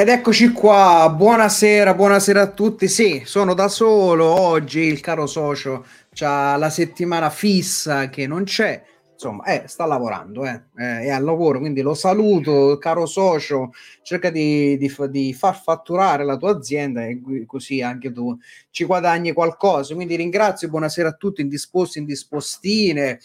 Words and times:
Ed 0.00 0.08
eccoci 0.08 0.52
qua, 0.52 1.12
buonasera, 1.14 1.92
buonasera 1.92 2.40
a 2.40 2.50
tutti. 2.52 2.88
Sì, 2.88 3.20
sono 3.26 3.52
da 3.52 3.68
solo 3.68 4.24
oggi, 4.24 4.80
il 4.80 5.00
caro 5.00 5.26
socio 5.26 5.84
ha 6.20 6.56
la 6.56 6.70
settimana 6.70 7.28
fissa 7.28 8.08
che 8.08 8.26
non 8.26 8.44
c'è. 8.44 8.82
Insomma, 9.12 9.44
eh, 9.44 9.64
sta 9.66 9.84
lavorando, 9.84 10.46
eh, 10.46 10.62
eh, 10.78 11.00
è 11.00 11.10
al 11.10 11.22
lavoro, 11.22 11.58
quindi 11.58 11.82
lo 11.82 11.92
saluto, 11.92 12.78
caro 12.78 13.04
socio, 13.04 13.72
cerca 14.00 14.30
di, 14.30 14.78
di, 14.78 14.90
di 15.10 15.34
far 15.34 15.60
fatturare 15.60 16.24
la 16.24 16.38
tua 16.38 16.52
azienda 16.52 17.04
e 17.04 17.20
così 17.44 17.82
anche 17.82 18.10
tu 18.10 18.34
ci 18.70 18.84
guadagni 18.86 19.34
qualcosa. 19.34 19.94
Quindi 19.94 20.16
ringrazio, 20.16 20.70
buonasera 20.70 21.10
a 21.10 21.12
tutti, 21.12 21.42
indisposti, 21.42 21.98
indispostine, 21.98 23.20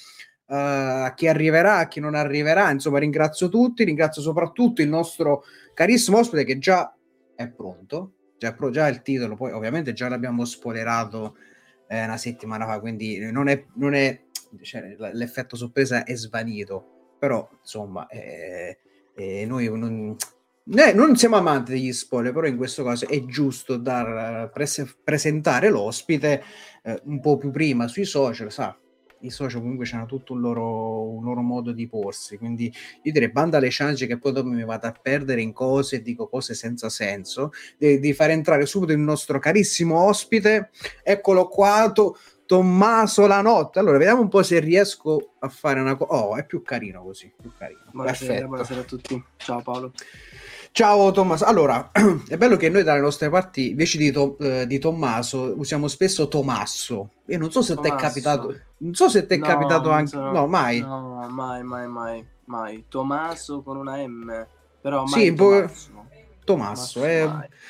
a 0.48 1.14
chi 1.16 1.28
arriverà, 1.28 1.78
a 1.78 1.88
chi 1.88 2.00
non 2.00 2.16
arriverà, 2.16 2.70
insomma 2.72 3.00
ringrazio 3.00 3.50
tutti, 3.50 3.84
ringrazio 3.84 4.22
soprattutto 4.22 4.82
il 4.82 4.90
nostro 4.90 5.44
carissimo 5.74 6.20
ospite 6.20 6.44
che 6.44 6.58
già 6.60 6.96
è 7.36 7.48
pronto, 7.50 8.14
già, 8.38 8.56
già 8.70 8.88
il 8.88 9.02
titolo, 9.02 9.36
poi 9.36 9.52
ovviamente 9.52 9.94
già 9.94 10.08
l'abbiamo 10.08 10.46
spoilerato 10.46 11.36
eh, 11.88 12.04
una 12.04 12.18
settimana 12.18 12.66
fa, 12.66 12.80
quindi 12.80 13.20
non 13.32 13.48
è, 13.48 13.66
non 13.76 13.94
è 13.94 14.22
cioè, 14.62 14.96
l'effetto 15.14 15.56
sorpresa 15.56 16.04
è 16.04 16.16
svanito, 16.16 17.16
però 17.20 17.48
insomma 17.60 18.08
eh, 18.08 18.78
eh, 19.16 19.46
noi 19.46 19.66
non, 19.68 20.16
eh, 20.76 20.94
non, 20.94 21.16
siamo 21.16 21.38
amanti 21.38 21.72
degli 21.72 21.92
spoiler, 21.92 22.34
però 22.34 22.48
in 22.48 22.58
questo 22.58 22.84
caso 22.84 23.08
è 23.08 23.26
giusto 23.26 23.78
dar, 23.78 24.50
pres- 24.52 24.98
presentare 25.04 25.70
l'ospite 25.70 26.44
eh, 26.84 27.02
un 27.06 27.20
po' 27.20 27.38
più 27.38 27.52
prima 27.52 27.88
sui 27.88 28.06
social, 28.06 28.52
sa, 28.52 28.78
i 29.26 29.30
social 29.30 29.62
comunque 29.62 29.88
hanno 29.92 30.06
tutto 30.06 30.34
un 30.34 30.42
loro, 30.42 31.10
un 31.10 31.24
loro, 31.24 31.42
modo 31.42 31.72
di 31.72 31.88
porsi, 31.88 32.38
quindi 32.38 32.74
io 33.02 33.12
direi 33.12 33.30
banda 33.30 33.58
alle 33.58 33.70
ciance 33.70 34.08
che 34.08 34.18
poi 34.18 34.32
dopo 34.32 34.50
mi 34.50 34.64
vado 34.64 34.88
a 34.88 34.92
perdere 35.00 35.42
in 35.42 35.54
cose, 35.54 36.02
dico 36.02 36.28
cose 36.28 36.54
senza 36.54 36.90
senso, 36.90 37.52
di, 37.78 38.00
di 38.00 38.14
fare 38.14 38.34
entrare 38.34 38.66
subito 38.66 38.94
il 38.94 39.00
nostro 39.00 39.40
carissimo 39.40 40.00
ospite, 40.00 40.70
eccolo 41.04 41.48
qua, 41.48 41.92
to, 41.94 42.18
Tommaso 42.46 43.26
la 43.26 43.42
notte. 43.42 43.80
Allora, 43.80 43.98
vediamo 43.98 44.22
un 44.22 44.30
po' 44.30 44.44
se 44.44 44.60
riesco 44.60 45.32
a 45.40 45.50
fare 45.50 45.80
una 45.80 45.96
cosa. 45.96 46.14
Oh, 46.14 46.36
è 46.36 46.46
più 46.46 46.62
carino 46.62 47.04
così, 47.04 47.34
più 47.36 47.52
carino. 47.58 47.82
Buonasera, 47.92 48.46
buonasera 48.46 48.82
a 48.82 48.84
tutti. 48.84 49.24
Ciao 49.38 49.62
Paolo. 49.62 49.92
Ciao 50.78 51.10
Tommaso, 51.12 51.46
allora 51.46 51.90
è 52.28 52.36
bello 52.36 52.58
che 52.58 52.68
noi 52.68 52.84
dalle 52.84 53.00
nostre 53.00 53.30
parti 53.30 53.70
invece 53.70 53.98
di, 53.98 54.12
to- 54.12 54.36
eh, 54.42 54.68
di 54.68 54.78
Tommaso 54.78 55.54
usiamo 55.56 55.88
spesso 55.88 56.28
Tomasso. 56.28 57.12
Io 57.28 57.38
non 57.38 57.50
so 57.50 57.62
se 57.62 57.78
ti 57.78 57.88
è 57.88 57.96
capitato, 57.96 58.54
non 58.80 58.94
so 58.94 59.08
se 59.08 59.26
ti 59.26 59.36
è 59.36 59.38
no, 59.38 59.46
capitato 59.46 59.90
anche, 59.90 60.10
so. 60.10 60.32
no, 60.32 60.48
mai. 60.48 60.82
No, 60.82 61.26
mai, 61.30 61.64
mai, 61.64 61.88
mai, 61.88 62.28
mai. 62.44 62.86
Tommaso 62.90 63.62
con 63.62 63.78
una 63.78 64.06
M, 64.06 64.48
però 64.82 65.06
mai 65.06 65.28
sì, 65.28 65.34
Tommaso. 65.34 66.08
Tommaso 66.44 67.04
è, 67.06 67.26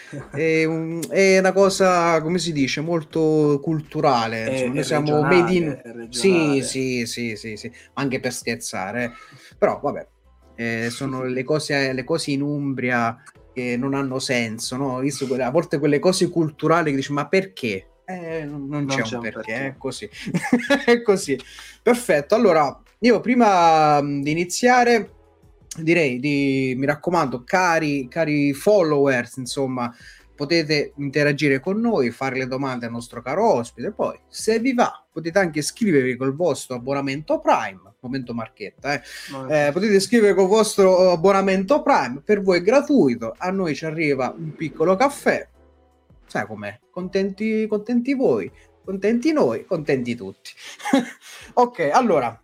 è, 0.34 0.64
un, 0.64 1.00
è, 1.08 1.38
una 1.38 1.54
cosa, 1.54 2.20
come 2.24 2.40
si 2.40 2.52
dice, 2.54 2.82
molto 2.82 3.60
culturale. 3.62 4.50
Insomma, 4.50 4.74
noi 4.74 4.84
siamo 4.84 5.22
made 5.22 5.52
in... 5.52 6.08
Sì, 6.10 6.64
sì, 6.64 7.06
sì, 7.06 7.36
sì, 7.36 7.56
sì, 7.56 7.72
anche 7.94 8.20
per 8.20 8.34
scherzare. 8.34 9.14
Però 9.60 9.80
vabbè, 9.80 10.08
eh, 10.56 10.88
sono 10.92 11.24
le 11.24 11.44
cose, 11.44 11.94
le 11.94 12.04
cose 12.04 12.32
in 12.32 12.42
Umbria 12.42 13.22
che 13.54 13.78
non 13.78 13.94
hanno 13.94 14.20
senso, 14.20 14.76
no? 14.76 15.00
Visto 15.00 15.28
quelle, 15.28 15.44
a 15.44 15.52
volte 15.52 15.80
quelle 15.80 16.00
cose 16.00 16.30
culturali 16.30 16.90
che 16.90 16.98
dici 16.98 17.14
ma 17.14 17.28
perché? 17.28 17.88
Eh, 18.06 18.44
non, 18.46 18.68
non, 18.68 18.86
c'è, 18.86 19.02
c'è, 19.02 19.16
un 19.16 19.22
perché, 19.22 19.42
perché. 19.42 19.66
è 19.66 19.76
così. 19.78 20.10
è 20.86 21.02
così. 21.02 21.40
Perfetto, 21.82 22.36
allora 22.36 22.82
io 23.00 23.20
prima 23.20 24.02
di 24.02 24.32
iniziare 24.32 25.12
direi 25.82 26.20
di, 26.20 26.74
mi 26.78 26.86
raccomando, 26.86 27.44
cari, 27.44 28.08
cari 28.08 28.54
followers, 28.54 29.38
insomma, 29.38 29.94
potete 30.36 30.94
interagire 30.98 31.60
con 31.60 31.80
noi, 31.80 32.12
fare 32.12 32.38
le 32.38 32.48
domande 32.48 32.86
al 32.86 32.92
nostro 32.92 33.22
caro 33.22 33.54
ospite. 33.54 33.92
Poi, 33.92 34.20
se 34.28 34.60
vi 34.60 34.74
va, 34.74 35.06
potete 35.12 35.40
anche 35.40 35.60
iscrivervi 35.60 36.16
col 36.16 36.36
vostro 36.36 36.76
abbonamento 36.76 37.40
Prime. 37.40 37.95
Momento 38.06 38.36
marchetta, 38.36 38.94
eh. 38.94 39.02
eh 39.50 39.72
potete 39.72 39.96
iscrivervi 39.96 40.36
col 40.36 40.48
vostro 40.48 41.12
abbonamento 41.12 41.82
Prime. 41.82 42.22
Per 42.24 42.42
voi 42.44 42.60
è 42.60 42.62
gratuito. 42.62 43.34
A 43.36 43.50
noi 43.50 43.74
ci 43.74 43.86
arriva 43.86 44.34
un 44.38 44.54
piccolo 44.54 44.96
caffè. 44.96 45.48
Sai 46.28 46.46
com'è? 46.46 46.80
Contenti, 46.92 47.66
contenti 47.68 48.14
voi, 48.14 48.52
contenti 48.84 49.32
noi, 49.32 49.66
contenti 49.66 50.16
tutti. 50.16 50.52
ok, 51.54 51.90
allora 51.92 52.40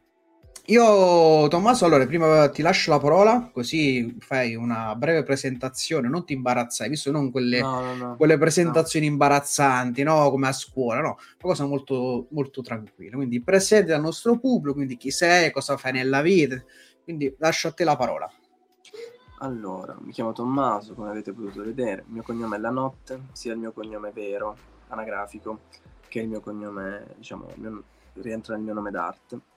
io, 0.72 1.50
Tommaso, 1.50 1.84
allora 1.84 2.06
prima 2.06 2.48
ti 2.50 2.62
lascio 2.62 2.92
la 2.92 3.00
parola, 3.00 3.50
così 3.52 4.16
fai 4.20 4.56
una 4.56 4.96
breve 4.96 5.22
presentazione, 5.24 6.08
non 6.08 6.24
ti 6.24 6.32
imbarazzai, 6.32 6.88
visto 6.88 7.12
non 7.12 7.30
quelle, 7.30 7.60
no, 7.60 7.82
no, 7.82 7.94
no. 7.96 8.16
quelle 8.16 8.38
presentazioni 8.38 9.06
imbarazzanti, 9.06 10.02
no? 10.04 10.30
Come 10.30 10.48
a 10.48 10.54
scuola, 10.54 11.02
no? 11.02 11.08
Una 11.08 11.18
cosa 11.40 11.66
molto, 11.66 12.28
molto 12.30 12.62
tranquilla. 12.62 13.18
Quindi 13.18 13.42
presenti 13.42 13.92
al 13.92 14.00
nostro 14.00 14.40
pubblico, 14.40 14.76
quindi 14.76 14.96
chi 14.96 15.12
sei, 15.12 15.52
cosa 15.52 15.76
fai 15.76 15.92
nella 15.92 16.22
vita. 16.22 16.64
Quindi 17.04 17.36
lascio 17.38 17.68
a 17.68 17.72
te 17.72 17.84
la 17.84 17.98
parola. 17.98 18.32
Allora, 19.40 19.98
mi 20.00 20.14
chiamo 20.14 20.32
Tommaso, 20.32 20.94
come 20.94 21.10
avete 21.10 21.34
potuto 21.34 21.64
vedere, 21.64 22.06
il 22.08 22.14
mio 22.14 22.24
cognome 22.24 22.56
è 22.56 22.60
La 22.60 22.70
Notte, 22.70 23.24
sia 23.34 23.52
il 23.52 23.60
mio 23.60 23.74
cognome 23.74 24.12
vero, 24.12 24.56
anagrafico, 24.88 25.64
che 26.08 26.22
il 26.22 26.30
mio 26.30 26.40
cognome, 26.40 27.08
diciamo, 27.18 27.50
mio, 27.56 27.84
rientra 28.14 28.56
nel 28.56 28.64
mio 28.64 28.74
nome 28.74 28.92
d'arte 28.92 29.50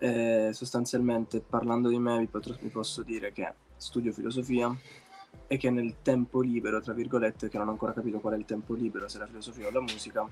eh, 0.00 0.50
sostanzialmente 0.52 1.40
parlando 1.40 1.88
di 1.90 1.98
me 1.98 2.18
vi, 2.18 2.26
potrò, 2.26 2.54
vi 2.60 2.68
posso 2.68 3.02
dire 3.02 3.32
che 3.32 3.52
studio 3.76 4.12
filosofia 4.12 4.74
e 5.46 5.56
che 5.56 5.70
nel 5.70 5.96
tempo 6.02 6.40
libero, 6.40 6.80
tra 6.80 6.94
virgolette, 6.94 7.48
che 7.48 7.58
non 7.58 7.68
ho 7.68 7.72
ancora 7.72 7.92
capito 7.92 8.18
qual 8.18 8.34
è 8.34 8.36
il 8.36 8.44
tempo 8.44 8.74
libero, 8.74 9.08
se 9.08 9.18
la 9.18 9.26
filosofia 9.26 9.66
o 9.66 9.70
la 9.70 9.80
musica, 9.80 10.26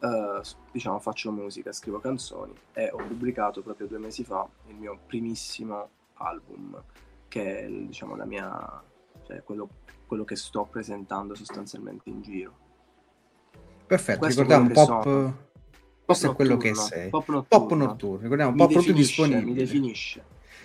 eh, 0.00 0.40
diciamo 0.70 1.00
faccio 1.00 1.32
musica, 1.32 1.72
scrivo 1.72 1.98
canzoni 1.98 2.54
e 2.72 2.90
ho 2.92 2.98
pubblicato 2.98 3.62
proprio 3.62 3.86
due 3.88 3.98
mesi 3.98 4.22
fa 4.24 4.46
il 4.68 4.76
mio 4.76 4.98
primissimo 5.06 5.88
album, 6.14 6.80
che 7.26 7.60
è 7.60 7.66
diciamo 7.68 8.14
la 8.14 8.24
mia, 8.24 8.82
cioè 9.26 9.42
quello, 9.42 9.68
quello 10.06 10.24
che 10.24 10.36
sto 10.36 10.64
presentando 10.64 11.34
sostanzialmente 11.34 12.08
in 12.08 12.22
giro. 12.22 12.66
Perfetto, 13.86 14.18
Questo 14.18 14.42
ricordiamo 14.42 14.68
un 14.68 14.72
pop... 14.74 15.02
Sono 15.02 15.47
questo 16.08 16.30
è 16.30 16.34
quello 16.34 16.56
che 16.56 16.74
sei. 16.74 17.10
Pop 17.10 17.28
notturno. 17.28 17.66
Pop 17.66 17.72
notturno. 17.74 18.22
Ricordiamo, 18.22 18.52
un 18.52 18.56
pop 18.56 18.70
notturno 18.70 18.96
disponibile. 18.96 19.44
Mi 19.44 19.52
definisce. 19.52 20.24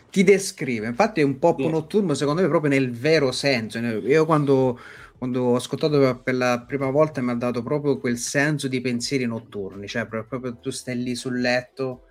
Ti 0.10 0.24
descrive. 0.24 0.88
Infatti 0.88 1.20
è 1.20 1.24
un 1.26 1.38
pop 1.38 1.60
yeah. 1.60 1.70
notturno, 1.70 2.14
secondo 2.14 2.42
me, 2.42 2.48
proprio 2.48 2.72
nel 2.72 2.92
vero 2.92 3.34
senso. 3.34 3.78
Io 3.80 4.26
quando, 4.26 4.80
quando 5.18 5.42
ho 5.42 5.56
ascoltato 5.56 6.22
per 6.24 6.36
la 6.36 6.64
prima 6.66 6.90
volta 6.90 7.20
mi 7.22 7.32
ha 7.32 7.36
dato 7.36 7.62
proprio 7.62 7.98
quel 7.98 8.18
senso 8.18 8.70
di 8.70 8.80
pensieri 8.80 9.26
notturni. 9.26 9.86
Cioè, 9.86 10.06
proprio 10.06 10.56
tu 10.56 10.70
stai 10.70 11.04
lì 11.04 11.14
sul 11.14 11.42
letto 11.42 12.04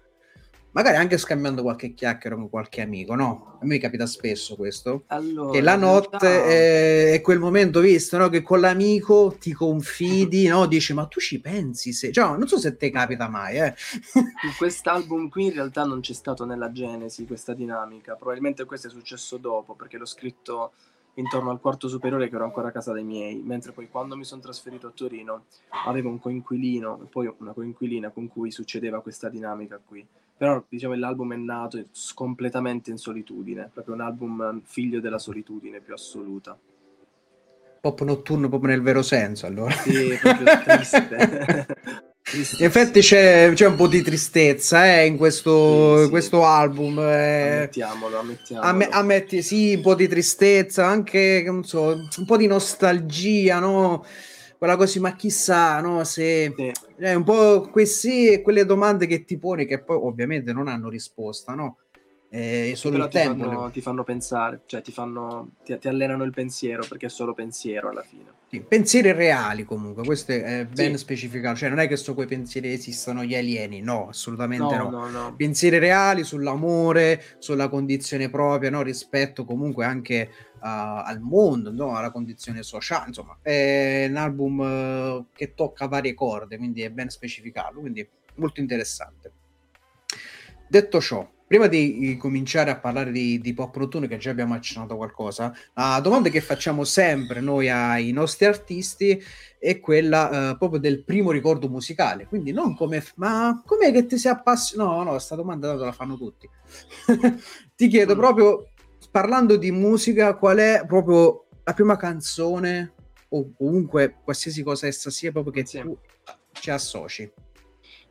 magari 0.72 0.96
anche 0.96 1.19
scambiando 1.19 1.62
qualche 1.62 1.94
chiacchiera 1.94 2.36
con 2.36 2.48
qualche 2.50 2.80
amico, 2.80 3.14
no? 3.14 3.58
A 3.60 3.64
me 3.64 3.78
capita 3.78 4.06
spesso 4.06 4.56
questo. 4.56 5.04
Allora, 5.06 5.52
che 5.52 5.60
la 5.60 5.76
notte 5.76 6.44
è, 6.44 7.12
è, 7.12 7.20
quel 7.20 7.38
momento 7.38 7.80
visto, 7.80 8.16
no? 8.16 8.28
Che 8.28 8.42
con 8.42 8.60
l'amico 8.60 9.36
ti 9.38 9.52
confidi, 9.52 10.46
no? 10.48 10.66
Dici, 10.66 10.92
ma 10.92 11.06
tu 11.06 11.20
ci 11.20 11.40
pensi? 11.40 11.92
Se... 11.92 12.12
Cioè, 12.12 12.36
non 12.36 12.46
so 12.46 12.58
se 12.58 12.76
ti 12.76 12.90
capita 12.90 13.28
mai, 13.28 13.58
eh. 13.58 13.74
In 14.14 14.54
quest'album 14.56 15.28
qui 15.28 15.46
in 15.46 15.52
realtà 15.52 15.84
non 15.84 16.00
c'è 16.00 16.14
stato 16.14 16.44
nella 16.44 16.72
genesi 16.72 17.26
questa 17.26 17.54
dinamica, 17.54 18.14
probabilmente 18.14 18.64
questo 18.64 18.88
è 18.88 18.90
successo 18.90 19.36
dopo, 19.36 19.74
perché 19.74 19.98
l'ho 19.98 20.06
scritto 20.06 20.72
intorno 21.14 21.50
al 21.50 21.60
quarto 21.60 21.88
superiore 21.88 22.28
che 22.30 22.34
ero 22.34 22.44
ancora 22.44 22.69
a 22.69 22.72
casa 22.72 22.92
dei 22.92 23.04
miei, 23.04 23.36
mentre 23.36 23.72
poi 23.72 23.88
quando 23.90 24.16
mi 24.16 24.24
sono 24.24 24.40
trasferito 24.40 24.86
a 24.86 24.92
Torino 24.94 25.44
avevo 25.84 26.08
un 26.08 26.19
coinquilino 26.19 27.02
e 27.02 27.06
poi 27.06 27.30
una 27.38 27.52
coinquilina 27.52 28.10
con 28.10 28.28
cui 28.28 28.50
succedeva 28.50 29.02
questa 29.02 29.28
dinamica 29.28 29.78
qui. 29.84 30.06
Però 30.43 30.61
diciamo 30.69 30.97
l'album 30.97 31.35
è 31.35 31.37
nato 31.37 31.81
completamente 32.15 32.91
in 32.91 32.97
solitudine, 32.97 33.71
proprio 33.73 33.94
un 33.94 34.00
album 34.00 34.61
figlio 34.65 34.99
della 34.99 35.21
solitudine 35.21 35.79
più 35.79 35.94
assoluta. 35.94 36.59
Pop 37.81 38.00
notturno 38.03 38.49
proprio 38.49 38.71
nel 38.71 38.83
vero 38.83 39.03
senso 39.03 39.47
allora. 39.47 39.71
Sì, 39.71 40.19
proprio 40.21 40.47
triste. 40.67 41.67
In 42.59 42.65
effetti 42.65 43.00
c'è, 43.00 43.53
c'è, 43.53 43.67
un 43.67 43.77
po' 43.77 43.87
di 43.87 44.03
tristezza 44.03 44.99
eh, 44.99 45.06
in 45.06 45.17
questo, 45.17 45.99
sì, 45.99 46.05
sì. 46.05 46.11
questo 46.11 46.44
album. 46.44 46.99
Eh. 46.99 47.53
Ammettiamolo, 47.53 48.19
ammettiamolo. 48.19 48.69
Amm- 48.69 48.89
ammetti, 48.91 49.43
sì, 49.43 49.75
un 49.75 49.83
po' 49.83 49.94
di 49.94 50.09
tristezza, 50.09 50.87
anche 50.87 51.43
non 51.47 51.62
so, 51.62 52.09
un 52.17 52.25
po' 52.25 52.37
di 52.37 52.49
nostalgia, 52.49 53.61
no? 53.61 54.05
Quella 54.62 54.76
cosa, 54.76 55.00
ma 55.00 55.17
chissà, 55.17 55.81
no? 55.81 56.05
Se 56.05 56.55
sì. 56.55 56.73
eh, 56.99 57.17
un 57.17 57.25
po' 57.25 57.62
questi, 57.62 58.41
quelle 58.43 58.64
domande 58.64 59.09
che 59.09 59.25
ti 59.25 59.37
poni, 59.37 59.67
che 59.67 59.82
poi 59.82 59.97
ovviamente 59.97 60.53
non 60.53 60.69
hanno 60.69 60.88
risposta, 60.88 61.53
no? 61.55 61.79
eh, 62.35 62.73
solo 62.76 62.97
il 62.97 63.11
tempo. 63.11 63.43
Ti 63.43 63.50
fanno, 63.50 63.70
ti 63.70 63.81
fanno, 63.81 64.05
pensare, 64.05 64.62
cioè 64.67 64.81
ti, 64.81 64.91
fanno, 64.91 65.50
ti, 65.64 65.76
ti, 65.79 65.88
allenano 65.88 66.25
il 66.25 66.32
pensiero 66.32 66.82
perché 66.88 67.06
è 67.06 67.09
solo 67.11 67.35
pensiero 67.35 67.91
alla 67.91 68.03
fine. 68.03 68.25
Sì, 68.49 68.61
pensieri 68.61 69.12
reali 69.12 69.64
comunque, 69.64 70.05
questo 70.05 70.32
è 70.32 70.65
ben 70.65 70.93
sì. 70.93 70.99
specificato, 70.99 71.56
cioè 71.58 71.69
non 71.69 71.79
è 71.79 71.88
che 71.88 71.97
su 71.97 72.15
quei 72.15 72.26
pensieri 72.26 72.73
esistono 72.73 73.25
gli 73.25 73.35
alieni, 73.35 73.81
no, 73.81 74.08
assolutamente 74.08 74.76
no. 74.76 74.88
no. 74.88 75.11
no 75.11 75.35
pensieri 75.37 75.79
reali 75.79 76.23
sull'amore, 76.25 77.20
sulla 77.38 77.69
condizione 77.69 78.31
propria, 78.31 78.70
no? 78.70 78.82
rispetto 78.82 79.44
comunque 79.44 79.85
anche 79.85 80.31
al 80.62 81.20
mondo, 81.20 81.73
no? 81.73 81.97
alla 81.97 82.11
condizione 82.11 82.62
sociale, 82.62 83.09
insomma, 83.09 83.38
è 83.43 84.06
un 84.09 84.17
album 84.17 84.59
uh, 84.59 85.26
che 85.32 85.55
tocca 85.55 85.87
varie 85.88 86.14
corde, 86.14 86.56
quindi 86.56 86.82
è 86.82 86.91
ben 86.91 87.09
specificato, 87.09 87.81
quindi 87.81 88.09
molto 88.37 88.61
interessante. 88.61 89.32
Detto 90.69 91.00
ciò, 91.00 91.29
prima 91.53 91.67
di 91.67 92.17
cominciare 92.19 92.70
a 92.70 92.79
parlare 92.79 93.11
di, 93.12 93.38
di 93.38 93.53
pop 93.53 93.76
notturno, 93.76 94.06
che 94.06 94.17
già 94.17 94.31
abbiamo 94.31 94.55
accennato 94.55 94.97
qualcosa, 94.97 95.55
la 95.75 96.00
domanda 96.00 96.31
che 96.31 96.41
facciamo 96.41 96.85
sempre 96.85 97.41
noi 97.41 97.69
ai 97.69 98.11
nostri 98.12 98.47
artisti 98.47 99.23
è 99.58 99.79
quella 99.79 100.53
uh, 100.53 100.56
proprio 100.56 100.81
del 100.81 101.05
primo 101.05 101.31
ricordo 101.31 101.69
musicale. 101.69 102.26
Quindi 102.26 102.53
non 102.53 102.75
come, 102.75 103.05
ma 103.17 103.62
com'è 103.67 103.93
che 103.93 104.06
ti 104.06 104.17
sei 104.17 104.32
appassionato? 104.32 104.91
No, 104.91 105.03
no, 105.03 105.11
questa 105.11 105.35
domanda 105.35 105.75
la 105.75 105.93
fanno 105.93 106.17
tutti. 106.17 106.49
ti 107.76 107.88
chiedo 107.88 108.15
mm. 108.15 108.19
proprio, 108.19 108.71
parlando 109.12 109.56
di 109.56 109.70
musica, 109.70 110.35
qual 110.35 110.56
è 110.56 110.85
proprio 110.87 111.44
la 111.62 111.75
prima 111.75 111.97
canzone 111.97 112.94
o 113.29 113.53
comunque 113.56 114.17
qualsiasi 114.25 114.62
cosa 114.62 114.87
essa 114.87 115.11
sia 115.11 115.31
proprio 115.31 115.53
che 115.53 115.67
sì. 115.67 115.81
tu 115.81 115.97
ci 116.53 116.70
associ? 116.70 117.31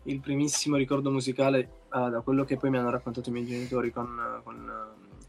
il 0.03 0.19
primissimo 0.19 0.77
ricordo 0.77 1.11
musicale, 1.11 1.83
uh, 1.91 2.09
da 2.09 2.21
quello 2.21 2.43
che 2.43 2.57
poi 2.57 2.69
mi 2.69 2.77
hanno 2.77 2.89
raccontato 2.89 3.29
i 3.29 3.31
miei 3.31 3.45
genitori 3.45 3.91
con, 3.91 4.41
con, 4.43 4.71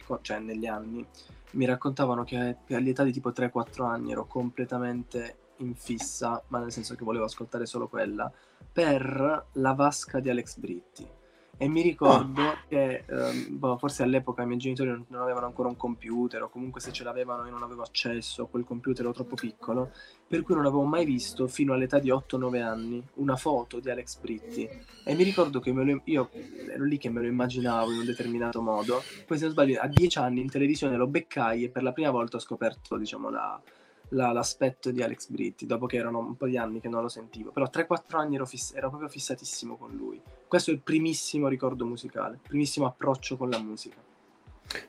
con, 0.07 0.19
cioè 0.23 0.39
negli 0.39 0.67
anni, 0.67 1.07
mi 1.53 1.67
raccontavano 1.67 2.25
che 2.25 2.57
all'età 2.71 3.03
di 3.03 3.13
tipo 3.13 3.31
3-4 3.31 3.85
anni 3.85 4.13
ero 4.13 4.25
completamente 4.25 5.37
in 5.59 5.75
fissa, 5.75 6.43
ma 6.49 6.59
nel 6.59 6.73
senso 6.73 6.95
che 6.95 7.05
volevo 7.05 7.25
ascoltare 7.25 7.67
solo 7.67 7.89
quella, 7.89 8.33
per 8.73 9.47
la 9.53 9.73
vasca 9.75 10.21
di 10.21 10.31
Alex 10.31 10.57
Britti 10.57 11.07
e 11.59 11.69
mi 11.69 11.83
ricordo 11.83 12.57
che 12.67 13.05
ehm, 13.07 13.59
boh, 13.59 13.77
forse 13.77 14.03
all'epoca 14.03 14.43
i 14.43 14.47
miei 14.47 14.59
genitori 14.59 14.89
non, 14.89 15.05
non, 15.09 15.23
avevano 15.23 15.47
ancora 15.47 15.69
un 15.69 15.77
computer 15.77 16.43
o 16.43 16.49
comunque 16.49 16.81
se 16.81 16.91
ce 16.93 17.05
l'avevano 17.05 17.45
io 17.45 17.53
non 17.53 17.63
avevo 17.63 17.83
accesso, 17.83 18.47
quel 18.47 18.65
computer 18.65 19.05
era 19.05 19.15
troppo 19.15 19.37
piccolo, 19.37 19.93
per 20.27 20.43
cui 20.43 20.57
non 20.57 20.67
avevo 20.67 20.83
mai 20.83 21.05
visto 21.05 21.47
fino 21.47 21.73
all'età 21.73 22.01
di 22.01 22.11
8-9 22.11 22.63
anni 22.63 23.05
una 23.15 23.37
foto 23.37 23.79
di 23.79 23.91
Alex 23.91 24.19
Britti 24.19 24.69
e 25.05 25.15
mi 25.15 25.23
ricordo 25.23 25.61
che 25.61 25.71
lo, 25.71 26.01
io 26.05 26.31
ero 26.69 26.85
lì 26.85 26.99
che 26.99 27.11
me 27.11 27.21
lo 27.21 27.29
immaginavo 27.29 27.93
in 27.93 27.99
un 27.99 28.05
determinato 28.07 28.61
modo, 28.61 29.01
poi 29.25 29.37
se 29.37 29.45
non 29.45 29.53
sbaglio 29.53 29.81
a 29.81 29.87
10 29.87 30.19
anni 30.19 30.41
in 30.41 30.51
televisione 30.51 30.97
lo 30.97 31.07
beccai 31.07 31.65
e 31.65 31.69
per 31.69 31.85
la 31.85 31.93
prima 31.93 32.11
volta 32.11 32.39
ho 32.39 32.41
scoperto 32.41 32.97
diciamo 32.97 33.31
la, 33.31 33.61
la, 34.09 34.33
l'aspetto 34.33 34.91
di 34.91 35.03
Alex 35.03 35.29
Britti, 35.29 35.67
dopo 35.67 35.87
che 35.87 35.97
erano 35.97 36.19
un 36.19 36.37
po' 36.37 36.47
di 36.47 36.57
anni 36.57 36.81
che 36.81 36.89
non 36.89 37.03
lo 37.03 37.09
sentivo. 37.09 37.51
Però 37.51 37.69
3-4 37.73 38.17
anni 38.17 38.35
ero, 38.37 38.47
fiss- 38.47 38.75
ero 38.75 38.89
proprio 38.89 39.09
fissatissimo 39.09 39.77
con 39.77 39.95
lui. 39.95 40.21
Questo 40.53 40.71
è 40.71 40.75
il 40.75 40.83
primissimo 40.83 41.49
ricordo 41.49 41.87
musicale, 41.87 42.35
il 42.35 42.41
primissimo 42.47 42.85
approccio 42.85 43.39
con 43.39 43.49
la 43.49 43.59
musica. 43.59 43.97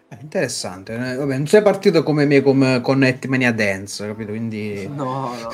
È 0.09 0.17
interessante, 0.19 0.93
eh, 0.93 1.15
vabbè, 1.15 1.37
non 1.37 1.47
sei 1.47 1.61
partito 1.61 2.03
come 2.03 2.25
me 2.25 2.41
con, 2.41 2.81
con 2.83 3.01
Etmania 3.01 3.53
Dance, 3.53 4.05
capito? 4.05 4.31
Quindi... 4.31 4.85
No, 4.93 5.33
no. 5.33 5.49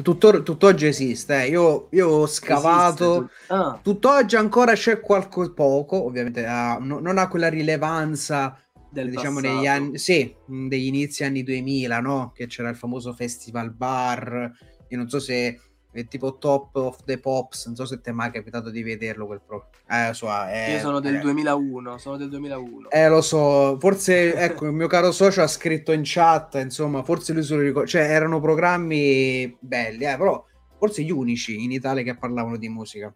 Tuttor, 0.00 0.42
tutt'oggi 0.42 0.86
esiste, 0.86 1.42
eh. 1.42 1.48
io, 1.48 1.88
io, 1.90 2.08
ho 2.08 2.26
scavato, 2.26 3.26
esiste, 3.26 3.52
ah. 3.52 3.78
tutt'oggi 3.82 4.36
ancora 4.36 4.72
c'è 4.72 4.98
qualcosa 4.98 5.50
poco, 5.50 6.02
ovviamente 6.02 6.46
ha, 6.46 6.78
no, 6.80 7.00
non 7.00 7.18
ha 7.18 7.28
quella 7.28 7.50
rilevanza 7.50 8.58
del 8.90 9.10
diciamo 9.10 9.40
passato. 9.40 9.56
negli 9.56 9.66
anni, 9.66 9.98
sì, 9.98 10.34
degli 10.46 10.86
inizi 10.86 11.22
anni 11.22 11.42
2000, 11.42 12.00
no? 12.00 12.32
Che 12.34 12.46
c'era 12.46 12.70
il 12.70 12.76
famoso 12.76 13.12
festival 13.12 13.74
bar, 13.74 14.50
io 14.88 14.96
non 14.96 15.10
so 15.10 15.18
se 15.18 15.58
è 16.00 16.06
tipo 16.06 16.38
Top 16.38 16.74
of 16.76 17.04
the 17.04 17.18
Pops, 17.18 17.66
non 17.66 17.76
so 17.76 17.84
se 17.86 18.00
ti 18.00 18.10
è 18.10 18.12
mai 18.12 18.30
capitato 18.30 18.70
di 18.70 18.82
vederlo 18.82 19.26
quel 19.26 19.40
pro. 19.44 19.68
Eh, 19.88 20.12
so, 20.12 20.28
eh, 20.46 20.72
io 20.72 20.78
sono 20.78 21.00
del 21.00 21.16
eh, 21.16 21.20
2001, 21.20 21.98
sono 21.98 22.16
del 22.16 22.28
2001. 22.28 22.90
Eh, 22.90 23.08
lo 23.08 23.20
so, 23.20 23.78
forse, 23.78 24.34
ecco, 24.34 24.66
il 24.66 24.72
mio 24.72 24.86
caro 24.86 25.12
socio 25.12 25.42
ha 25.42 25.46
scritto 25.46 25.92
in 25.92 26.02
chat, 26.04 26.54
insomma, 26.56 27.02
forse 27.02 27.32
lui 27.32 27.42
se 27.42 27.54
lo 27.54 27.60
ricorda, 27.60 27.88
cioè 27.88 28.02
erano 28.02 28.40
programmi 28.40 29.56
belli, 29.60 30.04
eh, 30.04 30.16
però 30.16 30.44
forse 30.78 31.02
gli 31.02 31.10
unici 31.10 31.62
in 31.62 31.70
Italia 31.70 32.02
che 32.02 32.16
parlavano 32.16 32.56
di 32.56 32.68
musica. 32.68 33.14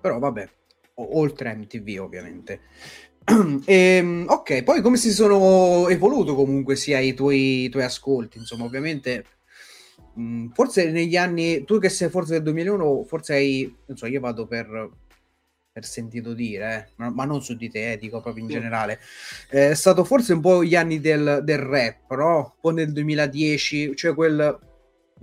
Però 0.00 0.18
vabbè, 0.18 0.48
o- 0.94 1.18
oltre 1.18 1.54
MTV 1.54 2.00
ovviamente. 2.00 2.60
E, 3.24 3.64
ehm, 3.64 4.26
ok, 4.28 4.62
poi 4.62 4.82
come 4.82 4.96
si 4.96 5.10
sono 5.10 5.88
evoluto 5.88 6.34
comunque 6.34 6.76
sia 6.76 6.98
i 6.98 7.14
tuoi, 7.14 7.64
i 7.64 7.68
tuoi 7.70 7.84
ascolti? 7.84 8.38
Insomma, 8.38 8.64
ovviamente, 8.64 9.24
mh, 10.14 10.22
mm, 10.22 10.48
forse 10.50 10.90
negli 10.90 11.16
anni, 11.16 11.64
tu 11.64 11.78
che 11.78 11.88
sei 11.88 12.08
forse 12.08 12.34
del 12.34 12.42
2001, 12.42 13.04
forse 13.04 13.34
hai, 13.34 13.74
non 13.86 13.96
so, 13.96 14.06
io 14.06 14.20
vado 14.20 14.46
per, 14.46 14.90
per 15.72 15.84
sentito 15.84 16.34
dire, 16.34 16.92
eh, 16.96 17.10
ma, 17.10 17.24
non 17.24 17.42
su 17.42 17.56
di 17.56 17.70
te, 17.70 17.92
eh, 17.92 17.98
dico 17.98 18.20
proprio 18.20 18.44
in 18.44 18.50
generale. 18.50 19.00
Eh, 19.50 19.70
è 19.70 19.74
stato 19.74 20.04
forse 20.04 20.32
un 20.32 20.40
po' 20.40 20.64
gli 20.64 20.74
anni 20.74 21.00
del, 21.00 21.40
del 21.42 21.58
rap, 21.58 22.14
no? 22.14 22.36
Un 22.36 22.60
po' 22.60 22.70
nel 22.70 22.92
2010, 22.92 23.96
cioè 23.96 24.14
quel 24.14 24.58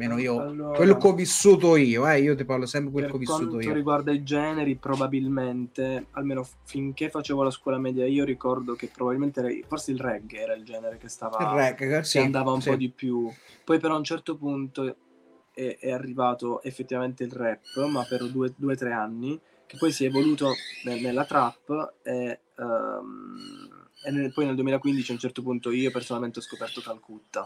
Meno 0.02 0.18
io, 0.18 0.40
allora, 0.40 0.76
quello 0.78 0.98
che 0.98 1.08
ho 1.08 1.14
vissuto 1.14 1.76
io, 1.76 2.08
eh, 2.08 2.22
io 2.22 2.34
ti 2.34 2.46
parlo 2.46 2.66
sempre 2.66 2.92
quello 2.92 3.08
che 3.08 3.14
ho 3.14 3.18
vissuto 3.18 3.44
io. 3.44 3.50
Per 3.50 3.60
quanto 3.60 3.74
riguarda 3.74 4.12
i 4.12 4.24
generi, 4.24 4.76
probabilmente, 4.76 6.08
almeno 6.12 6.48
finché 6.64 7.10
facevo 7.10 7.44
la 7.44 7.52
scuola 7.52 7.78
media, 7.78 8.08
io 8.08 8.24
ricordo 8.24 8.74
che 8.74 8.90
probabilmente 8.92 9.64
forse 9.68 9.92
il 9.92 10.00
reggae 10.00 10.40
era 10.40 10.54
il 10.54 10.64
genere 10.64 10.98
che 10.98 11.10
stava 11.10 11.54
reggae, 11.54 12.04
sì, 12.04 12.20
andava 12.20 12.52
un 12.52 12.62
sì. 12.62 12.70
po' 12.70 12.76
di 12.78 12.90
più. 12.90 13.32
Poi 13.64 13.80
però 13.80 13.96
a 13.96 13.98
un 13.98 14.04
certo 14.04 14.36
punto 14.38 14.96
è, 15.54 15.78
è 15.80 15.92
arrivato 15.92 16.62
effettivamente 16.64 17.24
il 17.24 17.32
rap, 17.32 17.86
ma 17.90 18.04
per 18.04 18.30
due 18.30 18.54
o 18.60 18.76
tre 18.76 18.92
anni, 18.92 19.40
che 19.66 19.78
poi 19.78 19.92
si 19.92 20.04
è 20.04 20.08
evoluto 20.08 20.54
nella 20.84 21.26
trap 21.26 21.96
e, 22.04 22.42
um, 22.58 23.90
e 24.04 24.12
nel, 24.12 24.34
poi 24.34 24.46
nel 24.46 24.56
2015 24.56 25.12
a 25.12 25.14
un 25.14 25.20
certo 25.20 25.42
punto 25.42 25.72
io 25.72 25.92
personalmente 25.92 26.40
ho 26.40 26.42
scoperto 26.42 26.82
Calcutta 26.82 27.46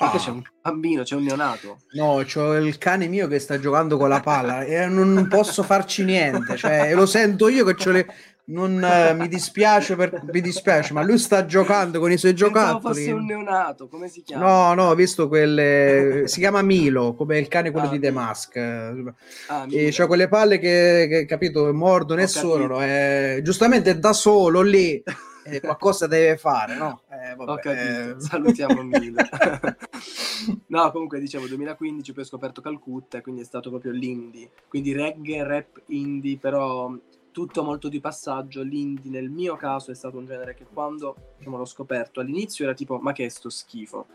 perché 0.00 0.16
ah. 0.16 0.20
c'è 0.20 0.30
un 0.30 0.42
bambino, 0.62 1.02
c'è 1.02 1.14
un 1.14 1.24
neonato. 1.24 1.80
No, 1.92 2.22
c'ho 2.24 2.56
il 2.56 2.78
cane 2.78 3.06
mio 3.06 3.28
che 3.28 3.38
sta 3.38 3.58
giocando 3.60 3.98
con 3.98 4.08
la 4.08 4.20
palla 4.20 4.62
e 4.62 4.86
non 4.86 5.26
posso 5.28 5.62
farci 5.62 6.04
niente. 6.04 6.56
Cioè, 6.56 6.94
lo 6.94 7.04
sento 7.04 7.48
io 7.48 7.66
che 7.66 7.74
c'ho 7.74 7.90
le. 7.90 8.06
Non 8.50 8.82
uh, 8.82 9.16
mi 9.16 9.28
dispiace, 9.28 9.94
per... 9.94 10.22
mi 10.32 10.40
dispiace, 10.40 10.92
ma 10.92 11.02
lui 11.02 11.18
sta 11.18 11.46
giocando 11.46 12.00
con 12.00 12.10
i 12.10 12.16
suoi 12.16 12.34
giocattoli. 12.34 12.82
Pensavo 12.82 12.94
fosse 12.94 13.12
un 13.12 13.24
neonato, 13.24 13.88
come 13.88 14.08
si 14.08 14.22
chiama? 14.22 14.44
No, 14.44 14.74
no, 14.74 14.90
ho 14.90 14.94
visto 14.94 15.28
quelle. 15.28 16.24
si 16.26 16.40
chiama 16.40 16.60
Milo, 16.62 17.14
come 17.14 17.38
il 17.38 17.46
cane 17.46 17.70
quello 17.70 17.86
ah, 17.86 17.90
di 17.90 18.00
The 18.00 18.10
Mask. 18.10 18.56
Ah, 18.56 19.66
e 19.70 19.90
c'ha 19.92 20.06
quelle 20.06 20.26
palle 20.26 20.58
che, 20.58 21.06
che 21.08 21.24
capito, 21.26 21.72
mordono 21.72 22.20
e 22.20 22.26
suonano. 22.26 22.82
Eh, 22.82 23.40
giustamente 23.44 23.98
da 23.98 24.12
solo 24.12 24.62
lì 24.62 25.00
eh, 25.44 25.60
qualcosa 25.60 26.06
deve 26.06 26.36
fare, 26.36 26.76
no? 26.76 27.02
Eh, 27.08 27.34
vabbè, 27.34 27.50
Ho 27.50 27.56
capito, 27.56 28.16
eh... 28.16 28.20
salutiamo 28.20 28.82
Milo. 28.82 29.22
no, 30.68 30.90
comunque 30.90 31.18
dicevo 31.20 31.46
2015 31.46 32.12
poi 32.12 32.22
ho 32.22 32.26
scoperto 32.26 32.60
Calcutta, 32.60 33.20
quindi 33.20 33.42
è 33.42 33.44
stato 33.44 33.70
proprio 33.70 33.92
l'indie, 33.92 34.50
quindi 34.68 34.92
reggae, 34.92 35.44
rap, 35.44 35.82
indie, 35.86 36.36
però 36.38 36.92
tutto 37.30 37.62
molto 37.62 37.88
di 37.88 38.00
passaggio, 38.00 38.62
l'indie 38.62 39.10
nel 39.10 39.30
mio 39.30 39.56
caso 39.56 39.90
è 39.90 39.94
stato 39.94 40.18
un 40.18 40.26
genere 40.26 40.54
che 40.54 40.64
quando 40.64 41.16
diciamo, 41.38 41.56
l'ho 41.56 41.64
scoperto 41.64 42.20
all'inizio 42.20 42.64
era 42.64 42.74
tipo 42.74 42.98
ma 42.98 43.12
che 43.12 43.24
è 43.24 43.28
sto 43.28 43.50
schifo, 43.50 44.06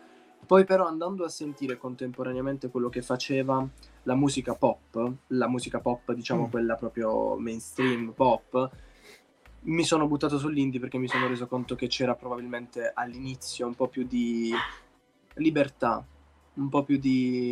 poi 0.45 0.65
però 0.65 0.85
andando 0.85 1.23
a 1.23 1.29
sentire 1.29 1.77
contemporaneamente 1.77 2.69
quello 2.69 2.89
che 2.89 3.01
faceva 3.01 3.67
la 4.03 4.15
musica 4.15 4.53
pop, 4.53 5.13
la 5.27 5.47
musica 5.47 5.79
pop 5.79 6.11
diciamo 6.13 6.47
mm. 6.47 6.49
quella 6.49 6.75
proprio 6.75 7.35
mainstream 7.37 8.11
pop, 8.11 8.69
mi 9.61 9.83
sono 9.83 10.07
buttato 10.07 10.37
sull'indie 10.37 10.79
perché 10.79 10.97
mi 10.97 11.07
sono 11.07 11.27
reso 11.27 11.47
conto 11.47 11.75
che 11.75 11.87
c'era 11.87 12.15
probabilmente 12.15 12.91
all'inizio 12.93 13.65
un 13.65 13.73
po' 13.73 13.87
più 13.87 14.05
di 14.05 14.53
libertà, 15.35 16.05
un 16.55 16.69
po' 16.69 16.83
più 16.83 16.97
di 16.97 17.51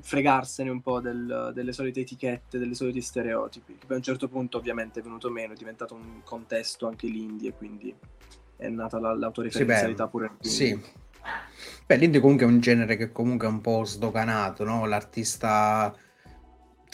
fregarsene 0.00 0.70
un 0.70 0.80
po' 0.80 1.00
del, 1.00 1.52
delle 1.54 1.72
solite 1.72 2.00
etichette, 2.00 2.58
delle 2.58 2.74
soliti 2.74 3.00
stereotipi, 3.00 3.76
poi 3.86 3.94
a 3.94 3.98
un 3.98 4.02
certo 4.02 4.28
punto 4.28 4.58
ovviamente 4.58 5.00
è 5.00 5.02
venuto 5.02 5.30
meno, 5.30 5.52
è 5.52 5.56
diventato 5.56 5.94
un 5.94 6.22
contesto 6.22 6.86
anche 6.86 7.06
l'indie 7.06 7.52
quindi 7.54 7.94
è 8.56 8.68
nata 8.68 8.98
la, 8.98 9.14
l'autoreferenzialità 9.14 10.04
sì, 10.04 10.10
pure 10.10 10.30
Sì. 10.40 10.80
Beh, 11.86 11.96
l'indie 11.96 12.20
comunque 12.20 12.46
è 12.46 12.48
un 12.48 12.60
genere 12.60 12.96
che 12.96 13.10
comunque 13.10 13.46
è 13.46 13.50
un 13.50 13.60
po' 13.60 13.84
sdoganato, 13.84 14.64
no? 14.64 14.86
L'artista 14.86 15.94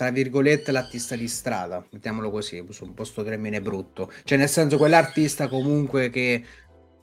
tra 0.00 0.10
virgolette 0.10 0.72
l'artista 0.72 1.14
di 1.14 1.28
strada, 1.28 1.84
mettiamolo 1.90 2.30
così, 2.30 2.64
su 2.70 2.84
un 2.84 2.94
posto 2.94 3.22
termine 3.22 3.60
brutto, 3.60 4.10
cioè 4.24 4.38
nel 4.38 4.48
senso 4.48 4.78
quell'artista 4.78 5.46
comunque 5.46 6.08
che 6.08 6.42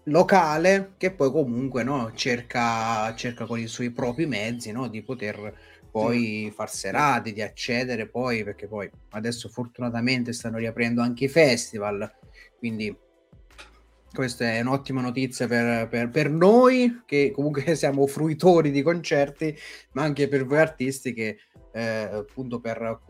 locale 0.05 0.93
che 0.97 1.11
poi 1.11 1.31
comunque 1.31 1.83
no, 1.83 2.11
cerca, 2.15 3.13
cerca 3.13 3.45
con 3.45 3.59
i 3.59 3.67
suoi 3.67 3.91
propri 3.91 4.25
mezzi 4.25 4.71
no, 4.71 4.87
di 4.87 5.03
poter 5.03 5.53
poi 6.01 6.51
far 6.53 6.69
serate, 6.69 7.33
di 7.33 7.41
accedere 7.41 8.07
poi, 8.07 8.43
perché 8.43 8.67
poi 8.67 8.89
adesso 9.09 9.49
fortunatamente 9.49 10.33
stanno 10.33 10.57
riaprendo 10.57 11.01
anche 11.01 11.25
i 11.25 11.29
festival, 11.29 12.11
Quindi 12.57 12.95
questa 14.13 14.45
è 14.45 14.61
un'ottima 14.61 15.01
notizia 15.01 15.47
per, 15.47 15.87
per, 15.89 16.09
per, 16.09 16.31
noi 16.31 17.03
che 17.05 17.31
comunque 17.35 17.61
siamo 17.75 18.07
fruitori 18.07 18.71
di 18.71 18.81
concerti, 18.81 19.55
ma 19.91 20.03
anche 20.03 20.27
per 20.27 20.45
voi 20.45 20.59
artisti 20.59 21.13
che 21.13 21.37
eh, 21.71 22.09
appunto 22.11 22.59
per, 22.59 23.01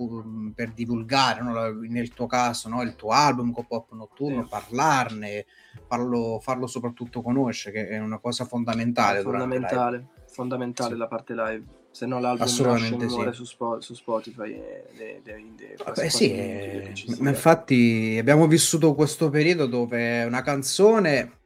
per 0.54 0.74
divulgare, 0.74 1.42
no? 1.42 1.72
nel 1.88 2.14
tuo 2.14 2.26
caso, 2.28 2.68
no? 2.68 2.82
il 2.82 2.96
tuo 2.96 3.12
album 3.12 3.54
con 3.54 3.66
Pop 3.66 3.94
Notturno, 3.94 4.44
sì. 4.44 4.50
parlarne, 4.50 5.46
farlo, 5.88 6.40
farlo, 6.42 6.68
soprattutto 6.68 7.22
conoscere, 7.22 7.86
che 7.86 7.88
è 7.96 8.00
una 8.00 8.20
cosa 8.20 8.44
fondamentale. 8.44 9.22
Fondamentale, 9.22 10.08
fondamentale 10.26 10.94
sì. 10.94 10.98
la 10.98 11.08
parte 11.08 11.34
live 11.34 11.77
se 11.98 12.06
no 12.06 12.20
l'album 12.20 12.46
Assolutamente 12.46 13.10
sì. 13.10 13.30
su, 13.32 13.44
Spo- 13.44 13.82
su, 13.82 13.96
Spotify 13.96 14.52
e 14.52 15.22
Beh, 15.24 16.10
sì, 16.12 16.32
eh, 16.32 16.94
ma 17.18 17.30
infatti 17.30 18.18
abbiamo 18.20 18.46
vissuto 18.46 18.94
questo 18.94 19.32
periodo 19.32 19.66
dove 19.66 20.24
una 20.24 20.44
canzone 20.44 21.40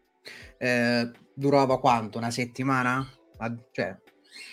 eh, 0.58 1.10
durava 1.34 1.80
quanto? 1.80 2.18
Una 2.18 2.32
settimana? 2.32 3.10
Cioè, 3.72 3.96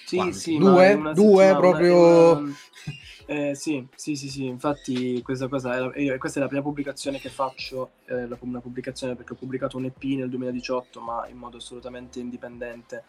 sì, 0.07 0.33
sì, 0.33 0.57
due, 0.57 1.11
due 1.14 1.57
proprio... 1.57 2.37
Una, 2.37 2.55
eh, 3.26 3.57
sì, 3.57 3.85
sì, 3.97 4.14
sì, 4.14 4.28
sì, 4.28 4.45
infatti 4.45 5.21
questa, 5.23 5.49
cosa 5.49 5.93
è 5.93 6.05
la, 6.05 6.17
questa 6.19 6.38
è 6.38 6.43
la 6.43 6.49
prima 6.49 6.62
pubblicazione 6.62 7.19
che 7.19 7.28
faccio, 7.28 7.90
eh, 8.07 8.28
una 8.38 8.61
pubblicazione 8.61 9.17
perché 9.17 9.33
ho 9.33 9.37
pubblicato 9.37 9.76
un 9.76 9.87
EP 9.87 10.00
nel 10.05 10.28
2018 10.28 11.00
ma 11.00 11.26
in 11.28 11.38
modo 11.38 11.57
assolutamente 11.57 12.21
indipendente 12.21 13.02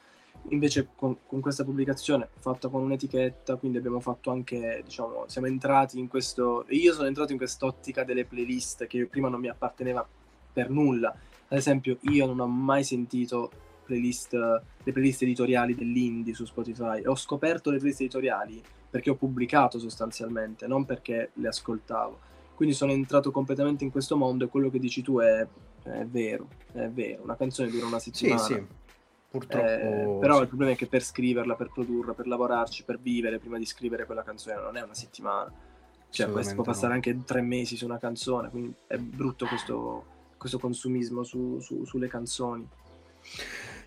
Invece 0.52 0.90
con, 0.96 1.18
con, 1.28 1.42
questa 1.42 1.64
pubblicazione 1.64 2.30
fatta 2.40 2.70
con 2.70 2.82
un'etichetta, 2.82 3.58
quindi 3.58 3.78
abbiamo 3.78 4.00
fatto 4.00 4.32
anche, 4.32 4.82
diciamo, 4.84 5.26
siamo 5.28 5.48
entrati 5.48 6.00
in 6.00 6.08
questo, 6.08 6.66
io 6.70 6.94
sono 6.94 7.08
entrato 7.08 7.32
in 7.32 7.38
quest'ottica 7.38 8.04
delle 8.04 8.26
playlist 8.26 8.88
che 8.88 9.06
prima 9.06 9.30
non 9.30 9.40
mi 9.40 9.50
apparteneva 9.50 10.08
per 10.52 10.70
nulla. 10.70 11.16
Ad 11.50 11.58
esempio, 11.58 11.98
io 12.02 12.26
non 12.26 12.40
ho 12.40 12.48
mai 12.48 12.84
sentito 12.84 13.52
playlist, 13.86 14.34
le 14.34 14.92
playlist 14.92 15.22
editoriali 15.24 15.76
dell'indie 15.76 16.34
su 16.34 16.46
Spotify. 16.46 17.06
Ho 17.06 17.16
scoperto 17.16 17.70
le 17.70 17.78
playlist 17.78 18.02
editoriali 18.02 18.62
perché 18.90 19.12
ho 19.12 19.16
pubblicato 19.16 19.78
sostanzialmente, 19.78 20.66
non 20.68 20.86
perché 20.86 21.32
le 21.34 21.48
ascoltavo. 21.48 22.28
Quindi 22.56 22.74
sono 22.74 22.92
entrato 22.92 23.32
completamente 23.32 23.84
in 23.84 23.92
questo 23.92 24.18
mondo 24.18 24.46
e 24.46 24.48
quello 24.48 24.70
che 24.70 24.80
dici 24.80 25.02
tu 25.02 25.20
è, 25.20 25.48
è 25.84 26.06
vero, 26.06 26.48
è 26.72 26.88
vero. 26.88 27.24
Una 27.24 27.36
canzone 27.36 27.70
dura 27.70 27.86
una 27.86 28.00
settimana. 28.00 28.42
Sì, 28.42 28.54
sì 28.54 28.79
Purtroppo. 29.30 29.68
Eh, 29.68 30.18
però 30.20 30.42
il 30.42 30.48
problema 30.48 30.72
è 30.72 30.76
che 30.76 30.88
per 30.88 31.04
scriverla, 31.04 31.56
per 31.56 31.70
produrla, 31.72 32.14
per 32.14 32.26
lavorarci, 32.26 32.84
per 32.84 33.00
vivere 33.00 33.38
prima 33.38 33.58
di 33.58 33.66
scrivere 33.66 34.06
quella 34.06 34.24
canzone 34.24 34.56
non 34.56 34.76
è 34.76 34.82
una 34.82 34.96
settimana. 34.96 35.52
Cioè, 36.10 36.28
può 36.28 36.64
passare 36.64 36.88
no. 36.88 36.94
anche 36.94 37.24
tre 37.24 37.42
mesi 37.42 37.78
su 37.78 37.86
una 37.86 38.00
canzone, 38.00 38.50
quindi 38.50 38.74
è 38.88 38.98
brutto 38.98 39.46
questo, 39.46 40.06
questo 40.38 40.58
consumismo 40.58 41.24
su, 41.24 41.60
su, 41.60 41.86
sulle 41.86 42.08
canzoni. 42.08 42.68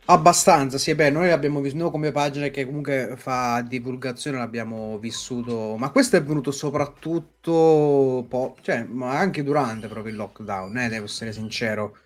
Abbastanza, 0.04 0.78
sì, 0.78 0.94
beh, 0.96 1.11
noi 1.11 1.30
abbiamo 1.30 1.61
visto, 1.61 1.78
noi 1.78 1.90
come 1.90 2.11
pagina 2.11 2.49
che 2.49 2.64
comunque 2.64 3.14
fa 3.16 3.61
divulgazione 3.62 4.37
l'abbiamo 4.37 4.99
vissuto, 4.99 5.76
ma 5.76 5.90
questo 5.90 6.16
è 6.16 6.22
venuto 6.22 6.50
soprattutto, 6.50 8.26
po- 8.28 8.56
cioè, 8.62 8.84
ma 8.84 9.16
anche 9.16 9.44
durante 9.44 9.87
proprio 9.87 10.12
il 10.12 10.18
lockdown, 10.18 10.76
eh, 10.78 10.88
devo 10.88 11.04
essere 11.04 11.32
sincero 11.32 11.99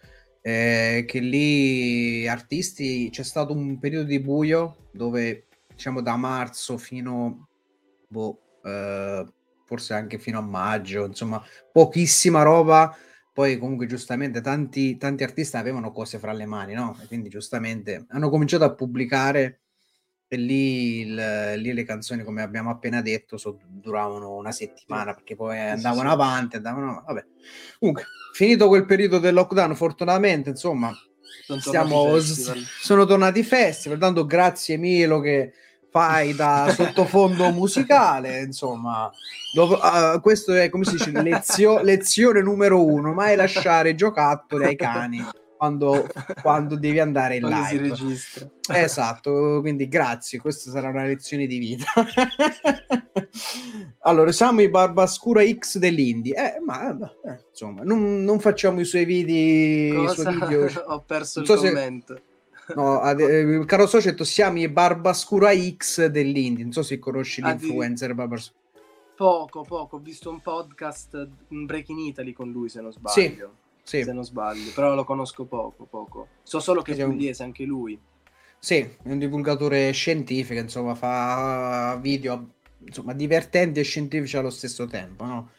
eh, 0.46 1.04
che 1.08 1.18
lì 1.18 2.28
artisti 2.28 3.08
c'è 3.10 3.24
stato 3.24 3.52
un 3.52 3.80
periodo 3.80 4.06
di 4.06 4.20
buio 4.20 4.90
dove 4.92 5.46
diciamo 5.66 6.00
da 6.00 6.14
marzo 6.14 6.78
fino 6.78 7.48
boh, 8.06 8.60
eh, 8.62 9.26
forse 9.64 9.94
anche 9.94 10.20
fino 10.20 10.38
a 10.38 10.42
maggio 10.42 11.04
insomma 11.04 11.42
pochissima 11.72 12.42
roba 12.42 12.96
poi 13.32 13.58
comunque 13.58 13.86
giustamente 13.86 14.40
tanti, 14.40 14.96
tanti 14.96 15.24
artisti 15.24 15.56
avevano 15.56 15.90
cose 15.90 16.20
fra 16.20 16.32
le 16.32 16.46
mani 16.46 16.74
no? 16.74 16.96
e 17.02 17.08
quindi 17.08 17.28
giustamente 17.28 18.06
hanno 18.10 18.30
cominciato 18.30 18.62
a 18.62 18.72
pubblicare 18.72 19.62
e 20.28 20.36
lì, 20.36 21.00
il, 21.02 21.52
lì, 21.56 21.72
le 21.72 21.84
canzoni, 21.84 22.24
come 22.24 22.42
abbiamo 22.42 22.70
appena 22.70 23.00
detto, 23.00 23.36
so, 23.36 23.58
duravano 23.64 24.34
una 24.34 24.50
settimana 24.50 25.14
perché 25.14 25.36
poi 25.36 25.58
andavano 25.58 26.10
avanti, 26.10 26.56
andavano. 26.56 27.04
Vabbè. 27.06 27.24
Comunque, 27.78 28.04
finito 28.32 28.66
quel 28.66 28.86
periodo 28.86 29.18
del 29.18 29.34
lockdown, 29.34 29.76
fortunatamente, 29.76 30.50
insomma, 30.50 30.92
sono 31.44 31.60
stiamo, 31.60 32.18
sono 32.18 33.04
tornati 33.04 33.44
festival. 33.44 33.98
Tanto 33.98 34.26
grazie 34.26 34.76
Milo 34.76 35.20
che 35.20 35.52
fai 35.90 36.34
da 36.34 36.70
sottofondo 36.74 37.52
musicale. 37.52 38.40
Insomma, 38.40 39.08
dopo, 39.54 39.78
uh, 39.80 40.20
questo 40.20 40.54
è 40.54 40.68
come 40.70 40.84
si 40.84 40.96
dice 40.96 41.12
lezio, 41.22 41.80
lezione 41.82 42.42
numero 42.42 42.84
uno: 42.84 43.12
mai 43.12 43.36
lasciare 43.36 43.94
giocattoli 43.94 44.64
ai 44.64 44.76
cani 44.76 45.24
quando, 45.56 46.06
quando 46.42 46.76
devi 46.76 47.00
andare 47.00 47.36
in 47.36 47.42
quando 47.42 47.56
live. 47.56 47.68
si 47.68 47.78
registra. 47.78 48.50
Esatto, 48.68 49.58
quindi 49.60 49.88
grazie, 49.88 50.38
questa 50.38 50.70
sarà 50.70 50.88
una 50.88 51.04
lezione 51.04 51.46
di 51.46 51.58
vita. 51.58 51.86
allora, 54.00 54.32
siamo 54.32 54.62
i 54.62 54.68
Barbascura 54.68 55.44
X 55.46 55.78
dell'Indie, 55.78 56.34
eh, 56.34 56.60
ma 56.60 56.90
eh, 57.24 57.44
insomma, 57.50 57.82
non, 57.82 58.22
non, 58.22 58.40
facciamo 58.40 58.80
i 58.80 58.84
suoi 58.84 59.04
video. 59.04 60.04
I 60.04 60.14
suoi 60.14 60.34
video. 60.34 60.68
Ho 60.86 61.02
perso 61.06 61.40
il 61.40 61.46
so 61.46 61.56
commento. 61.56 62.14
Se... 62.14 62.74
No, 62.74 63.00
ad, 63.00 63.20
eh, 63.20 63.64
caro 63.64 63.86
Societto, 63.86 64.24
siamo 64.24 64.58
i 64.58 64.68
Barbascura 64.68 65.52
X 65.54 66.06
dell'Indie. 66.06 66.64
Non 66.64 66.72
so 66.72 66.82
se 66.82 66.98
conosci 66.98 67.40
l'influencer 67.40 68.14
Barbascura. 68.14 68.64
Poco, 69.16 69.62
poco. 69.62 69.96
Ho 69.96 70.00
visto 70.00 70.28
un 70.28 70.40
podcast, 70.40 71.28
un 71.48 71.64
Break 71.64 71.88
in 71.88 72.00
Italy 72.00 72.32
con 72.32 72.50
lui, 72.50 72.68
se 72.68 72.80
non 72.80 72.92
sbaglio. 72.92 73.12
Sì 73.12 73.64
sì. 73.86 74.02
se 74.02 74.12
non 74.12 74.24
sbaglio, 74.24 74.72
però 74.74 74.94
lo 74.94 75.04
conosco 75.04 75.44
poco, 75.44 75.84
poco. 75.84 76.28
So 76.42 76.58
solo 76.58 76.82
che 76.82 76.92
è 76.92 77.04
pugliese 77.04 77.44
anche 77.44 77.64
lui. 77.64 77.98
Sì, 78.58 78.78
è 78.78 79.10
un 79.10 79.18
divulgatore 79.18 79.92
scientifico, 79.92 80.58
insomma, 80.58 80.94
fa 80.96 81.96
video 82.00 82.54
insomma, 82.84 83.12
divertenti 83.12 83.80
e 83.80 83.84
scientifici 83.84 84.36
allo 84.36 84.50
stesso 84.50 84.86
tempo, 84.86 85.24
no? 85.24 85.50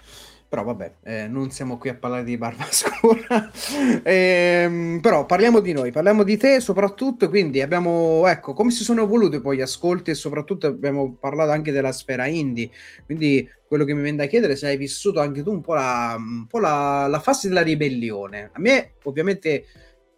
Però 0.50 0.64
vabbè, 0.64 0.94
eh, 1.04 1.28
non 1.28 1.52
siamo 1.52 1.78
qui 1.78 1.90
a 1.90 1.96
parlare 1.96 2.24
di 2.24 2.38
Barbascura. 2.38 3.52
ehm, 4.02 5.00
però 5.02 5.26
parliamo 5.26 5.60
di 5.60 5.74
noi, 5.74 5.92
parliamo 5.92 6.24
di 6.24 6.38
te 6.38 6.62
soprattutto, 6.62 7.28
quindi 7.28 7.62
abbiamo, 7.62 8.26
ecco, 8.28 8.54
come 8.54 8.72
si 8.72 8.84
sono 8.84 9.04
evoluti 9.04 9.42
poi 9.42 9.58
gli 9.58 9.62
ascolti 9.62 10.12
e 10.12 10.14
soprattutto 10.14 10.68
abbiamo 10.68 11.18
parlato 11.20 11.52
anche 11.52 11.74
della 11.74 11.92
sfera 11.92 12.28
indie, 12.28 12.70
quindi 13.06 13.46
quello 13.68 13.84
che 13.84 13.94
mi 13.94 14.02
viene 14.02 14.18
da 14.18 14.26
chiedere 14.28 14.54
è 14.54 14.56
se 14.56 14.68
hai 14.68 14.78
vissuto 14.78 15.20
anche 15.20 15.44
tu 15.44 15.52
un 15.52 15.60
po' 15.60 15.74
la, 15.74 16.16
un 16.18 16.48
po 16.48 16.60
la, 16.60 17.08
la 17.08 17.20
fase 17.20 17.50
della 17.50 17.62
ribellione. 17.62 18.50
A 18.54 18.60
me 18.60 18.94
ovviamente 19.04 19.66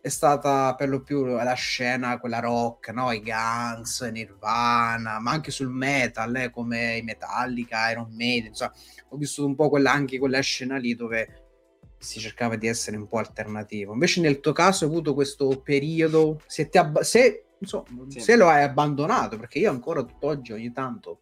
è 0.02 0.10
stata 0.10 0.76
per 0.76 0.90
lo 0.90 1.02
più 1.02 1.26
la 1.26 1.54
scena, 1.54 2.20
quella 2.20 2.40
rock, 2.40 2.90
no? 2.90 3.12
i 3.12 3.22
Guns, 3.22 4.02
Nirvana, 4.02 5.20
ma 5.20 5.32
anche 5.32 5.52
sul 5.52 5.70
metal, 5.70 6.36
eh, 6.36 6.50
come 6.50 6.98
i 6.98 7.02
Metallica, 7.02 7.90
Iron 7.92 8.14
Maiden, 8.16 8.48
insomma, 8.48 8.74
ho 9.10 9.18
vissuto 9.18 9.48
un 9.48 9.56
po' 9.56 9.70
quella, 9.70 9.92
anche 9.92 10.18
quella 10.18 10.40
scena 10.40 10.78
lì 10.78 10.96
dove 10.96 11.48
si 11.98 12.20
cercava 12.20 12.56
di 12.56 12.68
essere 12.68 12.96
un 12.98 13.08
po' 13.08 13.18
alternativo. 13.18 13.94
Invece 13.94 14.22
nel 14.22 14.40
tuo 14.40 14.54
caso 14.54 14.86
hai 14.86 14.92
avuto 14.92 15.14
questo 15.14 15.62
periodo, 15.62 16.42
se, 16.46 16.70
ab- 16.74 17.02
se, 17.02 17.46
insomma, 17.60 17.86
sì. 18.08 18.20
se 18.22 18.36
lo 18.36 18.48
hai 18.48 18.64
abbandonato, 18.64 19.38
perché 19.38 19.60
io 19.60 19.70
ancora 19.70 20.04
tutt'oggi 20.04 20.54
ogni 20.54 20.72
tanto 20.72 21.20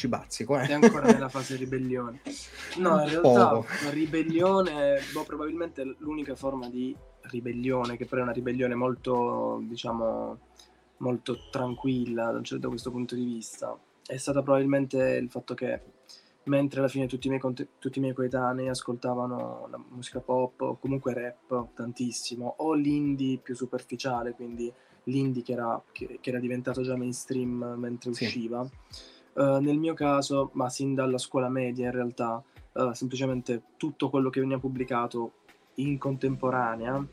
ci 0.00 0.08
bazzico. 0.08 0.58
Eh. 0.58 0.66
È 0.66 0.72
ancora 0.72 1.12
nella 1.12 1.28
fase 1.28 1.56
ribellione. 1.56 2.22
No, 2.78 3.02
in 3.02 3.08
realtà 3.08 3.64
ribellione 3.90 5.00
boh, 5.12 5.24
probabilmente 5.24 5.96
l'unica 5.98 6.36
forma 6.36 6.68
di 6.68 6.96
ribellione, 7.22 7.96
che 7.96 8.06
però 8.06 8.20
è 8.20 8.24
una 8.24 8.32
ribellione 8.32 8.76
molto, 8.76 9.60
diciamo, 9.64 10.38
molto 10.98 11.48
tranquilla 11.50 12.30
da, 12.30 12.40
da 12.58 12.68
questo 12.68 12.90
punto 12.90 13.16
di 13.16 13.24
vista. 13.24 13.76
È 14.06 14.16
stata 14.16 14.42
probabilmente 14.42 14.98
il 15.20 15.28
fatto 15.28 15.54
che 15.54 15.82
mentre 16.44 16.78
alla 16.78 16.88
fine 16.88 17.06
tutti 17.06 17.26
i 17.26 17.30
miei, 17.30 17.40
conte- 17.40 17.70
tutti 17.78 17.98
i 17.98 18.00
miei 18.00 18.14
coetanei 18.14 18.68
ascoltavano 18.68 19.66
la 19.68 19.82
musica 19.90 20.20
pop 20.20 20.60
o 20.60 20.78
comunque 20.78 21.12
rap 21.12 21.74
tantissimo, 21.74 22.54
o 22.58 22.72
l'indie 22.72 23.38
più 23.38 23.54
superficiale, 23.54 24.32
quindi 24.32 24.72
l'indie 25.04 25.42
che 25.42 25.52
era, 25.52 25.82
che, 25.90 26.18
che 26.20 26.30
era 26.30 26.38
diventato 26.38 26.82
già 26.82 26.96
mainstream 26.96 27.74
mentre 27.76 28.14
sì. 28.14 28.24
usciva. 28.24 28.68
Uh, 29.32 29.58
nel 29.60 29.78
mio 29.78 29.94
caso, 29.94 30.50
ma 30.54 30.68
sin 30.68 30.94
dalla 30.94 31.18
scuola 31.18 31.48
media 31.48 31.86
in 31.86 31.92
realtà, 31.92 32.42
uh, 32.72 32.92
semplicemente 32.92 33.62
tutto 33.76 34.10
quello 34.10 34.28
che 34.28 34.40
veniva 34.40 34.58
pubblicato 34.58 35.32
in 35.74 35.98
contemporanea 35.98 36.96
uh, 36.96 37.06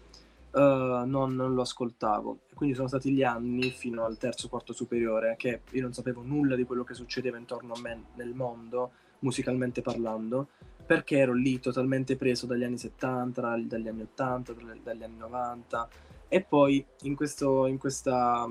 non, 0.51 1.35
non, 1.35 1.53
lo 1.53 1.61
ascoltavo. 1.61 2.39
Quindi 2.53 2.75
sono 2.75 2.87
stati 2.87 3.11
gli 3.11 3.23
anni 3.23 3.69
fino 3.69 4.03
al 4.03 4.17
terzo, 4.17 4.49
quarto 4.49 4.73
superiore 4.73 5.35
che 5.37 5.61
io 5.71 5.81
non 5.81 5.93
sapevo 5.93 6.21
nulla 6.23 6.55
di 6.55 6.63
quello 6.63 6.83
che 6.83 6.95
succedeva 6.95 7.37
intorno 7.37 7.73
a 7.73 7.79
me 7.79 8.05
nel 8.15 8.33
mondo, 8.33 8.91
musicalmente 9.19 9.81
parlando, 9.81 10.47
perché 10.85 11.17
ero 11.17 11.33
lì 11.33 11.59
totalmente 11.59 12.15
preso 12.15 12.45
dagli 12.45 12.63
anni 12.63 12.77
70, 12.77 13.41
dagli 13.65 13.87
anni 13.87 14.01
80, 14.01 14.55
dagli 14.83 15.03
anni 15.03 15.17
90 15.17 15.89
e 16.29 16.41
poi 16.41 16.83
in, 17.03 17.15
questo, 17.15 17.67
in 17.67 17.77
questa 17.77 18.49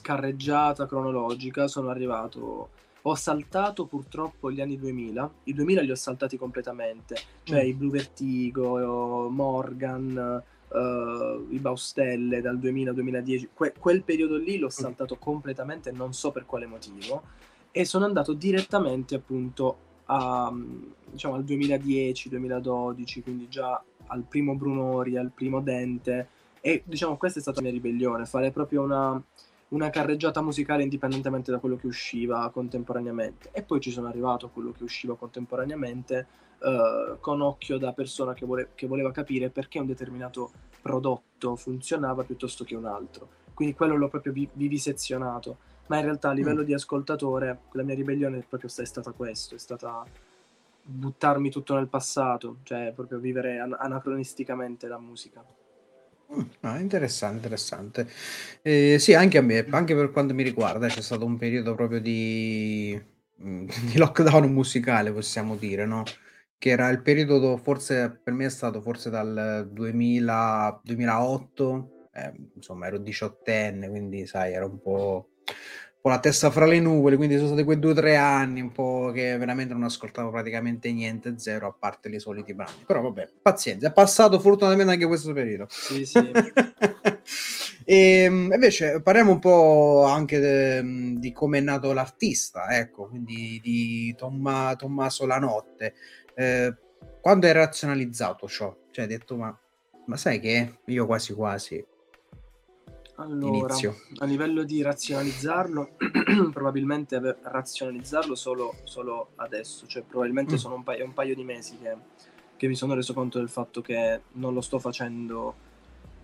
carreggiata 0.00 0.86
cronologica 0.86 1.66
sono 1.66 1.90
arrivato 1.90 2.70
ho 3.10 3.14
saltato 3.14 3.86
purtroppo 3.86 4.50
gli 4.50 4.60
anni 4.60 4.78
2000, 4.78 5.30
i 5.44 5.54
2000 5.54 5.80
li 5.82 5.90
ho 5.90 5.94
saltati 5.94 6.36
completamente, 6.36 7.16
cioè 7.42 7.64
mm. 7.64 7.68
i 7.68 7.74
Blue 7.74 7.90
Vertigo, 7.90 9.28
Morgan, 9.30 10.42
uh, 10.68 11.46
i 11.52 11.58
Baustelle 11.58 12.40
dal 12.40 12.58
2000 12.58 12.90
al 12.90 12.94
2010, 12.94 13.48
que- 13.54 13.72
quel 13.78 14.02
periodo 14.02 14.36
lì 14.36 14.58
l'ho 14.58 14.68
saltato 14.68 15.16
completamente, 15.16 15.90
non 15.90 16.12
so 16.12 16.32
per 16.32 16.44
quale 16.44 16.66
motivo, 16.66 17.22
e 17.70 17.84
sono 17.84 18.04
andato 18.04 18.32
direttamente 18.32 19.14
appunto 19.14 19.76
a, 20.06 20.52
diciamo, 21.10 21.34
al 21.34 21.44
2010-2012, 21.44 23.22
quindi 23.22 23.48
già 23.48 23.82
al 24.06 24.24
primo 24.24 24.54
Brunori, 24.54 25.16
al 25.16 25.30
primo 25.34 25.60
Dente, 25.60 26.28
e 26.60 26.82
diciamo 26.84 27.16
questa 27.16 27.38
è 27.38 27.42
stata 27.42 27.60
la 27.60 27.66
mia 27.68 27.74
ribellione, 27.74 28.26
fare 28.26 28.50
proprio 28.50 28.82
una, 28.82 29.22
una 29.68 29.90
carreggiata 29.90 30.40
musicale 30.40 30.82
indipendentemente 30.82 31.50
da 31.50 31.58
quello 31.58 31.76
che 31.76 31.86
usciva 31.86 32.50
contemporaneamente. 32.50 33.50
E 33.52 33.62
poi 33.62 33.80
ci 33.80 33.90
sono 33.90 34.08
arrivato 34.08 34.46
a 34.46 34.50
quello 34.50 34.72
che 34.72 34.82
usciva 34.82 35.16
contemporaneamente 35.16 36.26
uh, 36.58 37.18
con 37.20 37.40
occhio 37.40 37.78
da 37.78 37.92
persona 37.92 38.34
che, 38.34 38.46
vole- 38.46 38.70
che 38.74 38.86
voleva 38.86 39.12
capire 39.12 39.50
perché 39.50 39.78
un 39.78 39.86
determinato 39.86 40.50
prodotto 40.80 41.56
funzionava 41.56 42.24
piuttosto 42.24 42.64
che 42.64 42.74
un 42.74 42.86
altro. 42.86 43.28
Quindi 43.52 43.74
quello 43.74 43.96
l'ho 43.96 44.08
proprio 44.08 44.32
vi- 44.32 44.48
vivisezionato. 44.52 45.58
Ma 45.88 45.98
in 45.98 46.04
realtà 46.04 46.30
a 46.30 46.32
livello 46.32 46.62
mm. 46.62 46.66
di 46.66 46.74
ascoltatore 46.74 47.60
la 47.72 47.82
mia 47.82 47.94
ribellione 47.94 48.38
è 48.38 48.44
proprio 48.46 48.70
è 48.74 48.84
stata 48.84 49.12
questo, 49.12 49.54
è 49.54 49.58
stata 49.58 50.04
buttarmi 50.82 51.50
tutto 51.50 51.74
nel 51.74 51.88
passato, 51.88 52.58
cioè 52.62 52.92
proprio 52.94 53.18
vivere 53.18 53.58
an- 53.58 53.76
anacronisticamente 53.78 54.86
la 54.86 54.98
musica. 54.98 55.44
Mm, 56.30 56.40
ah, 56.60 56.78
interessante, 56.78 57.36
interessante. 57.36 58.08
Eh, 58.62 58.98
sì, 58.98 59.14
anche 59.14 59.38
a 59.38 59.40
me, 59.42 59.64
anche 59.70 59.94
per 59.94 60.10
quanto 60.10 60.34
mi 60.34 60.42
riguarda, 60.42 60.86
c'è 60.88 61.00
stato 61.00 61.24
un 61.24 61.38
periodo 61.38 61.74
proprio 61.74 62.00
di, 62.00 63.00
mm, 63.42 63.66
di 63.92 63.96
lockdown 63.96 64.52
musicale, 64.52 65.12
possiamo 65.12 65.56
dire, 65.56 65.86
no? 65.86 66.02
Che 66.58 66.68
era 66.70 66.88
il 66.90 67.00
periodo, 67.02 67.56
forse 67.56 68.10
per 68.22 68.32
me 68.34 68.46
è 68.46 68.50
stato 68.50 68.80
forse 68.82 69.08
dal 69.10 69.68
2000, 69.72 70.78
2008, 70.82 72.08
eh, 72.12 72.32
insomma 72.54 72.86
ero 72.88 72.98
diciottenne, 72.98 73.88
quindi 73.88 74.26
sai, 74.26 74.52
era 74.52 74.66
un 74.66 74.80
po' 74.80 75.30
po' 76.08 76.14
la 76.14 76.20
testa 76.20 76.50
fra 76.50 76.64
le 76.64 76.80
nuvole, 76.80 77.16
quindi 77.16 77.36
sono 77.36 77.48
stati 77.48 77.64
quei 77.64 77.78
due 77.78 77.90
o 77.90 77.94
tre 77.94 78.16
anni 78.16 78.62
un 78.62 78.72
po' 78.72 79.10
che 79.12 79.36
veramente 79.36 79.74
non 79.74 79.84
ascoltavo 79.84 80.30
praticamente 80.30 80.90
niente, 80.90 81.38
zero, 81.38 81.68
a 81.68 81.74
parte 81.78 82.08
i 82.08 82.18
soliti 82.18 82.54
brani. 82.54 82.84
Però 82.86 83.02
vabbè, 83.02 83.28
pazienza, 83.42 83.88
è 83.88 83.92
passato 83.92 84.40
fortunatamente 84.40 84.92
anche 84.92 85.06
questo 85.06 85.32
periodo. 85.34 85.66
Sì, 85.68 86.06
sì. 86.06 86.18
e 87.84 88.22
ehm, 88.24 88.50
invece 88.52 89.02
parliamo 89.02 89.32
un 89.32 89.38
po' 89.38 90.04
anche 90.04 90.38
de, 90.38 91.18
di 91.18 91.32
come 91.32 91.58
è 91.58 91.60
nato 91.60 91.92
l'artista, 91.92 92.68
ecco, 92.70 93.08
quindi 93.08 93.60
di 93.62 94.14
Tomma, 94.16 94.74
Tommaso 94.76 95.26
Lanotte. 95.26 95.94
Eh, 96.34 96.74
quando 97.20 97.46
hai 97.46 97.52
razionalizzato 97.52 98.48
ciò? 98.48 98.74
Cioè 98.90 99.04
hai 99.04 99.10
detto, 99.10 99.36
ma, 99.36 99.56
ma 100.06 100.16
sai 100.16 100.40
che 100.40 100.78
io 100.86 101.06
quasi 101.06 101.34
quasi 101.34 101.84
allora, 103.20 103.74
a 104.18 104.24
livello 104.24 104.62
di 104.62 104.80
razionalizzarlo, 104.80 105.96
probabilmente 106.52 107.18
razionalizzarlo 107.42 108.36
solo, 108.36 108.76
solo 108.84 109.30
adesso, 109.36 109.86
cioè 109.88 110.02
probabilmente 110.02 110.54
mm. 110.54 110.58
sono 110.58 110.76
un 110.76 110.84
paio, 110.84 111.04
un 111.04 111.14
paio 111.14 111.34
di 111.34 111.42
mesi 111.42 111.78
che, 111.78 111.96
che 112.56 112.68
mi 112.68 112.76
sono 112.76 112.94
reso 112.94 113.14
conto 113.14 113.38
del 113.38 113.48
fatto 113.48 113.80
che 113.80 114.20
non 114.32 114.54
lo 114.54 114.60
sto 114.60 114.78
facendo 114.78 115.66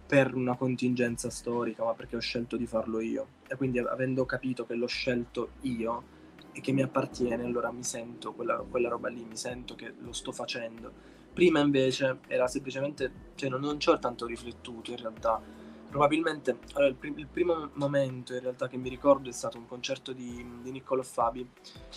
per 0.06 0.34
una 0.34 0.56
contingenza 0.56 1.30
storica, 1.30 1.82
ma 1.82 1.94
perché 1.94 2.14
ho 2.14 2.20
scelto 2.20 2.56
di 2.56 2.66
farlo 2.66 3.00
io. 3.00 3.26
E 3.48 3.56
quindi 3.56 3.80
avendo 3.80 4.24
capito 4.24 4.64
che 4.64 4.74
l'ho 4.74 4.86
scelto 4.86 5.50
io 5.62 6.12
e 6.52 6.60
che 6.60 6.70
mi 6.70 6.82
appartiene, 6.82 7.42
allora 7.42 7.72
mi 7.72 7.82
sento 7.82 8.32
quella, 8.34 8.58
quella 8.58 8.88
roba 8.88 9.08
lì, 9.08 9.24
mi 9.24 9.36
sento 9.36 9.74
che 9.74 9.94
lo 9.98 10.12
sto 10.12 10.30
facendo. 10.30 10.92
Prima 11.32 11.58
invece 11.58 12.18
era 12.28 12.46
semplicemente, 12.46 13.10
cioè 13.34 13.50
non, 13.50 13.62
non 13.62 13.80
ci 13.80 13.88
ho 13.88 13.98
tanto 13.98 14.26
riflettuto 14.26 14.92
in 14.92 14.98
realtà 14.98 15.63
probabilmente 15.94 16.58
allora, 16.72 16.88
il, 16.88 16.96
pr- 16.96 17.18
il, 17.18 17.28
primo 17.28 17.70
momento 17.74 18.34
in 18.34 18.40
realtà 18.40 18.66
che 18.66 18.76
mi 18.76 18.88
ricordo 18.88 19.28
è 19.28 19.32
stato 19.32 19.58
un 19.58 19.68
concerto 19.68 20.12
di, 20.12 20.44
di 20.60 20.72
Niccolò 20.72 21.04
Fabi 21.04 21.48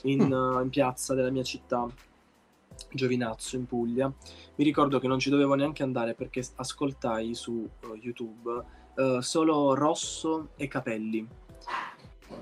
in, 0.03 0.23
mm. 0.23 0.31
uh, 0.31 0.61
in, 0.61 0.69
piazza 0.69 1.15
della 1.15 1.31
mia 1.31 1.41
città 1.41 1.87
Giovinazzo 2.91 3.55
in 3.55 3.65
Puglia. 3.65 4.05
Mi 4.05 4.63
ricordo 4.63 4.99
che 4.99 5.07
non 5.07 5.17
ci 5.17 5.31
dovevo 5.31 5.55
neanche 5.55 5.81
andare 5.81 6.13
perché 6.13 6.45
ascoltai 6.57 7.33
su 7.33 7.53
uh, 7.53 7.95
YouTube 7.95 8.63
uh, 8.97 9.19
solo 9.21 9.73
Rosso 9.73 10.49
e 10.57 10.67
Capelli. 10.67 11.27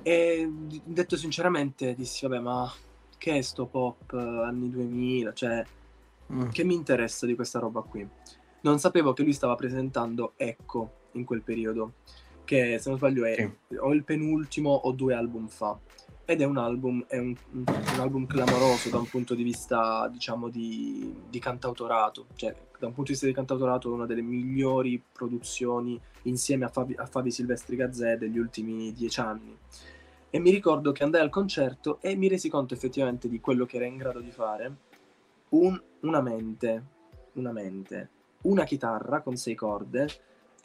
E 0.02 0.52
detto 0.84 1.16
sinceramente 1.16 1.96
dissi 1.96 2.28
vabbè 2.28 2.42
ma 2.42 2.70
che 3.18 3.38
è 3.38 3.42
sto 3.42 3.66
pop 3.66 4.12
anni 4.12 4.70
2000 4.70 5.32
cioè 5.32 5.64
mm. 6.34 6.50
che 6.50 6.64
mi 6.66 6.74
interessa 6.74 7.26
di 7.26 7.34
questa 7.34 7.60
roba 7.60 7.80
qui? 7.80 8.06
Non 8.60 8.78
sapevo 8.78 9.14
che 9.14 9.24
lui 9.24 9.32
stava 9.32 9.56
presentando 9.56 10.34
Ecco 10.36 11.04
in 11.16 11.26
quel 11.26 11.42
periodo, 11.42 11.94
che 12.44 12.78
se 12.80 12.90
non 12.90 12.98
sbaglio 12.98 13.26
è 13.26 13.36
sì. 13.68 13.76
o 13.76 13.94
il 13.94 14.04
penultimo 14.04 14.72
o 14.72 14.92
due 14.92 15.14
album 15.14 15.48
fa. 15.48 15.78
Ed 16.28 16.42
è 16.42 16.46
un 16.46 16.58
album, 16.58 17.06
è 17.08 17.20
un, 17.20 17.36
un, 17.52 17.66
album 18.00 18.26
clamoroso 18.26 18.90
da 18.90 18.98
un 18.98 19.06
punto 19.06 19.36
di 19.36 19.44
vista, 19.44 20.08
diciamo, 20.12 20.50
di, 20.50 21.14
di, 21.30 21.40
cantautorato. 21.40 22.26
Cioè, 22.34 22.50
da 22.80 22.88
un 22.88 22.94
punto 22.94 23.04
di 23.04 23.12
vista 23.12 23.28
di 23.28 23.34
cantautorato 23.34 23.90
è 23.90 23.94
una 23.94 24.08
delle 24.08 24.24
migliori 24.24 25.00
produzioni 25.12 26.00
insieme 26.24 26.66
a 26.66 26.70
Fabi, 26.70 26.96
a 26.98 27.06
Fabi 27.06 27.30
Silvestri 27.30 27.76
Gazzè 27.76 28.18
degli 28.18 28.40
ultimi 28.40 28.92
dieci 28.92 29.20
anni. 29.20 29.56
E 30.32 30.40
mi 30.40 30.50
ricordo 30.50 30.92
che 30.92 31.04
andai 31.04 31.22
al 31.22 31.30
concerto 31.30 32.00
e 32.02 32.16
mi 32.16 32.28
resi 32.28 32.50
conto 32.50 32.74
effettivamente 32.74 33.30
di 33.30 33.40
quello 33.40 33.66
che 33.66 33.76
era 33.76 33.86
in 33.86 33.98
grado 33.98 34.20
di 34.20 34.32
fare 34.32 34.78
un, 35.50 35.80
una 36.02 36.22
mente, 36.22 36.84
una 37.34 37.52
mente, 37.52 38.10
una 38.42 38.64
chitarra 38.64 39.22
con 39.22 39.38
sei 39.38 39.56
corde 39.56 40.08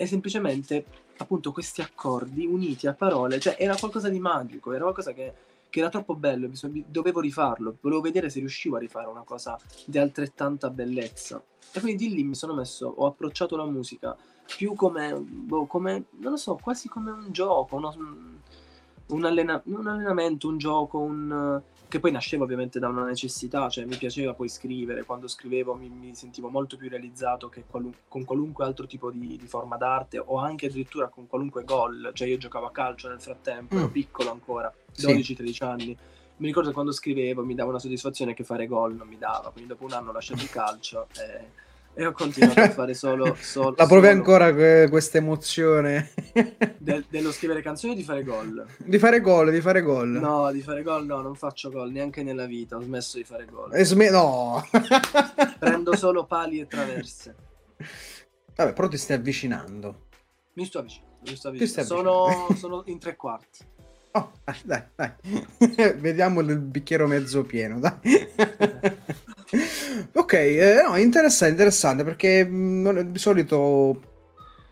e 0.00 0.06
semplicemente 0.06 0.86
appunto 1.18 1.52
questi 1.52 1.82
accordi 1.82 2.46
uniti 2.46 2.86
a 2.86 2.94
parole, 2.94 3.38
cioè 3.38 3.56
era 3.58 3.76
qualcosa 3.76 4.08
di 4.08 4.18
magico, 4.18 4.72
era 4.72 4.84
qualcosa 4.84 5.12
che, 5.12 5.34
che 5.68 5.80
era 5.80 5.90
troppo 5.90 6.14
bello, 6.14 6.50
dovevo 6.86 7.20
rifarlo, 7.20 7.76
volevo 7.82 8.00
vedere 8.00 8.30
se 8.30 8.38
riuscivo 8.38 8.76
a 8.76 8.78
rifare 8.78 9.08
una 9.08 9.24
cosa 9.24 9.58
di 9.84 9.98
altrettanta 9.98 10.70
bellezza. 10.70 11.42
E 11.70 11.80
quindi 11.80 12.08
di 12.08 12.14
lì 12.14 12.24
mi 12.24 12.34
sono 12.34 12.54
messo, 12.54 12.90
ho 12.96 13.04
approcciato 13.04 13.56
la 13.56 13.66
musica 13.66 14.16
più 14.56 14.72
come, 14.72 15.12
boh, 15.20 15.66
come 15.66 16.04
non 16.12 16.30
lo 16.30 16.38
so, 16.38 16.58
quasi 16.58 16.88
come 16.88 17.10
un 17.10 17.30
gioco, 17.30 17.76
uno, 17.76 17.94
un, 19.08 19.24
allena- 19.26 19.60
un 19.66 19.86
allenamento, 19.86 20.48
un 20.48 20.56
gioco, 20.56 20.98
un, 20.98 21.60
che 21.90 21.98
poi 21.98 22.12
nasceva 22.12 22.44
ovviamente 22.44 22.78
da 22.78 22.86
una 22.86 23.04
necessità, 23.04 23.68
cioè 23.68 23.84
mi 23.84 23.96
piaceva 23.96 24.32
poi 24.32 24.48
scrivere, 24.48 25.04
quando 25.04 25.26
scrivevo 25.26 25.74
mi, 25.74 25.88
mi 25.88 26.14
sentivo 26.14 26.48
molto 26.48 26.76
più 26.76 26.88
realizzato 26.88 27.48
che 27.48 27.64
qualun- 27.66 27.92
con 28.06 28.24
qualunque 28.24 28.64
altro 28.64 28.86
tipo 28.86 29.10
di, 29.10 29.36
di, 29.36 29.46
forma 29.48 29.76
d'arte 29.76 30.18
o 30.18 30.38
anche 30.38 30.66
addirittura 30.66 31.08
con 31.08 31.26
qualunque 31.26 31.64
gol, 31.64 32.12
cioè 32.14 32.28
io 32.28 32.38
giocavo 32.38 32.66
a 32.66 32.70
calcio 32.70 33.08
nel 33.08 33.20
frattempo, 33.20 33.74
mm. 33.74 33.78
ero 33.78 33.88
piccolo 33.90 34.30
ancora, 34.30 34.72
12-13 34.96 35.50
sì. 35.50 35.62
anni. 35.64 35.96
Mi 36.36 36.46
ricordo 36.46 36.70
quando 36.70 36.92
scrivevo 36.92 37.44
mi 37.44 37.56
dava 37.56 37.70
una 37.70 37.80
soddisfazione 37.80 38.34
che 38.34 38.44
fare 38.44 38.66
gol 38.66 38.94
non 38.94 39.08
mi 39.08 39.18
dava, 39.18 39.50
quindi 39.50 39.70
dopo 39.70 39.84
un 39.84 39.92
anno 39.92 40.10
ho 40.10 40.12
lasciato 40.12 40.42
il 40.42 40.48
calcio 40.48 41.08
e 41.18 41.68
e 41.94 42.06
ho 42.06 42.12
continuato 42.12 42.60
a 42.60 42.68
fare 42.70 42.94
solo. 42.94 43.36
solo 43.40 43.74
La 43.76 43.86
provi 43.86 44.06
solo... 44.06 44.18
ancora 44.18 44.54
que- 44.54 44.86
questa 44.88 45.18
emozione? 45.18 46.10
De- 46.78 47.04
dello 47.08 47.32
scrivere 47.32 47.60
canzoni 47.62 47.92
o 47.92 47.96
di 47.96 48.02
fare 48.04 48.22
gol? 48.22 48.66
Di 48.78 48.98
fare 48.98 49.20
gol, 49.20 49.50
di 49.50 49.60
fare 49.60 49.82
gol. 49.82 50.08
No, 50.08 50.50
di 50.52 50.62
fare 50.62 50.82
gol 50.82 51.04
no, 51.04 51.20
non 51.20 51.34
faccio 51.34 51.70
gol 51.70 51.90
neanche 51.90 52.22
nella 52.22 52.46
vita. 52.46 52.76
Ho 52.76 52.80
smesso 52.80 53.16
di 53.18 53.24
fare 53.24 53.44
gol. 53.44 53.74
Sm- 53.84 54.10
no! 54.10 54.62
Prendo 55.58 55.96
solo 55.96 56.24
pali 56.26 56.60
e 56.60 56.66
traverse. 56.66 57.34
Vabbè, 58.54 58.72
però 58.72 58.88
ti 58.88 58.96
stai 58.96 59.16
avvicinando. 59.16 60.06
Mi 60.54 60.64
sto 60.64 60.78
avvicinando. 60.78 61.16
Mi 61.26 61.36
sto 61.36 61.48
avvicinando. 61.48 61.94
Sono, 61.94 62.54
sono 62.56 62.82
in 62.86 62.98
tre 62.98 63.16
quarti. 63.16 63.64
Oh, 64.12 64.32
dai, 64.64 64.82
dai. 64.96 65.12
Vediamo 65.96 66.40
il 66.40 66.58
bicchiere 66.58 67.06
mezzo 67.06 67.44
pieno, 67.44 67.78
dai. 67.78 67.94
Ok, 70.12 70.32
eh, 70.32 70.82
no, 70.86 70.96
interessante, 70.96 71.52
interessante 71.52 72.04
perché 72.04 72.44
mh, 72.44 72.90
mm, 72.90 72.98
di 73.00 73.18
solito, 73.18 74.00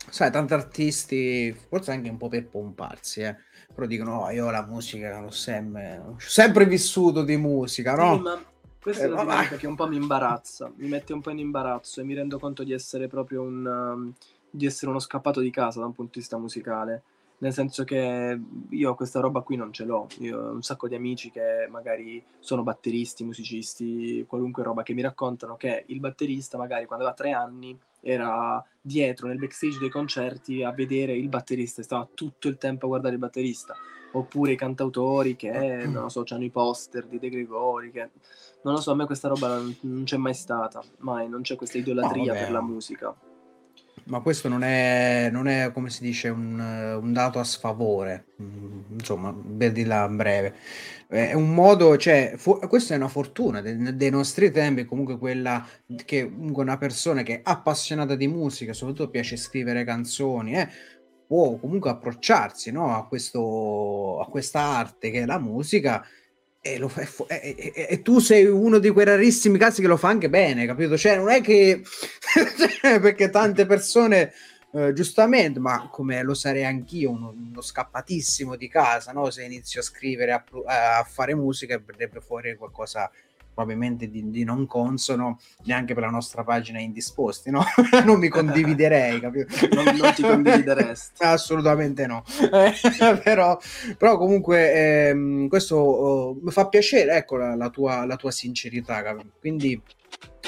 sai, 0.08 0.30
tanti 0.30 0.52
artisti, 0.54 1.54
forse 1.68 1.92
anche 1.92 2.08
un 2.08 2.16
po' 2.16 2.28
per 2.28 2.46
pomparsi, 2.46 3.20
eh, 3.20 3.36
però 3.74 3.86
dicono, 3.86 4.20
oh, 4.20 4.30
io 4.30 4.50
la 4.50 4.64
musica 4.64 5.20
l'ho 5.20 5.30
sempre, 5.30 6.02
ho 6.04 6.16
sempre 6.18 6.66
vissuto 6.66 7.22
di 7.22 7.36
musica, 7.36 7.94
no? 7.94 8.16
Sì, 8.16 8.22
ma 8.22 8.44
questa 8.80 9.04
eh, 9.04 9.06
è 9.06 9.08
la 9.10 9.22
dinamica 9.22 9.56
che 9.56 9.66
un 9.66 9.74
po' 9.74 9.88
mi 9.88 9.96
imbarazza, 9.96 10.72
mi 10.76 10.88
mette 10.88 11.12
un 11.12 11.20
po' 11.20 11.30
in 11.30 11.38
imbarazzo 11.38 12.00
e 12.00 12.04
mi 12.04 12.14
rendo 12.14 12.38
conto 12.38 12.62
di 12.62 12.72
essere 12.72 13.08
proprio 13.08 13.42
un... 13.42 13.66
Um, 13.66 14.14
di 14.50 14.64
essere 14.64 14.90
uno 14.90 14.98
scappato 14.98 15.40
di 15.40 15.50
casa 15.50 15.80
da 15.80 15.84
un 15.84 15.94
punto 15.94 16.12
di 16.14 16.20
vista 16.20 16.38
musicale 16.38 17.02
nel 17.38 17.53
senso 17.53 17.85
che 17.85 18.40
io 18.68 18.94
questa 18.94 19.20
roba 19.20 19.42
qui 19.42 19.57
non 19.57 19.72
ce 19.72 19.85
l'ho, 19.85 20.09
io 20.18 20.38
ho 20.38 20.53
un 20.53 20.62
sacco 20.62 20.88
di 20.88 20.94
amici 20.94 21.31
che 21.31 21.68
magari 21.70 22.22
sono 22.40 22.62
batteristi, 22.62 23.24
musicisti, 23.24 24.24
qualunque 24.27 24.62
roba 24.64 24.83
che 24.83 24.94
mi 24.94 25.03
raccontano 25.03 25.57
che 25.57 25.85
il 25.87 26.01
batterista 26.01 26.59
magari 26.59 26.87
quando 26.87 27.05
aveva 27.05 27.20
tre 27.20 27.33
anni 27.33 27.79
era 28.01 28.64
dietro 28.81 29.29
nel 29.29 29.38
backstage 29.38 29.79
dei 29.79 29.88
concerti 29.88 30.62
a 30.62 30.72
vedere 30.72 31.16
il 31.16 31.29
batterista, 31.29 31.83
stava 31.83 32.09
tutto 32.12 32.48
il 32.48 32.59
tempo 32.59 32.87
a 32.87 32.88
guardare 32.88 33.14
il 33.14 33.20
batterista, 33.20 33.74
oppure 34.12 34.53
i 34.53 34.57
cantautori 34.57 35.37
che, 35.37 35.51
non 35.87 36.03
lo 36.03 36.09
so, 36.09 36.24
hanno 36.29 36.44
i 36.44 36.51
poster 36.51 37.07
di 37.07 37.18
De 37.18 37.29
Gregori, 37.29 37.90
che 37.90 38.11
non 38.62 38.74
lo 38.74 38.81
so, 38.81 38.90
a 38.90 38.94
me 38.94 39.07
questa 39.07 39.29
roba 39.29 39.61
non, 39.81 40.03
c'è 40.05 40.16
mai 40.16 40.35
stata, 40.35 40.83
mai, 40.98 41.29
non 41.29 41.42
c'è 41.42 41.55
questa 41.57 41.79
idolatria 41.79 42.33
oh, 42.33 42.37
per 42.37 42.51
la 42.51 42.62
musica. 42.62 43.14
Ma 44.09 44.21
questo 44.21 44.49
non 44.49 44.62
è, 44.62 45.29
non 45.31 45.47
è, 45.49 45.71
come 45.73 45.90
si 45.90 46.03
dice, 46.03 46.29
un, 46.29 46.59
un 46.59 47.12
dato 47.12 47.38
a 47.38 47.44
sfavore, 47.44 48.27
mm, 48.42 48.81
insomma, 48.99 49.33
per 49.33 49.73
dirla 49.73 50.03
a 50.03 50.09
breve. 50.09 50.55
È 51.07 51.33
un 51.35 51.55
modo, 51.55 51.97
cioè, 51.97 52.35
fu- 52.37 52.59
questa 52.68 52.94
è 52.94 52.97
una 52.97 53.09
fortuna 53.09 53.61
de- 53.61 53.97
dei 53.97 54.11
nostri 54.11 54.51
tempi, 54.51 54.85
comunque 54.85 55.18
quella 55.18 55.66
che 56.05 56.23
una 56.23 56.77
persona 56.79 57.23
che 57.23 57.37
è 57.37 57.40
appassionata 57.42 58.14
di 58.14 58.29
musica, 58.29 58.73
soprattutto 58.73 59.11
piace 59.11 59.37
scrivere 59.37 59.85
canzoni, 59.85 60.55
eh, 60.55 60.68
può 61.27 61.57
comunque 61.57 61.90
approcciarsi 61.90 62.71
no, 62.73 62.94
a, 62.97 63.07
questo, 63.07 64.21
a 64.21 64.27
questa 64.27 64.61
arte 64.61 65.11
che 65.11 65.23
è 65.23 65.27
la 65.27 65.38
musica 65.38 66.05
e, 66.74 66.78
lo 66.78 66.88
fa, 66.88 67.02
e, 67.26 67.54
e, 67.74 67.87
e, 67.90 68.02
tu 68.02 68.18
sei 68.18 68.44
uno 68.46 68.78
di 68.78 68.90
quei 68.90 69.04
rarissimi 69.04 69.59
casi 69.59 69.81
che 69.81 69.88
lo 69.88 69.96
fa 69.96 70.09
anche 70.09 70.28
bene, 70.28 70.66
capito? 70.66 70.96
Cioè, 70.96 71.16
non 71.16 71.31
è 71.31 71.40
che 71.40 71.83
perché 72.81 73.31
tante 73.31 73.66
persone, 73.66 74.33
eh, 74.72 74.92
giustamente, 74.92 75.59
ma 75.59 75.88
come 75.90 76.22
lo 76.22 76.35
sarei 76.35 76.64
anch'io, 76.64 77.11
uno, 77.11 77.35
uno 77.37 77.61
scappatissimo 77.61 78.57
di 78.57 78.68
casa, 78.68 79.12
no? 79.12 79.31
Se 79.31 79.44
inizio 79.44 79.81
a 79.81 79.85
scrivere, 79.85 80.33
a, 80.33 80.44
a 80.98 81.04
fare 81.04 81.35
musica, 81.35 81.81
verrebbe 81.85 82.20
fuori 82.20 82.57
qualcosa 82.57 83.11
probabilmente 83.59 84.09
di, 84.09 84.31
di, 84.31 84.44
non 84.44 84.66
consono 84.66 85.40
neanche 85.64 85.92
per 85.92 86.05
la 86.05 86.11
nostra 86.11 86.44
pagina 86.44 86.79
indisposti, 86.79 87.51
no? 87.51 87.64
non 88.07 88.21
mi 88.21 88.29
condividerei, 88.29 89.18
capito? 89.18 89.47
non, 89.75 89.97
non 89.97 90.14
ti 90.14 90.23
condivideresti. 90.23 91.25
Assolutamente 91.27 92.07
no. 92.07 92.23
però, 93.25 93.59
però, 93.97 94.16
comunque 94.16 95.09
ehm, 95.09 95.49
questo 95.49 95.75
oh, 95.75 96.38
mi 96.40 96.53
fa 96.53 96.68
piacere, 96.68 97.16
ecco, 97.16 97.37
la, 97.37 97.57
la, 97.57 97.68
tua, 97.68 98.07
la 98.07 98.14
tua 98.14 98.31
sincerità, 98.31 99.03
capito? 99.03 99.33
Quindi, 99.40 99.83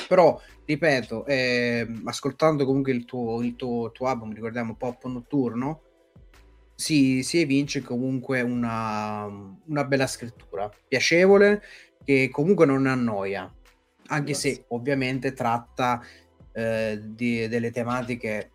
però, 0.06 0.40
ripeto, 0.64 1.26
eh, 1.26 1.88
ascoltando 2.04 2.64
comunque 2.64 2.92
il 2.92 3.04
tuo, 3.04 3.42
il 3.42 3.56
tuo, 3.56 3.90
tuo 3.90 4.06
album, 4.06 4.32
ricordiamo 4.32 4.76
Pop 4.76 5.04
Notturno, 5.06 5.82
si, 6.76 7.24
si 7.24 7.40
evince 7.40 7.82
comunque 7.82 8.40
una, 8.40 9.24
una 9.66 9.84
bella 9.84 10.06
scrittura, 10.06 10.70
piacevole, 10.86 11.60
che 12.04 12.28
comunque 12.30 12.66
non 12.66 12.86
annoia, 12.86 13.52
anche 14.06 14.34
se 14.34 14.64
ovviamente 14.68 15.32
tratta 15.32 16.02
eh, 16.52 17.00
di, 17.02 17.48
delle 17.48 17.70
tematiche 17.70 18.50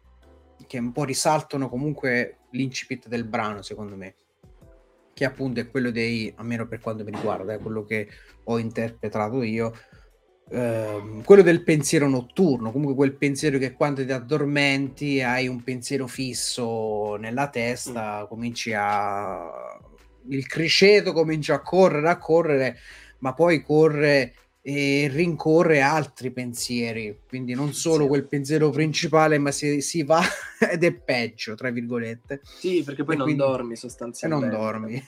che 0.67 0.77
un 0.79 0.91
po' 0.91 1.03
risaltano 1.03 1.69
comunque 1.69 2.39
l'incipit 2.51 3.07
del 3.07 3.25
brano, 3.25 3.61
secondo 3.61 3.95
me, 3.95 4.15
che 5.13 5.25
appunto 5.25 5.59
è 5.59 5.69
quello 5.69 5.91
dei, 5.91 6.33
almeno 6.37 6.67
per 6.67 6.79
quanto 6.79 7.03
mi 7.03 7.11
riguarda, 7.11 7.53
è 7.53 7.59
quello 7.59 7.83
che 7.83 8.07
ho 8.43 8.59
interpretato 8.59 9.41
io, 9.43 9.73
Uh, 10.47 11.23
quello 11.23 11.41
del 11.41 11.63
pensiero 11.63 12.07
notturno, 12.07 12.71
comunque 12.71 12.93
quel 12.93 13.15
pensiero 13.15 13.57
che 13.57 13.73
quando 13.73 14.05
ti 14.05 14.11
addormenti 14.11 15.19
hai 15.19 15.47
un 15.47 15.63
pensiero 15.63 16.05
fisso 16.05 17.15
nella 17.15 17.49
testa, 17.49 18.21
mm. 18.21 18.27
cominci 18.27 18.71
a 18.71 19.51
il 20.29 20.47
criceto 20.47 21.13
comincia 21.13 21.55
a 21.55 21.61
correre, 21.61 22.09
a 22.09 22.17
correre 22.17 22.77
ma 23.19 23.33
poi 23.33 23.61
corre 23.61 24.33
e 24.67 25.07
rincorre 25.11 25.81
altri 25.81 26.31
pensieri, 26.31 27.19
quindi 27.27 27.53
non 27.53 27.73
solo 27.73 28.07
quel 28.07 28.25
pensiero 28.25 28.71
principale, 28.71 29.37
ma 29.37 29.51
si, 29.51 29.79
si, 29.81 30.01
va 30.01 30.21
ed 30.71 30.83
è 30.83 30.91
peggio, 30.91 31.53
tra 31.53 31.69
virgolette. 31.69 32.41
Sì, 32.43 32.81
perché 32.83 33.03
poi 33.03 33.13
e 33.13 33.17
non 33.17 33.27
quindi, 33.27 33.43
dormi 33.43 33.75
sostanzialmente. 33.75 34.47
E 34.47 34.49
non 34.49 34.59
dormi. 34.59 35.07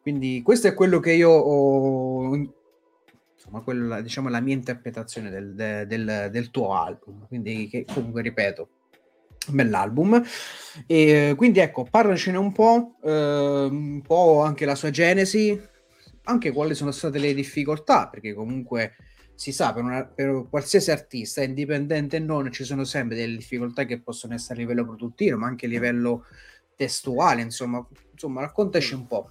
Quindi 0.00 0.40
questo 0.42 0.68
è 0.68 0.74
quello 0.74 1.00
che 1.00 1.12
io 1.12 1.28
ho, 1.28 2.34
insomma, 2.34 3.60
quella, 3.60 4.00
diciamo, 4.00 4.30
la 4.30 4.40
mia 4.40 4.54
interpretazione 4.54 5.28
del, 5.28 5.84
del, 5.86 6.28
del 6.32 6.50
tuo 6.50 6.72
album, 6.72 7.26
quindi 7.28 7.68
che 7.68 7.84
comunque 7.84 8.22
ripeto, 8.22 8.68
bell'album 9.48 10.22
e 10.86 11.34
quindi 11.36 11.58
ecco 11.58 11.84
parlacene 11.90 12.38
un 12.38 12.52
po' 12.52 12.94
eh, 13.02 13.68
un 13.68 14.00
po' 14.00 14.42
anche 14.42 14.64
la 14.64 14.76
sua 14.76 14.90
genesi 14.90 15.60
anche 16.24 16.52
quali 16.52 16.74
sono 16.74 16.90
state 16.90 17.18
le 17.18 17.34
difficoltà, 17.34 18.08
perché 18.08 18.34
comunque 18.34 18.94
si 19.34 19.52
sa, 19.52 19.72
per, 19.72 19.82
una, 19.82 20.04
per 20.04 20.46
qualsiasi 20.48 20.90
artista, 20.90 21.42
indipendente 21.42 22.18
o 22.18 22.20
non, 22.20 22.52
ci 22.52 22.64
sono 22.64 22.84
sempre 22.84 23.16
delle 23.16 23.36
difficoltà 23.36 23.84
che 23.84 24.00
possono 24.00 24.34
essere 24.34 24.54
a 24.54 24.62
livello 24.62 24.84
produttivo, 24.84 25.38
ma 25.38 25.46
anche 25.46 25.66
a 25.66 25.68
livello 25.68 26.26
testuale, 26.76 27.42
insomma, 27.42 27.84
insomma 28.12 28.40
raccontaci 28.40 28.94
un 28.94 29.06
po'. 29.06 29.30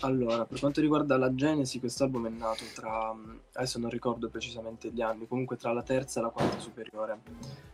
Allora, 0.00 0.44
per 0.44 0.58
quanto 0.58 0.80
riguarda 0.80 1.16
la 1.16 1.34
genesi, 1.34 1.80
quest'album 1.80 2.26
è 2.26 2.30
nato 2.30 2.64
tra, 2.74 3.14
adesso 3.52 3.78
non 3.78 3.90
ricordo 3.90 4.28
precisamente 4.28 4.90
gli 4.90 5.00
anni, 5.00 5.26
comunque 5.26 5.56
tra 5.56 5.72
la 5.72 5.82
terza 5.82 6.20
e 6.20 6.22
la 6.24 6.28
quarta 6.28 6.58
superiore, 6.58 7.20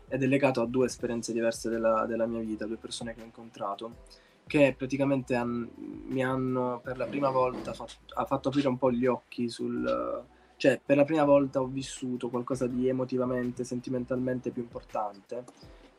ed 0.09 0.23
è 0.23 0.27
legato 0.27 0.61
a 0.61 0.67
due 0.67 0.87
esperienze 0.87 1.33
diverse 1.33 1.69
della, 1.69 2.07
della 2.07 2.27
mia 2.27 2.41
vita, 2.41 2.67
due 2.67 2.77
persone 2.77 3.15
che 3.15 3.23
ho 3.23 3.25
incontrato 3.25 4.05
che 4.49 4.75
praticamente 4.77 5.37
han, 5.37 5.69
mi 6.09 6.25
hanno 6.25 6.81
per 6.83 6.97
la 6.97 7.07
prima 7.07 7.31
volta 7.31 7.73
fatto, 7.73 7.95
ha 8.15 8.25
fatto 8.25 8.49
aprire 8.49 8.67
un 8.67 8.79
po' 8.79 8.91
gli 8.91 9.07
occhi 9.07 9.49
sul... 9.49 10.25
cioè 10.57 10.81
per 10.85 10.97
la 10.97 11.05
prima 11.05 11.25
volta 11.25 11.61
ho 11.61 11.67
vissuto 11.67 12.29
qualcosa 12.29 12.67
di 12.67 12.89
emotivamente, 12.89 13.63
sentimentalmente 13.63 14.51
più 14.51 14.63
importante, 14.63 15.45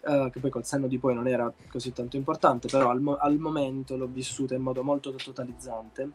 uh, 0.02 0.30
che 0.30 0.40
poi 0.42 0.50
col 0.50 0.66
senno 0.66 0.88
di 0.88 0.98
poi 0.98 1.14
non 1.14 1.28
era 1.28 1.54
così 1.70 1.94
tanto 1.94 2.18
importante, 2.18 2.68
però 2.68 2.90
al, 2.90 3.00
mo- 3.00 3.18
al 3.18 3.38
momento 3.38 3.96
l'ho 3.96 4.08
vissuta 4.08 4.56
in 4.56 4.64
modo 4.64 4.84
molto 4.84 5.14
totalizzante 5.14 6.12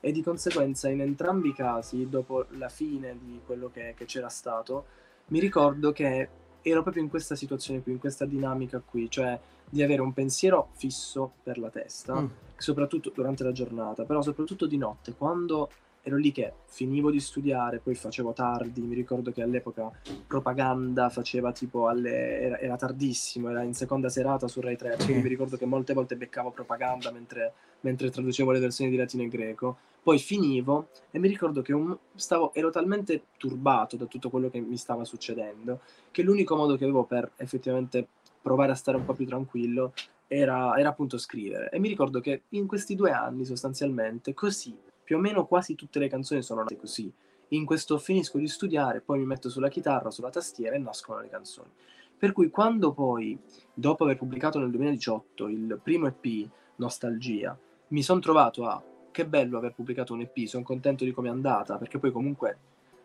e 0.00 0.12
di 0.12 0.22
conseguenza 0.22 0.88
in 0.88 1.00
entrambi 1.00 1.48
i 1.48 1.54
casi, 1.54 2.08
dopo 2.08 2.46
la 2.50 2.68
fine 2.68 3.18
di 3.20 3.40
quello 3.44 3.68
che, 3.72 3.94
che 3.96 4.04
c'era 4.04 4.28
stato, 4.28 4.84
mi 5.28 5.40
ricordo 5.40 5.90
che 5.90 6.28
ero 6.62 6.82
proprio 6.82 7.02
in 7.02 7.08
questa 7.08 7.34
situazione 7.34 7.82
qui, 7.82 7.92
in 7.92 7.98
questa 7.98 8.24
dinamica 8.24 8.80
qui, 8.84 9.10
cioè 9.10 9.38
di 9.70 9.82
avere 9.82 10.00
un 10.00 10.12
pensiero 10.12 10.70
fisso 10.72 11.32
per 11.42 11.58
la 11.58 11.70
testa, 11.70 12.20
mm. 12.20 12.26
soprattutto 12.56 13.10
durante 13.14 13.44
la 13.44 13.52
giornata, 13.52 14.04
però 14.04 14.22
soprattutto 14.22 14.66
di 14.66 14.76
notte, 14.76 15.14
quando 15.14 15.68
ero 16.08 16.16
lì 16.16 16.32
che 16.32 16.52
finivo 16.66 17.10
di 17.10 17.20
studiare, 17.20 17.78
poi 17.78 17.94
facevo 17.94 18.32
tardi, 18.32 18.80
mi 18.80 18.94
ricordo 18.94 19.30
che 19.30 19.42
all'epoca 19.42 19.90
propaganda 20.26 21.10
faceva 21.10 21.52
tipo 21.52 21.88
alle... 21.88 22.40
era, 22.40 22.58
era 22.58 22.76
tardissimo, 22.76 23.50
era 23.50 23.62
in 23.62 23.74
seconda 23.74 24.08
serata 24.08 24.48
su 24.48 24.60
Rai 24.60 24.76
3, 24.76 25.00
sì. 25.00 25.12
mi 25.14 25.28
ricordo 25.28 25.56
che 25.56 25.66
molte 25.66 25.92
volte 25.92 26.16
beccavo 26.16 26.50
propaganda 26.50 27.10
mentre, 27.10 27.52
mentre, 27.80 28.10
traducevo 28.10 28.50
le 28.50 28.60
versioni 28.60 28.90
di 28.90 28.96
latino 28.96 29.22
e 29.22 29.28
greco, 29.28 29.76
poi 30.02 30.18
finivo 30.18 30.88
e 31.10 31.18
mi 31.18 31.28
ricordo 31.28 31.60
che 31.62 31.72
un... 31.72 31.96
stavo, 32.14 32.54
ero 32.54 32.70
talmente 32.70 33.24
turbato 33.36 33.96
da 33.96 34.06
tutto 34.06 34.30
quello 34.30 34.48
che 34.48 34.60
mi 34.60 34.76
stava 34.76 35.04
succedendo, 35.04 35.80
che 36.10 36.22
l'unico 36.22 36.56
modo 36.56 36.76
che 36.76 36.84
avevo 36.84 37.04
per 37.04 37.32
effettivamente 37.36 38.08
provare 38.48 38.72
a 38.72 38.74
stare 38.74 38.96
un 38.96 39.04
po' 39.04 39.12
più 39.12 39.26
tranquillo 39.26 39.92
era, 40.26 40.74
era 40.78 40.88
appunto 40.88 41.18
scrivere. 41.18 41.68
E 41.68 41.78
mi 41.78 41.88
ricordo 41.88 42.18
che 42.20 42.44
in 42.50 42.66
questi 42.66 42.94
due 42.94 43.10
anni 43.10 43.44
sostanzialmente 43.44 44.32
così, 44.32 44.74
più 45.04 45.16
o 45.16 45.20
meno 45.20 45.46
quasi 45.46 45.74
tutte 45.74 45.98
le 45.98 46.08
canzoni 46.08 46.42
sono 46.42 46.60
nate 46.60 46.78
così. 46.78 47.12
In 47.48 47.66
questo 47.66 47.98
finisco 47.98 48.38
di 48.38 48.48
studiare, 48.48 49.02
poi 49.02 49.18
mi 49.18 49.26
metto 49.26 49.50
sulla 49.50 49.68
chitarra, 49.68 50.10
sulla 50.10 50.30
tastiera 50.30 50.74
e 50.74 50.78
nascono 50.78 51.20
le 51.20 51.28
canzoni. 51.28 51.68
Per 52.16 52.32
cui 52.32 52.48
quando 52.48 52.92
poi, 52.92 53.38
dopo 53.72 54.04
aver 54.04 54.16
pubblicato 54.16 54.58
nel 54.58 54.70
2018 54.70 55.48
il 55.48 55.78
primo 55.82 56.06
EP, 56.06 56.48
Nostalgia, 56.76 57.56
mi 57.88 58.02
sono 58.02 58.20
trovato 58.20 58.66
a 58.66 58.82
che 59.10 59.26
bello 59.26 59.58
aver 59.58 59.74
pubblicato 59.74 60.14
un 60.14 60.22
EP, 60.22 60.46
sono 60.46 60.62
contento 60.62 61.04
di 61.04 61.12
come 61.12 61.28
è 61.28 61.32
andata, 61.32 61.76
perché 61.76 61.98
poi 61.98 62.12
comunque 62.12 62.58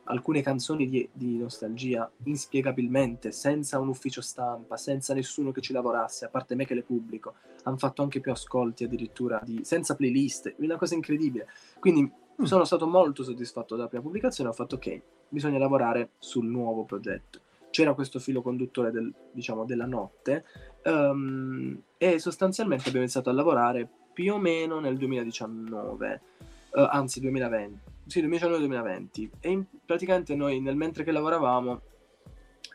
alcune 0.05 0.41
canzoni 0.41 0.89
di, 0.89 1.07
di, 1.13 1.37
nostalgia 1.37 2.09
inspiegabilmente, 2.23 3.31
senza 3.31 3.79
un 3.79 3.87
ufficio 3.87 4.21
stampa, 4.21 4.75
senza 4.75 5.13
nessuno 5.13 5.51
che 5.51 5.61
ci 5.61 5.71
lavorasse, 5.71 6.25
a 6.25 6.29
parte 6.29 6.55
me 6.55 6.65
che 6.65 6.73
le 6.73 6.83
pubblico, 6.83 7.35
hanno 7.63 7.77
fatto 7.77 8.01
anche 8.01 8.19
più 8.19 8.31
ascolti 8.31 8.83
addirittura, 8.83 9.39
di, 9.43 9.63
senza 9.63 9.95
playlist, 9.95 10.55
una 10.57 10.77
cosa 10.77 10.95
incredibile. 10.95 11.47
Quindi 11.79 12.01
mm. 12.03 12.43
sono 12.43 12.65
stato 12.65 12.87
molto 12.87 13.23
soddisfatto 13.23 13.75
della 13.75 13.87
prima 13.87 14.03
pubblicazione, 14.03 14.49
ho 14.49 14.53
fatto 14.53 14.75
ok, 14.75 15.01
bisogna 15.29 15.57
lavorare 15.57 16.11
sul 16.19 16.45
nuovo 16.45 16.83
progetto. 16.83 17.39
C'era 17.69 17.93
questo 17.93 18.19
filo 18.19 18.41
conduttore 18.41 18.91
del, 18.91 19.11
diciamo, 19.31 19.65
della 19.65 19.87
notte 19.87 20.45
um, 20.83 21.75
e 21.97 22.19
sostanzialmente 22.19 22.83
abbiamo 22.83 23.01
iniziato 23.01 23.31
a 23.31 23.33
lavorare 23.33 23.89
più 24.13 24.33
o 24.33 24.37
meno 24.37 24.79
nel 24.79 24.95
2019, 24.95 26.21
uh, 26.69 26.79
eh, 26.79 26.87
anzi 26.91 27.19
2020 27.19 27.92
sì, 28.05 28.21
2019-2020. 28.21 29.29
E 29.39 29.49
in, 29.49 29.65
praticamente 29.85 30.35
noi, 30.35 30.59
nel 30.59 30.75
mentre 30.75 31.03
che 31.03 31.11
lavoravamo, 31.11 31.81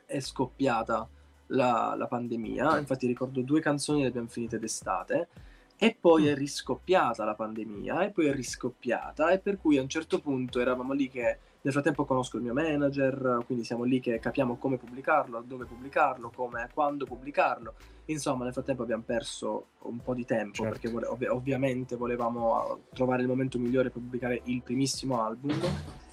è 0.07 0.21
scoppiata 0.21 1.09
la, 1.49 1.95
la, 1.97 2.07
pandemia. 2.07 2.79
Infatti 2.79 3.07
ricordo 3.07 3.43
due 3.43 3.61
canzoni 3.61 4.03
le 4.03 4.09
abbiamo 4.09 4.29
finite 4.29 4.59
d'estate. 4.59 5.29
E 5.77 5.97
poi 5.99 6.27
è 6.27 6.35
riscoppiata 6.35 7.25
la 7.25 7.37
pandemia, 7.37 8.03
e 8.03 8.11
poi 8.11 8.27
è 8.27 8.35
riscoppiata, 8.35 9.31
e 9.31 9.39
per 9.39 9.59
cui 9.59 9.79
a 9.79 9.83
un 9.83 9.89
certo 9.89 10.21
punto 10.21 10.59
eravamo 10.59 10.93
lì 10.93 11.09
che 11.09 11.39
nel 11.61 11.73
frattempo 11.73 12.05
conosco 12.05 12.37
il 12.37 12.43
mio 12.43 12.53
manager, 12.53 13.43
quindi 13.47 13.63
siamo 13.63 13.85
lì 13.85 14.01
che 14.01 14.19
capiamo 14.19 14.57
come 14.57 14.77
pubblicarlo, 14.77 15.41
dove 15.47 15.67
pubblicarlo, 15.67 16.31
come, 16.35 16.69
quando 16.75 17.05
pubblicarlo. 17.05 17.75
Insomma, 18.11 18.45
nel 18.45 18.53
frattempo 18.55 18.83
abbiamo 18.83 19.03
perso 19.05 19.67
un 19.81 20.01
po' 20.03 20.15
di 20.15 20.25
tempo 20.25 20.63
certo. 20.63 20.91
perché 20.91 21.07
ov- 21.07 21.29
ovviamente 21.29 21.97
volevamo 21.97 22.81
trovare 22.95 23.23
il 23.23 23.29
momento 23.29 23.59
migliore 23.59 23.91
per 23.91 24.01
pubblicare 24.01 24.41
il 24.45 24.63
primissimo 24.63 25.23
album 25.23 25.61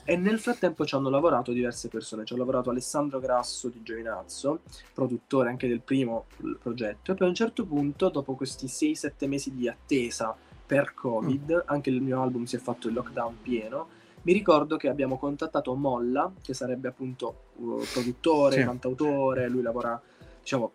E 0.08 0.18
nel 0.18 0.40
frattempo 0.40 0.86
ci 0.86 0.94
hanno 0.94 1.10
lavorato 1.10 1.52
diverse 1.52 1.88
persone, 1.88 2.26
ci 2.26 2.34
ha 2.34 2.38
lavorato 2.38 2.70
Alessandro 2.70 3.20
Grasso 3.20 3.70
di 3.70 3.82
Giovinazzo, 3.82 4.60
produttore 4.94 5.50
anche 5.50 5.68
del 5.68 5.82
primo 5.82 6.26
progetto, 6.62 7.12
e 7.12 7.16
poi 7.16 7.26
a 7.26 7.30
un 7.30 7.36
certo 7.36 7.66
punto, 7.66 8.10
dopo 8.10 8.36
questi 8.36 8.68
6-7 8.68 9.28
mesi 9.28 9.56
di 9.56 9.68
attesa 9.68 10.36
per 10.66 10.94
Covid, 10.94 11.56
mm. 11.56 11.60
anche 11.66 11.90
il 11.90 12.02
mio 12.02 12.22
album 12.22 12.44
si 12.44 12.56
è 12.56 12.60
fatto 12.60 12.88
il 12.88 12.94
lockdown 12.94 13.38
pieno, 13.42 13.88
mi 14.22 14.34
ricordo 14.34 14.78
che 14.78 14.90
abbiamo 14.90 15.18
contattato 15.18 15.74
Molla, 15.74 16.32
che 16.40 16.54
sarebbe 16.54 16.88
appunto 16.88 17.46
uh, 17.56 17.82
produttore, 17.92 18.58
sì. 18.58 18.64
cantautore, 18.64 19.48
lui 19.48 19.64
lavora 19.64 20.00
diciamo, 20.46 20.74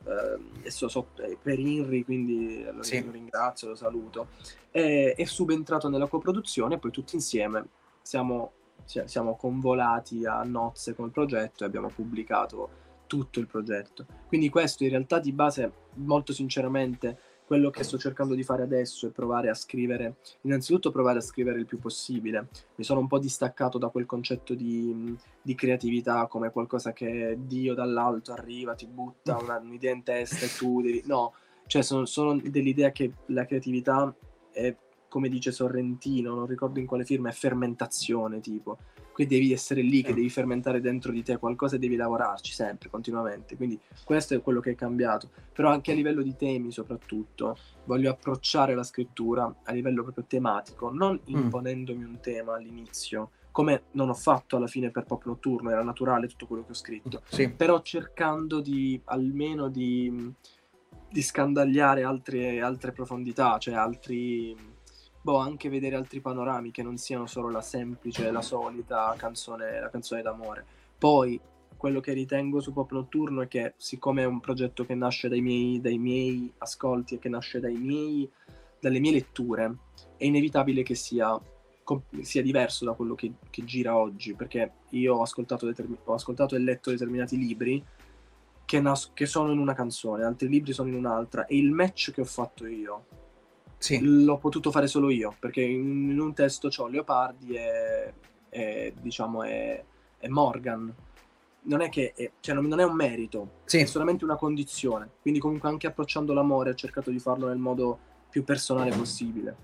eh, 0.64 0.70
so, 0.70 1.06
per 1.40 1.58
Inri, 1.60 2.04
quindi 2.04 2.64
lo, 2.64 2.82
sì. 2.82 3.04
lo, 3.04 3.12
ringrazio, 3.12 3.68
lo 3.68 3.76
saluto, 3.76 4.30
è, 4.68 5.14
è 5.16 5.24
subentrato 5.24 5.88
nella 5.88 6.08
coproduzione 6.08 6.74
e 6.74 6.78
poi 6.78 6.90
tutti 6.90 7.14
insieme 7.14 7.64
siamo 8.02 8.52
cioè, 8.84 9.06
siamo 9.06 9.36
convolati 9.36 10.26
a 10.26 10.42
nozze 10.42 10.96
con 10.96 11.06
il 11.06 11.12
progetto 11.12 11.62
e 11.62 11.66
abbiamo 11.66 11.88
pubblicato 11.88 12.78
tutto 13.06 13.38
il 13.38 13.46
progetto. 13.46 14.04
Quindi 14.26 14.48
questo 14.48 14.82
in 14.82 14.90
realtà 14.90 15.20
di 15.20 15.30
base, 15.32 15.72
molto 15.94 16.32
sinceramente, 16.32 17.18
quello 17.50 17.70
che 17.70 17.82
sto 17.82 17.98
cercando 17.98 18.36
di 18.36 18.44
fare 18.44 18.62
adesso 18.62 19.08
è 19.08 19.10
provare 19.10 19.50
a 19.50 19.54
scrivere, 19.54 20.18
innanzitutto 20.42 20.92
provare 20.92 21.18
a 21.18 21.20
scrivere 21.20 21.58
il 21.58 21.66
più 21.66 21.80
possibile. 21.80 22.46
Mi 22.76 22.84
sono 22.84 23.00
un 23.00 23.08
po' 23.08 23.18
distaccato 23.18 23.76
da 23.76 23.88
quel 23.88 24.06
concetto 24.06 24.54
di, 24.54 25.16
di 25.42 25.56
creatività 25.56 26.28
come 26.28 26.52
qualcosa 26.52 26.92
che 26.92 27.36
Dio 27.40 27.74
dall'alto 27.74 28.32
arriva, 28.32 28.76
ti 28.76 28.86
butta 28.86 29.36
una, 29.36 29.58
un'idea 29.58 29.92
in 29.92 30.04
testa 30.04 30.46
e 30.46 30.56
tu 30.56 30.80
devi... 30.80 31.02
No, 31.06 31.32
cioè 31.66 31.82
sono, 31.82 32.04
sono 32.04 32.40
dell'idea 32.40 32.92
che 32.92 33.14
la 33.26 33.44
creatività 33.44 34.14
è 34.52 34.76
come 35.08 35.28
dice 35.28 35.50
Sorrentino, 35.50 36.36
non 36.36 36.46
ricordo 36.46 36.78
in 36.78 36.86
quale 36.86 37.04
firma, 37.04 37.30
è 37.30 37.32
fermentazione 37.32 38.38
tipo. 38.38 38.78
Quindi 39.20 39.36
devi 39.36 39.52
essere 39.52 39.82
lì, 39.82 40.02
che 40.02 40.14
devi 40.14 40.30
fermentare 40.30 40.80
dentro 40.80 41.12
di 41.12 41.22
te 41.22 41.36
qualcosa 41.36 41.76
e 41.76 41.78
devi 41.78 41.94
lavorarci 41.94 42.54
sempre, 42.54 42.88
continuamente. 42.88 43.54
Quindi 43.54 43.78
questo 44.02 44.34
è 44.34 44.40
quello 44.40 44.60
che 44.60 44.70
è 44.70 44.74
cambiato. 44.74 45.28
Però 45.52 45.68
anche 45.68 45.92
a 45.92 45.94
livello 45.94 46.22
di 46.22 46.34
temi 46.36 46.72
soprattutto, 46.72 47.54
voglio 47.84 48.10
approcciare 48.10 48.74
la 48.74 48.82
scrittura 48.82 49.54
a 49.62 49.72
livello 49.72 50.04
proprio 50.04 50.24
tematico, 50.26 50.90
non 50.90 51.20
mm. 51.20 51.34
imponendomi 51.34 52.02
un 52.02 52.18
tema 52.20 52.54
all'inizio, 52.54 53.32
come 53.50 53.82
non 53.90 54.08
ho 54.08 54.14
fatto 54.14 54.56
alla 54.56 54.66
fine 54.66 54.90
per 54.90 55.04
Pop 55.04 55.26
Notturno, 55.26 55.68
era 55.68 55.82
naturale 55.82 56.26
tutto 56.26 56.46
quello 56.46 56.64
che 56.64 56.70
ho 56.70 56.74
scritto, 56.74 57.20
sì. 57.28 57.50
però 57.50 57.82
cercando 57.82 58.60
di 58.60 58.98
almeno 59.04 59.68
di, 59.68 60.32
di 61.10 61.20
scandagliare 61.20 62.04
altre, 62.04 62.62
altre 62.62 62.92
profondità, 62.92 63.58
cioè 63.58 63.74
altri 63.74 64.56
boh, 65.22 65.36
anche 65.36 65.68
vedere 65.68 65.96
altri 65.96 66.20
panorami 66.20 66.70
che 66.70 66.82
non 66.82 66.96
siano 66.96 67.26
solo 67.26 67.50
la 67.50 67.60
semplice, 67.60 68.30
la 68.30 68.42
solita 68.42 69.14
canzone, 69.16 69.80
la 69.80 69.90
canzone 69.90 70.22
d'amore. 70.22 70.64
Poi, 70.96 71.40
quello 71.76 72.00
che 72.00 72.12
ritengo 72.12 72.60
su 72.60 72.72
Pop 72.72 72.90
Notturno 72.92 73.42
è 73.42 73.48
che, 73.48 73.74
siccome 73.76 74.22
è 74.22 74.26
un 74.26 74.40
progetto 74.40 74.84
che 74.84 74.94
nasce 74.94 75.28
dai 75.28 75.40
miei, 75.40 75.80
dai 75.80 75.98
miei 75.98 76.52
ascolti 76.58 77.14
e 77.14 77.18
che 77.18 77.28
nasce 77.28 77.60
miei, 77.60 78.30
dalle 78.78 78.98
mie 78.98 79.12
letture, 79.12 79.76
è 80.16 80.24
inevitabile 80.24 80.82
che 80.82 80.94
sia, 80.94 81.38
sia 82.20 82.42
diverso 82.42 82.84
da 82.84 82.92
quello 82.92 83.14
che, 83.14 83.32
che, 83.50 83.64
gira 83.64 83.96
oggi, 83.96 84.34
perché 84.34 84.72
io 84.90 85.16
ho 85.16 85.22
ascoltato, 85.22 85.66
determin- 85.66 86.00
ho 86.04 86.14
ascoltato 86.14 86.54
e 86.54 86.58
letto 86.58 86.90
determinati 86.90 87.36
libri 87.36 87.82
che, 88.64 88.80
nas- 88.80 89.10
che 89.12 89.26
sono 89.26 89.52
in 89.52 89.58
una 89.58 89.74
canzone, 89.74 90.24
altri 90.24 90.48
libri 90.48 90.72
sono 90.72 90.88
in 90.88 90.94
un'altra, 90.94 91.46
e 91.46 91.56
il 91.56 91.72
match 91.72 92.12
che 92.12 92.20
ho 92.20 92.26
fatto 92.26 92.66
io 92.66 93.04
sì. 93.80 93.98
l'ho 94.02 94.36
potuto 94.36 94.70
fare 94.70 94.86
solo 94.86 95.10
io, 95.10 95.34
perché 95.38 95.62
in, 95.62 96.10
in 96.10 96.20
un 96.20 96.34
testo 96.34 96.68
ho 96.76 96.86
Leopardi 96.86 97.54
e, 97.54 98.12
e 98.50 98.92
diciamo 99.00 99.42
è, 99.42 99.82
è, 100.18 100.28
Morgan. 100.28 100.94
Non 101.62 101.80
è 101.80 101.88
che 101.88 102.12
è, 102.14 102.30
cioè 102.40 102.54
non, 102.54 102.66
non, 102.66 102.80
è 102.80 102.84
un 102.84 102.94
merito, 102.94 103.60
sì. 103.64 103.78
è 103.78 103.84
solamente 103.86 104.24
una 104.24 104.36
condizione. 104.36 105.08
Quindi 105.22 105.40
comunque 105.40 105.68
anche 105.68 105.86
approcciando 105.86 106.34
l'amore 106.34 106.70
ho 106.70 106.74
cercato 106.74 107.10
di 107.10 107.18
farlo 107.18 107.48
nel 107.48 107.58
modo 107.58 107.98
più 108.28 108.44
personale 108.44 108.90
possibile. 108.90 109.56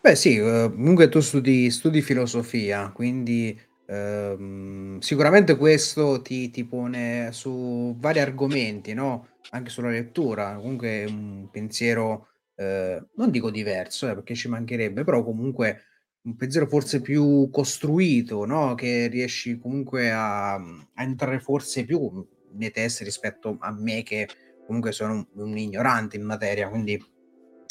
Beh 0.00 0.16
sì, 0.16 0.38
uh, 0.38 0.70
comunque 0.70 1.08
tu 1.08 1.20
studi, 1.20 1.70
studi 1.70 2.00
filosofia, 2.00 2.90
quindi 2.90 3.58
uh, 3.86 4.98
sicuramente 5.00 5.56
questo 5.56 6.20
ti, 6.20 6.50
ti, 6.50 6.64
pone 6.64 7.28
su 7.32 7.94
vari 7.98 8.18
argomenti, 8.20 8.94
no? 8.94 9.28
Anche 9.50 9.70
sulla 9.70 9.90
lettura, 9.90 10.56
comunque 10.56 10.88
è 10.88 11.04
un 11.04 11.46
pensiero 11.50 12.31
Ehm, 12.56 13.08
non 13.16 13.30
dico 13.30 13.50
diverso, 13.50 14.08
eh, 14.08 14.14
perché 14.14 14.34
ci 14.34 14.48
mancherebbe, 14.48 15.04
però 15.04 15.22
comunque 15.24 15.82
un 16.22 16.36
pensiero 16.36 16.66
forse 16.68 17.00
più 17.00 17.48
costruito, 17.50 18.44
no, 18.44 18.74
che 18.74 19.08
riesci 19.08 19.58
comunque 19.58 20.10
a 20.12 20.58
mhmm, 20.58 20.88
a 20.94 21.02
entrare 21.02 21.40
forse 21.40 21.84
più 21.84 22.24
nei 22.54 22.70
testi 22.70 23.04
rispetto 23.04 23.56
a 23.60 23.72
me 23.72 24.02
che 24.02 24.28
comunque 24.66 24.92
sono 24.92 25.12
un 25.14 25.26
un 25.50 25.58
ignorante 25.58 26.16
in 26.16 26.22
materia, 26.24 26.68
quindi 26.68 27.02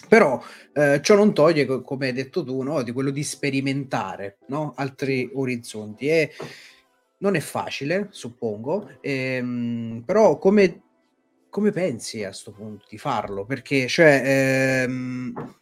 però, 0.10 0.42
ehm, 0.74 1.02
ciò 1.02 1.16
non 1.16 1.34
toglie, 1.34 1.66
co 1.66 1.82
come 1.84 2.08
hai 2.08 2.14
detto 2.14 2.44
tu, 2.44 2.62
no, 2.64 2.82
di 2.84 2.92
quello 2.92 3.12
di 3.12 3.24
sperimentare, 3.24 4.40
no, 4.48 4.74
altri 4.76 5.30
orizzonti. 5.34 6.08
E 6.08 6.32
non 7.20 7.36
è 7.36 7.40
facile, 7.40 8.08
suppongo, 8.12 8.90
ehm, 9.02 10.04
però 10.06 10.38
come 10.40 10.82
come 11.52 11.72
pensi 11.72 12.24
a 12.24 12.32
sto 12.32 12.52
punto 12.52 12.86
di 12.90 12.98
farlo? 12.98 13.46
Perché, 13.46 13.88
cioè, 13.88 14.22
ehm, 14.86 15.56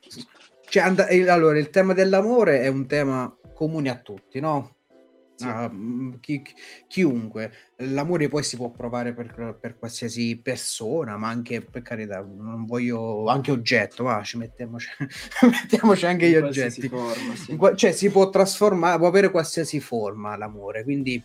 cioè 0.69 0.83
and- 0.83 1.27
allora, 1.27 1.57
il 1.57 1.71
tema 1.71 1.93
dell'amore 1.93 2.61
è 2.61 2.67
un 2.67 2.87
tema 2.87 3.35
comune 3.53 3.89
a 3.89 3.97
tutti, 3.97 4.39
no? 4.39 4.75
Sì. 5.35 5.47
Uh, 5.47 6.19
chi, 6.19 6.43
chiunque 6.89 7.53
l'amore 7.77 8.27
poi 8.27 8.43
si 8.43 8.57
può 8.57 8.71
provare 8.71 9.13
per, 9.13 9.57
per, 9.57 9.79
qualsiasi 9.79 10.37
persona 10.37 11.15
ma 11.15 11.29
anche 11.29 11.61
per 11.61 11.81
carità 11.81 12.19
non 12.19 12.65
voglio 12.65 13.25
anche 13.27 13.49
oggetto 13.49 14.03
va 14.03 14.21
ci 14.21 14.35
mettiamoci, 14.35 14.89
mettiamoci 15.49 16.05
anche 16.05 16.27
gli 16.27 16.35
oggetti 16.35 16.89
forma, 16.89 17.35
sì. 17.35 17.57
cioè 17.75 17.93
si 17.93 18.09
può 18.09 18.29
trasformare 18.29 18.97
può 18.97 19.07
avere 19.07 19.31
qualsiasi 19.31 19.79
forma 19.79 20.35
l'amore 20.35 20.83
quindi 20.83 21.23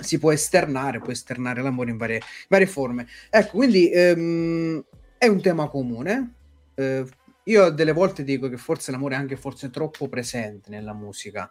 si 0.00 0.18
può 0.18 0.32
esternare, 0.32 0.98
può 0.98 1.12
esternare 1.12 1.62
l'amore 1.62 1.90
in 1.90 1.96
varie, 1.96 2.20
varie 2.48 2.66
forme. 2.66 3.06
Ecco, 3.30 3.56
quindi 3.56 3.90
ehm, 3.90 4.84
è 5.18 5.26
un 5.26 5.40
tema 5.40 5.68
comune. 5.68 6.34
Eh, 6.74 7.04
io 7.44 7.70
delle 7.70 7.92
volte 7.92 8.24
dico 8.24 8.48
che 8.48 8.56
forse 8.56 8.90
l'amore 8.90 9.14
è 9.14 9.18
anche 9.18 9.36
forse 9.36 9.70
troppo 9.70 10.08
presente 10.08 10.70
nella 10.70 10.92
musica. 10.94 11.48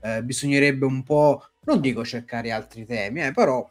Eh, 0.00 0.22
bisognerebbe 0.22 0.84
un 0.84 1.02
po', 1.02 1.48
non 1.64 1.80
dico 1.80 2.04
cercare 2.04 2.50
altri 2.50 2.84
temi, 2.84 3.24
eh, 3.24 3.32
però 3.32 3.68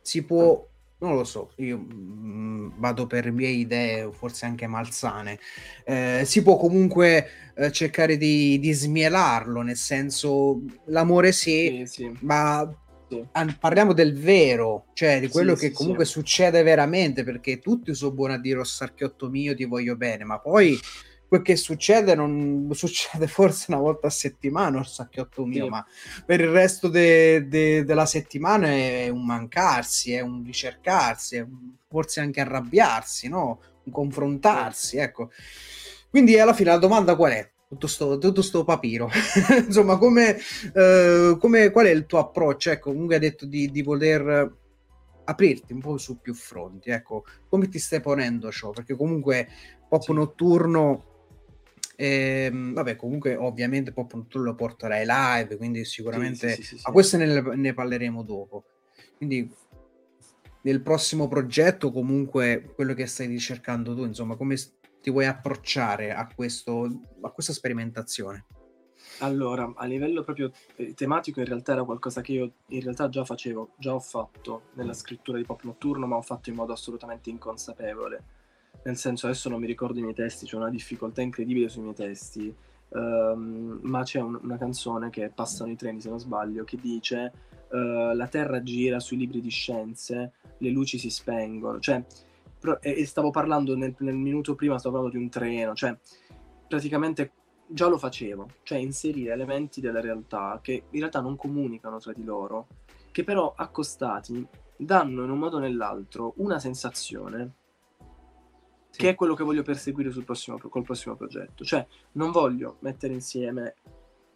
si 0.00 0.22
può, 0.24 0.66
non 0.98 1.14
lo 1.14 1.24
so, 1.24 1.52
io 1.56 1.78
mh, 1.78 1.94
mm, 1.94 2.70
vado 2.76 3.06
per 3.06 3.30
mie 3.32 3.48
idee, 3.48 4.10
forse 4.12 4.44
anche 4.44 4.66
malsane, 4.66 5.38
eh, 5.84 6.22
si 6.24 6.42
può 6.42 6.56
comunque 6.56 7.28
eh, 7.54 7.72
cercare 7.72 8.16
di, 8.16 8.58
di, 8.58 8.72
smielarlo, 8.72 9.62
nel 9.62 9.76
senso 9.76 10.60
l'amore 10.86 11.32
sì, 11.32 11.84
sì, 11.86 12.02
sì. 12.04 12.18
ma 12.20 12.68
parliamo 13.58 13.92
del 13.92 14.18
vero, 14.18 14.86
cioè 14.94 15.20
di 15.20 15.28
quello 15.28 15.54
sì, 15.54 15.62
che 15.62 15.68
sì, 15.68 15.74
comunque 15.74 16.04
sì. 16.04 16.12
succede 16.12 16.62
veramente, 16.62 17.24
perché 17.24 17.58
tutti 17.58 17.94
sono 17.94 18.12
buoni 18.12 18.34
a 18.34 18.38
dire 18.38 18.58
oh 18.58 18.64
sarchiotto 18.64 19.28
mio 19.28 19.54
ti 19.54 19.64
voglio 19.64 19.96
bene, 19.96 20.24
ma 20.24 20.38
poi 20.38 20.78
quel 21.26 21.42
che 21.42 21.56
succede 21.56 22.14
non 22.14 22.68
succede 22.74 23.26
forse 23.26 23.66
una 23.68 23.80
volta 23.80 24.06
a 24.06 24.10
settimana 24.10 24.78
il 24.78 24.86
sacchiotto 24.86 25.44
mio, 25.44 25.68
ma 25.68 25.84
per 26.24 26.40
il 26.40 26.50
resto 26.50 26.88
de, 26.88 27.48
de, 27.48 27.84
della 27.84 28.06
settimana 28.06 28.68
è 28.68 29.08
un 29.08 29.24
mancarsi, 29.24 30.12
è 30.12 30.20
un 30.20 30.44
ricercarsi, 30.44 31.36
è 31.36 31.40
un, 31.40 31.74
forse 31.88 32.20
anche 32.20 32.40
arrabbiarsi, 32.40 33.28
no? 33.28 33.60
un 33.84 33.92
confrontarsi, 33.92 34.96
ecco. 34.96 35.30
Quindi 36.08 36.38
alla 36.38 36.54
fine 36.54 36.70
la 36.70 36.78
domanda 36.78 37.16
qual 37.16 37.32
è? 37.32 37.50
Tutto 37.74 37.86
sto, 37.86 38.18
tutto 38.18 38.42
sto 38.42 38.64
papiro. 38.64 39.10
Insomma, 39.66 39.98
come, 39.98 40.38
eh, 40.72 41.36
come, 41.38 41.70
qual 41.70 41.86
è 41.86 41.90
il 41.90 42.06
tuo 42.06 42.18
approccio? 42.18 42.70
Ecco, 42.70 42.90
comunque 42.90 43.16
hai 43.16 43.20
detto 43.20 43.46
di, 43.46 43.70
di, 43.70 43.82
voler 43.82 44.52
aprirti 45.24 45.72
un 45.72 45.80
po' 45.80 45.98
su 45.98 46.20
più 46.20 46.34
fronti. 46.34 46.90
Ecco, 46.90 47.24
come 47.48 47.68
ti 47.68 47.78
stai 47.78 48.00
ponendo 48.00 48.50
ciò? 48.50 48.70
Perché 48.70 48.96
comunque 48.96 49.48
pop 49.88 50.02
sì. 50.02 50.12
notturno. 50.12 51.12
Ehm, 51.96 52.72
vabbè, 52.72 52.96
comunque, 52.96 53.36
ovviamente, 53.36 53.92
pop 53.92 54.14
notturno 54.14 54.46
lo 54.46 54.54
porterai 54.54 55.04
live, 55.06 55.56
quindi 55.56 55.84
sicuramente. 55.84 56.54
Sì, 56.54 56.62
sì, 56.62 56.80
ma 56.84 56.92
questo 56.92 57.16
ne, 57.16 57.40
ne 57.40 57.74
parleremo 57.74 58.22
dopo. 58.22 58.64
Quindi 59.16 59.52
nel 60.62 60.80
prossimo 60.80 61.28
progetto, 61.28 61.90
comunque, 61.90 62.72
quello 62.74 62.94
che 62.94 63.06
stai 63.06 63.26
ricercando 63.26 63.94
tu, 63.94 64.04
insomma, 64.04 64.36
come 64.36 64.56
ti 65.04 65.10
vuoi 65.10 65.26
approcciare 65.26 66.14
a, 66.14 66.26
questo, 66.34 66.88
a 67.20 67.28
questa 67.28 67.52
sperimentazione? 67.52 68.46
Allora, 69.18 69.70
a 69.76 69.84
livello 69.84 70.22
proprio 70.22 70.50
eh, 70.76 70.94
tematico, 70.94 71.40
in 71.40 71.46
realtà 71.46 71.72
era 71.72 71.84
qualcosa 71.84 72.22
che 72.22 72.32
io 72.32 72.52
in 72.68 72.80
realtà 72.80 73.10
già 73.10 73.22
facevo, 73.22 73.74
già 73.76 73.92
ho 73.92 74.00
fatto 74.00 74.70
nella 74.72 74.94
scrittura 74.94 75.36
di 75.36 75.44
pop 75.44 75.62
notturno, 75.64 76.06
ma 76.06 76.16
ho 76.16 76.22
fatto 76.22 76.48
in 76.48 76.56
modo 76.56 76.72
assolutamente 76.72 77.28
inconsapevole. 77.28 78.24
Nel 78.82 78.96
senso, 78.96 79.26
adesso 79.26 79.50
non 79.50 79.60
mi 79.60 79.66
ricordo 79.66 79.98
i 79.98 80.02
miei 80.02 80.14
testi, 80.14 80.46
c'è 80.46 80.56
una 80.56 80.70
difficoltà 80.70 81.20
incredibile 81.20 81.68
sui 81.68 81.82
miei 81.82 81.94
testi. 81.94 82.54
um, 82.88 83.80
ma 83.82 84.04
c'è 84.04 84.20
un, 84.20 84.38
una 84.42 84.56
canzone 84.56 85.10
che 85.10 85.28
passano 85.28 85.70
i 85.70 85.76
treni 85.76 86.00
se 86.00 86.08
non 86.08 86.18
sbaglio 86.18 86.64
che 86.64 86.78
dice 86.80 87.32
uh, 87.68 88.14
la 88.14 88.26
terra 88.28 88.62
gira 88.62 89.00
sui 89.00 89.18
libri 89.18 89.42
di 89.42 89.50
scienze, 89.50 90.32
le 90.56 90.70
luci 90.70 90.96
si 90.96 91.10
spengono, 91.10 91.78
cioè 91.78 92.02
e 92.80 93.04
stavo 93.06 93.30
parlando 93.30 93.76
nel, 93.76 93.94
nel 93.98 94.16
minuto 94.16 94.54
prima, 94.54 94.78
stavo 94.78 94.94
parlando 94.96 95.18
di 95.18 95.24
un 95.24 95.30
treno, 95.30 95.74
cioè 95.74 95.96
praticamente 96.66 97.32
già 97.66 97.86
lo 97.86 97.98
facevo, 97.98 98.48
cioè 98.62 98.78
inserire 98.78 99.32
elementi 99.32 99.80
della 99.80 100.00
realtà 100.00 100.58
che 100.62 100.84
in 100.90 100.98
realtà 100.98 101.20
non 101.20 101.36
comunicano 101.36 101.98
tra 101.98 102.12
di 102.12 102.24
loro, 102.24 102.66
che 103.10 103.24
però 103.24 103.52
accostati 103.56 104.46
danno 104.76 105.24
in 105.24 105.30
un 105.30 105.38
modo 105.38 105.56
o 105.56 105.60
nell'altro 105.60 106.34
una 106.36 106.58
sensazione 106.58 107.52
sì. 108.90 108.98
che 109.00 109.10
è 109.10 109.14
quello 109.14 109.34
che 109.34 109.44
voglio 109.44 109.62
perseguire 109.62 110.10
sul 110.10 110.24
prossimo, 110.24 110.58
col 110.58 110.82
prossimo 110.82 111.16
progetto. 111.16 111.64
Cioè 111.64 111.86
non 112.12 112.30
voglio 112.30 112.76
mettere 112.80 113.12
insieme 113.12 113.76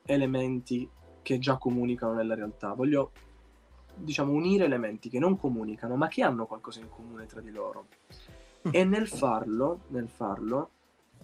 elementi 0.05 0.89
che 1.23 1.39
già 1.39 1.59
comunicano 1.59 2.15
nella 2.15 2.35
realtà, 2.35 2.73
voglio 2.73 3.13
diciamo, 3.99 4.33
unire 4.33 4.65
elementi 4.65 5.09
che 5.09 5.19
non 5.19 5.37
comunicano, 5.37 5.97
ma 5.97 6.09
che 6.09 6.23
hanno 6.23 6.47
qualcosa 6.47 6.81
in 6.81 6.89
comune 6.89 7.27
tra 7.27 7.41
di 7.41 7.51
loro. 7.51 7.87
Mm. 8.67 8.71
E 8.73 8.85
nel 8.85 9.09
farlo, 9.09 9.81
nel 9.89 10.09
farlo, 10.09 10.71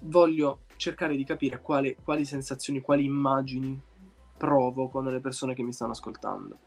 voglio 0.00 0.60
cercare 0.76 1.16
di 1.16 1.24
capire 1.24 1.60
quali, 1.60 1.96
quali 2.02 2.24
sensazioni, 2.24 2.80
quali 2.80 3.04
immagini 3.04 3.80
provoco 4.36 5.00
nelle 5.00 5.20
persone 5.20 5.54
che 5.54 5.62
mi 5.62 5.72
stanno 5.72 5.92
ascoltando. 5.92 6.58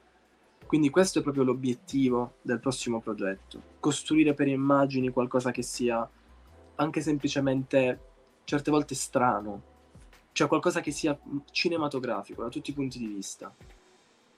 Quindi 0.66 0.90
questo 0.90 1.20
è 1.20 1.22
proprio 1.22 1.44
l'obiettivo 1.44 2.36
del 2.42 2.60
prossimo 2.60 3.00
progetto, 3.00 3.62
costruire 3.80 4.34
per 4.34 4.48
immagini 4.48 5.12
qualcosa 5.12 5.52
che 5.52 5.62
sia 5.62 6.08
anche 6.76 7.02
semplicemente 7.02 8.00
certe 8.44 8.72
volte 8.72 8.94
strano, 8.94 9.62
cioè 10.34 10.48
qualcosa 10.48 10.82
che 10.82 10.92
sia 10.92 11.18
cinematografico 11.52 12.44
da 12.44 12.50
tutti 12.50 12.72
i 12.72 12.74
punti 12.74 13.00
di 13.00 13.08
vista 13.08 13.54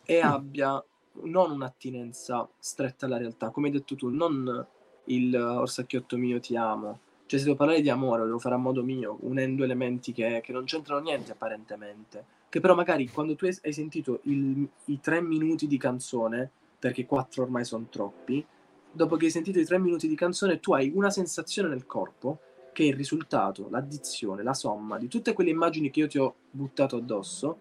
e 0.04 0.24
mm. 0.24 0.28
abbia 0.28 0.84
non 1.24 1.52
un'attinenza 1.52 2.48
stretta 2.58 3.06
alla 3.06 3.18
realtà, 3.18 3.50
come 3.50 3.68
hai 3.68 3.74
detto 3.74 3.96
tu, 3.96 4.10
non 4.10 4.66
il 5.06 5.36
orsacchiotto 5.36 6.18
mio 6.18 6.40
ti 6.40 6.56
amo. 6.56 7.00
Cioè, 7.26 7.40
se 7.40 7.46
devo 7.46 7.58
parlare 7.58 7.82
di 7.82 7.90
amore, 7.90 8.22
lo 8.22 8.26
devo 8.26 8.40
fare 8.40 8.56
a 8.56 8.58
modo 8.58 8.84
mio, 8.84 9.18
unendo 9.22 9.64
elementi 9.64 10.12
che, 10.14 10.42
che 10.44 10.52
non 10.52 10.64
c'entrano 10.66 11.02
niente 11.02 11.32
apparentemente. 11.32 12.26
Che 12.50 12.60
però 12.60 12.74
magari 12.74 13.08
quando 13.08 13.36
tu 13.36 13.46
hai 13.46 13.74
sentito 13.74 14.22
il, 14.24 14.68
i 14.86 15.00
tre 15.00 15.22
minuti 15.22 15.68
di 15.68 15.78
canzone, 15.78 16.50
perché 16.80 17.06
quattro 17.06 17.44
ormai 17.44 17.66
sono 17.66 17.86
troppi, 17.90 18.44
dopo 18.92 19.16
che 19.16 19.26
hai 19.26 19.32
sentito 19.32 19.60
i 19.60 19.66
tre 19.66 19.78
minuti 19.78 20.08
di 20.08 20.16
canzone, 20.16 20.60
tu 20.60 20.74
hai 20.74 20.92
una 20.96 21.12
sensazione 21.12 21.70
nel 21.70 21.86
corpo 21.86 22.40
che 22.74 22.84
è 22.84 22.88
il 22.88 22.96
risultato, 22.96 23.68
l'addizione, 23.70 24.42
la 24.42 24.54
somma 24.54 24.98
di 24.98 25.08
tutte 25.08 25.34
quelle 25.34 25.52
immagini 25.52 25.92
che 25.92 26.00
io 26.00 26.08
ti 26.08 26.18
ho 26.18 26.36
buttato 26.50 26.96
addosso 26.96 27.60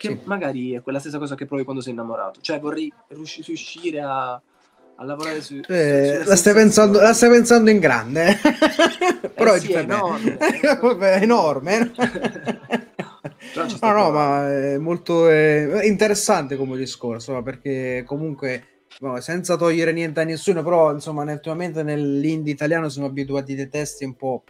che 0.00 0.08
sì. 0.08 0.20
magari 0.24 0.72
è 0.72 0.80
quella 0.80 0.98
stessa 0.98 1.18
cosa 1.18 1.34
che 1.34 1.44
provi 1.44 1.62
quando 1.62 1.82
sei 1.82 1.92
innamorato. 1.92 2.40
Cioè 2.40 2.58
vorrei 2.58 2.90
riuscire 3.08 4.00
a, 4.00 4.32
a 4.32 5.04
lavorare 5.04 5.42
su... 5.42 5.60
Eh, 5.68 6.20
su 6.22 6.28
la, 6.28 6.36
stai 6.36 6.54
pensando, 6.54 7.00
la, 7.00 7.12
stai 7.12 7.28
pensando, 7.28 7.68
in 7.68 7.80
grande, 7.80 8.30
eh, 8.30 9.28
però 9.28 9.58
sì, 9.58 9.72
è 9.72 9.80
enorme. 9.80 10.38
è 10.40 11.22
enorme. 11.22 11.92
no, 13.82 13.92
no, 13.92 14.10
ma 14.10 14.50
è 14.50 14.78
molto 14.78 15.28
è 15.28 15.84
interessante 15.84 16.56
come 16.56 16.78
discorso, 16.78 17.42
perché 17.42 18.02
comunque 18.06 18.84
no, 19.00 19.20
senza 19.20 19.58
togliere 19.58 19.92
niente 19.92 20.22
a 20.22 20.24
nessuno, 20.24 20.62
però 20.62 20.94
insomma 20.94 21.30
ultimamente 21.30 21.82
nell'indie 21.82 22.54
italiano 22.54 22.88
siamo 22.88 23.08
abituati 23.08 23.54
dei 23.54 23.68
testi 23.68 24.04
un 24.04 24.16
po' 24.16 24.44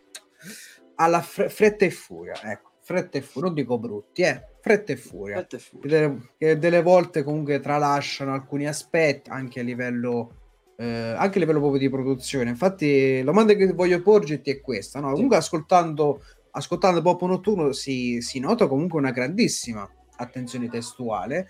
alla 0.95 1.23
fre- 1.23 1.49
fretta 1.49 1.87
e 1.87 1.91
furia, 1.91 2.41
ecco 2.41 2.71
fretta 2.83 3.19
e 3.19 3.23
furia, 3.23 3.49
non 3.49 3.55
dico 3.55 3.79
brutti, 3.79 4.23
eh, 4.23 4.50
fretta 4.61 4.93
e 4.93 4.97
furia, 4.97 5.37
fretta 5.37 5.57
e 5.57 5.59
furia. 5.59 5.81
Che, 5.81 5.89
delle, 5.89 6.31
che, 6.39 6.59
delle, 6.59 6.83
volte 6.83 7.23
comunque 7.23 7.61
tralasciano 7.61 8.33
alcuni 8.33 8.67
aspetti 8.67 9.31
anche 9.31 9.61
a 9.61 9.63
livello 9.63 10.35
eh, 10.77 11.15
anche 11.17 11.37
a 11.37 11.41
livello 11.41 11.59
proprio 11.59 11.81
di 11.81 11.91
produzione. 11.91 12.51
Infatti, 12.51 13.19
la 13.19 13.25
domanda 13.25 13.53
che 13.55 13.73
voglio 13.73 14.01
porgerti 14.01 14.51
è 14.51 14.61
questa, 14.61 15.01
no? 15.01 15.13
Comunque 15.13 15.37
ascoltando 15.37 16.23
ascoltando 16.53 17.01
Pop 17.03 17.23
Notturno 17.23 17.73
si, 17.73 18.21
si 18.21 18.41
nota 18.41 18.67
comunque 18.67 18.99
una 18.99 19.13
grandissima 19.13 19.89
attenzione 20.17 20.69
testuale 20.69 21.49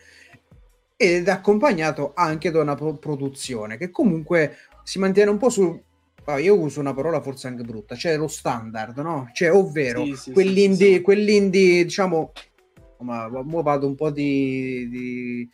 ed 0.95 1.27
accompagnato 1.29 2.13
anche 2.15 2.51
da 2.51 2.61
una 2.61 2.75
pro- 2.75 2.97
produzione 2.97 3.79
che 3.79 3.91
comunque 3.91 4.57
si 4.83 4.99
mantiene 4.99 5.31
un 5.31 5.39
po' 5.39 5.49
su 5.49 5.81
Ah, 6.25 6.39
io 6.39 6.57
uso 6.57 6.81
una 6.81 6.95
parola 6.95 7.21
forse 7.21 7.49
anche 7.49 7.63
brutta, 7.63 7.97
cioè 7.97 8.17
lo 8.17 8.29
standard, 8.29 8.99
no? 8.99 9.31
Cioè, 9.33 9.53
ovvero 9.53 10.05
sì, 10.05 10.15
sì, 10.15 10.33
quell'indie, 10.33 10.97
sì, 10.97 11.01
quell'indie, 11.01 11.85
diciamo, 11.85 12.33
ma 13.01 13.29
vado 13.29 13.87
un 13.87 13.95
po' 13.95 14.11
di, 14.11 14.89
di, 14.89 15.51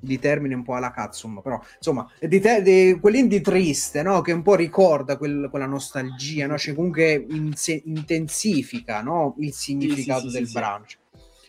di 0.00 0.18
termine 0.18 0.54
un 0.54 0.62
po' 0.62 0.74
alla 0.74 0.90
cazzo, 0.90 1.28
però 1.42 1.60
insomma, 1.76 2.08
di, 2.20 2.40
te, 2.40 2.62
di 2.62 2.98
quell'indie 3.00 3.40
triste, 3.40 4.02
no? 4.02 4.20
Che 4.20 4.32
un 4.32 4.42
po' 4.42 4.54
ricorda 4.54 5.16
quel, 5.16 5.48
quella 5.50 5.66
nostalgia, 5.66 6.46
no? 6.46 6.58
Cioè, 6.58 6.74
comunque 6.74 7.24
inse- 7.28 7.82
intensifica, 7.84 9.02
no? 9.02 9.34
Il 9.38 9.52
significato 9.52 10.30
del 10.30 10.50
brano. 10.50 10.84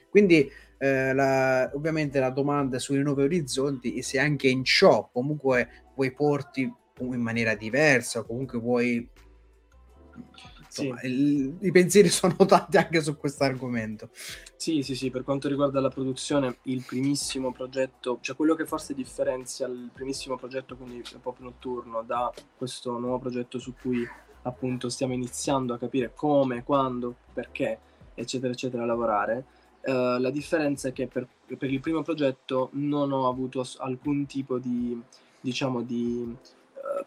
Quindi 0.09 0.49
eh, 0.77 1.13
la, 1.13 1.69
ovviamente 1.73 2.19
la 2.19 2.29
domanda 2.29 2.79
sui 2.79 3.01
nuovi 3.01 3.23
orizzonti 3.23 4.01
se 4.01 4.19
anche 4.19 4.47
in 4.47 4.63
ciò 4.63 5.09
comunque 5.11 5.85
vuoi 5.95 6.13
porti 6.13 6.71
in 6.99 7.21
maniera 7.21 7.55
diversa, 7.55 8.23
comunque 8.23 8.59
vuoi... 8.59 9.09
Insomma, 10.77 10.99
sì. 10.99 11.07
il, 11.07 11.57
i 11.61 11.71
pensieri 11.71 12.09
sono 12.09 12.35
tanti 12.45 12.77
anche 12.77 13.01
su 13.01 13.15
questo 13.17 13.43
argomento. 13.43 14.09
Sì, 14.55 14.81
sì, 14.81 14.95
sì, 14.95 15.09
per 15.09 15.23
quanto 15.23 15.47
riguarda 15.47 15.79
la 15.79 15.89
produzione, 15.89 16.57
il 16.63 16.83
primissimo 16.85 17.51
progetto, 17.51 18.17
cioè 18.21 18.35
quello 18.35 18.55
che 18.55 18.65
forse 18.65 18.93
differenzia 18.93 19.67
il 19.67 19.89
primissimo 19.93 20.37
progetto, 20.37 20.75
quindi 20.75 21.03
Pop 21.21 21.39
Notturno, 21.39 22.03
da 22.03 22.31
questo 22.57 22.97
nuovo 22.97 23.19
progetto 23.19 23.59
su 23.59 23.73
cui 23.79 24.05
appunto 24.41 24.89
stiamo 24.89 25.13
iniziando 25.13 25.73
a 25.73 25.77
capire 25.77 26.11
come, 26.13 26.63
quando, 26.63 27.15
perché, 27.33 27.79
eccetera, 28.13 28.51
eccetera, 28.51 28.83
a 28.83 28.85
lavorare. 28.85 29.45
Uh, 29.85 30.17
la 30.17 30.31
differenza 30.31 30.87
è 30.87 30.93
che 30.93 31.07
per, 31.07 31.27
per, 31.57 31.71
il 31.71 31.79
primo 31.79 32.01
progetto 32.01 32.69
non 32.73 33.11
ho 33.11 33.29
avuto 33.29 33.63
alcun 33.77 34.25
tipo 34.25 34.57
di, 34.57 34.99
diciamo, 35.39 35.81
di 35.83 36.35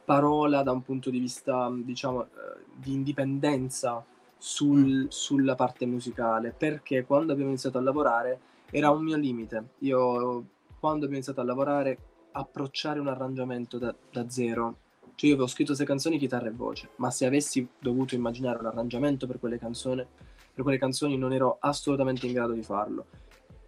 parola 0.05 0.63
da 0.63 0.73
un 0.73 0.83
punto 0.83 1.11
di 1.11 1.19
vista, 1.19 1.71
diciamo, 1.73 2.25
eh, 2.25 2.29
di 2.75 2.93
indipendenza 2.93 4.05
sul, 4.37 5.05
mm. 5.05 5.09
sulla 5.09 5.55
parte 5.55 5.87
musicale, 5.87 6.55
perché 6.57 7.05
quando 7.05 7.33
abbiamo 7.33 7.51
iniziato 7.51 7.79
a 7.79 7.83
lavorare 7.83 8.41
era 8.71 8.91
un 8.91 9.03
mio 9.03 9.17
limite. 9.17 9.71
Io, 9.79 10.45
quando 10.79 11.05
abbiamo 11.05 11.15
iniziato 11.15 11.41
a 11.41 11.45
lavorare, 11.45 11.99
approcciare 12.33 13.01
un 13.01 13.09
arrangiamento 13.09 13.79
da, 13.79 13.95
da 14.11 14.29
zero, 14.29 14.77
cioè 15.15 15.31
io 15.31 15.35
avevo 15.35 15.49
scritto 15.49 15.73
queste 15.73 15.85
canzoni 15.85 16.19
chitarra 16.19 16.47
e 16.47 16.53
voce, 16.53 16.91
ma 16.97 17.11
se 17.11 17.27
avessi 17.27 17.67
dovuto 17.81 18.15
immaginare 18.15 18.59
un 18.61 18.67
arrangiamento 18.67 19.27
per 19.27 19.41
quelle 19.41 19.59
canzoni, 19.59 20.07
per 20.55 20.63
quelle 20.63 20.79
canzoni 20.79 21.17
non 21.17 21.33
ero 21.33 21.57
assolutamente 21.61 22.27
in 22.27 22.33
grado 22.33 22.53
di 22.53 22.63
farlo. 22.63 23.07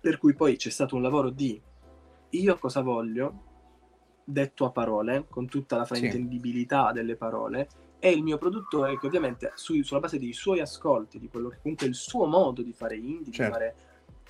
Per 0.00 0.16
cui 0.18 0.34
poi 0.34 0.56
c'è 0.56 0.70
stato 0.70 0.94
un 0.94 1.02
lavoro 1.02 1.30
di 1.30 1.60
io 2.30 2.58
cosa 2.58 2.80
voglio, 2.80 3.48
detto 4.30 4.64
a 4.64 4.70
parole, 4.70 5.26
con 5.28 5.46
tutta 5.46 5.76
la 5.76 5.84
fraintendibilità 5.84 6.88
sì. 6.88 6.94
delle 6.94 7.16
parole, 7.16 7.68
e 7.98 8.10
il 8.10 8.22
mio 8.22 8.38
produttore 8.38 8.98
che 8.98 9.06
ovviamente 9.06 9.52
su, 9.54 9.80
sulla 9.82 10.00
base 10.00 10.18
dei 10.18 10.32
suoi 10.32 10.60
ascolti, 10.60 11.18
di 11.18 11.28
quello 11.28 11.48
che 11.48 11.58
comunque 11.60 11.86
è 11.86 11.88
il 11.88 11.94
suo 11.94 12.26
modo 12.26 12.62
di 12.62 12.72
fare 12.72 12.96
indie, 12.96 13.32
certo. 13.32 13.58
di 13.58 13.64
fare, 13.64 13.74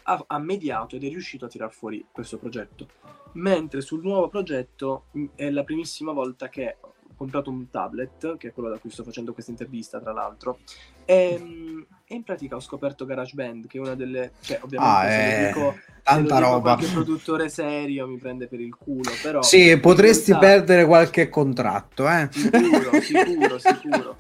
ha, 0.02 0.24
ha, 0.26 0.38
mediato 0.38 0.96
ed 0.96 1.04
è 1.04 1.08
riuscito 1.08 1.44
a 1.44 1.48
tirar 1.48 1.72
fuori 1.72 2.04
questo 2.10 2.38
progetto. 2.38 2.88
Mentre 3.32 3.80
sul 3.80 4.02
nuovo 4.02 4.28
progetto 4.28 5.04
è 5.36 5.48
la 5.50 5.62
primissima 5.62 6.10
volta 6.12 6.48
che 6.48 6.78
comprato 7.20 7.50
un 7.50 7.68
tablet, 7.68 8.38
che 8.38 8.48
è 8.48 8.52
quello 8.52 8.70
da 8.70 8.78
cui 8.78 8.88
sto 8.88 9.04
facendo 9.04 9.34
questa 9.34 9.50
intervista, 9.50 10.00
tra 10.00 10.12
l'altro, 10.12 10.60
e, 11.10 11.34
ehm, 11.34 11.86
e 12.06 12.14
in 12.14 12.22
pratica 12.22 12.56
ho 12.56 12.60
scoperto 12.60 13.04
GarageBand, 13.04 13.66
che 13.66 13.78
è 13.78 13.80
una 13.80 13.94
delle... 13.94 14.32
Cioè, 14.40 14.60
ovviamente 14.62 15.06
ah, 15.06 15.08
se 15.08 15.42
eh, 15.42 15.46
dico, 15.46 15.78
tanta 16.02 16.34
se 16.36 16.40
roba. 16.40 16.74
qualche 16.74 16.92
produttore 16.92 17.48
serio 17.48 18.06
mi 18.06 18.18
prende 18.18 18.46
per 18.46 18.60
il 18.60 18.74
culo, 18.76 19.10
però... 19.22 19.42
Sì, 19.42 19.78
potresti 19.78 20.30
realtà... 20.30 20.48
perdere 20.48 20.86
qualche 20.86 21.28
contratto, 21.28 22.08
eh? 22.08 22.28
Sicuro, 22.30 22.90
sicuro, 23.02 23.58
sicuro. 23.58 24.16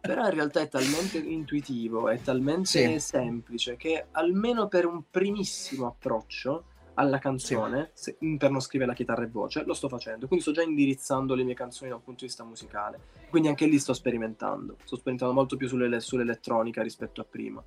Però 0.00 0.24
in 0.24 0.30
realtà 0.34 0.60
è 0.60 0.68
talmente 0.68 1.18
intuitivo, 1.18 2.08
è 2.08 2.20
talmente 2.20 2.66
sì. 2.66 2.98
semplice, 2.98 3.76
che 3.76 4.06
almeno 4.12 4.66
per 4.66 4.86
un 4.86 5.02
primissimo 5.10 5.86
approccio 5.86 6.64
alla 6.94 7.18
canzone 7.18 7.90
se, 7.94 8.16
per 8.36 8.50
non 8.50 8.60
scrivere 8.60 8.90
la 8.90 8.96
chitarra 8.96 9.24
e 9.24 9.28
voce, 9.28 9.64
lo 9.64 9.74
sto 9.74 9.88
facendo. 9.88 10.26
Quindi 10.26 10.44
sto 10.44 10.54
già 10.54 10.62
indirizzando 10.62 11.34
le 11.34 11.44
mie 11.44 11.54
canzoni 11.54 11.90
da 11.90 11.96
un 11.96 12.02
punto 12.02 12.20
di 12.20 12.26
vista 12.26 12.44
musicale. 12.44 13.00
Quindi 13.30 13.48
anche 13.48 13.66
lì 13.66 13.78
sto 13.78 13.92
sperimentando. 13.92 14.76
Sto 14.84 14.96
sperimentando 14.96 15.34
molto 15.34 15.56
più 15.56 15.68
sulle, 15.68 16.00
sull'elettronica 16.00 16.82
rispetto 16.82 17.20
a 17.20 17.26
prima, 17.28 17.62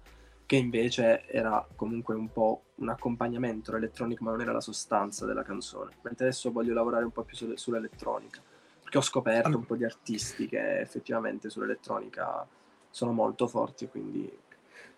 che 0.45 0.55
invece 0.55 1.25
era 1.27 1.67
comunque 1.75 2.15
un 2.15 2.31
po' 2.31 2.63
un 2.75 2.89
accompagnamento 2.89 3.75
elettronico, 3.75 4.23
ma 4.23 4.31
non 4.31 4.41
era 4.41 4.51
la 4.51 4.61
sostanza 4.61 5.25
della 5.25 5.43
canzone. 5.43 5.91
Mentre 6.03 6.25
adesso 6.25 6.51
voglio 6.51 6.73
lavorare 6.73 7.03
un 7.03 7.11
po' 7.11 7.23
più 7.23 7.35
su, 7.35 7.51
sull'elettronica. 7.55 8.41
Perché 8.81 8.97
ho 8.99 9.01
scoperto 9.01 9.57
un 9.57 9.65
po' 9.65 9.75
di 9.75 9.83
artisti 9.83 10.47
che 10.47 10.79
effettivamente 10.79 11.49
sull'elettronica 11.49 12.47
sono 12.91 13.11
molto 13.11 13.47
forti, 13.47 13.87
quindi 13.87 14.31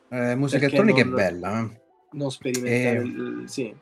Eh, 0.09 0.35
musica 0.35 0.65
elettronica 0.65 1.03
non, 1.03 1.13
è 1.13 1.15
bella. 1.15 1.59
Eh? 1.61 1.81
Non 2.11 2.31
sperimentare, 2.31 3.43
eh, 3.43 3.47
sì. 3.47 3.75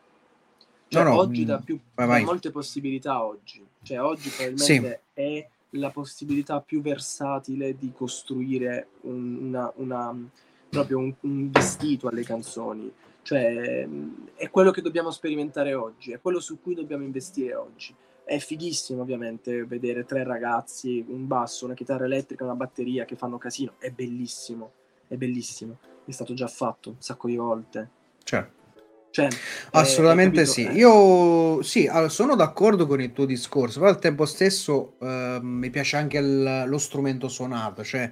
Cioè, 0.87 1.03
no, 1.03 1.09
no, 1.09 1.17
oggi 1.17 1.45
dà, 1.45 1.57
mm, 1.57 1.63
più, 1.63 1.79
vai, 1.95 2.23
molte 2.23 2.51
possibilità 2.51 3.23
oggi. 3.23 3.65
Cioè, 3.81 4.01
oggi 4.01 4.29
probabilmente 4.29 5.01
sì. 5.13 5.21
è 5.21 5.47
la 5.71 5.89
possibilità 5.89 6.61
più 6.61 6.81
versatile 6.81 7.75
di 7.77 7.91
costruire 7.93 8.87
un, 9.01 9.47
una, 9.47 9.71
una, 9.75 10.15
proprio 10.69 10.99
un, 10.99 11.13
un, 11.21 11.51
vestito 11.51 12.07
alle 12.07 12.23
canzoni. 12.23 12.91
Cioè, 13.21 13.87
è 14.35 14.49
quello 14.49 14.71
che 14.71 14.81
dobbiamo 14.81 15.09
sperimentare 15.09 15.73
oggi, 15.73 16.11
è 16.11 16.21
quello 16.21 16.39
su 16.39 16.61
cui 16.61 16.75
dobbiamo 16.75 17.03
investire 17.03 17.55
oggi. 17.55 17.93
È 18.23 18.37
fighissimo, 18.37 19.01
ovviamente, 19.01 19.65
vedere 19.65 20.05
tre 20.05 20.23
ragazzi, 20.23 21.03
un 21.07 21.27
basso, 21.27 21.65
una 21.65 21.73
chitarra 21.73 22.05
elettrica, 22.05 22.43
una 22.43 22.55
batteria 22.55 23.05
che 23.05 23.15
fanno 23.15 23.37
casino. 23.37 23.73
È 23.77 23.89
bellissimo, 23.89 24.71
è 25.07 25.15
bellissimo. 25.15 25.77
È 26.05 26.11
stato 26.11 26.33
già 26.33 26.47
fatto 26.47 26.89
un 26.89 26.95
sacco 26.99 27.27
di 27.27 27.35
volte. 27.35 27.89
Certo. 28.23 28.54
Cioè, 29.15 29.29
Assolutamente 29.71 30.41
eh, 30.41 30.45
sì. 30.45 30.69
Io 30.71 31.61
sì, 31.63 31.89
sono 32.09 32.35
d'accordo 32.35 32.85
con 32.85 32.99
il 32.99 33.13
tuo 33.13 33.23
discorso, 33.23 33.79
però 33.79 33.89
al 33.89 33.99
tempo 33.99 34.25
stesso 34.25 34.97
eh, 34.99 35.39
mi 35.41 35.69
piace 35.69 35.95
anche 35.95 36.17
il, 36.17 36.65
lo 36.67 36.77
strumento 36.77 37.29
suonato. 37.29 37.81
Cioè, 37.81 38.11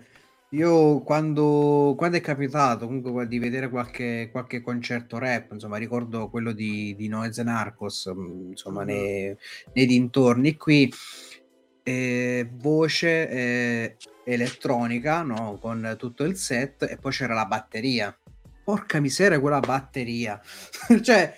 io 0.52 1.02
quando, 1.02 1.94
quando, 1.98 2.16
è 2.16 2.22
capitato 2.22 2.86
comunque 2.86 3.28
di 3.28 3.38
vedere 3.38 3.70
qualche, 3.70 4.30
qualche 4.32 4.62
concerto 4.62 5.18
rap, 5.18 5.52
insomma, 5.52 5.76
ricordo 5.76 6.30
quello 6.30 6.54
di, 6.54 6.96
di 6.96 7.10
Noez 7.10 7.38
Narcos, 7.40 8.10
mm, 8.16 8.52
insomma, 8.52 8.84
mm. 8.84 8.86
nei, 8.86 9.38
nei, 9.74 9.86
dintorni 9.86 10.56
qui, 10.56 10.90
eh, 11.84 12.48
voce 12.50 13.30
eh, 13.30 13.98
elettronica, 14.24 15.22
no? 15.24 15.58
con 15.60 15.96
tutto 15.98 16.24
il 16.24 16.38
set, 16.38 16.84
e 16.84 16.96
poi 16.96 17.12
c'era 17.12 17.34
la 17.34 17.46
batteria 17.46 18.18
porca 18.64 19.00
miseria 19.00 19.40
quella 19.40 19.60
batteria. 19.60 20.40
cioè, 21.02 21.36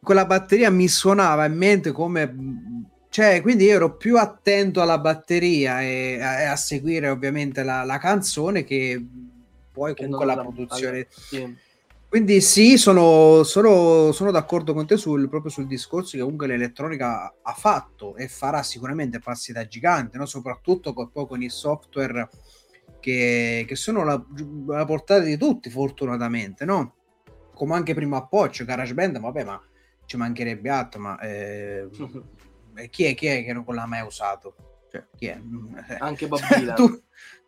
quella 0.00 0.26
batteria 0.26 0.70
mi 0.70 0.88
suonava 0.88 1.44
in 1.44 1.56
mente 1.56 1.92
come... 1.92 2.90
Cioè, 3.08 3.42
quindi 3.42 3.68
ero 3.68 3.96
più 3.96 4.16
attento 4.16 4.80
alla 4.80 4.98
batteria 4.98 5.82
e 5.82 6.18
a, 6.18 6.52
a 6.52 6.56
seguire 6.56 7.10
ovviamente 7.10 7.62
la, 7.62 7.84
la, 7.84 7.98
canzone 7.98 8.64
che 8.64 9.06
poi 9.70 9.92
che 9.92 10.04
comunque 10.04 10.24
la 10.24 10.38
produzione. 10.38 11.06
Sì. 11.10 11.56
Quindi 12.12 12.42
sì, 12.42 12.76
sono, 12.76 13.42
sono, 13.42 14.12
sono, 14.12 14.30
d'accordo 14.30 14.74
con 14.74 14.86
te 14.86 14.98
sul, 14.98 15.30
proprio 15.30 15.50
sul 15.50 15.66
discorso 15.66 16.10
che 16.12 16.22
comunque 16.22 16.46
l'elettronica 16.46 17.34
ha 17.40 17.52
fatto 17.54 18.16
e 18.16 18.28
farà 18.28 18.62
sicuramente 18.62 19.18
passi 19.18 19.52
da 19.52 19.66
gigante, 19.66 20.18
no? 20.18 20.26
soprattutto 20.26 20.92
con, 20.92 21.10
poi 21.10 21.26
con 21.26 21.42
il 21.42 21.50
software 21.50 22.28
che, 23.02 23.64
che 23.66 23.74
sono 23.74 24.02
alla, 24.02 24.24
alla, 24.68 24.84
portata 24.84 25.24
di 25.24 25.36
tutti, 25.36 25.68
fortunatamente, 25.68 26.64
no? 26.64 26.94
Come 27.52 27.74
anche 27.74 27.94
prima 27.94 28.18
appoggio, 28.18 28.64
GarageBand, 28.64 29.18
vabbè, 29.18 29.44
ma 29.44 29.60
ci 30.06 30.16
mancherebbe 30.16 30.70
altro, 30.70 31.00
ma 31.00 31.18
eh, 31.20 31.88
chi, 32.88 33.04
è, 33.04 33.14
chi 33.14 33.26
è 33.26 33.44
che 33.44 33.52
non 33.52 33.64
l'ha 33.66 33.86
mai 33.86 34.06
usato? 34.06 34.54
Cioè, 34.90 35.04
chi 35.16 35.26
è? 35.26 35.40
Anche 35.98 36.28
Bob 36.28 36.40
Dylan. 36.46 36.76
tu, 36.76 37.02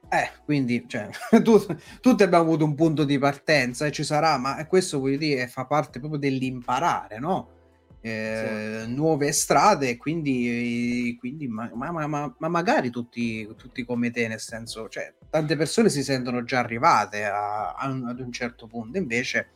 eh, 0.09 0.31
quindi, 0.45 0.85
cioè, 0.89 1.09
tu, 1.45 1.65
tutti 2.01 2.23
abbiamo 2.25 2.45
avuto 2.45 2.65
un 2.65 2.75
punto 2.75 3.05
di 3.05 3.17
partenza 3.19 3.87
e 3.87 3.93
ci 3.93 4.03
sarà, 4.03 4.37
ma 4.37 4.67
questo 4.67 4.99
voglio 4.99 5.19
dire, 5.19 5.47
fa 5.47 5.67
parte 5.67 6.01
proprio 6.01 6.19
dell'imparare, 6.19 7.21
no? 7.21 7.54
Eh, 8.07 8.83
sì. 8.85 8.93
nuove 8.93 9.33
strade, 9.33 9.97
quindi, 9.97 11.17
quindi 11.19 11.49
ma, 11.49 11.71
ma, 11.73 11.91
ma, 11.91 12.35
ma, 12.37 12.49
magari 12.49 12.91
tutti, 12.91 13.49
tutti 13.57 13.83
come 13.83 14.11
te, 14.11 14.29
nel 14.29 14.41
senso, 14.41 14.91
cioè, 14.91 15.15
tante 15.31 15.57
persone 15.57 15.89
si 15.89 16.03
sentono 16.03 16.45
già 16.45 16.59
arrivate 16.59 17.25
a, 17.25 17.73
a, 17.73 17.87
ad 17.87 18.21
un 18.21 18.31
certo 18.31 18.67
punto, 18.67 18.99
invece, 18.99 19.53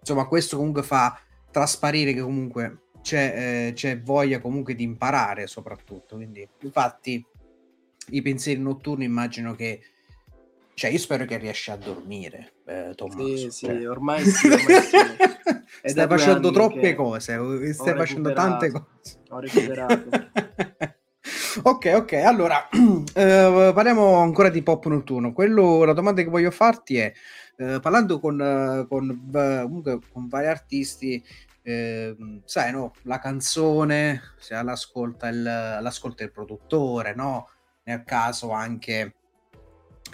insomma, 0.00 0.26
questo 0.26 0.56
comunque 0.56 0.82
fa 0.82 1.16
trasparire 1.52 2.12
che 2.12 2.22
comunque 2.22 2.86
c'è, 3.02 3.68
eh, 3.68 3.72
c'è 3.72 4.00
voglia 4.00 4.40
comunque 4.40 4.74
di 4.74 4.82
imparare 4.82 5.46
soprattutto, 5.46 6.16
quindi 6.16 6.48
infatti 6.62 7.24
i 8.08 8.20
pensieri 8.20 8.60
notturni 8.60 9.04
immagino 9.04 9.54
che 9.54 9.80
cioè, 10.74 10.90
io 10.90 10.98
spero 10.98 11.24
che 11.24 11.38
riesci 11.38 11.70
a 11.70 11.76
dormire, 11.76 12.53
eh, 12.66 12.92
Tommaso. 12.94 13.36
Sì, 13.36 13.50
sì, 13.50 13.66
cioè. 13.66 13.88
ormai 13.88 14.24
sì, 14.24 14.46
ormai 14.46 14.82
sì. 14.82 14.96
stai 15.90 16.06
facendo 16.06 16.50
troppe 16.50 16.94
cose, 16.94 17.72
stai 17.74 17.94
facendo 17.94 18.32
tante 18.32 18.70
cose. 18.70 19.18
Ho 19.28 19.40
recuperato. 19.40 20.08
ok, 21.62 21.92
ok, 21.96 22.12
allora 22.14 22.68
eh, 22.72 23.70
parliamo 23.74 24.16
ancora 24.16 24.48
di 24.48 24.62
pop 24.62 24.86
notturno. 24.86 25.32
Quello, 25.32 25.84
la 25.84 25.92
domanda 25.92 26.22
che 26.22 26.28
voglio 26.28 26.50
farti 26.50 26.96
è, 26.96 27.12
eh, 27.56 27.80
parlando 27.80 28.18
con, 28.18 28.86
con, 28.88 29.28
comunque, 29.30 29.98
con 30.10 30.28
vari 30.28 30.46
artisti, 30.46 31.22
eh, 31.62 32.16
sai, 32.44 32.72
no, 32.72 32.94
la 33.02 33.18
canzone, 33.18 34.20
se 34.38 34.60
l'ascolta 34.62 35.28
il, 35.28 35.42
l'ascolta 35.42 36.24
il 36.24 36.32
produttore, 36.32 37.14
no? 37.14 37.48
Nel 37.84 38.04
caso 38.04 38.50
anche 38.50 39.14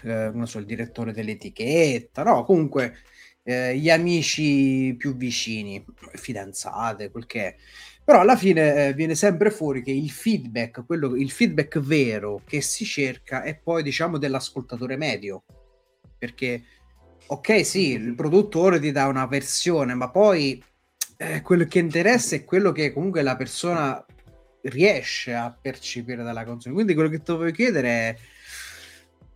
eh, 0.05 0.31
non 0.33 0.47
so, 0.47 0.59
il 0.59 0.67
direttore 0.67 1.13
dell'etichetta, 1.13 2.23
no, 2.23 2.45
comunque 2.45 2.99
eh, 3.43 3.77
gli 3.77 3.91
amici 3.91 4.95
più 4.99 5.17
vicini, 5.17 5.85
fidanzate, 6.15 7.11
quel 7.11 7.27
che 7.27 7.47
è. 7.47 7.57
Però 8.05 8.21
alla 8.21 8.37
fine 8.37 8.89
eh, 8.89 8.95
viene 8.95 9.15
sempre 9.15 9.51
fuori 9.51 9.83
che 9.83 9.93
il 9.93 10.11
feedback, 10.11 10.85
quello, 10.85 11.15
il 11.15 11.31
feedback 11.31 11.79
vero 11.79 12.43
che 12.45 12.61
si 12.61 12.85
cerca 12.85 13.43
è 13.43 13.57
poi 13.57 13.83
diciamo 13.83 14.19
dell'ascoltatore 14.19 14.97
medio. 14.97 15.45
Perché, 16.19 16.65
ok, 17.27 17.65
sì, 17.65 17.93
il 17.93 18.15
produttore 18.15 18.81
ti 18.81 18.91
dà 18.91 19.07
una 19.07 19.27
versione, 19.27 19.95
ma 19.95 20.11
poi 20.11 20.63
eh, 21.17 21.43
quello 21.43 21.65
che 21.67 21.79
interessa 21.79 22.35
è 22.35 22.45
quello 22.45 22.73
che 22.73 22.93
comunque 22.93 23.23
la 23.23 23.37
persona 23.37 24.05
riesce 24.63 25.35
a 25.35 25.57
percepire 25.59 26.23
dalla 26.23 26.45
canzone. 26.45 26.75
Quindi 26.75 26.95
quello 26.95 27.09
che 27.09 27.23
ti 27.23 27.33
voglio 27.33 27.51
chiedere 27.53 27.89
è 27.89 28.17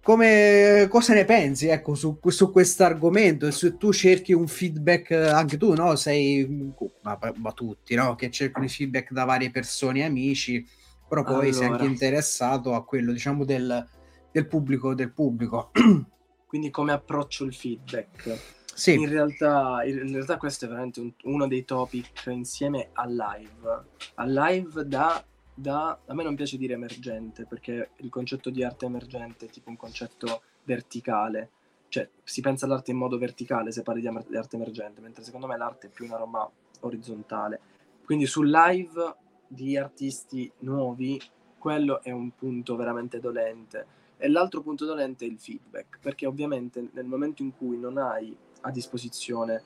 come, 0.04 0.86
cosa 0.90 1.14
ne 1.14 1.24
pensi 1.24 1.68
ecco, 1.68 1.94
su, 1.94 2.18
su 2.26 2.52
questo 2.52 2.84
argomento? 2.84 3.50
Se 3.50 3.78
tu 3.78 3.90
cerchi 3.90 4.34
un 4.34 4.46
feedback, 4.46 5.12
anche 5.12 5.56
tu, 5.56 5.72
no? 5.72 5.96
Sei, 5.96 6.72
ma, 7.00 7.18
ma 7.36 7.52
tutti, 7.52 7.94
no? 7.94 8.14
Che 8.14 8.30
cercano 8.30 8.66
i 8.66 8.68
feedback 8.68 9.12
da 9.12 9.24
varie 9.24 9.50
persone 9.50 10.04
amici, 10.04 10.62
però 11.08 11.22
poi 11.22 11.34
allora. 11.34 11.52
sei 11.52 11.66
anche 11.68 11.86
interessato 11.86 12.74
a 12.74 12.84
quello, 12.84 13.12
diciamo, 13.12 13.46
del, 13.46 13.88
del 14.30 14.46
pubblico, 14.46 14.94
del 14.94 15.10
pubblico. 15.10 15.70
Quindi 16.46 16.68
come 16.68 16.92
approccio 16.92 17.44
il 17.44 17.54
feedback? 17.54 18.38
Sì. 18.74 18.92
In 18.92 19.08
realtà, 19.08 19.84
in 19.84 20.12
realtà 20.12 20.36
questo 20.36 20.66
è 20.66 20.68
veramente 20.68 21.00
un, 21.00 21.12
uno 21.22 21.48
dei 21.48 21.64
topic 21.64 22.26
insieme 22.26 22.90
al 22.92 23.14
live. 23.14 23.84
Al 24.16 24.30
live 24.30 24.86
da 24.86 25.24
da, 25.54 25.98
a 26.06 26.14
me 26.14 26.22
non 26.24 26.34
piace 26.34 26.56
dire 26.56 26.74
emergente 26.74 27.44
perché 27.44 27.90
il 27.96 28.10
concetto 28.10 28.50
di 28.50 28.64
arte 28.64 28.86
emergente 28.86 29.46
è 29.46 29.48
tipo 29.48 29.70
un 29.70 29.76
concetto 29.76 30.42
verticale, 30.64 31.50
cioè 31.88 32.08
si 32.24 32.40
pensa 32.40 32.66
all'arte 32.66 32.90
in 32.90 32.96
modo 32.96 33.18
verticale 33.18 33.70
se 33.70 33.82
parli 33.82 34.00
di 34.00 34.08
arte 34.08 34.56
emergente, 34.56 35.00
mentre 35.00 35.22
secondo 35.22 35.46
me 35.46 35.56
l'arte 35.56 35.86
è 35.86 35.90
più 35.90 36.06
una 36.06 36.16
roba 36.16 36.50
orizzontale. 36.80 37.60
Quindi 38.04 38.26
sul 38.26 38.50
live 38.50 39.16
di 39.46 39.76
artisti 39.76 40.50
nuovi, 40.60 41.20
quello 41.56 42.02
è 42.02 42.10
un 42.10 42.34
punto 42.34 42.76
veramente 42.76 43.20
dolente. 43.20 43.86
E 44.16 44.28
l'altro 44.28 44.60
punto 44.60 44.84
dolente 44.84 45.24
è 45.24 45.28
il 45.28 45.38
feedback, 45.38 45.98
perché 46.00 46.26
ovviamente 46.26 46.88
nel 46.92 47.06
momento 47.06 47.42
in 47.42 47.56
cui 47.56 47.78
non 47.78 47.98
hai 47.98 48.36
a 48.62 48.70
disposizione 48.70 49.62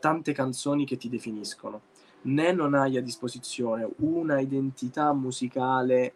tante 0.00 0.32
canzoni 0.32 0.84
che 0.84 0.96
ti 0.96 1.08
definiscono, 1.08 1.82
né 2.22 2.52
non 2.52 2.74
hai 2.74 2.96
a 2.96 3.02
disposizione 3.02 3.88
una 3.98 4.40
identità 4.40 5.12
musicale 5.12 6.14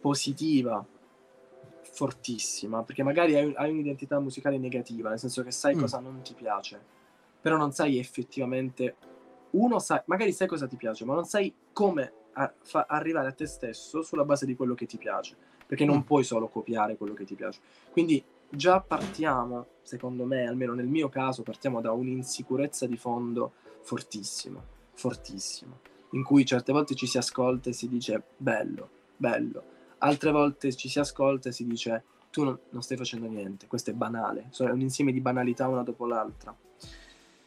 positiva, 0.00 0.84
fortissima, 1.82 2.82
perché 2.82 3.02
magari 3.02 3.36
hai, 3.36 3.52
hai 3.54 3.70
un'identità 3.70 4.18
musicale 4.18 4.58
negativa, 4.58 5.08
nel 5.10 5.18
senso 5.18 5.42
che 5.42 5.50
sai 5.50 5.74
mm. 5.74 5.80
cosa 5.80 5.98
non 6.00 6.20
ti 6.22 6.34
piace, 6.34 6.80
però 7.40 7.56
non 7.56 7.72
sai 7.72 7.98
effettivamente, 7.98 8.96
uno 9.50 9.78
sai, 9.78 10.00
magari 10.06 10.32
sai 10.32 10.48
cosa 10.48 10.66
ti 10.66 10.76
piace, 10.76 11.04
ma 11.04 11.14
non 11.14 11.24
sai 11.24 11.52
come 11.72 12.12
a, 12.32 12.52
fa, 12.62 12.86
arrivare 12.88 13.28
a 13.28 13.32
te 13.32 13.46
stesso 13.46 14.02
sulla 14.02 14.24
base 14.24 14.46
di 14.46 14.56
quello 14.56 14.74
che 14.74 14.86
ti 14.86 14.96
piace, 14.96 15.36
perché 15.66 15.84
non 15.84 15.98
mm. 15.98 16.02
puoi 16.02 16.24
solo 16.24 16.48
copiare 16.48 16.96
quello 16.96 17.14
che 17.14 17.24
ti 17.24 17.34
piace. 17.34 17.60
Quindi 17.90 18.22
già 18.48 18.80
partiamo, 18.80 19.66
secondo 19.82 20.24
me, 20.24 20.46
almeno 20.46 20.72
nel 20.72 20.88
mio 20.88 21.10
caso, 21.10 21.42
partiamo 21.42 21.80
da 21.80 21.92
un'insicurezza 21.92 22.86
di 22.86 22.96
fondo 22.96 23.52
fortissima 23.82 24.78
fortissimo, 25.00 25.80
in 26.10 26.22
cui 26.22 26.44
certe 26.44 26.72
volte 26.72 26.94
ci 26.94 27.06
si 27.06 27.16
ascolta 27.16 27.70
e 27.70 27.72
si 27.72 27.88
dice 27.88 28.22
bello, 28.36 28.90
bello, 29.16 29.62
altre 29.98 30.30
volte 30.30 30.74
ci 30.74 30.90
si 30.90 30.98
ascolta 30.98 31.48
e 31.48 31.52
si 31.52 31.64
dice 31.66 32.04
tu 32.30 32.44
non, 32.44 32.58
non 32.70 32.82
stai 32.82 32.98
facendo 32.98 33.26
niente, 33.26 33.66
questo 33.66 33.90
è 33.90 33.94
banale, 33.94 34.50
è 34.56 34.64
un 34.64 34.80
insieme 34.82 35.12
di 35.12 35.20
banalità 35.22 35.66
una 35.68 35.82
dopo 35.82 36.06
l'altra. 36.06 36.54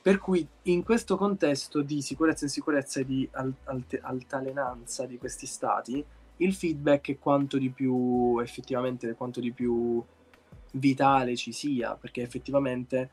Per 0.02 0.18
cui 0.18 0.46
in 0.64 0.84
questo 0.84 1.16
contesto 1.16 1.82
di 1.82 2.02
sicurezza 2.02 2.44
insicurezza 2.44 3.00
e 3.00 3.06
di 3.06 3.30
al- 3.34 3.54
alt- 3.66 4.00
altalenanza 4.02 5.06
di 5.06 5.18
questi 5.18 5.46
stati, 5.46 6.04
il 6.38 6.54
feedback 6.54 7.12
è 7.12 7.20
quanto 7.20 7.58
di 7.58 7.70
più 7.70 8.40
effettivamente 8.40 9.14
quanto 9.14 9.40
di 9.40 9.54
più 9.54 10.04
vitale 10.72 11.36
ci 11.36 11.52
sia, 11.52 11.96
perché 11.96 12.24
effettivamente 12.24 13.10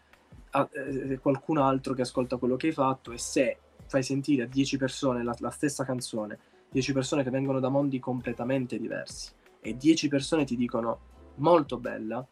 a, 0.52 0.68
eh, 0.72 1.18
qualcun 1.18 1.58
altro 1.58 1.92
che 1.92 2.02
ascolta 2.02 2.38
quello 2.38 2.56
che 2.56 2.68
hai 2.68 2.72
fatto 2.72 3.12
e 3.12 3.18
se 3.18 3.58
fai 3.90 4.04
sentire 4.04 4.44
a 4.44 4.46
10 4.46 4.76
persone 4.76 5.24
la, 5.24 5.34
la 5.40 5.50
stessa 5.50 5.84
canzone, 5.84 6.38
10 6.70 6.92
persone 6.92 7.24
che 7.24 7.30
vengono 7.30 7.58
da 7.58 7.68
mondi 7.68 7.98
completamente 7.98 8.78
diversi 8.78 9.32
e 9.60 9.76
10 9.76 10.06
persone 10.06 10.44
ti 10.44 10.54
dicono 10.54 11.08
molto 11.36 11.76
bella, 11.76 12.24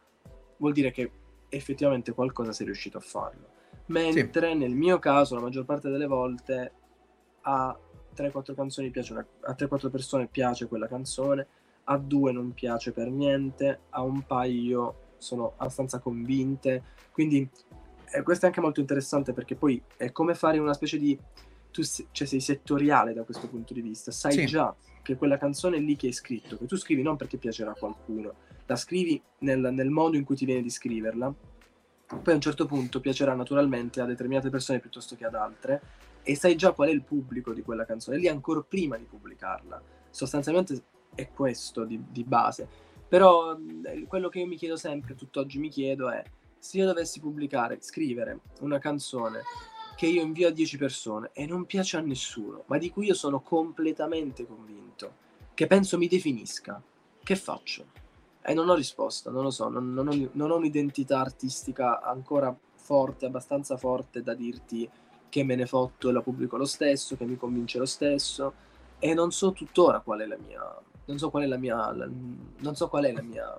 vuol 0.58 0.72
dire 0.72 0.92
che 0.92 1.10
effettivamente 1.48 2.12
qualcosa 2.12 2.52
sei 2.52 2.66
riuscito 2.66 2.98
a 2.98 3.00
farlo. 3.00 3.56
Mentre 3.86 4.52
sì. 4.52 4.56
nel 4.56 4.74
mio 4.74 5.00
caso, 5.00 5.34
la 5.34 5.40
maggior 5.40 5.64
parte 5.64 5.90
delle 5.90 6.06
volte, 6.06 6.72
a 7.42 7.76
3-4 8.14 8.54
canzoni 8.54 8.90
piace 8.90 9.12
una, 9.12 9.26
a 9.40 9.56
3-4 9.58 9.90
persone 9.90 10.28
piace 10.28 10.68
quella 10.68 10.86
canzone, 10.86 11.46
a 11.84 11.98
due 11.98 12.30
non 12.30 12.52
piace 12.52 12.92
per 12.92 13.10
niente, 13.10 13.80
a 13.90 14.02
un 14.02 14.22
paio 14.22 15.06
sono 15.16 15.54
abbastanza 15.56 15.98
convinte. 15.98 16.84
Quindi 17.10 17.48
eh, 18.12 18.22
questo 18.22 18.44
è 18.44 18.48
anche 18.48 18.60
molto 18.60 18.80
interessante 18.80 19.32
perché 19.32 19.54
poi 19.54 19.82
è 19.96 20.12
come 20.12 20.34
fare 20.34 20.58
una 20.58 20.74
specie 20.74 20.98
di... 20.98 21.18
Tu 21.70 21.82
cioè, 21.82 22.26
sei 22.26 22.40
settoriale 22.40 23.12
da 23.12 23.24
questo 23.24 23.48
punto 23.48 23.72
di 23.74 23.80
vista, 23.80 24.10
sai 24.10 24.32
sì. 24.32 24.46
già 24.46 24.74
che 25.02 25.16
quella 25.16 25.38
canzone 25.38 25.78
lì 25.78 25.96
che 25.96 26.06
hai 26.06 26.12
scritto, 26.12 26.56
che 26.58 26.66
tu 26.66 26.76
scrivi 26.76 27.02
non 27.02 27.16
perché 27.16 27.38
piacerà 27.38 27.70
a 27.70 27.74
qualcuno, 27.74 28.34
la 28.66 28.76
scrivi 28.76 29.20
nel, 29.38 29.60
nel 29.72 29.90
modo 29.90 30.16
in 30.16 30.24
cui 30.24 30.36
ti 30.36 30.44
viene 30.44 30.62
di 30.62 30.70
scriverla, 30.70 31.32
poi 32.06 32.32
a 32.32 32.34
un 32.34 32.40
certo 32.40 32.66
punto 32.66 33.00
piacerà 33.00 33.34
naturalmente 33.34 34.00
a 34.00 34.06
determinate 34.06 34.50
persone 34.50 34.80
piuttosto 34.80 35.14
che 35.14 35.24
ad 35.24 35.34
altre 35.34 35.80
e 36.22 36.34
sai 36.34 36.56
già 36.56 36.72
qual 36.72 36.88
è 36.88 36.92
il 36.92 37.02
pubblico 37.02 37.52
di 37.52 37.62
quella 37.62 37.84
canzone, 37.84 38.18
lì 38.18 38.28
ancora 38.28 38.60
prima 38.60 38.96
di 38.96 39.04
pubblicarla. 39.04 39.82
Sostanzialmente 40.10 40.82
è 41.14 41.30
questo 41.30 41.84
di, 41.84 42.02
di 42.10 42.24
base. 42.24 42.68
Però 43.08 43.56
quello 44.06 44.28
che 44.28 44.40
io 44.40 44.46
mi 44.46 44.56
chiedo 44.56 44.76
sempre, 44.76 45.14
tutt'oggi 45.14 45.58
mi 45.58 45.70
chiedo 45.70 46.10
è 46.10 46.22
se 46.58 46.78
io 46.78 46.86
dovessi 46.86 47.20
pubblicare, 47.20 47.78
scrivere 47.80 48.40
una 48.60 48.78
canzone 48.78 49.40
che 49.98 50.06
io 50.06 50.22
invio 50.22 50.46
a 50.46 50.52
10 50.52 50.78
persone 50.78 51.30
e 51.32 51.44
non 51.44 51.66
piace 51.66 51.96
a 51.96 52.00
nessuno, 52.00 52.62
ma 52.66 52.78
di 52.78 52.88
cui 52.88 53.06
io 53.06 53.14
sono 53.14 53.40
completamente 53.40 54.46
convinto, 54.46 55.12
che 55.54 55.66
penso 55.66 55.98
mi 55.98 56.06
definisca, 56.06 56.80
che 57.20 57.34
faccio? 57.34 57.86
E 58.40 58.54
non 58.54 58.68
ho 58.68 58.76
risposta, 58.76 59.32
non 59.32 59.42
lo 59.42 59.50
so, 59.50 59.68
non, 59.68 59.92
non, 59.92 60.06
ho, 60.06 60.28
non 60.34 60.52
ho 60.52 60.56
un'identità 60.56 61.18
artistica 61.18 62.00
ancora 62.00 62.56
forte, 62.76 63.26
abbastanza 63.26 63.76
forte 63.76 64.22
da 64.22 64.34
dirti 64.34 64.88
che 65.28 65.42
me 65.42 65.56
ne 65.56 65.66
fotto 65.66 66.08
e 66.08 66.12
la 66.12 66.22
pubblico 66.22 66.56
lo 66.56 66.64
stesso, 66.64 67.16
che 67.16 67.24
mi 67.24 67.36
convince 67.36 67.78
lo 67.78 67.84
stesso 67.84 68.54
e 69.00 69.14
non 69.14 69.32
so 69.32 69.50
tuttora 69.50 69.98
qual 69.98 70.20
è 70.20 70.26
la 70.26 70.38
mia 70.38 70.62
non 71.06 71.18
so 71.18 71.30
qual 71.30 71.42
è 71.42 71.46
la 71.46 71.56
mia 71.56 71.92
la, 71.92 72.08
non 72.58 72.74
so 72.74 72.88
qual 72.88 73.04
è 73.04 73.12
la 73.12 73.22
mia 73.22 73.58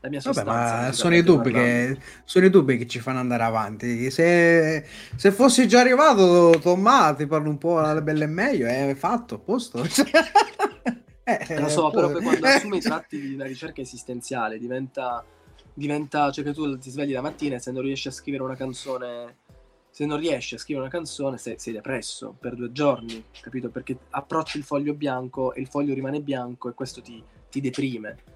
la 0.00 0.08
mia 0.08 0.20
sostanza. 0.20 0.52
Vabbè, 0.52 0.86
ma 0.86 0.92
sono 0.92 1.16
i, 1.16 1.22
dubbi 1.22 1.52
che, 1.52 1.98
sono 2.24 2.46
i 2.46 2.50
dubbi 2.50 2.76
che 2.76 2.86
ci 2.86 3.00
fanno 3.00 3.18
andare 3.18 3.42
avanti. 3.42 4.10
Se, 4.10 4.84
se 5.14 5.32
fossi 5.32 5.66
già 5.66 5.80
arrivato, 5.80 6.58
Tommaso, 6.60 7.16
ti 7.16 7.26
parlo 7.26 7.48
un 7.48 7.58
po' 7.58 7.78
alle 7.78 8.02
belle 8.02 8.24
e 8.24 8.28
meglio, 8.28 8.66
è 8.66 8.94
fatto, 8.96 9.36
a 9.36 9.38
posto. 9.38 9.82
eh, 11.24 11.60
lo 11.60 11.68
so, 11.68 11.90
però 11.90 12.10
poi 12.10 12.22
quando 12.22 12.46
assumi 12.46 12.78
i 12.78 12.80
tratti 12.80 13.20
di 13.20 13.34
una 13.34 13.46
ricerca 13.46 13.80
esistenziale 13.80 14.58
diventa, 14.58 15.24
diventa, 15.72 16.30
cioè 16.30 16.44
che 16.44 16.52
tu 16.52 16.78
ti 16.78 16.90
svegli 16.90 17.12
la 17.12 17.22
mattina 17.22 17.56
e 17.56 17.58
se 17.58 17.72
non 17.72 17.82
riesci 17.82 18.08
a 18.08 18.12
scrivere 18.12 18.42
una 18.42 18.56
canzone 18.56 19.44
se 19.96 20.04
non 20.04 20.18
riesci 20.18 20.56
a 20.56 20.58
scrivere 20.58 20.84
una 20.84 20.94
canzone 20.94 21.38
sei, 21.38 21.54
sei, 21.58 21.72
depresso 21.72 22.36
per 22.38 22.54
due 22.54 22.70
giorni, 22.70 23.24
capito? 23.40 23.70
Perché 23.70 23.96
approcci 24.10 24.58
il 24.58 24.62
foglio 24.62 24.92
bianco 24.92 25.54
e 25.54 25.62
il 25.62 25.68
foglio 25.68 25.94
rimane 25.94 26.20
bianco 26.20 26.68
e 26.68 26.74
questo 26.74 27.00
ti, 27.00 27.24
ti 27.48 27.62
deprime. 27.62 28.35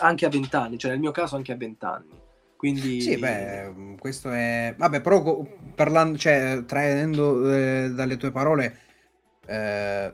Anche 0.00 0.26
a 0.26 0.28
vent'anni, 0.28 0.78
cioè 0.78 0.92
nel 0.92 1.00
mio 1.00 1.12
caso 1.12 1.36
anche 1.36 1.52
a 1.52 1.56
vent'anni. 1.56 2.26
Quindi... 2.56 3.00
Sì, 3.00 3.16
beh, 3.16 3.96
questo 4.00 4.30
è... 4.30 4.74
Vabbè, 4.76 5.00
però 5.00 5.46
parlando, 5.74 6.18
cioè, 6.18 6.64
traendo 6.66 7.52
eh, 7.52 7.90
dalle 7.94 8.16
tue 8.16 8.32
parole, 8.32 8.78
eh, 9.46 10.12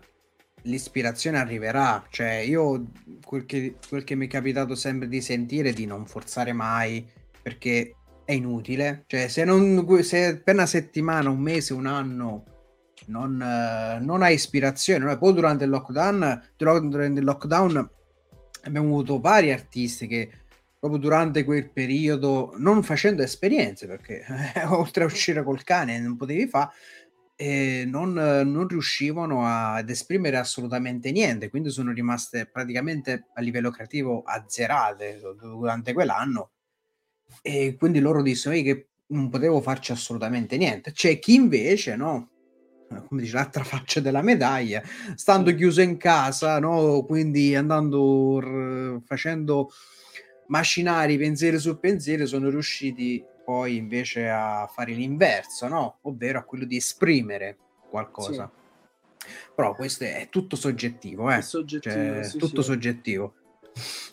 l'ispirazione 0.63 1.39
arriverà. 1.39 2.05
Cioè, 2.11 2.33
io 2.33 2.91
quel 3.25 3.47
che, 3.47 3.77
quel 3.89 4.05
che 4.05 4.15
mi 4.15 4.27
è 4.27 4.29
capitato 4.29 4.75
sempre 4.75 5.09
di 5.09 5.23
sentire 5.23 5.73
di 5.73 5.87
non 5.87 6.05
forzare 6.05 6.53
mai, 6.53 7.09
perché 7.41 7.95
è 8.27 8.33
inutile. 8.33 9.05
Cioè, 9.07 9.29
se, 9.29 9.45
non, 9.45 10.03
se 10.03 10.37
per 10.37 10.55
una 10.55 10.67
settimana, 10.67 11.31
un 11.31 11.41
mese, 11.41 11.73
un 11.73 11.87
anno 11.87 12.45
non, 13.07 13.41
eh, 13.41 13.99
non 14.01 14.23
hai 14.23 14.35
ispirazione, 14.35 15.17
poi 15.17 15.33
durante 15.33 15.65
il 15.65 15.71
lockdown, 15.71 16.43
durante 16.57 17.07
il 17.07 17.25
lockdown 17.25 17.91
abbiamo 18.65 18.89
avuto 18.89 19.21
vari 19.21 19.53
artisti 19.53 20.07
che 20.07 20.31
proprio 20.79 21.01
durante 21.01 21.45
quel 21.45 21.71
periodo, 21.71 22.55
non 22.59 22.83
facendo 22.83 23.23
esperienze, 23.23 23.87
perché 23.87 24.25
eh, 24.55 24.65
oltre 24.69 25.05
a 25.05 25.07
uscire 25.07 25.43
col 25.43 25.65
cane 25.65 25.99
non 25.99 26.17
potevi 26.17 26.47
fare, 26.47 26.73
eh, 27.37 27.85
non, 27.87 28.12
non, 28.12 28.69
riuscivano 28.69 29.47
a, 29.47 29.77
ad 29.77 29.89
esprimere 29.89 30.37
assolutamente 30.37 31.11
niente, 31.11 31.49
quindi 31.49 31.71
sono 31.71 31.93
rimaste 31.93 32.47
praticamente 32.47 33.29
a 33.35 33.41
livello 33.41 33.71
creativo 33.71 34.23
azzerate 34.25 35.21
durante 35.41 35.93
quell'anno 35.93 36.51
e 37.43 37.77
quindi 37.79 38.01
loro 38.01 38.23
dissero 38.23 38.55
che 38.57 38.89
non 39.07 39.29
potevo 39.29 39.61
farci 39.61 39.93
assolutamente 39.93 40.57
niente. 40.57 40.93
C'è 40.93 41.19
chi 41.19 41.35
invece, 41.35 41.97
no? 41.97 42.31
Come 43.03 43.22
dice 43.22 43.34
l'altra 43.34 43.64
faccia 43.64 44.01
della 44.01 44.22
medaglia, 44.22 44.82
stando 45.14 45.55
chiuso 45.55 45.80
in 45.80 45.97
casa, 45.97 46.59
no? 46.59 47.05
Quindi 47.05 47.55
andando 47.55 48.38
r- 48.40 49.01
facendo 49.05 49.70
macinari 50.49 51.16
pensieri 51.16 51.59
su 51.59 51.78
pensieri, 51.78 52.26
sono 52.26 52.51
riusciti 52.51 53.24
poi 53.45 53.76
invece 53.76 54.28
a 54.28 54.66
fare 54.72 54.92
l'inverso, 54.92 55.68
no? 55.68 55.99
Ovvero 56.03 56.38
a 56.38 56.45
quello 56.45 56.64
di 56.64 56.76
esprimere 56.76 57.59
qualcosa. 57.88 58.51
Sì. 58.51 58.62
Però 59.55 59.74
questo 59.74 60.05
è 60.05 60.28
tutto 60.30 60.57
soggettivo, 60.57 61.30
eh? 61.30 61.38
È 61.38 61.42
soggettivo, 61.42 61.95
cioè, 61.95 62.22
sì, 62.24 62.38
tutto 62.38 62.62
sì. 62.62 62.68
soggettivo. 62.68 63.34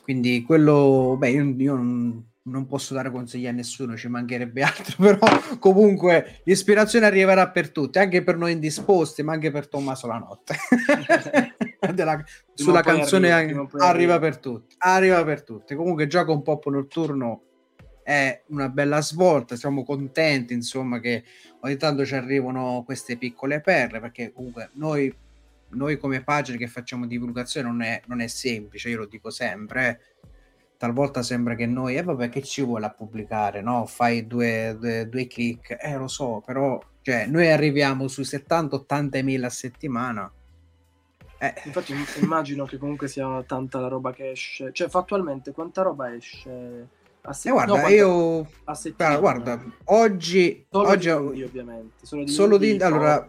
Quindi 0.03 0.43
quello, 0.43 1.15
beh, 1.17 1.29
io, 1.29 1.53
io 1.57 1.75
non, 1.75 2.30
non 2.44 2.66
posso 2.66 2.96
dare 2.96 3.12
consigli 3.12 3.46
a 3.46 3.52
nessuno, 3.52 3.96
ci 3.96 4.08
mancherebbe 4.08 4.62
altro, 4.64 4.96
però 4.98 5.28
comunque 5.60 6.42
l'ispirazione 6.44 7.06
arriverà 7.06 7.50
per 7.50 7.70
tutti, 7.70 8.00
anche 8.00 8.24
per 8.24 8.38
noi 8.38 8.54
indisposti, 8.54 9.22
ma 9.22 9.34
anche 9.34 9.52
per 9.52 9.68
Tommaso 9.68 10.08
la 10.08 10.18
notte. 10.18 10.56
Della, 11.94 12.24
sulla 12.54 12.82
canzone 12.82 13.32
arriva, 13.32 13.68
arriva 13.78 14.20
per 14.20 14.38
tutti, 14.38 14.76
arriva 14.80 15.24
per 15.24 15.44
tutti. 15.44 15.76
Comunque 15.76 16.08
gioco 16.08 16.32
un 16.32 16.44
pop 16.44 16.68
notturno 16.68 17.44
è 18.04 18.44
una 18.48 18.70
bella 18.70 19.02
svolta, 19.02 19.56
siamo 19.56 19.84
contenti 19.84 20.54
insomma 20.54 21.00
che 21.00 21.24
ogni 21.62 21.78
tanto 21.78 22.06
ci 22.06 22.16
arrivano 22.16 22.84
queste 22.86 23.18
piccole 23.18 23.62
perle, 23.62 24.00
perché 24.00 24.32
comunque 24.32 24.70
noi, 24.74 25.14
noi 25.70 25.98
come 25.98 26.24
pagine 26.24 26.58
che 26.58 26.68
facciamo 26.68 27.06
divulgazione 27.06 27.68
non 27.68 27.82
è, 27.82 28.02
non 28.08 28.22
è 28.22 28.28
semplice, 28.28 28.89
io 28.89 28.98
lo 28.98 29.06
dico 29.06 29.30
sempre, 29.30 29.88
eh 29.88 30.30
talvolta 30.82 31.21
sembra 31.21 31.53
che 31.53 31.67
noi, 31.67 31.95
eh 31.95 32.01
vabbè, 32.01 32.29
che 32.29 32.41
ci 32.41 32.63
vuole 32.63 32.88
a 32.88 32.89
pubblicare, 32.89 33.61
no? 33.61 33.86
Fai 33.86 34.25
due, 34.25 34.75
due, 34.79 35.07
due 35.07 35.27
click, 35.27 35.77
eh 35.79 35.95
lo 35.95 36.07
so, 36.07 36.41
però 36.43 36.82
cioè, 37.03 37.27
noi 37.27 37.51
arriviamo 37.51 38.07
sui 38.07 38.23
70-80 38.23 39.23
mila 39.23 39.45
a 39.45 39.51
settimana. 39.51 40.32
Eh. 41.38 41.53
Infatti 41.65 41.93
immagino 42.19 42.65
che 42.65 42.79
comunque 42.79 43.07
sia 43.07 43.43
tanta 43.45 43.79
la 43.79 43.89
roba 43.89 44.11
che 44.11 44.32
esce, 44.32 44.71
cioè 44.73 44.89
fattualmente 44.89 45.51
quanta 45.51 45.84
roba 45.84 46.11
esce 46.15 46.88
a 47.21 47.32
settimana? 47.32 47.63
Eh, 47.63 47.67
guarda, 47.67 47.88
no, 47.88 47.93
io... 47.93 48.49
A 48.63 48.73
settimana. 48.73 49.19
Guarda, 49.19 49.63
oggi... 49.84 50.65
Solo 50.67 50.88
oggi... 50.88 51.09
di 51.11 51.15
indie, 51.15 51.45
ovviamente. 51.45 52.05
Solo 52.07 52.23
di, 52.23 52.32
Solo 52.32 52.57
di... 52.57 52.77
Allora, 52.82 53.27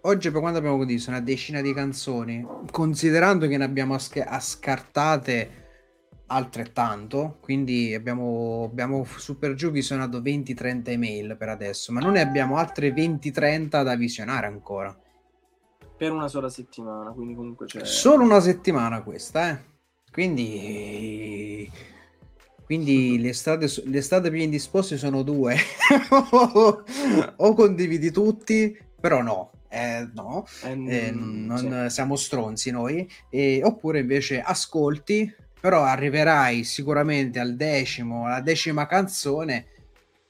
oggi 0.00 0.30
per 0.30 0.40
quanto 0.40 0.58
abbiamo 0.58 0.78
condiviso 0.78 1.10
una 1.10 1.20
decina 1.20 1.60
di 1.60 1.74
canzoni, 1.74 2.46
considerando 2.70 3.46
che 3.46 3.58
ne 3.58 3.64
abbiamo 3.64 3.94
a 3.94 4.40
scartate 4.40 5.66
altrettanto, 6.28 7.38
quindi 7.40 7.94
abbiamo, 7.94 8.64
abbiamo 8.64 9.04
super 9.04 9.54
giù 9.54 9.70
visionato 9.70 10.20
20-30 10.20 10.88
email 10.90 11.36
per 11.36 11.48
adesso, 11.48 11.92
ma 11.92 12.00
non 12.00 12.12
ne 12.12 12.20
abbiamo 12.20 12.56
altre 12.56 12.92
20-30 12.92 13.82
da 13.82 13.96
visionare 13.96 14.46
ancora. 14.46 14.96
Per 15.96 16.12
una 16.12 16.28
sola 16.28 16.48
settimana, 16.48 17.10
quindi 17.10 17.34
comunque 17.34 17.66
c'è... 17.66 17.84
Solo 17.84 18.24
una 18.24 18.40
settimana 18.40 19.02
questa, 19.02 19.50
eh. 19.50 19.64
Quindi... 20.12 21.70
Quindi 22.64 23.18
le 23.18 23.32
strade, 23.32 23.66
le 23.84 24.00
strade 24.02 24.30
più 24.30 24.40
indisposte 24.40 24.98
sono 24.98 25.22
due. 25.22 25.56
o 27.36 27.54
condividi 27.54 28.10
tutti, 28.10 28.78
però 29.00 29.22
no, 29.22 29.52
eh, 29.68 30.06
no, 30.12 30.44
eh, 30.64 31.06
eh, 31.06 31.10
non 31.10 31.86
sì. 31.88 31.94
siamo 31.94 32.16
stronzi 32.16 32.70
noi, 32.70 33.08
e, 33.30 33.62
oppure 33.64 34.00
invece 34.00 34.42
ascolti, 34.42 35.34
però 35.60 35.82
arriverai 35.82 36.64
sicuramente 36.64 37.38
al 37.38 37.56
decimo, 37.56 38.26
alla 38.26 38.40
decima 38.40 38.86
canzone 38.86 39.66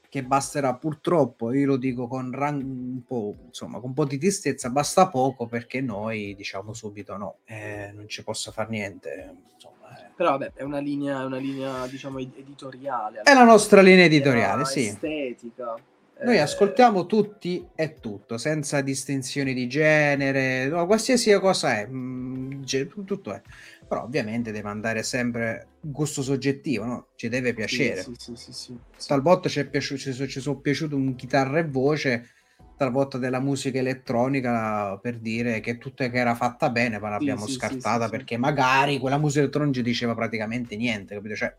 che 0.09 0.23
basterà 0.23 0.73
purtroppo, 0.73 1.53
io 1.53 1.67
lo 1.67 1.77
dico 1.77 2.07
con 2.07 2.33
un 2.33 3.03
po', 3.05 3.35
insomma, 3.45 3.79
con 3.79 3.89
un 3.89 3.93
po' 3.93 4.05
di 4.05 4.17
tristezza, 4.17 4.69
basta 4.71 5.07
poco 5.07 5.45
perché 5.45 5.81
noi 5.81 6.33
diciamo 6.35 6.73
subito 6.73 7.15
no, 7.15 7.37
eh, 7.45 7.91
non 7.93 8.07
ci 8.07 8.23
posso 8.23 8.51
fare 8.51 8.69
niente. 8.71 9.35
Insomma, 9.53 9.99
eh. 9.99 10.09
Però 10.15 10.31
vabbè, 10.31 10.53
è 10.55 10.63
una 10.63 10.79
linea, 10.79 11.23
una 11.25 11.37
linea 11.37 11.85
diciamo 11.85 12.17
editoriale. 12.17 13.21
È 13.21 13.33
la 13.33 13.43
nostra 13.43 13.81
linea 13.81 14.05
editoriale, 14.05 14.65
sì. 14.65 14.87
Estetica. 14.87 15.75
Noi 16.21 16.35
eh... 16.35 16.39
ascoltiamo 16.39 17.05
tutti 17.05 17.65
e 17.75 17.99
tutto, 17.99 18.39
senza 18.39 18.81
distinzioni 18.81 19.53
di 19.53 19.67
genere, 19.67 20.67
no, 20.67 20.85
qualsiasi 20.87 21.31
cosa 21.39 21.77
è, 21.77 21.87
mm, 21.87 22.63
tutto 23.05 23.31
è. 23.31 23.41
Però 23.89 24.03
ovviamente 24.03 24.51
deve 24.51 24.69
andare 24.69 25.01
sempre 25.01 25.67
gusto 25.81 26.21
soggettivo, 26.21 26.85
no? 26.85 27.07
Ci 27.15 27.27
deve 27.27 27.55
piacere. 27.55 28.03
Sì, 28.03 28.13
sì, 28.15 28.35
sì, 28.35 28.53
sì, 28.53 28.77
sì. 28.95 29.07
Talvolta 29.07 29.49
ci, 29.49 29.65
piaciuto, 29.65 29.99
ci, 29.99 30.27
ci 30.27 30.39
sono 30.39 30.59
piaciute 30.59 30.93
un 30.93 31.15
chitarra 31.15 31.57
e 31.57 31.65
voce, 31.67 32.29
talvolta 32.77 33.17
della 33.17 33.39
musica 33.39 33.79
elettronica 33.79 34.95
per 34.99 35.17
dire 35.17 35.59
che 35.59 35.79
tutta 35.79 36.07
che 36.07 36.17
era 36.17 36.35
fatta 36.35 36.69
bene, 36.69 36.99
ma 36.99 37.09
l'abbiamo 37.09 37.47
sì, 37.47 37.53
scartata 37.53 38.09
perché 38.09 38.37
magari 38.37 38.99
quella 38.99 39.17
musica 39.17 39.41
elettronica 39.41 39.81
diceva 39.81 40.13
praticamente 40.13 40.75
niente, 40.75 41.15
capito? 41.15 41.35
Cioè. 41.35 41.57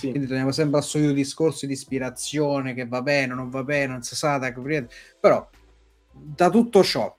Quindi 0.00 0.26
torniamo 0.26 0.52
sempre 0.52 0.78
al 0.78 0.84
solito 0.84 1.12
discorso 1.12 1.64
di 1.64 1.72
ispirazione 1.72 2.74
che 2.74 2.86
va 2.86 3.02
bene, 3.02 3.34
non 3.34 3.50
va 3.50 3.62
bene, 3.62 3.92
non 3.92 4.02
si 4.02 4.16
sa, 4.16 4.36
da 4.36 4.52
capire. 4.52 4.88
Però 5.20 5.48
da 6.12 6.50
tutto 6.50 6.82
ciò 6.82 7.15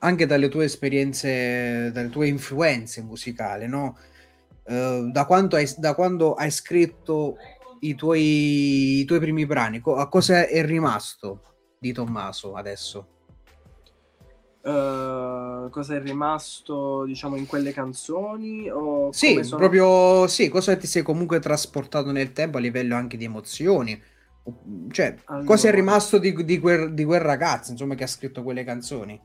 anche 0.00 0.26
dalle 0.26 0.48
tue 0.48 0.64
esperienze, 0.64 1.90
dalle 1.92 2.08
tue 2.08 2.28
influenze 2.28 3.02
musicali, 3.02 3.66
no? 3.66 3.96
Uh, 4.64 5.10
da, 5.10 5.24
quando 5.24 5.56
hai, 5.56 5.68
da, 5.76 5.94
quando 5.94 6.34
hai, 6.34 6.50
scritto 6.50 7.36
i 7.80 7.94
tuoi, 7.94 9.00
i 9.00 9.04
tuoi 9.04 9.18
primi 9.18 9.46
brani, 9.46 9.80
co- 9.80 9.96
a 9.96 10.08
cosa 10.08 10.46
è 10.46 10.64
rimasto 10.64 11.42
di 11.78 11.92
Tommaso 11.92 12.54
adesso? 12.54 13.06
Uh, 14.62 15.70
cosa 15.70 15.96
è 15.96 16.00
rimasto, 16.00 17.04
diciamo, 17.04 17.36
in 17.36 17.46
quelle 17.46 17.72
canzoni? 17.72 18.70
O 18.70 19.10
sì, 19.12 19.42
sono... 19.42 19.56
proprio 19.56 20.26
sì, 20.28 20.48
cosa 20.48 20.76
ti 20.76 20.86
sei 20.86 21.02
comunque 21.02 21.40
trasportato 21.40 22.10
nel 22.12 22.32
tempo 22.32 22.58
a 22.58 22.60
livello 22.60 22.94
anche 22.94 23.16
di 23.16 23.24
emozioni? 23.24 24.00
Cioè, 24.90 25.16
allora... 25.24 25.44
cosa 25.44 25.68
è 25.68 25.72
rimasto 25.72 26.18
di, 26.18 26.44
di, 26.44 26.58
quel, 26.58 26.94
di 26.94 27.04
quel 27.04 27.20
ragazzo, 27.20 27.72
insomma, 27.72 27.94
che 27.94 28.04
ha 28.04 28.08
scritto 28.08 28.42
quelle 28.42 28.64
canzoni? 28.64 29.20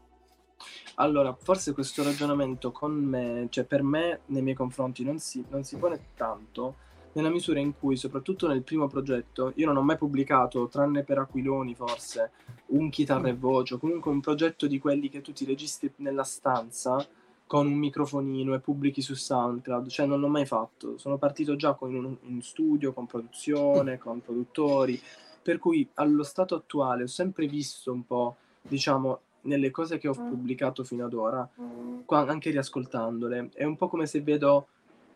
Allora, 0.96 1.34
forse 1.34 1.74
questo 1.74 2.04
ragionamento 2.04 2.72
con 2.72 2.93
me, 2.93 3.48
cioè 3.50 3.66
per 3.66 3.84
me, 3.84 4.22
nei 4.28 4.41
miei 4.41 4.56
confronti, 4.56 5.04
non 5.04 5.20
si, 5.20 5.43
non 5.50 5.64
si 5.64 5.76
pone 5.78 6.00
tanto 6.16 6.76
nella 7.16 7.30
misura 7.30 7.60
in 7.60 7.74
cui, 7.78 7.96
soprattutto 7.96 8.48
nel 8.48 8.64
primo 8.64 8.88
progetto, 8.88 9.52
io 9.56 9.66
non 9.66 9.78
ho 9.78 9.82
mai 9.82 9.98
pubblicato, 9.98 10.68
tranne 10.68 11.04
per 11.04 11.18
Aquiloni 11.18 11.74
forse, 11.76 12.32
un 12.68 12.89
chitarra 12.89 13.30
e 13.30 13.34
mm. 13.34 13.39
voce, 13.39 13.74
o 13.74 13.78
comunque 13.78 14.12
un 14.12 14.20
progetto 14.20 14.68
di 14.68 14.80
quelli 14.80 15.10
che 15.10 15.22
tu 15.22 15.32
ti 15.32 15.46
registri 15.46 15.91
nella 15.98 16.24
stanza 16.24 17.06
con 17.48 17.68
un 17.68 17.74
microfonino 17.74 18.54
e 18.54 18.60
pubblichi 18.60 19.02
su 19.02 19.14
SoundCloud, 19.14 19.88
cioè 19.88 20.06
non 20.06 20.20
l'ho 20.20 20.28
mai 20.28 20.46
fatto. 20.46 20.98
Sono 20.98 21.18
partito 21.18 21.56
già 21.56 21.74
con 21.74 21.93
un, 21.93 22.18
un 22.22 22.41
studio, 22.41 22.91
con 22.91 23.06
produzione, 23.06 23.96
mm. 23.96 24.00
con 24.00 24.22
produttori, 24.22 25.02
per 25.41 25.58
cui 25.58 25.88
allo 25.96 26.24
stato 26.24 26.56
attuale 26.56 27.04
ho 27.04 27.08
sempre 27.08 27.48
visto 27.48 27.93
un 27.93 28.06
po', 28.06 28.36
diciamo, 28.62 29.20
nelle 29.46 29.72
cose 29.72 29.98
che 29.98 30.08
ho 30.08 30.16
mm. 30.18 30.30
pubblicato 30.30 30.84
fino 30.84 31.06
ad 31.06 31.14
ora, 31.14 31.48
mm. 31.60 32.02
anche 32.08 32.52
riascoltandole, 32.52 33.50
è 33.54 33.64
un 33.64 33.76
po' 33.76 33.88
come 33.88 34.06
se 34.06 34.22
vedo 34.22 34.68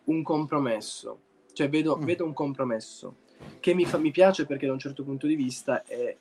un 0.04 0.22
compromesso, 0.22 1.18
cioè 1.52 1.68
vedo, 1.68 1.96
mm. 1.96 2.04
vedo 2.04 2.24
un 2.24 2.32
compromesso 2.32 3.16
che 3.58 3.74
mi, 3.74 3.84
fa, 3.84 3.98
mi, 3.98 4.10
piace 4.10 4.46
perché 4.46 4.66
da 4.66 4.72
un 4.72 4.78
certo 4.78 5.02
punto 5.02 5.26
di 5.26 5.34
vista 5.34 5.82
è, 5.82 6.16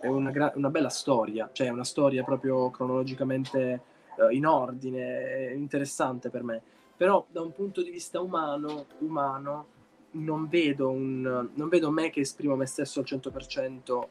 è 0.00 0.06
una, 0.06 0.30
gra- 0.30 0.52
una, 0.54 0.70
bella 0.70 0.88
storia, 0.88 1.48
cioè 1.52 1.66
è 1.66 1.70
una 1.70 1.84
storia 1.84 2.22
proprio 2.22 2.70
cronologicamente 2.70 3.82
uh, 4.16 4.32
in 4.32 4.46
ordine, 4.46 5.52
interessante 5.54 6.30
per 6.30 6.42
me, 6.42 6.62
però 6.96 7.24
da 7.28 7.40
un 7.40 7.52
punto 7.52 7.82
di 7.82 7.90
vista 7.90 8.20
umano, 8.20 8.86
umano 8.98 9.66
non, 10.12 10.48
vedo 10.48 10.90
un, 10.90 11.48
non 11.52 11.68
vedo 11.68 11.90
me 11.90 12.10
che 12.10 12.20
esprimo 12.20 12.56
me 12.56 12.66
stesso 12.66 13.00
al 13.00 13.06
100% 13.08 14.02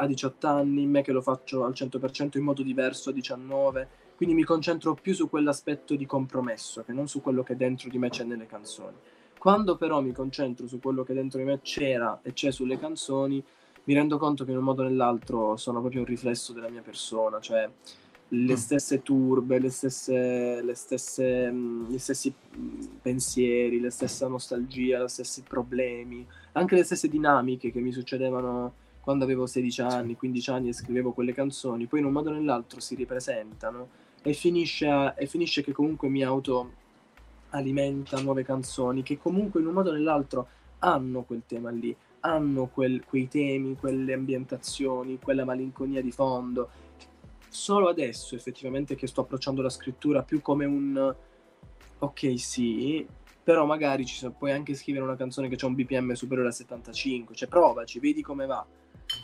a 0.00 0.06
18 0.06 0.46
anni, 0.46 0.86
me 0.86 1.02
che 1.02 1.12
lo 1.12 1.20
faccio 1.20 1.64
al 1.64 1.72
100% 1.72 2.38
in 2.38 2.44
modo 2.44 2.62
diverso 2.62 3.10
a 3.10 3.12
19, 3.12 3.88
quindi 4.16 4.34
mi 4.34 4.44
concentro 4.44 4.94
più 4.94 5.14
su 5.14 5.28
quell'aspetto 5.28 5.94
di 5.94 6.06
compromesso 6.06 6.82
che 6.82 6.92
non 6.92 7.06
su 7.06 7.20
quello 7.20 7.42
che 7.42 7.56
dentro 7.56 7.88
di 7.88 7.98
me 7.98 8.08
c'è 8.08 8.24
nelle 8.24 8.46
canzoni. 8.46 8.96
Quando 9.38 9.76
però 9.76 10.00
mi 10.00 10.12
concentro 10.12 10.66
su 10.66 10.80
quello 10.80 11.02
che 11.02 11.14
dentro 11.14 11.38
di 11.38 11.44
me 11.44 11.60
c'era 11.62 12.20
e 12.22 12.32
c'è 12.32 12.50
sulle 12.50 12.78
canzoni, 12.78 13.42
mi 13.84 13.94
rendo 13.94 14.18
conto 14.18 14.44
che 14.44 14.50
in 14.50 14.58
un 14.58 14.64
modo 14.64 14.82
o 14.82 14.84
nell'altro 14.84 15.56
sono 15.56 15.80
proprio 15.80 16.00
un 16.00 16.06
riflesso 16.06 16.52
della 16.52 16.68
mia 16.68 16.82
persona, 16.82 17.40
cioè 17.40 17.68
le 18.32 18.52
mm. 18.52 18.56
stesse 18.56 19.02
turbe, 19.02 19.58
le 19.58 19.70
stesse, 19.70 20.62
le 20.62 20.74
stesse, 20.74 21.52
gli 21.88 21.98
stessi 21.98 22.32
pensieri, 23.02 23.80
la 23.80 23.90
stessa 23.90 24.28
nostalgia, 24.28 25.02
gli 25.02 25.08
stessi 25.08 25.42
problemi, 25.42 26.26
anche 26.52 26.76
le 26.76 26.84
stesse 26.84 27.08
dinamiche 27.08 27.72
che 27.72 27.80
mi 27.80 27.92
succedevano 27.92 28.74
quando 29.00 29.24
avevo 29.24 29.46
16 29.46 29.80
anni, 29.80 30.16
15 30.16 30.50
anni 30.50 30.68
e 30.68 30.72
scrivevo 30.72 31.12
quelle 31.12 31.32
canzoni, 31.32 31.86
poi 31.86 32.00
in 32.00 32.06
un 32.06 32.12
modo 32.12 32.30
o 32.30 32.32
nell'altro 32.32 32.80
si 32.80 32.94
ripresentano 32.94 33.88
e 34.22 34.32
finisce, 34.34 34.86
a, 34.86 35.14
e 35.16 35.26
finisce 35.26 35.62
che 35.62 35.72
comunque 35.72 36.08
mi 36.08 36.22
auto 36.22 36.72
alimenta 37.50 38.20
nuove 38.20 38.44
canzoni 38.44 39.02
che 39.02 39.18
comunque 39.18 39.60
in 39.60 39.66
un 39.66 39.72
modo 39.72 39.90
o 39.90 39.92
nell'altro 39.92 40.48
hanno 40.80 41.22
quel 41.22 41.42
tema 41.46 41.70
lì, 41.70 41.94
hanno 42.20 42.66
quel, 42.66 43.04
quei 43.04 43.28
temi, 43.28 43.76
quelle 43.76 44.12
ambientazioni, 44.12 45.18
quella 45.18 45.44
malinconia 45.44 46.02
di 46.02 46.10
fondo. 46.10 46.68
Solo 47.48 47.88
adesso 47.88 48.34
effettivamente 48.34 48.94
che 48.94 49.06
sto 49.06 49.22
approcciando 49.22 49.62
la 49.62 49.70
scrittura 49.70 50.22
più 50.22 50.40
come 50.40 50.64
un 50.66 51.14
ok 51.98 52.38
sì, 52.38 53.06
però 53.42 53.66
magari 53.66 54.06
ci 54.06 54.14
so, 54.14 54.30
puoi 54.30 54.52
anche 54.52 54.74
scrivere 54.74 55.04
una 55.04 55.16
canzone 55.16 55.48
che 55.48 55.56
ha 55.60 55.66
un 55.66 55.74
BPM 55.74 56.12
superiore 56.12 56.50
a 56.50 56.52
75, 56.52 57.34
cioè 57.34 57.48
provaci, 57.48 57.98
vedi 57.98 58.22
come 58.22 58.46
va 58.46 58.64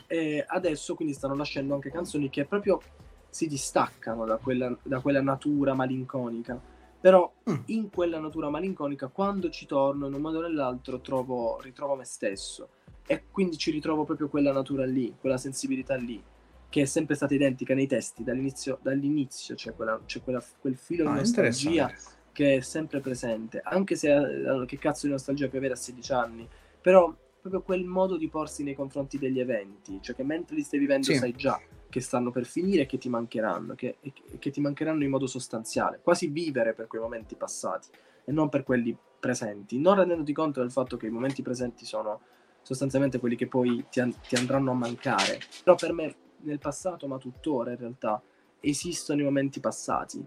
e 0.06 0.44
adesso 0.46 0.94
quindi 0.94 1.14
stanno 1.14 1.34
nascendo 1.34 1.74
anche 1.74 1.90
canzoni 1.90 2.30
che 2.30 2.44
proprio 2.44 2.80
si 3.28 3.46
distaccano 3.46 4.24
da 4.24 4.38
quella, 4.38 4.74
da 4.82 5.00
quella 5.00 5.20
natura 5.20 5.74
malinconica. 5.74 6.58
Però 6.98 7.30
mm. 7.48 7.54
in 7.66 7.90
quella 7.90 8.18
natura 8.18 8.48
malinconica, 8.48 9.08
quando 9.08 9.50
ci 9.50 9.66
torno 9.66 10.06
in 10.06 10.14
un 10.14 10.20
modo 10.20 10.38
o 10.38 10.42
nell'altro, 10.42 11.00
trovo, 11.00 11.60
ritrovo 11.60 11.94
me 11.94 12.04
stesso. 12.04 12.68
E 13.06 13.24
quindi 13.30 13.58
ci 13.58 13.70
ritrovo 13.70 14.04
proprio 14.04 14.28
quella 14.28 14.52
natura 14.52 14.84
lì, 14.84 15.14
quella 15.20 15.36
sensibilità 15.36 15.94
lì, 15.94 16.20
che 16.68 16.82
è 16.82 16.84
sempre 16.86 17.14
stata 17.14 17.34
identica 17.34 17.74
nei 17.74 17.86
testi 17.86 18.24
dall'inizio, 18.24 18.78
dall'inizio 18.82 19.54
c'è, 19.54 19.74
quella, 19.74 20.00
c'è 20.04 20.22
quella, 20.22 20.42
quel 20.58 20.76
filo 20.76 21.08
ah, 21.08 21.12
di 21.12 21.18
nostalgia 21.18 21.92
che 22.32 22.56
è 22.56 22.60
sempre 22.60 23.00
presente, 23.00 23.60
anche 23.62 23.94
se 23.94 24.10
eh, 24.12 24.64
che 24.66 24.76
cazzo 24.78 25.06
di 25.06 25.12
nostalgia 25.12 25.46
puoi 25.46 25.58
avere 25.58 25.74
a 25.74 25.76
16 25.76 26.12
anni, 26.12 26.48
però 26.80 27.14
proprio 27.48 27.62
quel 27.62 27.84
modo 27.84 28.16
di 28.16 28.28
porsi 28.28 28.62
nei 28.62 28.74
confronti 28.74 29.18
degli 29.18 29.40
eventi, 29.40 29.98
cioè 30.00 30.14
che 30.14 30.24
mentre 30.24 30.56
li 30.56 30.62
stai 30.62 30.80
vivendo 30.80 31.06
sì. 31.06 31.16
sai 31.16 31.32
già 31.32 31.60
che 31.88 32.00
stanno 32.00 32.30
per 32.30 32.44
finire 32.44 32.82
e 32.82 32.86
che 32.86 32.98
ti 32.98 33.08
mancheranno, 33.08 33.74
che, 33.74 33.98
che 34.38 34.50
ti 34.50 34.60
mancheranno 34.60 35.04
in 35.04 35.10
modo 35.10 35.26
sostanziale, 35.26 36.00
quasi 36.02 36.26
vivere 36.26 36.74
per 36.74 36.86
quei 36.86 37.00
momenti 37.00 37.36
passati 37.36 37.88
e 38.24 38.32
non 38.32 38.48
per 38.48 38.64
quelli 38.64 38.96
presenti, 39.18 39.78
non 39.78 39.94
rendendoti 39.94 40.32
conto 40.32 40.60
del 40.60 40.70
fatto 40.70 40.96
che 40.96 41.06
i 41.06 41.10
momenti 41.10 41.42
presenti 41.42 41.84
sono 41.84 42.20
sostanzialmente 42.62 43.18
quelli 43.18 43.36
che 43.36 43.46
poi 43.46 43.86
ti, 43.88 44.00
an- 44.00 44.14
ti 44.20 44.34
andranno 44.34 44.72
a 44.72 44.74
mancare. 44.74 45.38
Però 45.62 45.76
per 45.76 45.92
me 45.92 46.14
nel 46.40 46.58
passato, 46.58 47.06
ma 47.06 47.16
tuttora 47.18 47.70
in 47.70 47.78
realtà, 47.78 48.20
esistono 48.60 49.20
i 49.20 49.24
momenti 49.24 49.60
passati, 49.60 50.24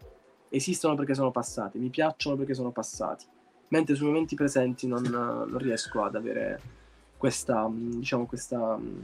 esistono 0.49 0.95
perché 0.95 1.13
sono 1.13 1.31
passati, 1.31 1.77
mi 1.77 1.89
piacciono 1.89 2.35
perché 2.35 2.53
sono 2.53 2.71
passati, 2.71 3.25
mentre 3.67 3.95
sui 3.95 4.07
momenti 4.07 4.35
presenti 4.35 4.87
non, 4.87 5.03
non 5.03 5.57
riesco 5.57 6.01
ad 6.01 6.15
avere 6.15 6.77
questa, 7.19 7.67
mm, 7.67 7.99
diciamo, 7.99 8.25
questa, 8.25 8.77
mm, 8.77 9.01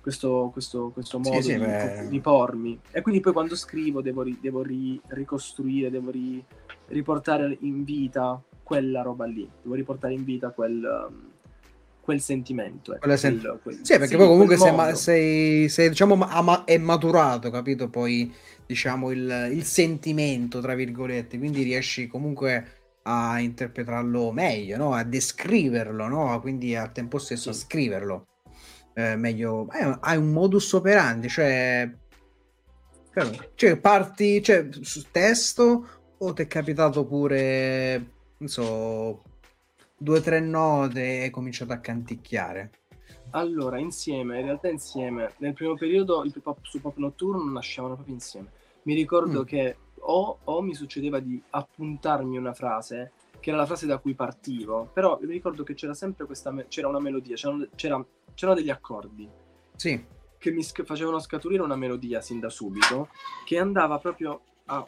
questo, 0.00 0.48
questo, 0.50 0.90
questo 0.94 1.18
modo 1.18 1.42
sì, 1.42 1.52
sì, 1.52 1.58
di, 1.58 2.08
di, 2.08 2.20
pormi. 2.20 2.80
E 2.90 3.02
quindi 3.02 3.20
poi 3.20 3.34
quando 3.34 3.54
scrivo 3.54 4.00
devo, 4.00 4.22
ri, 4.22 4.38
devo 4.40 4.62
ri, 4.62 4.98
ricostruire, 5.08 5.90
devo 5.90 6.10
ri, 6.10 6.42
riportare 6.86 7.54
in 7.60 7.84
vita 7.84 8.40
quella 8.62 9.02
roba 9.02 9.26
lì, 9.26 9.46
devo 9.60 9.74
riportare 9.74 10.14
in 10.14 10.24
vita 10.24 10.48
quel, 10.52 11.08
mm, 11.12 11.26
quel 12.00 12.20
sentimento. 12.22 12.94
Ecco, 12.94 13.16
sen- 13.18 13.38
quel, 13.38 13.58
quel, 13.62 13.74
sì, 13.82 13.92
perché 13.92 14.06
sì, 14.06 14.16
poi 14.16 14.26
comunque 14.26 14.56
sei, 14.56 14.74
ma, 14.74 14.94
sei, 14.94 15.68
sei, 15.68 15.90
diciamo, 15.90 16.14
ama- 16.18 16.64
è 16.64 16.78
maturato, 16.78 17.50
capito? 17.50 17.90
Poi 17.90 18.32
diciamo 18.64 19.10
il, 19.10 19.50
il 19.52 19.64
sentimento, 19.64 20.60
tra 20.60 20.74
virgolette, 20.74 21.36
quindi 21.36 21.62
riesci 21.62 22.06
comunque 22.06 22.79
a 23.02 23.40
interpretarlo 23.40 24.32
meglio, 24.32 24.76
no? 24.76 24.92
a 24.92 25.04
descriverlo, 25.04 26.06
no? 26.06 26.40
quindi 26.40 26.76
al 26.76 26.92
tempo 26.92 27.18
stesso 27.18 27.52
sì. 27.52 27.58
a 27.58 27.64
scriverlo 27.64 28.26
eh, 28.94 29.16
meglio. 29.16 29.66
Hai 30.00 30.16
un 30.16 30.30
modus 30.32 30.72
operandi, 30.72 31.28
cioè, 31.28 31.90
cioè 33.54 33.76
parti 33.78 34.42
cioè, 34.42 34.68
su 34.80 35.06
testo 35.10 35.86
o 36.18 36.32
ti 36.32 36.42
è 36.42 36.46
capitato 36.46 37.06
pure, 37.06 38.10
non 38.38 38.48
so, 38.48 39.22
due 39.96 40.18
o 40.18 40.20
tre 40.20 40.40
note 40.40 41.02
e 41.02 41.22
hai 41.22 41.30
cominciato 41.30 41.72
a 41.72 41.78
canticchiare? 41.78 42.70
Allora, 43.30 43.78
insieme, 43.78 44.40
in 44.40 44.46
realtà 44.46 44.68
insieme, 44.68 45.32
nel 45.38 45.54
primo 45.54 45.74
periodo 45.74 46.24
il 46.24 46.34
pop 46.42 46.58
su 46.62 46.80
Pop 46.80 46.96
Notturno 46.96 47.50
nascevano 47.50 47.94
proprio 47.94 48.14
insieme. 48.14 48.50
Mi 48.82 48.94
ricordo 48.94 49.42
mm. 49.42 49.44
che 49.44 49.76
o, 50.00 50.38
o 50.44 50.62
mi 50.62 50.74
succedeva 50.74 51.18
di 51.20 51.42
appuntarmi 51.50 52.36
una 52.36 52.54
frase 52.54 53.12
che 53.40 53.50
era 53.50 53.58
la 53.58 53.66
frase 53.66 53.86
da 53.86 53.98
cui 53.98 54.14
partivo, 54.14 54.90
però 54.92 55.18
mi 55.20 55.32
ricordo 55.32 55.62
che 55.62 55.74
c'era 55.74 55.94
sempre 55.94 56.26
questa, 56.26 56.50
me- 56.50 56.66
c'era 56.68 56.88
una 56.88 57.00
melodia, 57.00 57.34
c'erano, 57.36 57.66
c'era, 57.74 58.04
c'erano 58.34 58.58
degli 58.58 58.70
accordi. 58.70 59.28
Sì. 59.74 60.04
che 60.36 60.50
mi 60.50 60.62
sc- 60.62 60.84
facevano 60.84 61.18
scaturire 61.18 61.62
una 61.62 61.76
melodia 61.76 62.20
sin 62.20 62.38
da 62.38 62.50
subito, 62.50 63.08
che 63.46 63.58
andava 63.58 63.98
proprio 63.98 64.42
a, 64.66 64.86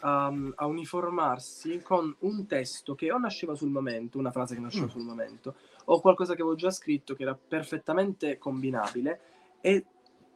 a, 0.00 0.32
a, 0.54 0.66
uniformarsi 0.66 1.80
con 1.82 2.14
un 2.20 2.46
testo 2.46 2.94
che 2.94 3.10
o 3.12 3.18
nasceva 3.18 3.54
sul 3.54 3.70
momento, 3.70 4.18
una 4.18 4.32
frase 4.32 4.54
che 4.54 4.60
nasceva 4.60 4.86
mm. 4.86 4.90
sul 4.90 5.02
momento, 5.02 5.54
o 5.86 6.00
qualcosa 6.00 6.34
che 6.34 6.40
avevo 6.40 6.56
già 6.56 6.70
scritto 6.70 7.14
che 7.14 7.22
era 7.22 7.34
perfettamente 7.34 8.38
combinabile 8.38 9.20
e 9.60 9.84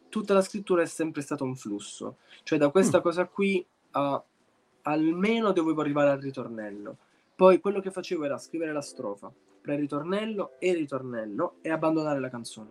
tutta 0.08 0.34
la 0.34 0.42
scrittura 0.42 0.82
è 0.82 0.86
sempre 0.86 1.22
stato 1.22 1.44
un 1.44 1.56
flusso. 1.56 2.18
Cioè 2.42 2.58
da 2.58 2.70
questa 2.70 2.98
mm. 2.98 3.02
cosa 3.02 3.26
qui 3.26 3.64
a, 3.92 4.22
almeno 4.82 5.52
dovevo 5.52 5.80
arrivare 5.80 6.10
al 6.10 6.20
ritornello. 6.20 6.96
Poi 7.34 7.60
quello 7.60 7.80
che 7.80 7.90
facevo 7.90 8.24
era 8.24 8.38
scrivere 8.38 8.72
la 8.72 8.80
strofa, 8.80 9.32
pre-ritornello 9.60 10.52
e 10.58 10.74
ritornello 10.74 11.56
e 11.60 11.70
abbandonare 11.70 12.20
la 12.20 12.28
canzone. 12.28 12.70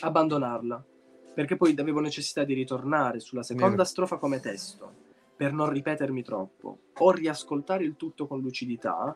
Abbandonarla. 0.00 0.84
Perché 1.34 1.56
poi 1.56 1.74
avevo 1.76 2.00
necessità 2.00 2.44
di 2.44 2.54
ritornare 2.54 3.20
sulla 3.20 3.42
seconda 3.42 3.76
Vero. 3.76 3.84
strofa 3.84 4.16
come 4.18 4.40
testo 4.40 5.02
per 5.36 5.52
non 5.52 5.68
ripetermi 5.68 6.22
troppo 6.22 6.78
o 6.96 7.10
riascoltare 7.10 7.82
il 7.82 7.96
tutto 7.96 8.28
con 8.28 8.40
lucidità 8.40 9.14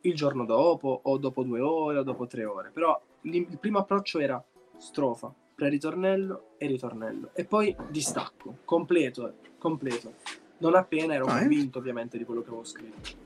il 0.00 0.14
giorno 0.14 0.44
dopo 0.44 1.00
o 1.02 1.18
dopo 1.18 1.42
due 1.42 1.60
ore 1.60 1.98
o 1.98 2.02
dopo 2.02 2.26
tre 2.26 2.44
ore. 2.44 2.70
Però 2.70 2.98
il 3.22 3.58
primo 3.58 3.78
approccio 3.78 4.18
era 4.18 4.42
strofa, 4.76 5.32
pre-ritornello 5.54 6.54
e 6.58 6.66
ritornello. 6.66 7.30
E 7.34 7.44
poi 7.44 7.74
distacco, 7.88 8.58
completo, 8.64 9.34
completo. 9.58 10.14
Non 10.58 10.74
appena 10.74 11.14
ero 11.14 11.26
ah, 11.26 11.38
convinto 11.38 11.78
ovviamente 11.78 12.18
di 12.18 12.24
quello 12.24 12.42
che 12.42 12.48
avevo 12.48 12.64
scritto. 12.64 13.22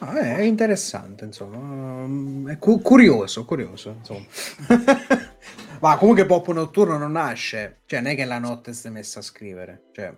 Ah, 0.00 0.18
è 0.18 0.42
interessante, 0.42 1.24
insomma. 1.24 2.50
È 2.50 2.58
cu- 2.58 2.82
curioso, 2.82 3.44
curioso, 3.44 3.96
insomma. 3.98 4.24
Ma 5.80 5.96
comunque 5.98 6.26
Pop 6.26 6.50
Notturno 6.52 6.98
non 6.98 7.12
nasce. 7.12 7.80
Cioè, 7.86 8.00
non 8.00 8.12
è 8.12 8.14
che 8.14 8.24
la 8.24 8.38
notte 8.38 8.72
si 8.72 8.86
è 8.86 8.90
messa 8.90 9.20
a 9.20 9.22
scrivere. 9.22 9.84
Cioè... 9.92 10.14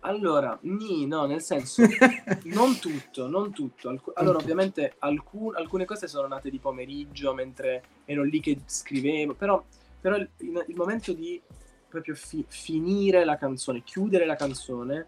Allora, 0.00 0.58
nì, 0.62 1.06
no, 1.06 1.26
nel 1.26 1.42
senso, 1.42 1.82
non 2.44 2.78
tutto, 2.78 3.28
non 3.28 3.52
tutto. 3.52 3.88
Alc- 3.88 4.12
allora, 4.14 4.38
ovviamente, 4.38 4.94
alcun- 4.98 5.54
alcune 5.56 5.84
cose 5.84 6.08
sono 6.08 6.26
nate 6.26 6.48
di 6.48 6.58
pomeriggio, 6.58 7.34
mentre 7.34 7.82
ero 8.04 8.22
lì 8.22 8.40
che 8.40 8.60
scrivevo, 8.64 9.34
però, 9.34 9.62
però 10.00 10.16
il, 10.16 10.28
il, 10.38 10.76
momento 10.76 11.12
di 11.12 11.40
proprio 11.88 12.14
fi- 12.14 12.44
finire 12.48 13.24
la 13.24 13.36
canzone, 13.36 13.82
chiudere 13.82 14.24
la 14.24 14.36
canzone, 14.36 15.06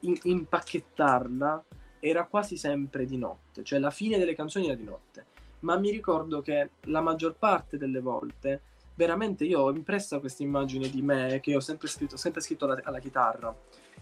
in- 0.00 0.18
impacchettarla, 0.22 1.64
era 2.00 2.26
quasi 2.26 2.56
sempre 2.56 3.06
di 3.06 3.16
notte, 3.16 3.64
cioè 3.64 3.78
la 3.78 3.90
fine 3.90 4.18
delle 4.18 4.34
canzoni 4.34 4.66
era 4.66 4.74
di 4.74 4.84
notte. 4.84 5.24
Ma 5.60 5.78
mi 5.78 5.90
ricordo 5.90 6.42
che 6.42 6.70
la 6.82 7.00
maggior 7.00 7.36
parte 7.36 7.78
delle 7.78 8.00
volte, 8.00 8.60
veramente 8.94 9.44
io 9.44 9.60
ho 9.60 9.72
impressa 9.72 10.20
questa 10.20 10.42
immagine 10.42 10.88
di 10.88 11.02
me 11.02 11.40
che 11.40 11.56
ho 11.56 11.60
sempre 11.60 11.88
scritto, 11.88 12.16
sempre 12.16 12.40
scritto 12.40 12.66
alla, 12.66 12.80
alla 12.84 12.98
chitarra. 12.98 13.54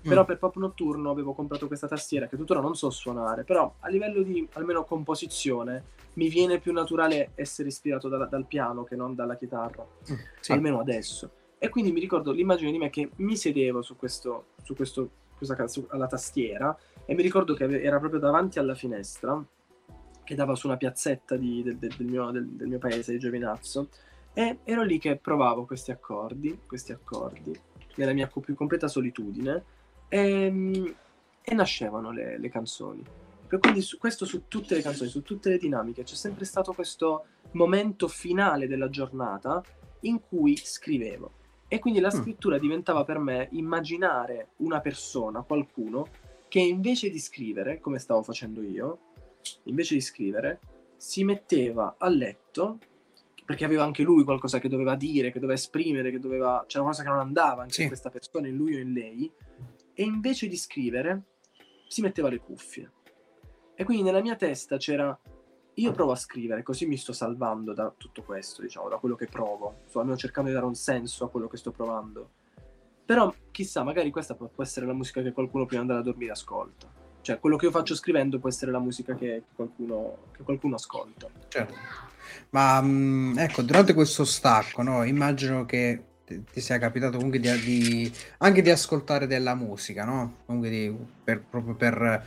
Mm. 0.04 0.08
Però 0.08 0.24
per 0.24 0.38
Pop 0.38 0.56
Notturno 0.56 1.10
avevo 1.10 1.32
comprato 1.32 1.66
questa 1.66 1.88
tastiera 1.88 2.26
che 2.26 2.36
tuttora 2.36 2.60
non 2.60 2.74
so 2.74 2.90
suonare, 2.90 3.44
però 3.44 3.74
a 3.80 3.88
livello 3.88 4.22
di 4.22 4.46
almeno 4.52 4.84
composizione 4.84 5.84
mi 6.14 6.28
viene 6.28 6.58
più 6.58 6.72
naturale 6.72 7.30
essere 7.34 7.68
ispirato 7.68 8.08
da, 8.08 8.24
dal 8.26 8.46
piano 8.46 8.84
che 8.84 8.96
non 8.96 9.14
dalla 9.14 9.36
chitarra, 9.36 9.84
mm, 9.84 10.14
sì. 10.40 10.52
almeno 10.52 10.80
adesso. 10.80 11.30
E 11.58 11.68
quindi 11.70 11.92
mi 11.92 12.00
ricordo 12.00 12.32
l'immagine 12.32 12.70
di 12.70 12.78
me 12.78 12.90
che 12.90 13.10
mi 13.16 13.36
sedevo 13.36 13.80
su 13.80 13.96
questo, 13.96 14.48
su 14.62 14.74
questo 14.74 15.10
questa, 15.36 15.66
su, 15.68 15.86
alla 15.90 16.06
tastiera 16.06 16.76
e 17.04 17.14
mi 17.14 17.22
ricordo 17.22 17.54
che 17.54 17.82
era 17.82 17.98
proprio 17.98 18.20
davanti 18.20 18.58
alla 18.58 18.74
finestra 18.74 19.44
che 20.22 20.34
dava 20.34 20.54
su 20.54 20.66
una 20.66 20.76
piazzetta 20.76 21.36
di, 21.36 21.62
del, 21.62 21.76
del, 21.76 22.06
mio, 22.06 22.30
del, 22.30 22.46
del, 22.48 22.68
mio, 22.68 22.78
paese 22.78 23.12
di 23.12 23.18
Giovinazzo 23.18 23.88
e 24.32 24.58
ero 24.64 24.82
lì 24.82 24.98
che 24.98 25.16
provavo 25.16 25.66
questi 25.66 25.90
accordi, 25.90 26.60
questi 26.66 26.92
accordi 26.92 27.56
nella 27.96 28.12
mia 28.12 28.26
più 28.26 28.54
completa 28.54 28.88
solitudine 28.88 29.64
e, 30.14 30.94
e 31.42 31.54
nascevano 31.54 32.12
le, 32.12 32.38
le, 32.38 32.48
canzoni. 32.48 33.02
E 33.50 33.58
quindi 33.58 33.80
su, 33.82 33.98
questo 33.98 34.24
su 34.24 34.46
tutte 34.46 34.76
le 34.76 34.82
canzoni, 34.82 35.10
su 35.10 35.22
tutte 35.22 35.50
le 35.50 35.58
dinamiche, 35.58 36.04
c'è 36.04 36.14
sempre 36.14 36.44
stato 36.44 36.72
questo 36.72 37.24
momento 37.52 38.06
finale 38.06 38.68
della 38.68 38.88
giornata 38.88 39.60
in 40.00 40.20
cui 40.20 40.56
scrivevo. 40.56 41.42
E 41.66 41.80
quindi 41.80 41.98
la 41.98 42.12
mm. 42.14 42.20
scrittura 42.20 42.58
diventava 42.58 43.02
per 43.04 43.18
me 43.18 43.48
immaginare 43.52 44.50
una 44.58 44.80
persona, 44.80 45.42
qualcuno, 45.42 46.06
che 46.46 46.60
invece 46.60 47.10
di 47.10 47.18
scrivere, 47.18 47.80
come 47.80 47.98
stavo 47.98 48.22
facendo 48.22 48.62
io, 48.62 48.98
invece 49.64 49.94
di 49.94 50.00
scrivere, 50.00 50.60
si 50.96 51.24
metteva 51.24 51.96
a 51.98 52.08
letto, 52.08 52.78
perché 53.44 53.64
aveva 53.64 53.82
anche 53.82 54.04
lui 54.04 54.22
qualcosa 54.22 54.60
che 54.60 54.68
doveva 54.68 54.94
dire, 54.94 55.32
che 55.32 55.40
doveva 55.40 55.58
esprimere, 55.58 56.12
che 56.12 56.20
doveva... 56.20 56.64
c'era 56.68 56.84
qualcosa 56.84 57.02
che 57.02 57.08
non 57.08 57.18
andava 57.18 57.62
anche 57.62 57.74
sì. 57.74 57.82
in 57.82 57.88
questa 57.88 58.10
persona, 58.10 58.46
in 58.46 58.56
lui 58.56 58.76
o 58.76 58.78
in 58.78 58.92
lei, 58.92 59.30
e 59.94 60.02
invece 60.02 60.48
di 60.48 60.56
scrivere 60.56 61.22
si 61.88 62.00
metteva 62.00 62.28
le 62.28 62.38
cuffie. 62.38 62.90
E 63.74 63.84
quindi 63.84 64.02
nella 64.02 64.20
mia 64.20 64.36
testa 64.36 64.76
c'era 64.76 65.18
io 65.74 65.90
provo 65.92 66.12
a 66.12 66.16
scrivere, 66.16 66.62
così 66.62 66.86
mi 66.86 66.96
sto 66.96 67.12
salvando 67.12 67.72
da 67.72 67.92
tutto 67.96 68.22
questo, 68.22 68.62
diciamo, 68.62 68.88
da 68.88 68.98
quello 68.98 69.16
che 69.16 69.26
provo. 69.26 69.80
Sto 69.86 69.98
almeno 69.98 70.16
cercando 70.16 70.48
di 70.48 70.54
dare 70.54 70.66
un 70.66 70.74
senso 70.74 71.24
a 71.24 71.30
quello 71.30 71.48
che 71.48 71.56
sto 71.56 71.72
provando. 71.72 72.30
Però, 73.04 73.34
chissà, 73.50 73.82
magari 73.82 74.10
questa 74.10 74.34
può 74.34 74.62
essere 74.62 74.86
la 74.86 74.92
musica 74.92 75.20
che 75.20 75.32
qualcuno 75.32 75.66
prima 75.66 75.82
di 75.82 75.90
andare 75.90 76.00
a 76.08 76.10
dormire 76.10 76.32
ascolta. 76.32 76.90
Cioè, 77.20 77.40
quello 77.40 77.56
che 77.56 77.66
io 77.66 77.70
faccio 77.70 77.94
scrivendo 77.94 78.38
può 78.38 78.48
essere 78.48 78.70
la 78.70 78.78
musica 78.78 79.14
che 79.14 79.44
qualcuno, 79.54 80.26
che 80.32 80.42
qualcuno 80.42 80.76
ascolta. 80.76 81.28
Certo. 81.48 81.74
Ma 82.50 82.80
mh, 82.80 83.38
ecco, 83.38 83.62
durante 83.62 83.94
questo 83.94 84.24
stacco, 84.24 84.82
no, 84.82 85.02
immagino 85.04 85.64
che 85.64 86.02
ti 86.24 86.60
sia 86.60 86.78
capitato 86.78 87.16
comunque 87.16 87.38
di, 87.38 87.50
di, 87.60 88.12
anche 88.38 88.62
di 88.62 88.70
ascoltare 88.70 89.26
della 89.26 89.54
musica, 89.54 90.04
no? 90.04 90.36
Comunque 90.46 90.70
di, 90.70 90.94
per, 91.22 91.44
proprio 91.48 91.74
per, 91.74 92.26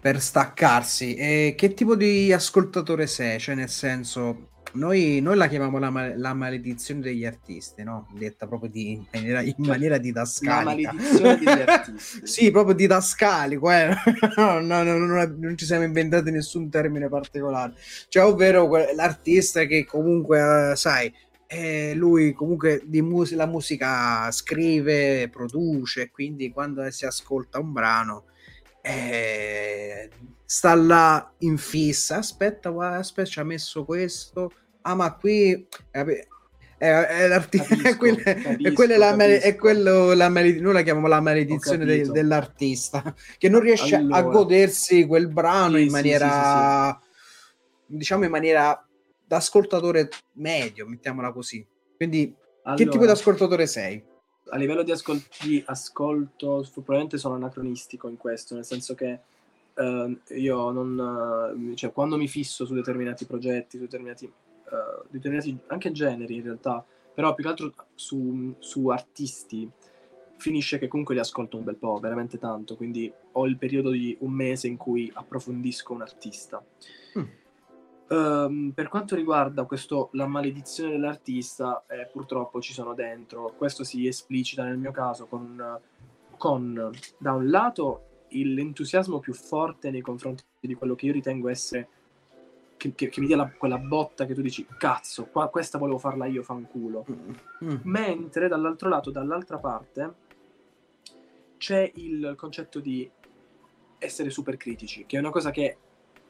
per 0.00 0.20
staccarsi. 0.20 1.14
E 1.14 1.54
che 1.56 1.74
tipo 1.74 1.94
di 1.94 2.32
ascoltatore 2.32 3.06
sei? 3.06 3.38
Cioè, 3.38 3.54
nel 3.54 3.68
senso, 3.68 4.48
noi, 4.72 5.20
noi 5.20 5.36
la 5.36 5.48
chiamiamo 5.48 5.78
la, 5.78 6.12
la, 6.16 6.34
maledizione 6.34 7.00
degli 7.00 7.24
artisti, 7.24 7.82
no? 7.82 8.08
Detta 8.12 8.46
proprio 8.46 8.70
di, 8.70 8.92
in, 8.92 9.06
maniera, 9.12 9.40
in 9.42 9.54
maniera 9.58 9.98
didascalica. 9.98 10.92
La 10.92 10.98
maledizione 10.98 11.36
degli 11.36 11.48
artisti. 11.48 12.20
sì, 12.26 12.50
proprio 12.50 12.74
didascalico, 12.74 13.70
eh? 13.70 13.94
no, 14.36 14.60
no, 14.60 14.82
no, 14.82 15.34
non, 15.38 15.56
ci 15.56 15.64
siamo 15.64 15.84
inventati 15.84 16.30
nessun 16.30 16.68
termine 16.68 17.08
particolare. 17.08 17.74
Cioè, 18.08 18.24
ovvero 18.24 18.68
l'artista 18.94 19.64
che 19.64 19.84
comunque, 19.84 20.40
uh, 20.40 20.74
sai, 20.76 21.12
eh, 21.52 21.94
lui 21.96 22.32
comunque 22.32 22.80
di 22.84 23.02
mus- 23.02 23.34
la 23.34 23.46
musica 23.46 24.30
scrive, 24.30 25.28
produce, 25.28 26.08
quindi 26.10 26.52
quando 26.52 26.88
si 26.92 27.06
ascolta 27.06 27.58
un 27.58 27.72
brano 27.72 28.26
eh, 28.80 30.08
sta 30.44 30.76
là 30.76 31.32
in 31.38 31.58
fissa, 31.58 32.18
aspetta, 32.18 32.72
aspetta, 32.96 33.28
ci 33.28 33.40
ha 33.40 33.44
messo 33.44 33.84
questo, 33.84 34.52
ah 34.82 34.94
ma 34.94 35.12
qui 35.16 35.66
è, 35.90 36.04
è, 36.78 37.26
l'artista 37.26 37.74
è, 37.82 37.96
quella, 37.96 38.22
è, 38.22 38.72
quella 38.72 38.96
la, 38.96 39.16
è 39.16 39.56
quello 39.56 40.12
la 40.12 40.28
maled- 40.28 40.60
noi 40.60 40.72
la 40.72 40.82
chiamiamo 40.82 41.08
la 41.08 41.20
maledizione 41.20 41.84
de, 41.84 42.08
dell'artista 42.10 43.12
che 43.38 43.48
non 43.48 43.60
riesce 43.60 43.96
allora. 43.96 44.18
a 44.18 44.22
godersi 44.22 45.04
quel 45.04 45.26
brano 45.26 45.78
sì, 45.78 45.82
in 45.82 45.90
maniera 45.90 47.00
sì, 47.02 47.08
sì, 47.88 47.96
diciamo 47.96 48.24
in 48.24 48.30
maniera 48.30 48.84
da 49.30 49.36
ascoltatore 49.36 50.08
medio 50.32 50.88
mettiamola 50.88 51.30
così 51.30 51.64
quindi 51.96 52.34
allora, 52.62 52.82
che 52.82 52.90
tipo 52.90 53.04
di 53.04 53.10
ascoltatore 53.12 53.66
sei? 53.68 54.02
a 54.52 54.56
livello 54.56 54.82
di, 54.82 54.90
ascol- 54.90 55.22
di 55.44 55.62
ascolto 55.64 56.66
probabilmente 56.72 57.16
sono 57.16 57.36
anacronistico 57.36 58.08
in 58.08 58.16
questo 58.16 58.56
nel 58.56 58.64
senso 58.64 58.96
che 58.96 59.20
uh, 59.74 60.18
io 60.34 60.70
non, 60.70 61.54
uh, 61.54 61.74
cioè, 61.74 61.92
quando 61.92 62.16
mi 62.16 62.28
fisso 62.28 62.66
su 62.66 62.74
determinati 62.74 63.24
progetti, 63.26 63.76
su 63.76 63.84
determinati, 63.84 64.24
uh, 64.24 65.06
determinati 65.08 65.56
anche 65.68 65.92
generi 65.92 66.36
in 66.36 66.42
realtà, 66.42 66.84
però 67.14 67.34
più 67.34 67.44
che 67.44 67.50
altro 67.50 67.72
su, 67.94 68.54
su, 68.58 68.88
artisti, 68.88 69.70
finisce 70.36 70.78
che 70.78 70.88
comunque 70.88 71.14
li 71.14 71.20
ascolto 71.20 71.56
un 71.56 71.64
bel 71.64 71.76
po', 71.76 71.98
veramente 71.98 72.38
tanto, 72.38 72.76
quindi 72.76 73.12
ho 73.32 73.46
il 73.46 73.58
periodo 73.58 73.90
di 73.90 74.16
un 74.20 74.32
mese 74.32 74.68
in 74.68 74.76
cui 74.76 75.10
approfondisco 75.12 75.92
un 75.92 76.02
artista. 76.02 76.64
Mm. 77.18 77.24
Um, 78.10 78.72
per 78.74 78.88
quanto 78.88 79.14
riguarda 79.14 79.64
questo, 79.64 80.08
la 80.14 80.26
maledizione 80.26 80.90
dell'artista, 80.90 81.84
eh, 81.86 82.08
purtroppo 82.10 82.60
ci 82.60 82.72
sono 82.72 82.92
dentro. 82.92 83.54
Questo 83.56 83.84
si 83.84 84.06
esplicita 84.06 84.64
nel 84.64 84.78
mio 84.78 84.90
caso 84.90 85.26
con, 85.26 85.78
con 86.36 86.90
da 87.18 87.32
un 87.32 87.48
lato 87.48 88.06
l'entusiasmo 88.30 89.20
più 89.20 89.32
forte 89.32 89.90
nei 89.90 90.00
confronti 90.00 90.42
di 90.58 90.74
quello 90.74 90.96
che 90.96 91.06
io 91.06 91.12
ritengo 91.12 91.48
essere 91.48 91.88
che, 92.76 92.94
che, 92.94 93.08
che 93.10 93.20
mi 93.20 93.26
dia 93.26 93.36
la, 93.36 93.50
quella 93.50 93.78
botta 93.78 94.24
che 94.24 94.34
tu 94.34 94.40
dici 94.40 94.66
cazzo, 94.78 95.26
qua, 95.26 95.48
questa 95.48 95.78
volevo 95.78 95.98
farla 95.98 96.26
io 96.26 96.42
fanculo 96.42 97.04
mm. 97.10 97.30
mm. 97.64 97.76
mentre 97.82 98.48
dall'altro 98.48 98.88
lato, 98.88 99.10
dall'altra 99.10 99.58
parte 99.58 100.14
c'è 101.58 101.90
il 101.96 102.34
concetto 102.36 102.80
di 102.80 103.08
essere 103.98 104.30
super 104.30 104.56
critici 104.56 105.04
che 105.04 105.16
è 105.16 105.20
una 105.20 105.30
cosa 105.30 105.50
che 105.50 105.76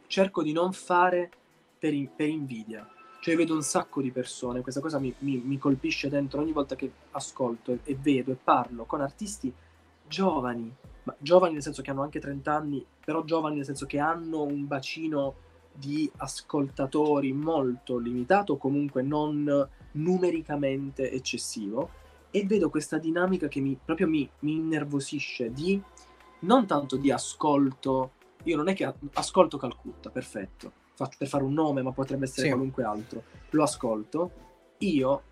cerco 0.09 0.43
di 0.43 0.53
non 0.53 0.73
fare 0.73 1.31
per, 1.81 1.95
in, 1.95 2.11
per 2.15 2.29
invidia. 2.29 2.87
Cioè 3.21 3.37
vedo 3.37 3.55
un 3.55 3.63
sacco 3.63 4.01
di 4.01 4.11
persone, 4.13 4.61
questa 4.61 4.81
cosa 4.81 4.99
mi, 4.99 5.13
mi, 5.19 5.43
mi 5.45 5.59
colpisce 5.59 6.09
dentro 6.09 6.41
ogni 6.41 6.53
volta 6.53 6.77
che 6.77 6.91
ascolto 7.11 7.73
e, 7.73 7.81
e, 7.85 7.97
vedo 8.01 8.33
e 8.33 8.37
parlo 8.37 8.85
con 8.85 9.01
artisti 9.01 9.53
giovani, 10.07 10.73
ma 11.03 11.15
giovani 11.19 11.55
nel 11.55 11.63
senso 11.63 11.83
che 11.83 11.91
hanno 11.91 12.03
anche 12.03 12.21
30 12.21 12.55
anni, 12.55 12.87
però 13.05 13.25
giovani 13.25 13.57
nel 13.57 13.65
senso 13.65 13.87
che 13.87 13.99
hanno 13.99 14.43
un 14.43 14.67
bacino 14.67 15.49
di 15.73 16.11
ascoltatori 16.17 17.33
molto 17.33 17.99
limitato, 17.99 18.57
comunque 18.57 19.03
non 19.03 19.69
numericamente 19.93 21.11
eccessivo, 21.11 21.91
e 22.31 22.45
vedo 22.47 22.71
questa 22.71 22.99
dinamica 22.99 23.49
che 23.49 23.61
mi, 23.61 23.79
proprio 23.83 24.09
mi, 24.09 24.29
mi 24.41 24.53
innervosisce 24.53 25.53
di 25.53 25.81
non 26.41 26.67
tanto 26.67 26.97
di 26.97 27.11
ascolto, 27.11 28.13
io 28.45 28.57
non 28.57 28.69
è 28.69 28.75
che 28.75 28.93
ascolto 29.13 29.59
Calcutta, 29.59 30.11
perfetto, 30.11 30.73
faccio 31.05 31.17
per 31.19 31.29
fare 31.29 31.45
un 31.45 31.55
nome, 31.55 31.83
ma 31.83 31.93
potrebbe 31.93 32.25
essere 32.25 32.49
sì. 32.49 32.53
qualunque 32.53 32.85
altro, 32.85 33.23
lo 33.51 33.63
ascolto, 33.63 34.31
io 34.79 35.23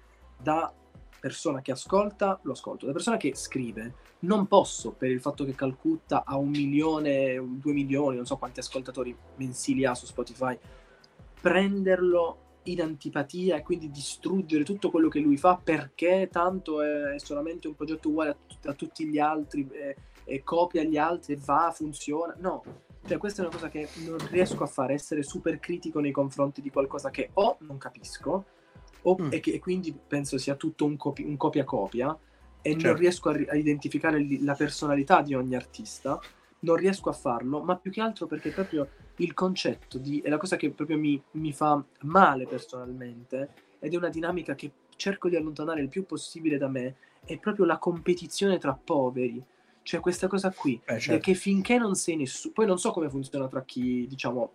da 0.41 0.73
persona 1.21 1.61
che 1.61 1.73
ascolta, 1.73 2.39
lo 2.43 2.53
ascolto, 2.53 2.87
da 2.87 2.93
persona 2.93 3.19
che 3.19 3.35
scrive, 3.35 3.95
non 4.21 4.47
posso, 4.47 4.93
per 4.93 5.11
il 5.11 5.21
fatto 5.21 5.45
che 5.45 5.55
Calcutta 5.55 6.25
ha 6.25 6.39
un 6.39 6.49
milione, 6.49 7.43
due 7.61 7.73
milioni, 7.73 8.17
non 8.17 8.25
so 8.25 8.37
quanti 8.37 8.61
ascoltatori 8.61 9.15
mensili 9.37 9.85
ha 9.85 9.95
su 9.95 10.07
Spotify, 10.07 10.59
prenderlo 11.41 12.47
in 12.65 12.81
antipatia 12.81 13.57
e 13.57 13.63
quindi 13.63 13.91
distruggere 13.91 14.65
tutto 14.65 14.91
quello 14.91 15.09
che 15.09 15.21
lui 15.21 15.37
fa 15.37 15.61
perché 15.63 16.29
tanto 16.31 16.83
è 16.83 17.19
solamente 17.19 17.69
un 17.69 17.75
progetto 17.75 18.09
uguale 18.09 18.31
a, 18.31 18.37
t- 18.47 18.67
a 18.67 18.75
tutti 18.75 19.07
gli 19.07 19.19
altri 19.19 19.69
e, 19.71 19.97
e 20.25 20.43
copia 20.43 20.83
gli 20.83 20.97
altri 20.97 21.39
va, 21.43 21.73
funziona. 21.75 22.35
No, 22.39 22.63
cioè, 23.09 23.19
questa 23.19 23.43
è 23.43 23.47
una 23.47 23.55
cosa 23.55 23.69
che 23.69 23.89
non 24.05 24.19
riesco 24.31 24.63
a 24.63 24.67
fare, 24.67 24.93
essere 24.93 25.23
super 25.23 25.59
critico 25.59 25.99
nei 26.01 26.13
confronti 26.13 26.61
di 26.61 26.71
qualcosa 26.71 27.11
che 27.11 27.31
o 27.35 27.57
non 27.61 27.79
capisco, 27.79 28.45
o, 29.03 29.17
mm. 29.21 29.29
e 29.33 29.41
che 29.41 29.53
e 29.53 29.59
quindi 29.59 29.97
penso 30.07 30.37
sia 30.37 30.55
tutto 30.55 30.85
un, 30.85 30.97
copi- 30.97 31.25
un 31.25 31.37
copia-copia, 31.37 32.17
e 32.61 32.73
certo. 32.73 32.87
non 32.87 32.97
riesco 32.97 33.29
a, 33.31 33.33
ri- 33.33 33.49
a 33.49 33.55
identificare 33.55 34.19
li- 34.19 34.45
la 34.45 34.55
personalità 34.55 35.23
di 35.23 35.35
ogni 35.35 35.55
artista, 35.55 36.21
non 36.61 36.77
riesco 36.77 37.09
a 37.09 37.15
farlo, 37.15 37.63
ma 37.63 37.77
più 37.77 37.91
che 37.91 38.01
altro 38.01 38.27
perché 38.27 38.51
proprio 38.51 38.89
il 39.17 39.33
concetto 39.33 39.97
di... 39.99 40.21
è 40.21 40.29
la 40.29 40.37
cosa 40.37 40.57
che 40.57 40.71
proprio 40.71 40.99
mi, 40.99 41.21
mi 41.33 41.53
fa 41.53 41.83
male 42.03 42.47
personalmente, 42.47 43.51
ed 43.79 43.95
è 43.95 43.97
una 43.97 44.11
dinamica 44.11 44.55
che 44.55 44.71
cerco 44.97 45.29
di 45.29 45.37
allontanare 45.37 45.81
il 45.81 45.89
più 45.89 46.05
possibile 46.05 46.59
da 46.59 46.69
me, 46.69 46.97
è 47.25 47.39
proprio 47.39 47.65
la 47.65 47.79
competizione 47.79 48.59
tra 48.59 48.75
poveri 48.75 49.43
c'è 49.89 50.01
questa 50.01 50.27
cosa 50.27 50.51
qui, 50.51 50.79
eh, 50.85 50.99
certo. 50.99 51.23
che 51.23 51.33
finché 51.33 51.79
non 51.79 51.95
sei 51.95 52.17
nessuno, 52.17 52.53
poi 52.53 52.67
non 52.67 52.77
so 52.77 52.91
come 52.91 53.09
funziona 53.09 53.49
tra 53.49 53.63
chi, 53.63 54.07
diciamo, 54.07 54.53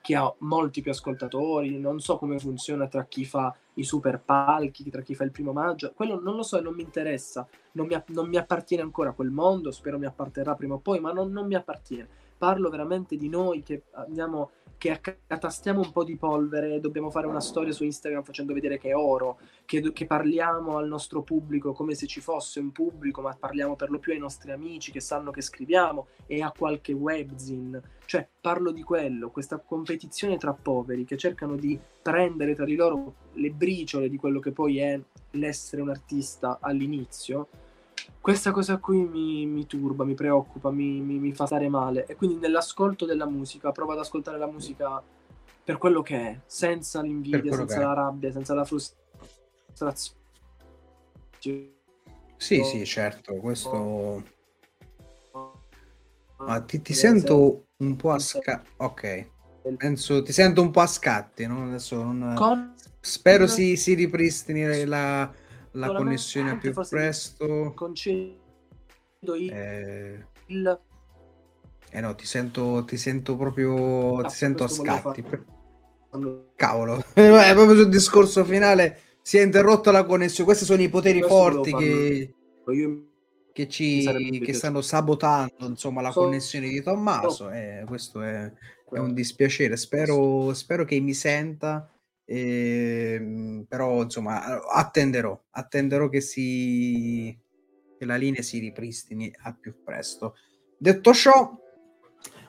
chi 0.00 0.14
ha 0.14 0.34
molti 0.38 0.80
più 0.80 0.90
ascoltatori, 0.90 1.78
non 1.78 2.00
so 2.00 2.18
come 2.18 2.36
funziona 2.40 2.88
tra 2.88 3.04
chi 3.04 3.24
fa 3.24 3.54
i 3.74 3.84
super 3.84 4.20
palchi, 4.20 4.90
tra 4.90 5.00
chi 5.02 5.14
fa 5.14 5.22
il 5.22 5.30
primo 5.30 5.52
maggio, 5.52 5.92
quello 5.94 6.20
non 6.20 6.34
lo 6.34 6.42
so 6.42 6.58
e 6.58 6.62
non 6.62 6.74
mi 6.74 6.82
interessa, 6.82 7.46
non 7.74 7.86
mi, 7.86 7.96
non 8.06 8.28
mi 8.28 8.36
appartiene 8.36 8.82
ancora 8.82 9.12
quel 9.12 9.30
mondo, 9.30 9.70
spero 9.70 10.00
mi 10.00 10.06
apparterrà 10.06 10.56
prima 10.56 10.74
o 10.74 10.78
poi, 10.78 10.98
ma 10.98 11.12
non, 11.12 11.30
non 11.30 11.46
mi 11.46 11.54
appartiene. 11.54 12.08
Parlo 12.42 12.70
veramente 12.70 13.16
di 13.16 13.28
noi 13.28 13.62
che 13.62 13.84
andiamo 13.92 14.50
che 14.76 14.90
accatastiamo 14.90 15.80
un 15.80 15.92
po' 15.92 16.02
di 16.02 16.16
polvere, 16.16 16.80
dobbiamo 16.80 17.08
fare 17.08 17.28
una 17.28 17.38
storia 17.38 17.70
su 17.70 17.84
Instagram 17.84 18.24
facendo 18.24 18.52
vedere 18.52 18.78
che 18.78 18.88
è 18.88 18.96
oro, 18.96 19.38
che, 19.64 19.92
che, 19.92 20.06
parliamo 20.06 20.76
al 20.76 20.88
nostro 20.88 21.22
pubblico 21.22 21.72
come 21.72 21.94
se 21.94 22.08
ci 22.08 22.20
fosse 22.20 22.58
un 22.58 22.72
pubblico, 22.72 23.20
ma 23.20 23.32
parliamo 23.38 23.76
per 23.76 23.90
lo 23.90 24.00
più 24.00 24.10
ai 24.12 24.18
nostri 24.18 24.50
amici 24.50 24.90
che 24.90 24.98
sanno 24.98 25.30
che 25.30 25.40
scriviamo 25.40 26.08
e 26.26 26.42
a 26.42 26.50
qualche 26.50 26.92
webzine. 26.92 27.80
Cioè, 28.06 28.26
parlo 28.40 28.72
di 28.72 28.82
quello, 28.82 29.30
questa 29.30 29.58
competizione 29.58 30.36
tra 30.36 30.52
poveri 30.52 31.04
che 31.04 31.16
cercano 31.16 31.54
di 31.54 31.78
prendere 32.02 32.56
tra 32.56 32.64
di 32.64 32.74
loro 32.74 33.14
le 33.34 33.50
briciole 33.50 34.08
di 34.08 34.16
quello 34.16 34.40
che 34.40 34.50
poi 34.50 34.78
è 34.78 35.00
l'essere 35.30 35.80
un 35.80 35.90
artista 35.90 36.58
all'inizio 36.60 37.46
questa 38.20 38.50
cosa 38.52 38.78
qui 38.78 39.04
mi, 39.04 39.46
mi 39.46 39.66
turba, 39.66 40.04
mi 40.04 40.14
preoccupa, 40.14 40.70
mi, 40.70 41.00
mi, 41.00 41.18
mi, 41.18 41.32
fa 41.32 41.46
stare 41.46 41.68
male. 41.68 42.06
E 42.06 42.14
quindi 42.14 42.36
nell'ascolto 42.36 43.04
della 43.04 43.26
musica 43.26 43.72
provo 43.72 43.92
ad 43.92 43.98
ascoltare 43.98 44.38
la 44.38 44.46
musica 44.46 45.02
per 45.64 45.78
quello 45.78 46.02
che 46.02 46.16
è, 46.16 46.40
senza 46.46 47.00
l'invidia, 47.02 47.52
senza 47.52 47.80
la 47.80 47.92
rabbia, 47.94 48.30
senza 48.32 48.54
la 48.54 48.64
frustrazione. 48.64 50.20
Sì, 52.36 52.62
sì, 52.64 52.84
certo, 52.84 53.34
questo... 53.36 54.22
Ma 56.38 56.60
ti, 56.62 56.82
ti 56.82 56.92
sento 56.92 57.66
un 57.78 57.94
po' 57.94 58.10
a 58.10 58.18
scatti. 58.18 58.68
Ok. 58.78 59.30
Penso, 59.76 60.22
ti 60.22 60.32
sento 60.32 60.60
un 60.60 60.72
po' 60.72 60.80
a 60.80 60.86
scatti, 60.86 61.46
no? 61.46 61.66
Adesso 61.66 62.02
non... 62.02 62.34
Con... 62.34 62.74
Spero 63.00 63.46
si, 63.46 63.76
si 63.76 63.94
ripristini 63.94 64.84
la 64.84 65.32
la 65.72 65.92
connessione 65.92 66.58
più 66.58 66.72
presto. 66.88 67.72
Concedo 67.74 69.34
il... 69.36 69.52
Eh... 69.52 70.26
il... 70.46 70.80
Eh 71.94 72.00
no, 72.00 72.14
ti 72.14 72.24
sento, 72.24 72.84
ti 72.86 72.96
sento 72.96 73.36
proprio, 73.36 74.18
ah, 74.18 74.24
ti 74.24 74.34
sento 74.34 74.64
a 74.64 74.68
scatti. 74.68 75.24
Cavolo, 76.56 76.98
eh, 77.14 77.52
proprio 77.54 77.74
sul 77.74 77.88
discorso 77.88 78.44
finale 78.44 79.00
si 79.22 79.38
è 79.38 79.42
interrotta 79.42 79.90
la 79.90 80.04
connessione. 80.04 80.44
Questi 80.44 80.64
sono 80.64 80.82
i 80.82 80.88
poteri 80.88 81.20
questo 81.20 81.36
forti 81.36 81.74
che, 81.74 82.34
Io... 82.72 83.04
che, 83.52 83.68
ci 83.68 84.40
che 84.42 84.52
stanno 84.52 84.80
sabotando 84.80 85.66
insomma, 85.66 86.00
la 86.00 86.10
so... 86.10 86.20
connessione 86.20 86.68
di 86.68 86.82
Tommaso. 86.82 87.50
Eh, 87.50 87.84
questo 87.86 88.22
è, 88.22 88.50
è, 88.90 88.98
un 88.98 89.12
dispiacere. 89.12 89.76
Spero, 89.76 90.52
spero 90.54 90.84
che 90.84 90.98
mi 91.00 91.14
senta 91.14 91.91
e, 92.32 93.14
ehm, 93.14 93.64
però 93.68 94.02
insomma 94.02 94.62
attenderò, 94.66 95.38
attenderò 95.50 96.08
che, 96.08 96.22
si, 96.22 97.38
che 97.98 98.04
la 98.06 98.16
linea 98.16 98.40
si 98.40 98.58
ripristini 98.58 99.30
al 99.42 99.58
più 99.58 99.82
presto. 99.84 100.36
Detto 100.78 101.12
ciò, 101.12 101.54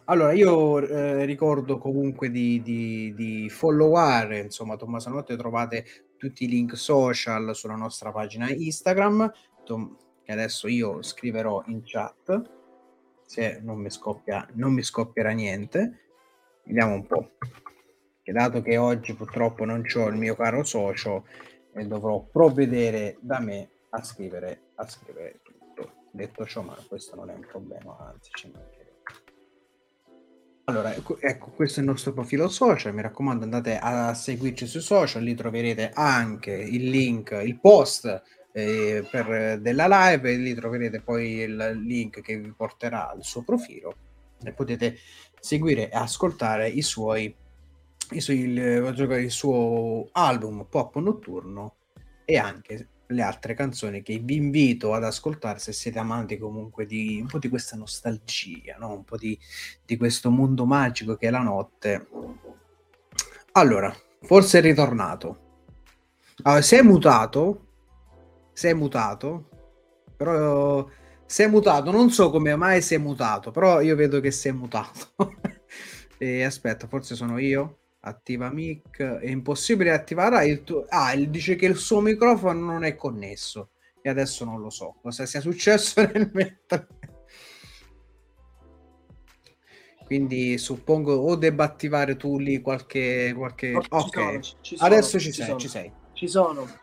allora 0.05 0.31
io 0.31 0.79
eh, 0.79 1.25
ricordo 1.25 1.77
comunque 1.77 2.31
di, 2.31 2.61
di, 2.61 3.13
di 3.13 3.49
followare 3.49 4.39
insomma 4.39 4.77
Tommaso 4.77 5.09
Notte, 5.09 5.35
trovate 5.35 5.85
tutti 6.17 6.45
i 6.45 6.47
link 6.47 6.77
social 6.77 7.53
sulla 7.53 7.75
nostra 7.75 8.11
pagina 8.11 8.49
Instagram, 8.49 9.31
Tom, 9.65 9.97
che 10.23 10.31
adesso 10.31 10.69
io 10.69 11.01
scriverò 11.01 11.61
in 11.67 11.81
chat 11.83 12.41
se 13.25 13.59
non 13.61 13.79
mi 13.79 13.89
scoppia 13.89 14.47
non 14.53 14.73
mi 14.73 14.83
scoppierà 14.83 15.31
niente. 15.31 15.99
Vediamo 16.65 16.93
un 16.93 17.05
po' 17.05 17.31
che 18.23 18.31
dato 18.31 18.61
che 18.61 18.77
oggi 18.77 19.13
purtroppo 19.13 19.65
non 19.65 19.83
ho 19.93 20.07
il 20.07 20.15
mio 20.15 20.35
caro 20.35 20.63
socio 20.63 21.25
e 21.73 21.85
dovrò 21.85 22.21
provvedere 22.21 23.17
da 23.19 23.39
me 23.39 23.69
a 23.89 24.01
scrivere, 24.01 24.71
a 24.75 24.87
scrivere 24.87 25.41
tutto. 25.43 26.07
Detto 26.11 26.45
ciò, 26.45 26.61
ma 26.61 26.75
questo 26.87 27.15
non 27.15 27.29
è 27.29 27.33
un 27.33 27.45
problema, 27.45 27.97
anzi 27.99 28.29
ci 28.33 28.49
mancherebbe. 28.49 28.81
Allora, 30.65 30.95
ecco, 30.95 31.19
ecco, 31.19 31.51
questo 31.51 31.79
è 31.79 31.83
il 31.83 31.89
nostro 31.89 32.13
profilo 32.13 32.47
social, 32.47 32.93
mi 32.93 33.01
raccomando 33.01 33.43
andate 33.43 33.77
a 33.77 34.13
seguirci 34.13 34.65
sui 34.65 34.79
social, 34.79 35.21
lì 35.21 35.35
troverete 35.35 35.91
anche 35.93 36.53
il 36.53 36.89
link, 36.89 37.37
il 37.43 37.59
post 37.59 38.21
eh, 38.53 39.05
per, 39.11 39.59
della 39.59 39.87
live 39.89 40.31
lì 40.35 40.53
troverete 40.53 41.01
poi 41.01 41.39
il 41.39 41.81
link 41.83 42.21
che 42.21 42.37
vi 42.37 42.53
porterà 42.53 43.09
al 43.09 43.23
suo 43.23 43.43
profilo 43.43 43.95
e 44.41 44.53
potete 44.53 44.95
seguire 45.39 45.89
e 45.89 45.97
ascoltare 45.97 46.69
i 46.69 46.81
suoi 46.81 47.35
il, 48.17 48.57
il 48.57 49.31
suo 49.31 50.07
album 50.11 50.65
pop 50.69 50.97
notturno 50.97 51.75
e 52.25 52.37
anche 52.37 52.89
le 53.07 53.21
altre 53.21 53.53
canzoni 53.53 54.01
che 54.01 54.17
vi 54.17 54.35
invito 54.35 54.93
ad 54.93 55.03
ascoltare 55.03 55.59
se 55.59 55.71
siete 55.71 55.99
amanti 55.99 56.37
comunque 56.37 56.85
di 56.85 57.19
un 57.21 57.27
po' 57.27 57.39
di 57.39 57.49
questa 57.49 57.75
nostalgia, 57.75 58.77
no? 58.79 58.93
un 58.93 59.03
po' 59.03 59.17
di, 59.17 59.37
di 59.85 59.97
questo 59.97 60.29
mondo 60.29 60.65
magico 60.65 61.15
che 61.15 61.27
è 61.27 61.29
la 61.29 61.41
notte. 61.41 62.07
Allora, 63.53 63.95
forse 64.21 64.59
è 64.59 64.61
ritornato. 64.61 65.39
Allora, 66.43 66.61
si 66.61 66.75
è 66.75 66.81
mutato, 66.81 67.67
si 68.53 68.67
è 68.67 68.73
mutato, 68.73 69.49
però 70.15 70.87
si 71.25 71.45
mutato, 71.47 71.91
non 71.91 72.09
so 72.09 72.29
come 72.29 72.55
mai 72.55 72.81
si 72.81 72.95
è 72.95 72.97
mutato, 72.97 73.51
però 73.51 73.81
io 73.81 73.95
vedo 73.95 74.19
che 74.19 74.31
si 74.31 74.47
è 74.47 74.51
mutato. 74.51 75.13
e 76.17 76.43
aspetta, 76.43 76.87
forse 76.87 77.15
sono 77.15 77.37
io? 77.37 77.82
Attiva 78.05 78.49
mic 78.51 79.01
è 79.01 79.27
impossibile 79.27 79.91
attivare. 79.91 80.45
Il 80.47 80.63
tuo 80.63 80.85
ah 80.89 81.15
dice 81.15 81.55
che 81.55 81.65
il 81.65 81.75
suo 81.75 81.99
microfono 82.01 82.59
non 82.59 82.83
è 82.83 82.95
connesso. 82.95 83.69
E 84.01 84.09
adesso 84.09 84.43
non 84.43 84.59
lo 84.59 84.69
so 84.69 84.95
cosa 85.01 85.25
sia 85.25 85.39
successo 85.39 86.01
nel 86.11 86.29
mentre. 86.33 86.87
Quindi 90.05 90.57
suppongo 90.57 91.13
o 91.13 91.35
debba 91.35 91.63
attivare 91.63 92.17
tu 92.17 92.37
lì 92.37 92.61
qualche 92.61 93.33
qualche 93.35 93.71
no, 93.71 93.81
ok. 93.89 93.89
ci 93.89 94.11
sono, 94.11 94.41
ci 94.61 94.75
sono, 94.75 94.89
adesso 94.89 95.19
ci, 95.19 95.25
ci 95.27 95.33
sei 95.33 95.45
sono. 95.45 95.59
ci 95.59 95.67
sei. 95.69 95.91
Ci 96.11 96.27
sono 96.27 96.82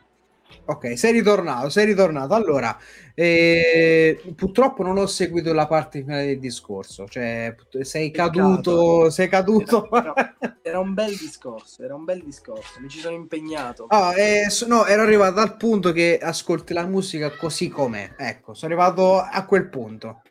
Ok, 0.67 0.97
sei 0.97 1.13
ritornato, 1.13 1.69
sei 1.69 1.87
ritornato. 1.87 2.35
Allora, 2.35 2.79
eh, 3.15 4.21
purtroppo 4.37 4.83
non 4.83 4.99
ho 4.99 5.07
seguito 5.07 5.53
la 5.53 5.67
parte 5.67 6.01
finale 6.03 6.27
del 6.27 6.39
discorso, 6.39 7.09
cioè 7.09 7.55
sei 7.81 8.11
caduto, 8.11 9.11
sei 9.11 9.29
caduto. 9.29 9.89
Era, 9.91 10.15
era, 10.15 10.59
era, 10.63 10.79
un 10.79 10.95
bel 10.95 11.17
discorso, 11.17 11.83
era 11.83 11.95
un 11.95 12.05
bel 12.05 12.23
discorso, 12.23 12.81
mi 12.81 12.89
ci 12.89 13.01
sono 13.01 13.17
impegnato. 13.17 13.87
Ah, 13.89 14.17
eh, 14.17 14.47
no, 14.67 14.87
ero 14.87 15.03
arrivato 15.03 15.41
al 15.41 15.57
punto 15.57 15.93
che 15.93 16.19
ascolti 16.19 16.73
la 16.73 16.87
musica 16.87 17.31
così 17.31 17.69
com'è, 17.69 18.15
ecco, 18.17 18.55
sono 18.55 18.73
arrivato 18.73 19.19
a 19.19 19.45
quel 19.45 19.69
punto. 19.69 20.23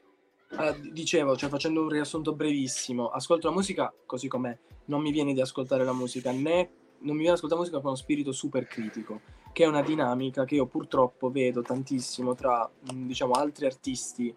Allora, 0.52 0.76
dicevo, 0.92 1.36
cioè 1.36 1.50
facendo 1.50 1.82
un 1.82 1.90
riassunto 1.90 2.34
brevissimo, 2.34 3.10
ascolto 3.10 3.50
la 3.50 3.54
musica 3.54 3.94
così 4.06 4.28
com'è, 4.28 4.58
non 4.86 5.02
mi 5.02 5.12
viene 5.12 5.34
di 5.34 5.42
ascoltare 5.42 5.84
la 5.84 5.94
musica 5.94 6.32
né 6.32 6.70
non 7.02 7.16
mi 7.16 7.22
viene 7.22 7.36
ascoltare 7.36 7.62
musica 7.62 7.80
con 7.80 7.88
uno 7.88 7.98
spirito 7.98 8.32
super 8.32 8.68
critico, 8.68 9.22
che 9.52 9.64
è 9.64 9.68
una 9.68 9.82
dinamica 9.82 10.46
che 10.46 10.56
io 10.56 10.66
purtroppo 10.66 11.30
vedo 11.30 11.62
tantissimo 11.62 12.36
tra, 12.36 12.70
diciamo, 12.80 13.34
altri 13.34 13.66
artisti, 13.66 14.34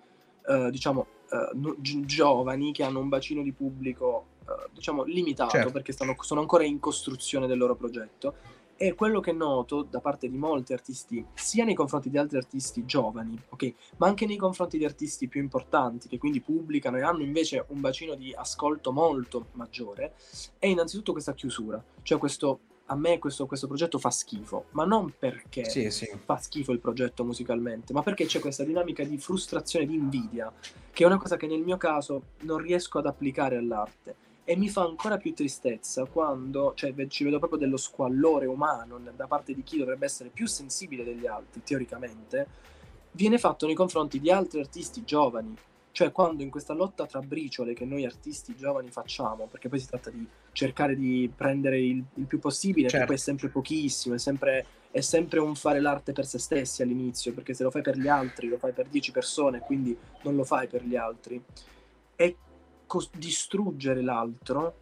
eh, 0.46 0.70
diciamo, 0.70 1.06
eh, 1.30 1.74
gi- 1.78 2.04
giovani 2.04 2.72
che 2.72 2.82
hanno 2.82 3.00
un 3.00 3.08
bacino 3.08 3.42
di 3.42 3.52
pubblico, 3.52 4.26
eh, 4.40 4.70
diciamo, 4.72 5.04
limitato 5.04 5.50
certo. 5.50 5.70
perché 5.70 5.92
stanno, 5.92 6.16
sono 6.20 6.40
ancora 6.40 6.64
in 6.64 6.78
costruzione 6.80 7.46
del 7.46 7.58
loro 7.58 7.74
progetto. 7.74 8.34
E 8.82 8.94
quello 8.94 9.20
che 9.20 9.30
noto 9.30 9.82
da 9.88 10.00
parte 10.00 10.28
di 10.28 10.36
molti 10.36 10.72
artisti, 10.72 11.24
sia 11.34 11.64
nei 11.64 11.76
confronti 11.76 12.10
di 12.10 12.18
altri 12.18 12.38
artisti 12.38 12.84
giovani, 12.84 13.40
ok, 13.50 13.74
ma 13.98 14.08
anche 14.08 14.26
nei 14.26 14.36
confronti 14.36 14.76
di 14.76 14.84
artisti 14.84 15.28
più 15.28 15.40
importanti, 15.40 16.08
che 16.08 16.18
quindi 16.18 16.40
pubblicano 16.40 16.96
e 16.96 17.02
hanno 17.02 17.22
invece 17.22 17.64
un 17.68 17.80
bacino 17.80 18.16
di 18.16 18.34
ascolto 18.34 18.90
molto 18.90 19.46
maggiore, 19.52 20.14
è 20.58 20.66
innanzitutto 20.66 21.12
questa 21.12 21.32
chiusura, 21.32 21.80
cioè 22.02 22.18
questo 22.18 22.58
a 22.86 22.96
me 22.96 23.20
questo, 23.20 23.46
questo, 23.46 23.68
progetto 23.68 24.00
fa 24.00 24.10
schifo, 24.10 24.64
ma 24.70 24.84
non 24.84 25.14
perché 25.16 25.70
sì, 25.70 25.88
sì. 25.92 26.10
fa 26.24 26.36
schifo 26.38 26.72
il 26.72 26.80
progetto 26.80 27.22
musicalmente, 27.24 27.92
ma 27.92 28.02
perché 28.02 28.26
c'è 28.26 28.40
questa 28.40 28.64
dinamica 28.64 29.04
di 29.04 29.16
frustrazione, 29.16 29.86
di 29.86 29.94
invidia, 29.94 30.52
che 30.90 31.04
è 31.04 31.06
una 31.06 31.18
cosa 31.18 31.36
che 31.36 31.46
nel 31.46 31.60
mio 31.60 31.76
caso 31.76 32.22
non 32.40 32.58
riesco 32.58 32.98
ad 32.98 33.06
applicare 33.06 33.56
all'arte. 33.56 34.30
E 34.44 34.56
mi 34.56 34.68
fa 34.68 34.82
ancora 34.82 35.18
più 35.18 35.34
tristezza 35.34 36.04
quando 36.04 36.72
cioè, 36.74 36.94
ci 37.06 37.24
vedo 37.24 37.38
proprio 37.38 37.58
dello 37.58 37.76
squallore 37.76 38.46
umano 38.46 38.98
da 39.14 39.26
parte 39.26 39.54
di 39.54 39.62
chi 39.62 39.78
dovrebbe 39.78 40.06
essere 40.06 40.30
più 40.30 40.46
sensibile 40.46 41.04
degli 41.04 41.26
altri, 41.26 41.62
teoricamente, 41.62 42.46
viene 43.12 43.38
fatto 43.38 43.66
nei 43.66 43.74
confronti 43.74 44.18
di 44.18 44.30
altri 44.30 44.60
artisti 44.60 45.04
giovani 45.04 45.56
cioè 45.92 46.10
quando 46.10 46.42
in 46.42 46.50
questa 46.50 46.72
lotta 46.72 47.06
tra 47.06 47.20
briciole 47.20 47.74
che 47.74 47.84
noi 47.84 48.04
artisti 48.06 48.56
giovani 48.56 48.90
facciamo, 48.90 49.46
perché 49.46 49.68
poi 49.68 49.78
si 49.78 49.86
tratta 49.86 50.08
di 50.08 50.26
cercare 50.52 50.96
di 50.96 51.30
prendere 51.34 51.78
il, 51.78 52.02
il 52.14 52.24
più 52.24 52.38
possibile, 52.38 52.88
certo. 52.88 52.98
che 52.98 53.06
poi 53.06 53.16
è 53.16 53.18
sempre 53.18 53.48
pochissimo, 53.48 54.14
è 54.14 54.18
sempre, 54.18 54.66
è 54.90 55.00
sempre, 55.00 55.38
un 55.40 55.54
fare 55.54 55.80
l'arte 55.80 56.12
per 56.12 56.24
se 56.24 56.38
stessi 56.38 56.82
all'inizio, 56.82 57.34
perché 57.34 57.52
se 57.52 57.62
lo 57.62 57.70
fai 57.70 57.82
per 57.82 57.98
gli 57.98 58.08
altri, 58.08 58.48
lo 58.48 58.56
fai 58.56 58.72
per 58.72 58.88
dieci 58.88 59.12
persone, 59.12 59.60
quindi 59.60 59.96
non 60.22 60.34
lo 60.34 60.44
fai 60.44 60.66
per 60.66 60.82
gli 60.82 60.96
altri. 60.96 61.42
Cos- 62.92 63.10
distruggere 63.16 64.02
l'altro 64.02 64.74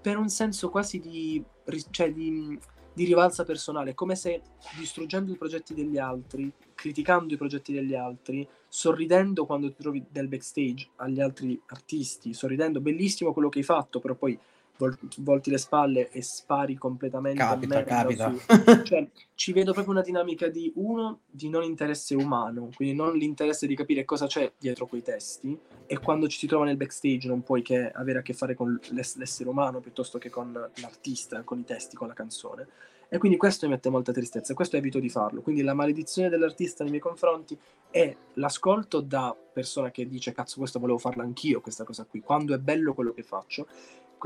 per 0.00 0.16
un 0.16 0.30
senso 0.30 0.70
quasi 0.70 0.98
di, 0.98 1.44
cioè 1.90 2.10
di, 2.10 2.58
di 2.94 3.04
rivalsa 3.04 3.44
personale, 3.44 3.92
come 3.92 4.16
se 4.16 4.40
distruggendo 4.78 5.30
i 5.30 5.36
progetti 5.36 5.74
degli 5.74 5.98
altri, 5.98 6.50
criticando 6.74 7.34
i 7.34 7.36
progetti 7.36 7.74
degli 7.74 7.94
altri, 7.94 8.48
sorridendo 8.66 9.44
quando 9.44 9.68
ti 9.68 9.82
trovi 9.82 10.02
nel 10.12 10.28
backstage 10.28 10.88
agli 10.96 11.20
altri 11.20 11.60
artisti, 11.66 12.32
sorridendo, 12.32 12.80
bellissimo 12.80 13.34
quello 13.34 13.50
che 13.50 13.58
hai 13.58 13.64
fatto, 13.64 14.00
però 14.00 14.14
poi 14.14 14.38
vol- 14.76 14.98
volti 15.18 15.50
le 15.50 15.58
spalle 15.58 16.10
e 16.10 16.22
spari 16.22 16.74
completamente 16.76 17.38
capita, 17.38 17.84
capita. 17.84 18.32
Su. 18.32 18.82
Cioè, 18.84 19.08
ci 19.34 19.52
vedo 19.52 19.72
proprio 19.72 19.94
una 19.94 20.02
dinamica 20.02 20.48
di 20.48 20.72
uno 20.76 21.20
di 21.30 21.48
non 21.48 21.62
interesse 21.62 22.14
umano, 22.14 22.70
quindi 22.74 22.94
non 22.94 23.16
l'interesse 23.16 23.66
di 23.66 23.74
capire 23.74 24.04
cosa 24.04 24.26
c'è 24.26 24.52
dietro 24.58 24.86
quei 24.86 25.02
testi 25.02 25.58
e 25.86 25.98
quando 25.98 26.28
ci 26.28 26.38
si 26.38 26.46
trova 26.46 26.64
nel 26.64 26.76
backstage 26.76 27.28
non 27.28 27.42
puoi 27.42 27.62
che 27.62 27.90
avere 27.90 28.20
a 28.20 28.22
che 28.22 28.32
fare 28.32 28.54
con 28.54 28.78
l'ess- 28.90 29.16
l'essere 29.16 29.48
umano 29.48 29.80
piuttosto 29.80 30.18
che 30.18 30.30
con 30.30 30.52
l'artista, 30.52 31.42
con 31.42 31.58
i 31.58 31.64
testi, 31.64 31.96
con 31.96 32.08
la 32.08 32.14
canzone. 32.14 32.66
E 33.08 33.18
quindi 33.18 33.36
questo 33.36 33.66
mi 33.66 33.72
mette 33.72 33.90
molta 33.90 34.12
tristezza, 34.12 34.54
questo 34.54 34.76
evito 34.76 34.98
di 34.98 35.08
farlo. 35.08 35.40
Quindi 35.40 35.62
la 35.62 35.74
maledizione 35.74 36.28
dell'artista 36.28 36.82
nei 36.82 36.92
miei 36.92 37.02
confronti 37.02 37.56
è 37.90 38.12
l'ascolto 38.34 39.00
da 39.00 39.36
persona 39.52 39.92
che 39.92 40.08
dice 40.08 40.32
cazzo 40.32 40.58
questo 40.58 40.80
volevo 40.80 40.98
farlo 40.98 41.22
anch'io, 41.22 41.60
questa 41.60 41.84
cosa 41.84 42.04
qui, 42.04 42.20
quando 42.20 42.54
è 42.54 42.58
bello 42.58 42.92
quello 42.92 43.12
che 43.12 43.22
faccio, 43.22 43.68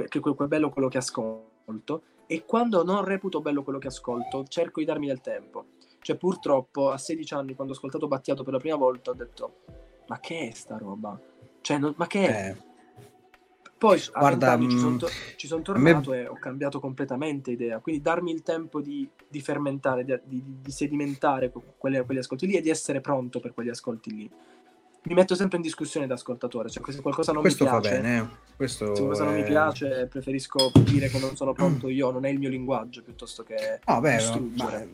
che, 0.06 0.20
è 0.20 0.46
bello 0.46 0.70
quello 0.70 0.88
che 0.88 0.98
ascolto, 0.98 2.02
e 2.26 2.44
quando 2.44 2.84
non 2.84 3.04
reputo 3.04 3.40
bello 3.40 3.62
quello 3.62 3.78
che 3.78 3.88
ascolto, 3.88 4.44
cerco 4.44 4.80
di 4.80 4.86
darmi 4.86 5.06
del 5.06 5.20
tempo. 5.20 5.66
Cioè 6.00 6.16
purtroppo 6.16 6.90
a 6.90 6.98
16 6.98 7.34
anni, 7.34 7.54
quando 7.54 7.72
ho 7.72 7.76
ascoltato 7.76 8.06
Battiato 8.06 8.44
per 8.44 8.52
la 8.52 8.58
prima 8.58 8.76
volta, 8.76 9.10
ho 9.10 9.14
detto 9.14 9.54
ma 10.06 10.20
che 10.20 10.48
è 10.48 10.50
sta 10.52 10.78
roba? 10.78 11.20
Cioè, 11.60 11.78
non, 11.78 11.94
ma 11.96 12.06
che 12.06 12.26
è? 12.26 12.50
Eh 12.50 12.66
poi 13.78 14.02
Guarda, 14.12 14.58
ci 14.58 14.76
sono, 14.76 14.94
mm, 14.94 14.98
to- 14.98 15.08
ci 15.36 15.46
sono 15.46 15.62
tornato 15.62 16.10
me... 16.10 16.22
e 16.22 16.26
ho 16.26 16.34
cambiato 16.34 16.80
completamente 16.80 17.52
idea. 17.52 17.78
Quindi 17.78 18.02
darmi 18.02 18.32
il 18.32 18.42
tempo 18.42 18.80
di, 18.80 19.08
di 19.28 19.40
fermentare, 19.40 20.04
di, 20.04 20.18
di, 20.24 20.42
di 20.60 20.70
sedimentare 20.72 21.52
quelle, 21.76 22.04
quegli 22.04 22.18
ascolti 22.18 22.48
lì 22.48 22.54
e 22.54 22.60
di 22.60 22.70
essere 22.70 23.00
pronto 23.00 23.38
per 23.38 23.54
quegli 23.54 23.68
ascolti 23.68 24.12
lì. 24.12 24.30
Mi 25.02 25.14
metto 25.14 25.34
sempre 25.34 25.56
in 25.56 25.62
discussione 25.62 26.06
da 26.06 26.14
ascoltatore, 26.14 26.68
cioè 26.68 26.82
se 26.92 27.00
qualcosa 27.00 27.32
non 27.32 27.42
Questo 27.42 27.64
mi 27.64 27.70
piace, 27.70 27.88
fa 27.88 28.00
bene. 28.00 28.18
Eh. 28.18 28.26
Questo 28.56 28.94
se 28.94 29.00
qualcosa 29.00 29.22
è... 29.22 29.26
non 29.26 29.34
mi 29.36 29.44
piace, 29.44 30.06
preferisco 30.10 30.72
dire 30.74 31.08
che 31.08 31.18
non 31.18 31.36
sono 31.36 31.52
pronto 31.52 31.88
io, 31.88 32.10
non 32.10 32.24
è 32.24 32.28
il 32.28 32.38
mio 32.38 32.48
linguaggio 32.48 33.02
piuttosto 33.02 33.42
che 33.42 33.80
no, 33.86 34.00
beh, 34.00 34.88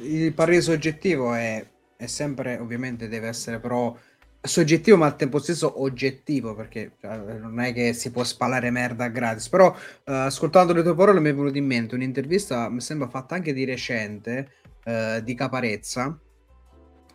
il 0.00 0.32
parere 0.32 0.60
soggettivo 0.60 1.34
è, 1.34 1.64
è 1.96 2.06
sempre, 2.06 2.58
ovviamente 2.58 3.08
deve 3.08 3.28
essere 3.28 3.60
però 3.60 3.96
soggettivo 4.44 4.96
ma 4.96 5.06
al 5.06 5.16
tempo 5.16 5.38
stesso 5.38 5.80
oggettivo 5.82 6.54
perché 6.54 6.92
cioè, 7.00 7.16
non 7.16 7.60
è 7.60 7.72
che 7.72 7.92
si 7.92 8.10
può 8.10 8.24
spalare 8.24 8.70
merda 8.70 9.06
gratis 9.06 9.48
però 9.48 9.68
uh, 9.68 9.74
ascoltando 10.04 10.72
le 10.72 10.82
tue 10.82 10.96
parole 10.96 11.20
mi 11.20 11.30
è 11.30 11.34
venuto 11.34 11.56
in 11.56 11.64
mente 11.64 11.94
un'intervista 11.94 12.68
mi 12.68 12.80
sembra 12.80 13.08
fatta 13.08 13.36
anche 13.36 13.52
di 13.52 13.64
recente 13.64 14.50
uh, 14.84 15.20
di 15.20 15.34
Caparezza 15.34 16.18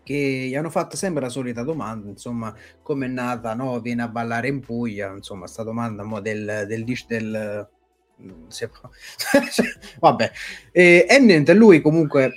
che 0.08 0.48
gli 0.48 0.56
hanno 0.56 0.70
fatto 0.70 0.96
sempre 0.96 1.22
la 1.22 1.28
solita 1.28 1.64
domanda 1.64 2.08
insomma 2.08 2.56
come 2.82 3.08
è 3.08 3.10
nata? 3.10 3.54
No 3.54 3.82
viene 3.82 4.04
a 4.04 4.08
ballare 4.08 4.48
in 4.48 4.62
Puglia. 4.62 5.12
Insomma 5.12 5.48
sta 5.48 5.64
domanda 5.64 6.04
mo, 6.04 6.22
del, 6.22 6.64
del, 6.66 6.86
del, 6.86 7.06
del 7.06 7.70
vabbè. 10.00 10.32
E, 10.72 11.06
e 11.10 11.20
niente 11.20 11.54
lui 11.54 11.82
comunque 11.82 12.32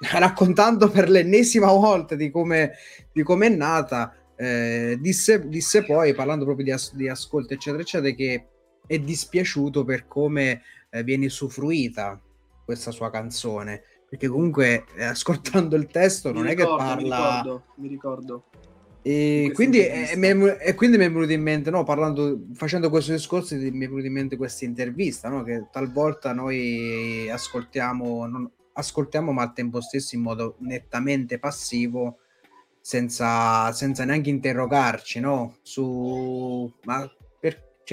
raccontando 0.00 0.90
per 0.90 1.08
l'ennesima 1.08 1.68
volta 1.68 2.16
di 2.16 2.28
come, 2.30 2.72
di 3.12 3.22
come 3.22 3.46
è 3.46 3.50
nata, 3.50 4.12
eh, 4.34 4.96
disse, 4.98 5.46
disse, 5.46 5.84
poi, 5.84 6.12
parlando 6.12 6.44
proprio 6.44 6.64
di, 6.64 6.72
as- 6.72 6.94
di, 6.94 7.08
ascolto, 7.08 7.54
eccetera, 7.54 7.82
eccetera, 7.82 8.12
che 8.14 8.46
è 8.84 8.98
dispiaciuto 8.98 9.84
per 9.84 10.08
come 10.08 10.62
eh, 10.90 11.04
viene 11.04 11.26
usufruita 11.26 12.20
questa 12.64 12.90
sua 12.90 13.10
canzone. 13.10 13.84
Perché 14.10 14.28
comunque, 14.28 14.84
eh, 14.96 15.04
ascoltando 15.04 15.76
il 15.76 15.86
testo, 15.86 16.32
non 16.32 16.42
ricordo, 16.42 16.74
è 16.74 16.78
che 16.78 16.84
parla... 16.84 17.16
Mi 17.16 17.36
ricordo, 17.36 17.62
mi 17.76 17.88
ricordo. 17.88 18.44
E 19.02 19.50
quindi, 19.54 19.78
è, 19.78 20.12
e 20.60 20.74
quindi, 20.74 20.98
mi 20.98 21.04
è 21.04 21.10
venuto 21.10 21.32
in 21.32 21.40
mente, 21.40 21.70
no, 21.70 21.84
parlando, 21.84 22.48
facendo 22.52 22.90
questo 22.90 23.12
discorso, 23.12 23.54
mi 23.54 23.68
è 23.68 23.70
venuto 23.70 24.04
in 24.04 24.12
mente 24.12 24.36
questa 24.36 24.66
intervista, 24.66 25.28
no, 25.28 25.42
che 25.42 25.68
talvolta 25.70 26.34
noi 26.34 27.30
ascoltiamo, 27.30 28.26
non, 28.26 28.50
ascoltiamo 28.72 29.32
ma 29.32 29.42
al 29.42 29.52
tempo 29.52 29.80
stesso 29.80 30.16
in 30.16 30.22
modo 30.22 30.56
nettamente 30.58 31.38
passivo 31.38 32.18
senza, 32.80 33.72
senza 33.72 34.04
neanche 34.04 34.30
interrogarci 34.30 35.20
no? 35.20 35.56
su 35.62 36.72
ma 36.84 37.08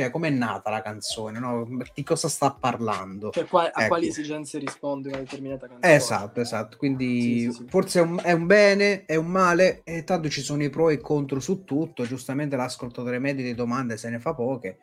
cioè, 0.01 0.11
com'è 0.11 0.29
nata 0.29 0.69
la 0.69 0.81
canzone 0.81 1.39
no? 1.39 1.67
di 1.93 2.03
cosa 2.03 2.27
sta 2.27 2.51
parlando 2.51 3.31
cioè, 3.31 3.45
qua, 3.45 3.71
a 3.71 3.81
ecco. 3.81 3.87
quali 3.87 4.07
esigenze 4.07 4.59
risponde 4.59 5.09
una 5.09 5.17
determinata 5.17 5.67
canzone 5.67 5.95
esatto 5.95 6.41
esatto 6.41 6.77
quindi 6.77 7.21
sì, 7.21 7.51
sì, 7.51 7.51
sì. 7.51 7.65
forse 7.67 7.99
è 7.99 8.03
un, 8.03 8.19
è 8.21 8.31
un, 8.31 8.45
bene 8.45 9.05
è 9.05 9.15
un 9.15 9.27
male 9.27 9.81
e 9.83 10.03
tanto 10.03 10.29
ci 10.29 10.41
sono 10.41 10.63
i 10.63 10.69
pro 10.69 10.89
e 10.89 10.95
i 10.95 10.99
contro 10.99 11.39
su 11.39 11.63
tutto 11.63 12.05
giustamente 12.05 12.55
l'ascoltatore 12.55 13.19
medio 13.19 13.43
di 13.43 13.55
domande 13.55 13.97
se 13.97 14.09
ne 14.09 14.19
fa 14.19 14.33
poche 14.33 14.79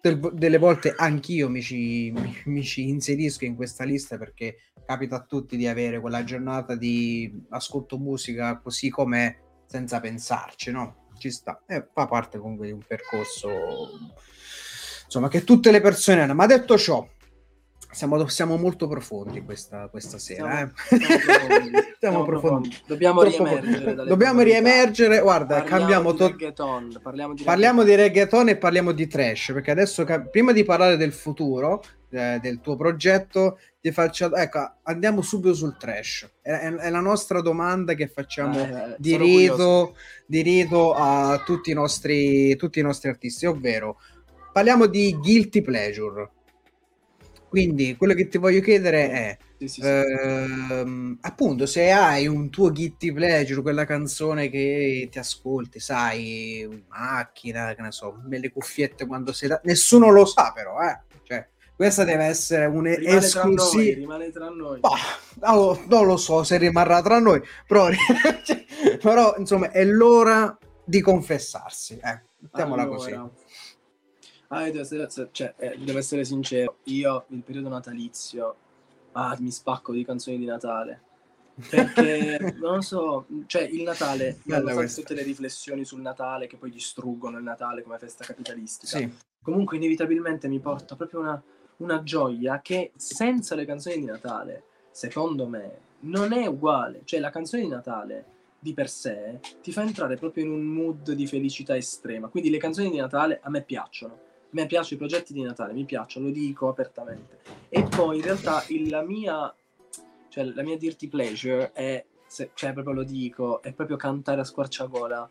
del, 0.00 0.18
delle 0.32 0.58
volte 0.58 0.94
anch'io 0.96 1.48
mi 1.48 1.62
ci, 1.62 2.12
mi, 2.14 2.36
mi 2.46 2.62
ci 2.62 2.88
inserisco 2.88 3.44
in 3.44 3.56
questa 3.56 3.84
lista 3.84 4.16
perché 4.18 4.72
capita 4.84 5.16
a 5.16 5.24
tutti 5.24 5.56
di 5.56 5.66
avere 5.66 6.00
quella 6.00 6.24
giornata 6.24 6.74
di 6.74 7.46
ascolto 7.50 7.98
musica 7.98 8.58
così 8.58 8.90
com'è 8.90 9.36
senza 9.66 10.00
pensarci, 10.00 10.70
no? 10.70 11.08
Ci 11.16 11.30
sta. 11.30 11.62
E 11.66 11.86
fa 11.92 12.06
parte 12.06 12.38
comunque 12.38 12.66
di 12.66 12.72
un 12.72 12.82
percorso 12.86 13.48
insomma 15.12 15.28
che 15.28 15.44
tutte 15.44 15.70
le 15.70 15.82
persone 15.82 16.22
hanno. 16.22 16.34
Ma 16.34 16.46
detto 16.46 16.78
ciò, 16.78 17.06
siamo, 17.90 18.26
siamo 18.28 18.56
molto 18.56 18.88
profondi 18.88 19.42
questa, 19.42 19.88
questa 19.88 20.18
sera. 20.18 20.72
Siamo, 20.88 21.04
eh? 21.04 21.06
siamo 21.06 21.44
profondi. 21.44 21.78
siamo 22.00 22.24
profondi. 22.24 22.76
Dobbiamo 22.86 23.20
Troppo 23.20 23.44
riemergere. 23.44 23.94
Dobbiamo 24.06 24.40
riemergere. 24.40 25.20
Guarda, 25.20 25.56
parliamo 25.56 25.78
cambiamo 25.78 26.14
to- 26.14 26.26
reggaeton. 26.28 27.00
Parliamo 27.02 27.34
di, 27.34 27.42
parliamo 27.42 27.82
reggaeton. 27.82 28.02
di 28.02 28.14
reggaeton 28.14 28.48
e 28.48 28.56
parliamo 28.56 28.92
di 28.92 29.06
trash. 29.06 29.50
Perché 29.52 29.70
adesso, 29.70 30.06
prima 30.30 30.52
di 30.52 30.64
parlare 30.64 30.96
del 30.96 31.12
futuro, 31.12 31.82
eh, 32.08 32.38
del 32.40 32.60
tuo 32.62 32.76
progetto, 32.76 33.58
ti 33.82 33.92
faccio, 33.92 34.34
ecco, 34.34 34.76
andiamo 34.84 35.20
subito 35.20 35.52
sul 35.52 35.76
trash. 35.76 36.30
È, 36.40 36.50
è, 36.50 36.72
è 36.72 36.88
la 36.88 37.00
nostra 37.00 37.42
domanda 37.42 37.92
che 37.92 38.08
facciamo 38.08 38.58
eh, 38.58 38.94
di, 38.96 39.18
rito, 39.18 39.96
di 40.24 40.40
rito 40.40 40.94
a 40.94 41.42
tutti 41.44 41.70
i, 41.70 41.74
nostri, 41.74 42.56
tutti 42.56 42.78
i 42.78 42.82
nostri 42.82 43.10
artisti, 43.10 43.44
ovvero 43.44 43.98
parliamo 44.52 44.86
di 44.86 45.16
guilty 45.20 45.62
pleasure. 45.62 46.30
Quindi 47.48 47.96
quello 47.96 48.14
che 48.14 48.28
ti 48.28 48.38
voglio 48.38 48.60
chiedere 48.60 49.10
è, 49.10 49.38
sì, 49.58 49.68
sì, 49.68 49.80
sì. 49.82 49.86
Ehm, 49.86 51.18
appunto, 51.20 51.66
se 51.66 51.90
hai 51.90 52.26
un 52.26 52.48
tuo 52.48 52.70
guilty 52.70 53.12
pleasure, 53.12 53.60
quella 53.60 53.84
canzone 53.84 54.48
che 54.48 55.08
ti 55.10 55.18
ascolti, 55.18 55.78
sai, 55.78 56.60
in 56.60 56.82
macchina, 56.88 57.74
che 57.74 57.82
ne 57.82 57.92
so, 57.92 58.22
nelle 58.26 58.50
cuffiette 58.50 59.06
quando 59.06 59.32
sei 59.32 59.50
da... 59.50 59.60
Nessuno 59.64 60.10
lo 60.10 60.24
sa 60.24 60.52
però, 60.54 60.80
eh 60.80 61.10
questa 61.82 62.04
deve 62.04 62.26
essere 62.26 62.66
un'esclusiva. 62.66 63.94
Rimane 63.94 64.30
tra 64.30 64.48
noi. 64.50 64.80
Oh, 65.40 65.80
non 65.88 66.06
lo 66.06 66.16
so 66.16 66.44
se 66.44 66.56
rimarrà 66.56 67.02
tra 67.02 67.18
noi, 67.18 67.42
però, 67.66 67.88
però 69.02 69.34
insomma 69.36 69.70
è 69.70 69.84
l'ora 69.84 70.56
di 70.84 71.00
confessarsi. 71.00 71.94
Eh, 71.94 72.22
mettiamola 72.38 72.82
allora. 72.82 72.96
così. 72.96 73.20
Ah, 74.52 74.70
devo, 74.70 74.80
essere, 74.80 75.08
cioè, 75.32 75.54
eh, 75.56 75.78
devo 75.78 75.98
essere 75.98 76.24
sincero, 76.24 76.76
io 76.84 77.24
il 77.28 77.42
periodo 77.42 77.70
natalizio 77.70 78.56
ah, 79.12 79.34
mi 79.40 79.50
spacco 79.50 79.92
di 79.92 80.04
canzoni 80.04 80.38
di 80.38 80.44
Natale. 80.44 81.00
Perché 81.68 82.38
non 82.60 82.82
so, 82.82 83.26
cioè 83.46 83.62
il 83.62 83.82
Natale, 83.82 84.40
tutte 84.42 85.14
le 85.14 85.22
riflessioni 85.22 85.84
sul 85.84 86.00
Natale 86.00 86.46
che 86.46 86.56
poi 86.56 86.70
distruggono 86.70 87.38
il 87.38 87.44
Natale 87.44 87.82
come 87.82 87.98
festa 87.98 88.24
capitalistica. 88.24 88.98
Sì. 88.98 89.12
Comunque 89.42 89.78
inevitabilmente 89.78 90.48
mi 90.48 90.60
porta 90.60 90.96
proprio 90.96 91.20
una, 91.20 91.42
una 91.78 92.02
gioia 92.02 92.60
che 92.60 92.92
senza 92.96 93.54
le 93.54 93.64
canzoni 93.64 94.00
di 94.00 94.04
Natale, 94.04 94.64
secondo 94.90 95.46
me, 95.46 95.78
non 96.00 96.32
è 96.32 96.46
uguale. 96.46 97.02
Cioè 97.04 97.20
la 97.20 97.30
canzone 97.30 97.62
di 97.62 97.68
Natale 97.68 98.26
di 98.58 98.74
per 98.74 98.88
sé 98.88 99.40
ti 99.60 99.72
fa 99.72 99.82
entrare 99.82 100.16
proprio 100.16 100.44
in 100.44 100.50
un 100.50 100.62
mood 100.62 101.12
di 101.12 101.26
felicità 101.26 101.74
estrema. 101.74 102.28
Quindi 102.28 102.50
le 102.50 102.58
canzoni 102.58 102.90
di 102.90 102.98
Natale 102.98 103.40
a 103.42 103.50
me 103.50 103.62
piacciono. 103.62 104.30
Me 104.52 104.66
piacciono 104.66 104.94
i 104.94 105.06
progetti 105.06 105.32
di 105.32 105.42
Natale, 105.42 105.72
mi 105.72 105.84
piacciono, 105.84 106.26
lo 106.26 106.32
dico 106.32 106.68
apertamente. 106.68 107.40
E 107.68 107.82
poi 107.82 108.16
in 108.16 108.22
realtà 108.22 108.64
il, 108.68 108.88
la 108.88 109.02
mia 109.02 109.54
cioè 110.28 110.44
la 110.44 110.62
mia 110.62 110.78
dirty 110.78 111.08
pleasure 111.08 111.72
è 111.72 112.02
se, 112.26 112.52
cioè 112.54 112.72
proprio 112.72 112.94
lo 112.94 113.02
dico, 113.02 113.60
è 113.60 113.72
proprio 113.72 113.96
cantare 113.96 114.40
a 114.40 114.44
squarciagola. 114.44 115.30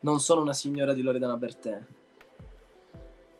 Non 0.00 0.18
sono 0.18 0.40
una 0.40 0.52
signora 0.52 0.92
di 0.92 1.02
Loredana 1.02 1.36
Bertè 1.36 1.82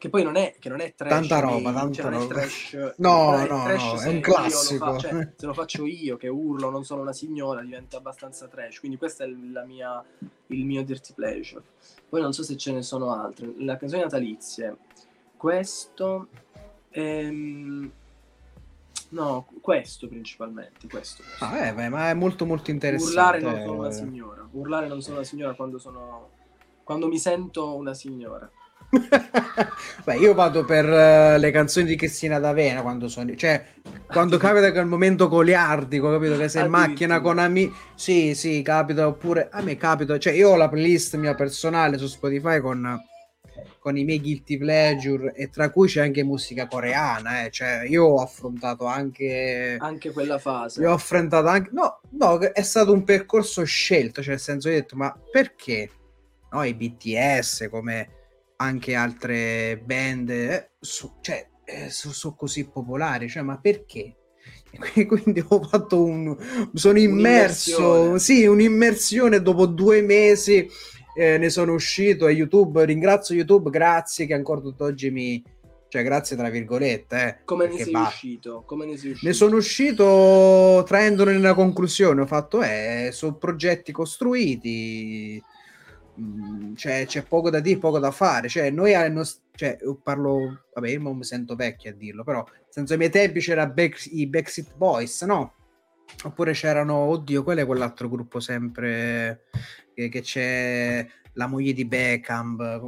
che 0.00 0.08
poi 0.08 0.22
non 0.22 0.36
è, 0.36 0.54
che 0.58 0.70
non 0.70 0.80
è 0.80 0.94
trash. 0.94 1.10
Tanta 1.10 1.40
roba, 1.40 1.74
tanta 1.74 2.02
cioè, 2.02 2.10
roba. 2.10 2.26
Trash, 2.26 2.94
no, 2.96 3.36
no, 3.36 3.64
trash 3.64 3.82
no, 3.82 4.00
è 4.00 4.08
un 4.08 4.20
classico. 4.20 4.84
Lo 4.86 4.92
fa, 4.92 4.98
cioè, 4.98 5.32
se 5.36 5.46
lo 5.46 5.52
faccio 5.52 5.84
io 5.84 6.16
che 6.16 6.28
urlo, 6.28 6.70
non 6.70 6.86
sono 6.86 7.02
una 7.02 7.12
signora, 7.12 7.60
diventa 7.60 7.98
abbastanza 7.98 8.48
trash. 8.48 8.78
Quindi 8.78 8.96
questo 8.96 9.24
è 9.24 9.26
mia, 9.26 10.02
il 10.46 10.64
mio 10.64 10.82
dirty 10.84 11.12
pleasure. 11.12 11.62
Poi 12.08 12.22
non 12.22 12.32
so 12.32 12.42
se 12.42 12.56
ce 12.56 12.72
ne 12.72 12.80
sono 12.80 13.12
altre. 13.12 13.52
La 13.58 13.76
canzone 13.76 14.00
natalizie. 14.00 14.74
Questo... 15.40 16.28
Ehm, 16.90 17.90
No, 19.10 19.48
questo 19.60 20.06
principalmente. 20.06 20.86
Questo, 20.88 21.22
questo. 21.24 21.44
Ah, 21.44 21.66
eh, 21.66 21.74
beh, 21.74 21.88
ma 21.88 22.10
è 22.10 22.14
molto 22.14 22.46
molto 22.46 22.70
interessante. 22.70 23.10
Urlare 23.10 23.40
non 23.40 23.60
sono 23.60 23.78
una 23.78 23.90
signora. 23.90 24.48
Urlare 24.52 24.86
non 24.86 25.00
sono 25.00 25.16
una 25.16 25.24
signora 25.24 25.54
quando 25.54 25.78
sono. 25.78 26.28
quando 26.84 27.08
mi 27.08 27.18
sento 27.18 27.74
una 27.74 27.92
signora. 27.92 28.48
Beh, 30.04 30.16
io 30.16 30.34
vado 30.34 30.64
per 30.64 30.84
uh, 30.84 31.40
le 31.40 31.50
canzoni 31.50 31.86
di 31.86 31.96
Cristina 31.96 32.38
D'Avena 32.38 32.82
quando 32.82 33.08
sono, 33.08 33.34
cioè, 33.34 33.64
quando 34.06 34.36
capita 34.36 34.70
che 34.70 34.78
è 34.78 34.82
il 34.82 34.86
momento 34.86 35.28
goliardico, 35.28 36.10
capito? 36.10 36.36
Che 36.36 36.48
sei 36.48 36.64
in 36.64 36.70
macchina 36.70 37.20
con 37.20 37.38
amici, 37.38 37.72
sì, 37.94 38.34
sì, 38.34 38.62
capita. 38.62 39.08
Oppure 39.08 39.48
a 39.50 39.60
me 39.60 39.76
capita, 39.76 40.18
cioè, 40.18 40.34
io 40.34 40.50
ho 40.50 40.56
la 40.56 40.68
playlist 40.68 41.16
mia 41.16 41.34
personale 41.34 41.98
su 41.98 42.06
Spotify 42.06 42.60
con, 42.60 43.00
con 43.80 43.96
i 43.96 44.04
miei 44.04 44.20
guilty 44.20 44.58
pleasure, 44.58 45.32
e 45.34 45.48
tra 45.48 45.70
cui 45.70 45.88
c'è 45.88 46.02
anche 46.02 46.22
musica 46.22 46.68
coreana, 46.68 47.44
eh. 47.44 47.50
cioè, 47.50 47.84
io 47.88 48.04
ho 48.04 48.22
affrontato 48.22 48.84
anche, 48.84 49.76
anche 49.80 50.12
quella 50.12 50.38
fase. 50.38 50.82
Io 50.82 50.90
ho 50.90 50.94
affrontato 50.94 51.48
anche, 51.48 51.70
no, 51.72 52.00
no, 52.10 52.38
è 52.38 52.62
stato 52.62 52.92
un 52.92 53.04
percorso 53.04 53.64
scelto, 53.64 54.20
cioè, 54.20 54.32
nel 54.32 54.40
senso, 54.40 54.68
ho 54.68 54.72
detto, 54.72 54.96
ma 54.96 55.18
perché? 55.32 55.90
No, 56.52 56.62
i 56.62 56.74
BTS 56.74 57.68
come 57.70 58.10
anche 58.56 58.94
altre 58.94 59.80
band, 59.82 60.28
eh, 60.28 60.70
so, 60.78 61.16
cioè, 61.22 61.48
eh, 61.64 61.88
sono 61.88 62.12
so 62.12 62.34
così 62.34 62.68
popolari, 62.68 63.30
cioè, 63.30 63.42
ma 63.42 63.58
perché? 63.58 64.16
Quindi 65.06 65.42
ho 65.48 65.62
fatto 65.62 66.04
un... 66.04 66.36
sono 66.74 66.98
immerso, 66.98 68.18
sì, 68.18 68.44
un'immersione 68.44 69.40
dopo 69.40 69.64
due 69.64 70.02
mesi 70.02 70.68
eh, 71.20 71.38
ne 71.38 71.50
sono 71.50 71.74
uscito 71.74 72.26
e 72.26 72.32
YouTube, 72.32 72.84
ringrazio 72.84 73.34
YouTube, 73.34 73.68
grazie 73.70 74.26
che 74.26 74.34
ancora 74.34 74.60
tutt'oggi 74.60 75.10
mi... 75.10 75.42
Cioè, 75.88 76.04
grazie 76.04 76.36
tra 76.36 76.48
virgolette. 76.48 77.16
Eh, 77.26 77.44
Come 77.44 77.66
ne 77.66 77.82
sei 77.82 77.92
va. 77.92 78.02
uscito? 78.02 78.62
Come 78.64 78.86
ne 78.86 78.96
sei 78.96 79.10
uscito? 79.10 79.26
Ne 79.28 79.34
sono 79.34 79.56
uscito 79.56 80.84
traendone 80.86 81.34
una 81.34 81.52
conclusione. 81.52 82.20
Ho 82.20 82.26
fatto, 82.26 82.62
eh, 82.62 83.10
sono 83.12 83.34
progetti 83.34 83.90
costruiti, 83.92 85.42
Mm, 86.20 86.74
cioè, 86.74 87.06
c'è 87.06 87.22
poco 87.22 87.48
da 87.50 87.60
dire, 87.60 87.78
poco 87.78 87.98
da 87.98 88.10
fare. 88.10 88.48
Cioè, 88.48 88.70
noi 88.70 88.92
nost- 89.10 89.40
cioè, 89.54 89.78
parlo, 90.02 90.64
vabbè, 90.74 90.88
io 90.90 91.14
mi 91.14 91.24
sento 91.24 91.54
vecchio 91.54 91.90
a 91.90 91.94
dirlo, 91.94 92.24
però, 92.24 92.44
senza 92.68 92.94
i 92.94 92.96
miei 92.98 93.10
tempi 93.10 93.40
c'era 93.40 93.66
back- 93.66 94.08
i 94.12 94.26
Backseat 94.26 94.74
Boys, 94.76 95.22
no? 95.22 95.54
Oppure 96.24 96.52
c'erano, 96.52 96.94
oddio, 96.94 97.42
qual 97.42 97.58
è 97.58 97.66
quell'altro 97.66 98.08
gruppo 98.08 98.40
sempre 98.40 99.44
che, 99.94 100.08
che 100.08 100.20
c'è 100.20 101.06
la 101.34 101.46
moglie 101.46 101.72
di 101.72 101.84
Beckham, 101.84 102.80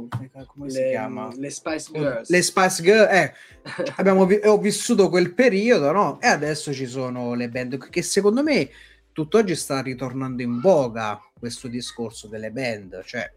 come, 0.47 0.67
le, 0.67 0.71
si 0.71 0.89
chiama? 0.89 1.33
Le 1.35 1.49
Spice 1.49 1.91
Girls. 1.91 2.29
Le 2.29 2.41
Spice 2.41 2.83
Girls, 2.83 3.11
eh, 3.11 3.33
abbiamo 3.97 4.25
vi- 4.25 4.41
ho 4.43 4.57
vissuto 4.57 5.09
quel 5.09 5.33
periodo, 5.33 5.91
no? 5.91 6.21
E 6.21 6.27
adesso 6.27 6.73
ci 6.73 6.85
sono 6.85 7.33
le 7.33 7.49
band 7.49 7.89
che 7.89 8.01
secondo 8.01 8.43
me 8.43 8.69
tutt'oggi 9.11 9.55
sta 9.55 9.81
ritornando 9.81 10.41
in 10.41 10.59
voga 10.59 11.19
questo 11.37 11.67
discorso 11.67 12.27
delle 12.27 12.51
band, 12.51 13.03
cioè, 13.03 13.31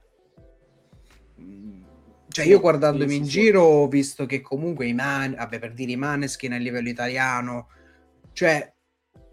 mm, 1.41 1.83
cioè 2.29 2.45
io 2.45 2.61
guardandomi 2.61 3.15
in 3.15 3.25
giro 3.25 3.63
ho 3.63 3.89
visto 3.89 4.27
che 4.27 4.41
comunque 4.41 4.87
i 4.87 4.93
man, 4.93 5.35
vabbè, 5.35 5.59
per 5.59 5.73
dire 5.73 5.93
i 5.93 5.97
maneskin 5.97 6.53
a 6.53 6.57
livello 6.57 6.89
italiano, 6.89 7.69
cioè 8.33 8.75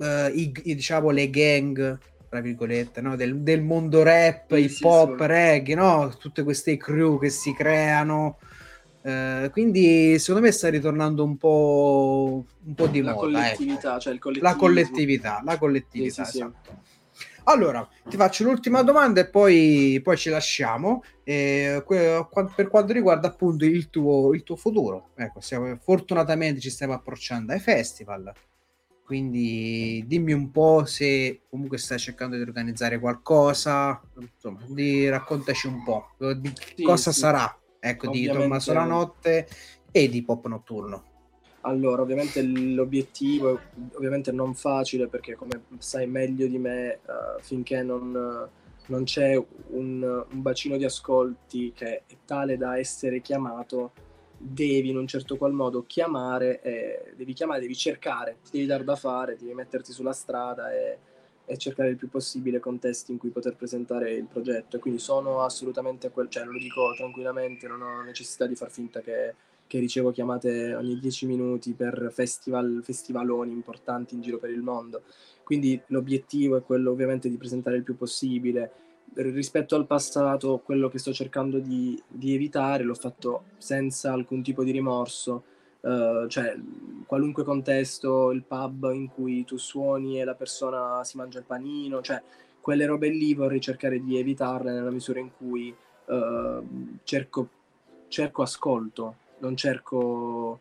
uh, 0.03 0.35
i, 0.35 0.51
i, 0.63 0.75
diciamo 0.75 1.09
le 1.09 1.29
gang 1.29 1.99
tra 2.33 2.41
virgolette, 2.41 2.99
no? 2.99 3.15
del, 3.15 3.41
del, 3.41 3.61
mondo 3.61 4.01
rap, 4.01 4.55
sì, 4.55 4.63
hip 4.63 4.83
hop, 4.83 5.19
reggae, 5.19 5.75
no? 5.75 6.11
tutte 6.17 6.41
queste 6.41 6.77
crew 6.77 7.19
che 7.19 7.29
si 7.29 7.53
creano. 7.53 8.39
Uh, 9.03 9.51
quindi 9.51 10.17
secondo 10.17 10.47
me 10.47 10.51
sta 10.51 10.69
ritornando 10.69 11.23
un 11.23 11.37
po', 11.37 12.43
un 12.63 12.73
po 12.73 12.87
di 12.87 13.01
la 13.01 13.13
moda. 13.13 13.27
Collettività, 13.27 13.91
ecco. 13.91 13.99
cioè 13.99 14.13
il 14.13 14.39
la 14.41 14.55
collettività, 14.55 15.41
la 15.45 15.57
collettività, 15.59 16.23
esatto. 16.23 16.81
Allora, 17.43 17.87
ti 18.09 18.15
faccio 18.15 18.45
l'ultima 18.45 18.81
domanda 18.81 19.21
e 19.21 19.27
poi, 19.27 19.99
poi 20.01 20.17
ci 20.17 20.29
lasciamo. 20.29 21.03
Eh, 21.23 21.83
per 21.85 22.67
quanto 22.67 22.93
riguarda 22.93 23.27
appunto 23.27 23.65
il 23.65 23.91
tuo, 23.91 24.33
il 24.33 24.41
tuo 24.41 24.55
futuro, 24.55 25.09
ecco, 25.15 25.39
stiamo, 25.39 25.77
fortunatamente 25.83 26.59
ci 26.61 26.71
stiamo 26.71 26.93
approcciando 26.93 27.53
ai 27.53 27.59
festival. 27.59 28.33
Quindi 29.03 30.03
dimmi 30.07 30.31
un 30.31 30.49
po' 30.49 30.85
se 30.85 31.41
comunque 31.49 31.77
stai 31.77 31.99
cercando 31.99 32.37
di 32.37 32.41
organizzare 32.41 32.99
qualcosa, 32.99 34.01
insomma, 34.17 34.59
di, 34.67 35.09
raccontaci 35.09 35.67
un 35.67 35.83
po' 35.83 36.11
di 36.17 36.51
sì, 36.75 36.83
cosa 36.83 37.11
sì. 37.11 37.19
sarà, 37.19 37.59
ecco, 37.79 38.07
Ovviamente... 38.07 38.33
di 38.33 38.41
Tommaso 38.41 38.73
la 38.73 38.85
notte 38.85 39.47
e 39.91 40.09
di 40.09 40.23
Pop 40.23 40.47
Notturno. 40.47 41.11
Allora, 41.65 42.01
ovviamente 42.01 42.41
l'obiettivo 42.41 43.55
è 43.55 43.59
ovviamente 43.93 44.31
non 44.31 44.53
facile 44.53 45.07
perché 45.07 45.35
come 45.35 45.63
sai 45.77 46.07
meglio 46.07 46.47
di 46.47 46.57
me, 46.57 46.99
uh, 47.05 47.41
finché 47.41 47.83
non, 47.83 48.49
non 48.87 49.03
c'è 49.03 49.35
un, 49.35 50.25
un, 50.29 50.41
bacino 50.41 50.75
di 50.75 50.83
ascolti 50.83 51.71
che 51.73 52.03
è 52.05 52.15
tale 52.25 52.57
da 52.57 52.77
essere 52.77 53.21
chiamato, 53.21 53.91
devi 54.43 54.89
in 54.89 54.97
un 54.97 55.07
certo 55.07 55.37
qual 55.37 55.53
modo 55.53 55.85
chiamare, 55.87 56.61
eh, 56.61 57.13
devi 57.15 57.33
chiamare, 57.33 57.61
devi 57.61 57.75
cercare, 57.75 58.37
devi 58.51 58.65
dar 58.65 58.83
da 58.83 58.95
fare, 58.95 59.37
devi 59.37 59.53
metterti 59.53 59.91
sulla 59.91 60.13
strada 60.13 60.73
e, 60.73 60.97
e, 61.45 61.57
cercare 61.57 61.89
il 61.89 61.95
più 61.95 62.09
possibile 62.09 62.59
contesti 62.59 63.11
in 63.11 63.17
cui 63.17 63.29
poter 63.29 63.55
presentare 63.55 64.13
il 64.13 64.25
progetto. 64.25 64.79
Quindi 64.79 64.99
sono 64.99 65.41
assolutamente, 65.41 66.09
quel, 66.11 66.29
cioè 66.29 66.43
lo 66.43 66.57
dico 66.57 66.93
tranquillamente, 66.95 67.67
non 67.67 67.81
ho 67.81 68.01
necessità 68.01 68.45
di 68.45 68.55
far 68.55 68.69
finta 68.69 69.01
che 69.01 69.33
che 69.73 69.79
ricevo 69.79 70.11
chiamate 70.11 70.75
ogni 70.75 70.99
10 70.99 71.25
minuti 71.25 71.73
per 71.73 72.11
festival, 72.13 72.81
festivaloni 72.83 73.51
importanti 73.51 74.13
in 74.13 74.21
giro 74.21 74.37
per 74.37 74.51
il 74.51 74.61
mondo. 74.61 75.01
Quindi 75.43 75.81
l'obiettivo 75.87 76.57
è 76.57 76.61
quello 76.61 76.91
ovviamente 76.91 77.27
di 77.27 77.37
presentare 77.37 77.77
il 77.77 77.83
più 77.83 77.97
possibile. 77.97 78.71
Rispetto 79.15 79.75
al 79.75 79.85
passato, 79.85 80.61
quello 80.63 80.89
che 80.89 80.97
sto 80.97 81.13
cercando 81.13 81.59
di, 81.59 82.01
di 82.07 82.33
evitare 82.33 82.83
l'ho 82.83 82.95
fatto 82.95 83.43
senza 83.57 84.11
alcun 84.11 84.41
tipo 84.41 84.63
di 84.63 84.71
rimorso, 84.71 85.43
uh, 85.81 86.27
cioè 86.27 86.55
qualunque 87.05 87.43
contesto, 87.43 88.31
il 88.31 88.43
pub 88.43 88.91
in 88.91 89.09
cui 89.09 89.45
tu 89.45 89.57
suoni 89.57 90.19
e 90.19 90.23
la 90.23 90.33
persona 90.33 91.03
si 91.03 91.17
mangia 91.17 91.39
il 91.39 91.45
panino, 91.45 92.01
cioè 92.01 92.21
quelle 92.59 92.85
robe 92.85 93.09
lì 93.09 93.33
vorrei 93.33 93.59
cercare 93.59 94.01
di 94.01 94.17
evitarle 94.17 94.71
nella 94.71 94.89
misura 94.89 95.19
in 95.19 95.29
cui 95.37 95.75
uh, 96.05 96.97
cerco, 97.03 97.49
cerco 98.07 98.41
ascolto, 98.41 99.15
non 99.39 99.55
cerco 99.55 100.59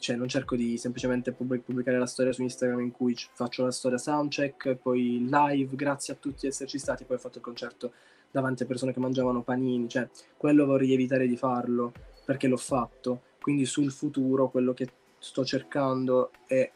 cioè 0.00 0.16
non 0.16 0.26
cerco 0.26 0.56
di 0.56 0.76
semplicemente 0.76 1.32
pubblicare 1.32 1.98
la 1.98 2.06
storia 2.06 2.32
su 2.32 2.42
Instagram 2.42 2.80
in 2.80 2.90
cui 2.90 3.16
faccio 3.34 3.62
la 3.62 3.70
storia 3.70 3.98
soundcheck, 3.98 4.74
poi 4.74 5.28
live, 5.30 5.76
grazie 5.76 6.14
a 6.14 6.16
tutti 6.16 6.46
esserci 6.46 6.78
stati, 6.78 7.04
poi 7.04 7.16
ho 7.16 7.20
fatto 7.20 7.38
il 7.38 7.44
concerto 7.44 7.92
davanti 8.30 8.64
a 8.64 8.66
persone 8.66 8.92
che 8.92 9.00
mangiavano 9.00 9.42
panini, 9.42 9.88
cioè 9.88 10.08
quello 10.36 10.66
vorrei 10.66 10.92
evitare 10.92 11.28
di 11.28 11.36
farlo 11.36 11.92
perché 12.24 12.48
l'ho 12.48 12.56
fatto, 12.56 13.22
quindi 13.40 13.64
sul 13.64 13.92
futuro 13.92 14.50
quello 14.50 14.72
che 14.72 14.88
sto 15.18 15.44
cercando 15.44 16.30
è 16.46 16.70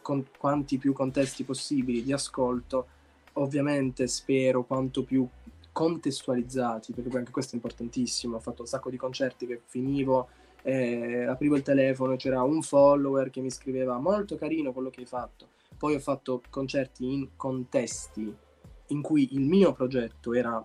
con 0.00 0.24
quanti 0.38 0.78
più 0.78 0.92
contesti 0.92 1.44
possibili 1.44 2.02
di 2.02 2.12
ascolto, 2.12 2.86
ovviamente 3.34 4.06
spero 4.06 4.64
quanto 4.64 5.02
più 5.02 5.26
contestualizzati, 5.72 6.92
perché 6.92 7.08
poi 7.08 7.18
anche 7.18 7.32
questo 7.32 7.52
è 7.52 7.54
importantissimo, 7.56 8.36
ho 8.36 8.40
fatto 8.40 8.62
un 8.62 8.68
sacco 8.68 8.90
di 8.90 8.96
concerti 8.96 9.46
che 9.46 9.60
finivo 9.64 10.28
eh, 10.66 11.24
aprivo 11.24 11.56
il 11.56 11.62
telefono, 11.62 12.16
c'era 12.16 12.42
un 12.42 12.62
follower 12.62 13.28
che 13.28 13.42
mi 13.42 13.50
scriveva 13.50 13.98
molto 13.98 14.36
carino 14.36 14.72
quello 14.72 14.88
che 14.88 15.00
hai 15.00 15.06
fatto. 15.06 15.48
Poi 15.76 15.94
ho 15.94 16.00
fatto 16.00 16.40
concerti 16.48 17.04
in 17.04 17.28
contesti 17.36 18.34
in 18.88 19.02
cui 19.02 19.34
il 19.34 19.42
mio 19.42 19.72
progetto 19.72 20.32
era 20.32 20.64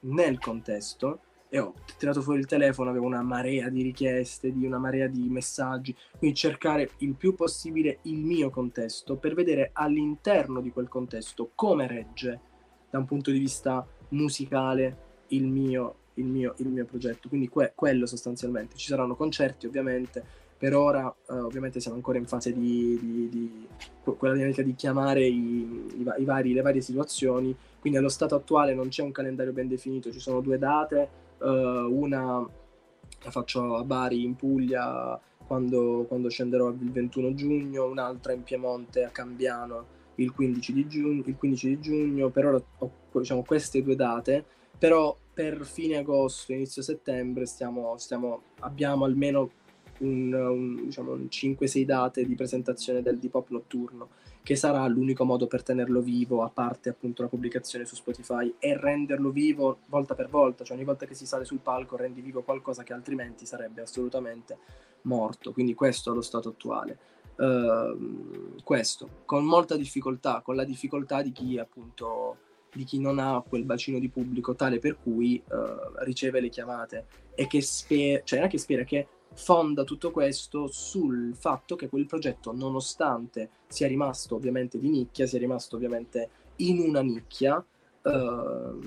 nel 0.00 0.38
contesto 0.38 1.20
e 1.48 1.58
ho 1.58 1.74
tirato 1.98 2.22
fuori 2.22 2.40
il 2.40 2.46
telefono, 2.46 2.90
avevo 2.90 3.04
una 3.04 3.22
marea 3.22 3.68
di 3.68 3.82
richieste, 3.82 4.52
di 4.52 4.64
una 4.64 4.78
marea 4.78 5.06
di 5.06 5.28
messaggi, 5.28 5.94
quindi 6.18 6.36
cercare 6.36 6.90
il 6.98 7.14
più 7.14 7.34
possibile 7.34 7.98
il 8.02 8.16
mio 8.16 8.48
contesto 8.48 9.16
per 9.16 9.34
vedere 9.34 9.70
all'interno 9.74 10.60
di 10.60 10.70
quel 10.70 10.88
contesto 10.88 11.50
come 11.54 11.86
regge 11.86 12.40
da 12.88 12.98
un 12.98 13.04
punto 13.04 13.30
di 13.30 13.38
vista 13.38 13.86
musicale 14.10 15.24
il 15.28 15.46
mio 15.46 15.96
il 16.16 16.26
mio, 16.26 16.54
il 16.58 16.68
mio 16.68 16.84
progetto. 16.84 17.28
Quindi 17.28 17.48
que- 17.48 17.72
quello 17.74 18.06
sostanzialmente. 18.06 18.76
Ci 18.76 18.88
saranno 18.88 19.16
concerti 19.16 19.66
ovviamente. 19.66 20.24
Per 20.58 20.74
ora 20.74 21.14
eh, 21.28 21.34
ovviamente 21.34 21.80
siamo 21.80 21.96
ancora 21.96 22.18
in 22.18 22.26
fase 22.26 22.52
di, 22.52 22.98
di, 23.00 23.28
di 23.28 23.66
quella 24.16 24.34
dinamica 24.34 24.62
di 24.62 24.74
chiamare 24.74 25.24
i, 25.26 25.90
i, 25.96 26.12
i 26.18 26.24
vari, 26.24 26.52
le 26.52 26.62
varie 26.62 26.80
situazioni. 26.80 27.54
Quindi 27.78 27.98
allo 27.98 28.08
stato 28.08 28.34
attuale 28.34 28.74
non 28.74 28.88
c'è 28.88 29.02
un 29.02 29.12
calendario 29.12 29.52
ben 29.52 29.68
definito, 29.68 30.10
ci 30.10 30.20
sono 30.20 30.40
due 30.40 30.58
date, 30.58 31.08
eh, 31.42 31.46
una 31.46 32.46
la 33.22 33.30
faccio 33.30 33.76
a 33.76 33.84
Bari 33.84 34.24
in 34.24 34.36
Puglia 34.36 35.18
quando, 35.46 36.04
quando, 36.08 36.28
scenderò 36.28 36.68
il 36.70 36.90
21 36.90 37.34
giugno, 37.34 37.86
un'altra 37.86 38.32
in 38.32 38.42
Piemonte 38.42 39.04
a 39.04 39.10
Cambiano 39.10 39.94
il 40.16 40.32
15 40.32 40.72
di 40.72 40.86
giugno, 40.88 41.22
il 41.24 41.36
15 41.36 41.68
di 41.68 41.80
giugno. 41.80 42.30
per 42.30 42.46
ora 42.46 42.62
ho 42.78 42.90
diciamo, 43.12 43.42
queste 43.42 43.82
due 43.82 43.96
date, 43.96 44.44
però 44.78 45.16
per 45.36 45.66
fine 45.66 45.98
agosto, 45.98 46.54
inizio 46.54 46.80
settembre 46.80 47.44
stiamo, 47.44 47.98
stiamo, 47.98 48.40
abbiamo 48.60 49.04
almeno 49.04 49.50
un, 49.98 50.32
un, 50.32 50.84
diciamo, 50.86 51.12
un 51.12 51.28
5-6 51.30 51.82
date 51.82 52.24
di 52.24 52.34
presentazione 52.34 53.02
del 53.02 53.18
Deep 53.18 53.34
Hop 53.34 53.50
notturno, 53.50 54.08
che 54.42 54.56
sarà 54.56 54.86
l'unico 54.86 55.26
modo 55.26 55.46
per 55.46 55.62
tenerlo 55.62 56.00
vivo, 56.00 56.42
a 56.42 56.48
parte 56.48 56.88
appunto 56.88 57.20
la 57.20 57.28
pubblicazione 57.28 57.84
su 57.84 57.96
Spotify, 57.96 58.54
e 58.58 58.78
renderlo 58.80 59.28
vivo 59.28 59.80
volta 59.88 60.14
per 60.14 60.30
volta, 60.30 60.64
cioè 60.64 60.74
ogni 60.74 60.86
volta 60.86 61.04
che 61.04 61.14
si 61.14 61.26
sale 61.26 61.44
sul 61.44 61.58
palco 61.58 61.96
rendi 61.96 62.22
vivo 62.22 62.40
qualcosa 62.40 62.82
che 62.82 62.94
altrimenti 62.94 63.44
sarebbe 63.44 63.82
assolutamente 63.82 64.56
morto, 65.02 65.52
quindi 65.52 65.74
questo 65.74 66.12
è 66.12 66.14
lo 66.14 66.22
stato 66.22 66.48
attuale. 66.48 66.98
Uh, 67.36 68.54
questo, 68.64 69.20
con 69.26 69.44
molta 69.44 69.76
difficoltà, 69.76 70.40
con 70.40 70.56
la 70.56 70.64
difficoltà 70.64 71.20
di 71.20 71.32
chi 71.32 71.58
appunto 71.58 72.38
di 72.76 72.84
chi 72.84 73.00
non 73.00 73.18
ha 73.18 73.42
quel 73.46 73.64
bacino 73.64 73.98
di 73.98 74.08
pubblico 74.08 74.54
tale 74.54 74.78
per 74.78 74.98
cui 75.02 75.42
uh, 75.48 76.04
riceve 76.04 76.40
le 76.40 76.50
chiamate 76.50 77.06
e 77.34 77.46
che 77.46 77.62
spera, 77.62 78.20
cioè 78.22 78.46
che 78.48 78.58
spera, 78.58 78.84
che 78.84 79.08
fonda 79.32 79.84
tutto 79.84 80.10
questo 80.10 80.66
sul 80.66 81.34
fatto 81.34 81.74
che 81.74 81.88
quel 81.88 82.06
progetto, 82.06 82.52
nonostante 82.52 83.50
sia 83.66 83.86
rimasto 83.88 84.34
ovviamente 84.34 84.78
di 84.78 84.88
nicchia, 84.88 85.26
sia 85.26 85.38
rimasto 85.38 85.76
ovviamente 85.76 86.28
in 86.56 86.80
una 86.80 87.00
nicchia, 87.00 87.56
uh, 87.56 88.80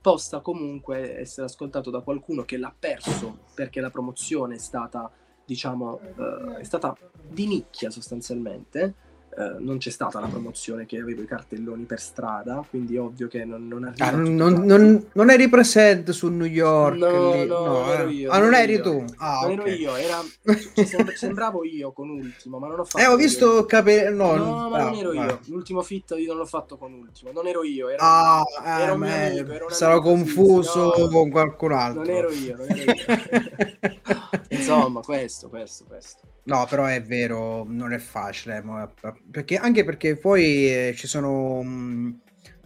possa 0.00 0.40
comunque 0.40 1.18
essere 1.18 1.46
ascoltato 1.46 1.90
da 1.90 2.00
qualcuno 2.00 2.44
che 2.44 2.56
l'ha 2.56 2.74
perso 2.78 3.40
perché 3.54 3.80
la 3.80 3.90
promozione 3.90 4.54
è 4.54 4.58
stata, 4.58 5.10
diciamo, 5.44 6.00
uh, 6.16 6.52
è 6.54 6.64
stata 6.64 6.96
di 7.26 7.46
nicchia 7.46 7.90
sostanzialmente 7.90 9.08
eh, 9.36 9.56
non 9.60 9.78
c'è 9.78 9.90
stata 9.90 10.18
la 10.18 10.26
promozione 10.26 10.86
che 10.86 10.98
avevo 10.98 11.22
i 11.22 11.26
cartelloni 11.26 11.84
per 11.84 12.00
strada, 12.00 12.64
quindi 12.68 12.96
ovvio 12.96 13.28
che 13.28 13.44
non, 13.44 13.68
non 13.68 13.84
arriva. 13.84 14.06
Ah, 14.06 14.10
non, 14.10 14.64
non, 14.64 15.06
non, 15.12 15.30
eri 15.30 15.48
presente 15.48 16.12
su 16.12 16.28
New 16.28 16.46
York? 16.46 16.96
No, 16.96 17.32
lì. 17.32 17.46
no, 17.46 17.64
no 17.64 17.92
ero 17.92 18.08
eh. 18.08 18.12
io. 18.12 18.30
Ah, 18.30 18.38
non 18.38 18.54
eri 18.54 18.72
io. 18.72 18.82
tu? 18.82 19.04
Ah, 19.18 19.40
non 19.46 19.60
okay. 19.60 19.82
ero 19.82 19.82
io, 19.82 19.96
era... 19.96 20.20
cioè, 20.74 20.84
sembra, 20.84 21.14
sembravo 21.14 21.64
io 21.64 21.92
con 21.92 22.10
Ultimo, 22.10 22.58
ma 22.58 22.66
non 22.66 22.80
ho 22.80 22.84
fatto. 22.84 23.04
Eh, 23.04 23.06
ho 23.06 23.14
visto 23.14 23.64
capire. 23.66 24.10
No, 24.10 24.34
no, 24.34 24.68
ma 24.68 24.82
non 24.82 24.94
ero 24.94 25.12
io. 25.12 25.38
L'ultimo 25.46 25.82
fit 25.82 26.12
io 26.16 26.26
non 26.26 26.38
l'ho 26.38 26.46
fatto 26.46 26.76
con 26.76 26.92
Ultimo, 26.92 27.30
non 27.30 27.46
ero 27.46 27.62
io. 27.62 27.88
Era, 27.88 28.02
ah, 28.02 28.44
era 28.64 28.92
un 28.94 29.00
mio 29.00 29.14
amico. 29.14 29.52
Era 29.52 29.70
sarò 29.70 30.00
confuso 30.00 30.92
no, 30.96 31.08
con 31.08 31.30
qualcun 31.30 31.72
altro. 31.72 32.02
Non 32.02 32.10
ero 32.10 32.30
io, 32.32 32.56
non 32.56 32.68
ero 32.68 32.92
io. 32.92 33.98
Insomma, 34.50 35.00
questo, 35.00 35.48
questo, 35.48 35.84
questo. 35.86 36.22
No, 36.44 36.66
però 36.68 36.86
è 36.86 37.02
vero, 37.02 37.64
non 37.68 37.92
è 37.92 37.98
facile, 37.98 38.64
perché, 39.30 39.56
anche 39.56 39.84
perché 39.84 40.16
poi 40.16 40.88
eh, 40.88 40.94
ci 40.96 41.06
sono, 41.06 41.62
mm, 41.62 42.04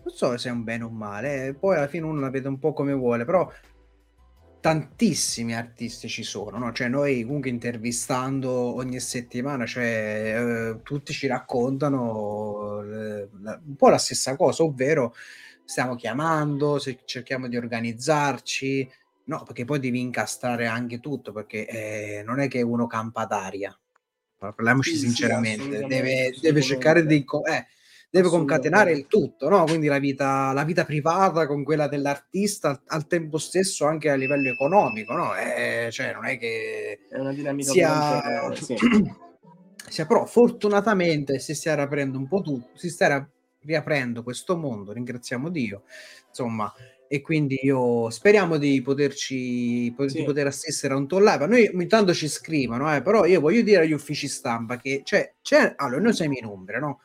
non 0.05 0.15
so 0.15 0.37
se 0.39 0.49
è 0.49 0.53
un 0.53 0.63
bene 0.65 0.85
o 0.85 0.89
un 0.89 0.97
male, 0.97 1.55
poi 1.59 1.77
alla 1.77 1.89
fine 1.89 2.07
uno 2.07 2.21
la 2.21 2.31
vede 2.31 2.49
un 2.49 2.59
po' 2.59 2.73
come 2.73 2.93
vuole, 2.93 3.25
però 3.25 3.51
tantissimi 4.61 5.55
artisti 5.55 6.09
ci 6.09 6.23
sono, 6.23 6.57
no? 6.57 6.73
Cioè 6.73 6.89
noi 6.89 7.23
comunque 7.25 7.51
intervistando 7.51 8.51
ogni 8.51 8.99
settimana, 9.01 9.67
cioè 9.67 10.73
eh, 10.73 10.83
tutti 10.83 11.13
ci 11.13 11.27
raccontano 11.27 12.81
eh, 12.83 13.29
la, 13.43 13.61
un 13.63 13.77
po' 13.77 13.91
la 13.91 13.99
stessa 13.99 14.37
cosa, 14.37 14.63
ovvero 14.63 15.15
stiamo 15.65 15.97
chiamando, 15.97 16.79
se 16.79 17.01
cerchiamo 17.05 17.49
di 17.49 17.59
organizzarci, 17.59 18.91
No, 19.27 19.43
perché 19.45 19.65
poi 19.65 19.81
devi 19.81 20.01
incastrare 20.01 20.67
anche 20.67 21.01
tutto, 21.01 21.33
perché 21.33 21.67
eh, 21.67 22.23
non 22.25 22.41
è 22.41 22.49
che 22.49 22.61
uno 22.63 22.87
campa 22.87 23.25
d'aria. 23.25 23.77
Parliamoci 24.37 24.91
sì, 24.91 24.99
sinceramente, 24.99 25.79
sì, 25.79 25.87
deve, 25.87 26.35
deve, 26.39 26.61
cercare 26.61 27.07
di 27.07 27.25
eh, 27.49 27.67
deve 28.11 28.29
concatenare 28.29 28.93
il 28.93 29.07
tutto, 29.07 29.49
no? 29.49 29.65
Quindi 29.65 29.87
la 29.87 29.99
vita, 29.99 30.53
la 30.53 30.65
vita 30.65 30.85
privata 30.85 31.47
con 31.47 31.65
quella 31.65 31.89
dell'artista 31.89 32.83
al 32.87 33.07
tempo 33.07 33.39
stesso 33.39 33.87
anche 33.87 34.11
a 34.11 34.15
livello 34.15 34.51
economico, 34.51 35.15
no? 35.15 35.35
Eh, 35.35 35.89
cioè 35.91 36.13
non 36.13 36.27
è 36.27 36.39
che 36.39 37.07
è 37.09 37.19
una 37.19 37.33
dinamica 37.33 37.73
sia, 37.73 38.55
sì. 38.55 38.77
sia 39.89 40.07
però 40.07 40.27
fortunatamente 40.27 41.39
si 41.39 41.55
sta 41.55 41.75
riaprendo 41.75 42.19
un 42.19 42.29
po' 42.29 42.43
tutto, 42.43 42.77
si 42.77 42.91
sta 42.91 43.27
riaprendo 43.63 44.23
questo 44.23 44.57
mondo, 44.57 44.93
ringraziamo 44.93 45.49
Dio. 45.49 45.83
Insomma, 46.29 46.73
e 47.15 47.21
quindi 47.21 47.61
io 47.63 48.11
speriamo 48.11 48.57
di 48.57 48.83
poterci 48.83 49.93
poter, 49.95 50.11
sì. 50.11 50.19
di 50.19 50.25
poter 50.25 50.49
assistere 50.49 50.95
a 50.95 50.97
un 50.97 51.07
tour 51.07 51.23
live. 51.23 51.45
A 51.45 51.47
noi 51.47 51.71
ogni 51.73 51.87
tanto 51.87 52.13
ci 52.13 52.27
scrivono, 52.27 52.93
eh, 52.93 53.03
però 53.03 53.25
io 53.25 53.39
voglio 53.39 53.63
dire 53.63 53.83
agli 53.83 53.93
uffici 53.93 54.27
stampa 54.27 54.79
che 54.79 55.03
c'è, 55.05 55.35
c'è 55.41 55.75
allora 55.77 56.01
noi 56.01 56.13
siamo 56.13 56.35
in 56.37 56.45
Umbria, 56.45 56.81
no? 56.81 57.03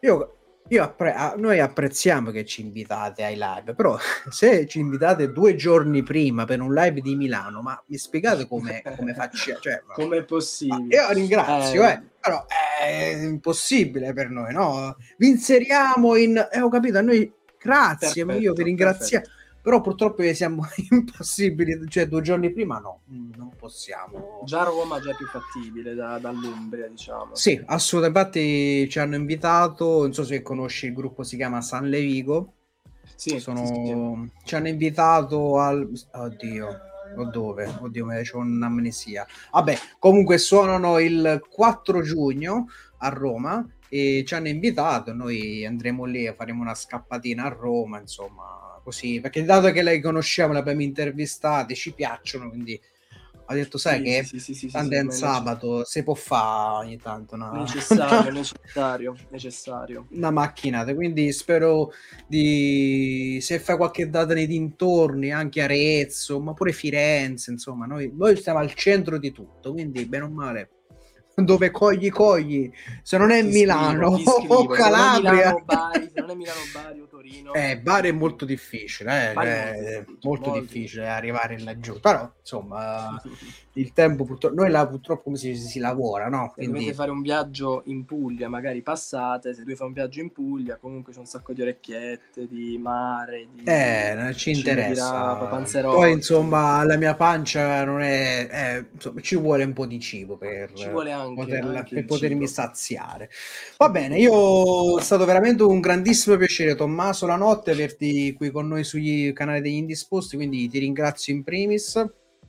Io, 0.00 0.36
io 0.68 0.82
appre- 0.82 1.34
noi 1.36 1.60
apprezziamo 1.60 2.30
che 2.30 2.46
ci 2.46 2.62
invitate 2.62 3.22
ai 3.22 3.34
live, 3.34 3.74
però 3.74 3.98
se 4.30 4.66
ci 4.66 4.78
invitate 4.78 5.30
due 5.30 5.56
giorni 5.56 6.02
prima 6.02 6.46
per 6.46 6.62
un 6.62 6.72
live 6.72 7.02
di 7.02 7.14
Milano, 7.14 7.60
ma 7.60 7.78
mi 7.86 7.98
spiegate 7.98 8.46
come, 8.46 8.82
come 8.96 9.12
facciamo? 9.12 9.58
Cioè, 9.60 9.82
come 9.92 10.16
è 10.16 10.24
possibile? 10.24 10.96
Io 10.96 11.12
ringrazio, 11.12 11.84
eh. 11.84 11.90
Eh, 11.90 12.02
però 12.18 12.46
è 12.80 13.14
impossibile 13.20 14.14
per 14.14 14.30
noi, 14.30 14.54
no? 14.54 14.96
Vi 15.18 15.28
inseriamo 15.28 16.16
in... 16.16 16.48
Eh, 16.50 16.62
ho 16.62 16.70
capito, 16.70 16.96
a 16.96 17.02
noi 17.02 17.30
grazie, 17.64 18.24
perfetto, 18.24 18.42
io 18.42 18.52
vi 18.54 18.62
ringrazio. 18.62 19.22
Però 19.64 19.80
purtroppo 19.80 20.22
siamo 20.34 20.66
impossibili, 20.90 21.88
cioè 21.88 22.06
due 22.06 22.20
giorni 22.20 22.52
prima 22.52 22.78
no, 22.78 23.00
non 23.06 23.50
possiamo. 23.56 24.42
Già 24.44 24.62
Roma 24.62 24.98
è 24.98 25.00
già 25.00 25.14
più 25.14 25.26
fattibile 25.26 25.94
da, 25.94 26.18
dall'Umbria, 26.18 26.86
diciamo. 26.86 27.34
Sì, 27.34 27.58
assolutamente. 27.64 28.38
Infatti 28.38 28.90
ci 28.90 28.98
hanno 28.98 29.16
invitato, 29.16 30.02
non 30.02 30.12
so 30.12 30.22
se 30.22 30.42
conosci 30.42 30.86
il 30.86 30.92
gruppo, 30.92 31.22
si 31.22 31.36
chiama 31.36 31.62
San 31.62 31.88
Levigo. 31.88 32.52
Sì, 33.16 33.40
Sono... 33.40 33.64
sì, 33.64 33.72
sì. 33.72 34.30
ci 34.44 34.54
hanno 34.54 34.68
invitato 34.68 35.58
al... 35.58 35.90
Oddio, 36.12 36.80
o 37.16 37.24
dove? 37.24 37.74
Oddio, 37.80 38.06
c'è 38.20 38.36
un'amnesia. 38.36 39.26
Vabbè, 39.50 39.78
comunque 39.98 40.36
suonano 40.36 40.98
il 40.98 41.42
4 41.48 42.02
giugno 42.02 42.66
a 42.98 43.08
Roma 43.08 43.66
e 43.88 44.24
ci 44.26 44.34
hanno 44.34 44.48
invitato, 44.48 45.14
noi 45.14 45.64
andremo 45.64 46.04
lì 46.04 46.26
e 46.26 46.34
faremo 46.34 46.60
una 46.60 46.74
scappatina 46.74 47.44
a 47.44 47.48
Roma, 47.48 48.00
insomma, 48.00 48.63
così, 48.84 49.20
perché 49.20 49.42
dato 49.42 49.72
che 49.72 49.82
lei 49.82 50.00
conosciamo, 50.00 50.52
l'abbiamo 50.52 50.82
intervistata, 50.82 51.74
ci 51.74 51.92
piacciono, 51.92 52.50
quindi 52.50 52.80
ha 53.46 53.54
detto 53.54 53.76
sai 53.76 53.98
sì, 53.98 54.02
che 54.04 54.24
sì, 54.24 54.38
sì, 54.38 54.54
sì, 54.54 54.70
tanto 54.70 54.94
è 54.94 55.00
un 55.00 55.10
sabato 55.10 55.84
si 55.84 56.02
può 56.02 56.14
fare 56.14 56.86
ogni 56.86 56.96
tanto 56.96 57.34
una... 57.34 57.50
necessario 57.50 58.30
necessario 58.32 59.16
necessario. 59.28 60.06
Una 60.12 60.30
macchinata 60.30 60.94
quindi 60.94 61.30
spero 61.32 61.92
di 62.26 63.38
se 63.42 63.58
fai 63.58 63.76
qualche 63.76 64.08
data 64.08 64.32
nei 64.32 64.46
dintorni 64.46 65.30
anche 65.30 65.60
Arezzo 65.60 66.40
ma 66.40 66.54
pure 66.54 66.72
Firenze 66.72 67.50
insomma 67.50 67.86
noi, 67.86 68.10
noi 68.14 68.36
stiamo 68.36 68.60
al 68.60 68.72
centro 68.72 69.18
di 69.18 69.30
tutto 69.32 69.72
quindi 69.72 70.06
bene 70.06 70.24
o 70.24 70.30
male 70.30 70.70
dove 71.42 71.70
cogli 71.70 72.10
cogli. 72.10 72.70
Se 73.02 73.18
non 73.18 73.30
è 73.30 73.42
chi 73.42 73.48
Milano 73.48 74.18
scrivo, 74.18 74.54
o 74.54 74.66
Calabria 74.66 75.32
se 75.32 75.32
non 75.32 75.50
è 75.50 75.54
Milano 75.54 75.62
Bari, 75.64 76.10
se 76.12 76.20
non 76.20 76.30
è 76.30 76.34
Milano 76.34 76.60
Bari 76.72 77.00
o 77.00 77.06
Torino. 77.06 77.52
Eh, 77.54 77.78
Bari 77.78 78.08
è 78.08 78.12
molto 78.12 78.44
difficile 78.44 79.30
eh, 79.30 79.32
è 79.32 80.04
molto, 80.06 80.28
molto 80.28 80.60
difficile 80.60 81.08
arrivare 81.08 81.58
laggiù. 81.60 81.98
Però 82.00 82.30
insomma 82.40 83.20
il 83.76 83.92
tempo 83.92 84.24
purtroppo 84.24 84.54
noi 84.54 84.70
là 84.70 84.86
purtroppo 84.86 85.22
come 85.24 85.36
si, 85.36 85.56
si 85.56 85.80
lavora 85.80 86.28
no? 86.28 86.48
se 86.48 86.54
Quindi... 86.54 86.78
dovete 86.78 86.94
fare 86.94 87.10
un 87.10 87.22
viaggio 87.22 87.82
in 87.86 88.04
Puglia 88.04 88.48
magari 88.48 88.82
passate. 88.82 89.52
Se 89.52 89.60
dovete 89.60 89.76
fare 89.76 89.88
un 89.88 89.94
viaggio 89.94 90.20
in 90.20 90.32
Puglia 90.32 90.76
comunque 90.76 91.12
c'è 91.12 91.18
un 91.18 91.26
sacco 91.26 91.52
di 91.52 91.62
orecchiette 91.62 92.46
di 92.46 92.78
mare 92.78 93.48
di... 93.52 93.64
eh 93.64 94.32
ci 94.34 94.50
interessa. 94.50 95.34
poi 95.82 96.12
insomma 96.12 96.84
la 96.84 96.96
mia 96.96 97.14
pancia 97.14 97.84
non 97.84 98.00
è 98.00 98.48
eh, 98.50 98.86
insomma 98.92 99.20
ci 99.20 99.36
vuole 99.36 99.64
un 99.64 99.72
po' 99.72 99.86
di 99.86 99.98
cibo 100.00 100.36
per, 100.36 100.70
anche, 101.14 101.23
poterla, 101.32 101.78
anche 101.78 101.94
per 101.94 102.04
potermi 102.04 102.46
cibo. 102.46 102.60
saziare 102.60 103.30
va 103.78 103.88
bene 103.88 104.18
io 104.18 104.98
è 104.98 105.02
stato 105.02 105.24
veramente 105.24 105.62
un 105.62 105.80
grandissimo 105.80 106.36
piacere 106.36 106.74
Tommaso 106.74 107.26
la 107.26 107.36
notte 107.36 107.70
averti 107.70 108.32
qui 108.34 108.50
con 108.50 108.68
noi 108.68 108.84
sui 108.84 109.32
canali 109.32 109.60
degli 109.60 109.74
indisposti 109.74 110.36
quindi 110.36 110.68
ti 110.68 110.78
ringrazio 110.78 111.32
in 111.32 111.42
primis 111.42 112.04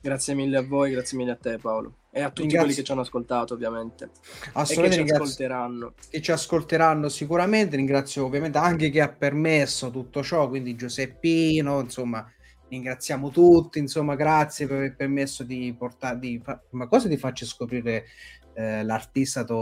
Grazie 0.06 0.34
mille 0.34 0.58
a 0.58 0.62
voi, 0.62 0.92
grazie 0.92 1.18
mille 1.18 1.32
a 1.32 1.36
te 1.36 1.58
Paolo. 1.58 1.96
E 2.12 2.20
a 2.20 2.28
tutti 2.28 2.42
Ringrazio. 2.42 2.60
quelli 2.60 2.74
che 2.76 2.84
ci 2.84 2.92
hanno 2.92 3.00
ascoltato, 3.00 3.54
ovviamente. 3.54 4.10
Assolutamente. 4.52 5.00
E 5.00 5.02
che 5.02 5.08
ci 5.08 5.14
ascolteranno. 5.14 5.94
Che 6.08 6.22
ci 6.22 6.30
ascolteranno 6.32 7.08
sicuramente. 7.08 7.74
Ringrazio 7.74 8.24
ovviamente 8.24 8.56
anche 8.56 8.88
chi 8.88 9.00
ha 9.00 9.08
permesso 9.08 9.90
tutto 9.90 10.22
ciò, 10.22 10.48
quindi 10.48 10.76
Giuseppino, 10.76 11.80
insomma, 11.80 12.24
ringraziamo 12.68 13.30
tutti, 13.30 13.80
insomma, 13.80 14.14
grazie 14.14 14.68
per 14.68 14.76
aver 14.76 14.94
permesso 14.94 15.42
di 15.42 15.74
portare... 15.76 16.18
Di... 16.20 16.40
Ma 16.70 16.86
cosa 16.86 17.08
ti 17.08 17.16
faccio 17.16 17.44
scoprire 17.44 18.04
eh, 18.56 18.82
l'artista? 18.82 19.44
To... 19.44 19.54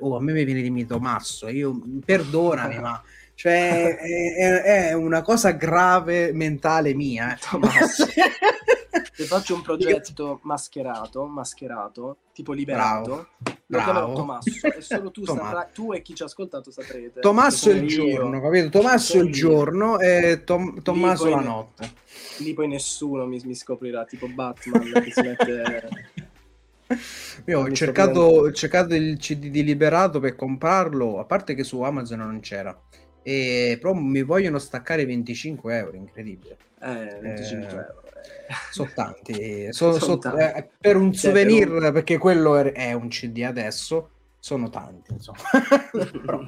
Oh, 0.00 0.16
a 0.16 0.20
me 0.20 0.32
mi 0.32 0.44
viene 0.44 0.60
di 0.60 0.70
me 0.70 0.84
Tommaso, 0.84 1.48
io 1.48 1.80
perdonami, 2.04 2.78
ma 2.78 3.02
cioè 3.34 3.96
è, 3.96 4.62
è, 4.88 4.92
una 4.92 5.22
cosa 5.22 5.52
grave 5.52 6.32
mentale 6.32 6.94
mia. 6.94 7.34
Eh. 7.34 7.38
Tommaso. 7.50 8.06
Se 8.06 9.24
faccio 9.24 9.54
un 9.54 9.62
progetto 9.62 10.40
mascherato, 10.42 11.26
mascherato, 11.26 12.18
tipo 12.32 12.52
liberato, 12.52 13.28
bravo, 13.38 13.56
lo 13.66 13.78
chiamerò 13.78 14.12
Tommaso. 14.12 14.50
E 14.66 14.80
solo 14.80 15.10
tu, 15.10 15.24
saprai, 15.24 15.66
tu 15.72 15.92
e 15.92 16.02
chi 16.02 16.14
ci 16.14 16.22
ha 16.22 16.26
ascoltato 16.26 16.70
saprete. 16.70 17.20
Tommaso 17.20 17.70
il 17.70 17.86
giorno, 17.86 18.40
capito? 18.40 18.68
Tommaso 18.68 19.18
il 19.18 19.32
giorno 19.32 19.98
e 19.98 20.42
Tom, 20.44 20.82
Tommaso 20.82 21.28
la 21.28 21.40
notte. 21.40 21.92
Lì 22.38 22.52
poi 22.52 22.68
nessuno 22.68 23.26
mi, 23.26 23.40
mi 23.44 23.54
scoprirà, 23.54 24.04
tipo 24.04 24.28
Batman 24.28 24.92
che 25.02 25.10
si 25.10 25.20
mette... 25.22 26.24
Io 27.46 27.60
ho 27.60 27.72
cercato, 27.72 28.50
cercato, 28.52 28.94
il 28.94 29.18
CD 29.18 29.48
di 29.48 29.64
Liberato 29.64 30.20
per 30.20 30.36
comprarlo, 30.36 31.18
a 31.18 31.24
parte 31.24 31.54
che 31.54 31.64
su 31.64 31.80
Amazon 31.82 32.18
non 32.18 32.40
c'era. 32.40 32.78
E, 33.22 33.76
però 33.80 33.92
mi 33.92 34.22
vogliono 34.22 34.58
staccare 34.58 35.04
25 35.04 35.76
euro, 35.76 35.96
incredibile. 35.96 36.56
Eh, 36.80 37.18
25 37.20 37.66
eh, 37.66 37.72
euro 37.72 38.04
sono 38.70 38.90
tanti, 38.94 39.68
so, 39.72 39.92
sono 39.92 39.98
so, 39.98 40.18
tanti. 40.18 40.58
Eh, 40.58 40.68
per 40.78 40.96
un 40.96 41.12
cioè, 41.12 41.32
souvenir 41.32 41.68
per 41.68 41.82
un... 41.82 41.92
perché 41.92 42.18
quello 42.18 42.56
è, 42.56 42.72
è, 42.72 42.92
un 42.92 43.08
CD 43.08 43.42
adesso 43.42 44.10
sono 44.38 44.70
tanti 44.70 45.12
insomma 45.12 45.38
Però, 45.90 46.40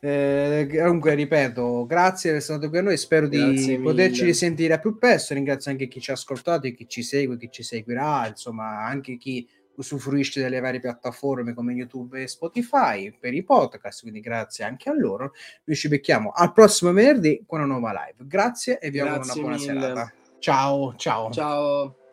eh, 0.00 0.68
comunque 0.82 1.14
ripeto 1.14 1.86
grazie 1.86 2.30
per 2.30 2.38
essere 2.38 2.58
stato 2.58 2.68
qui 2.68 2.78
a 2.78 2.82
noi 2.82 2.96
spero 2.96 3.28
grazie 3.28 3.76
di 3.76 3.82
poterci 3.82 4.24
risentire 4.24 4.74
a 4.74 4.78
più 4.78 4.98
presto 4.98 5.34
ringrazio 5.34 5.70
anche 5.70 5.88
chi 5.88 6.00
ci 6.00 6.10
ha 6.10 6.14
ascoltato 6.14 6.66
e 6.66 6.74
chi 6.74 6.88
ci 6.88 7.02
segue 7.02 7.36
chi 7.36 7.48
ci 7.50 7.62
seguirà 7.62 8.26
insomma 8.28 8.84
anche 8.84 9.16
chi 9.16 9.46
usufruisce 9.76 10.40
delle 10.40 10.60
varie 10.60 10.80
piattaforme 10.80 11.54
come 11.54 11.72
YouTube 11.72 12.22
e 12.22 12.28
Spotify 12.28 13.14
per 13.18 13.34
i 13.34 13.42
podcast, 13.42 14.02
quindi 14.02 14.20
grazie 14.20 14.64
anche 14.64 14.88
a 14.88 14.94
loro. 14.94 15.32
Noi 15.64 15.76
ci 15.76 15.88
becchiamo 15.88 16.30
al 16.30 16.52
prossimo 16.52 16.92
venerdì 16.92 17.42
con 17.46 17.60
una 17.60 17.68
nuova 17.68 17.92
live. 17.92 18.26
Grazie 18.26 18.78
e 18.78 18.90
vi 18.90 19.00
auguro 19.00 19.22
una 19.22 19.34
buona 19.34 19.56
mille. 19.56 19.80
serata. 19.80 20.12
Ciao, 20.38 20.94
ciao. 20.96 21.30
Ciao. 21.30 22.05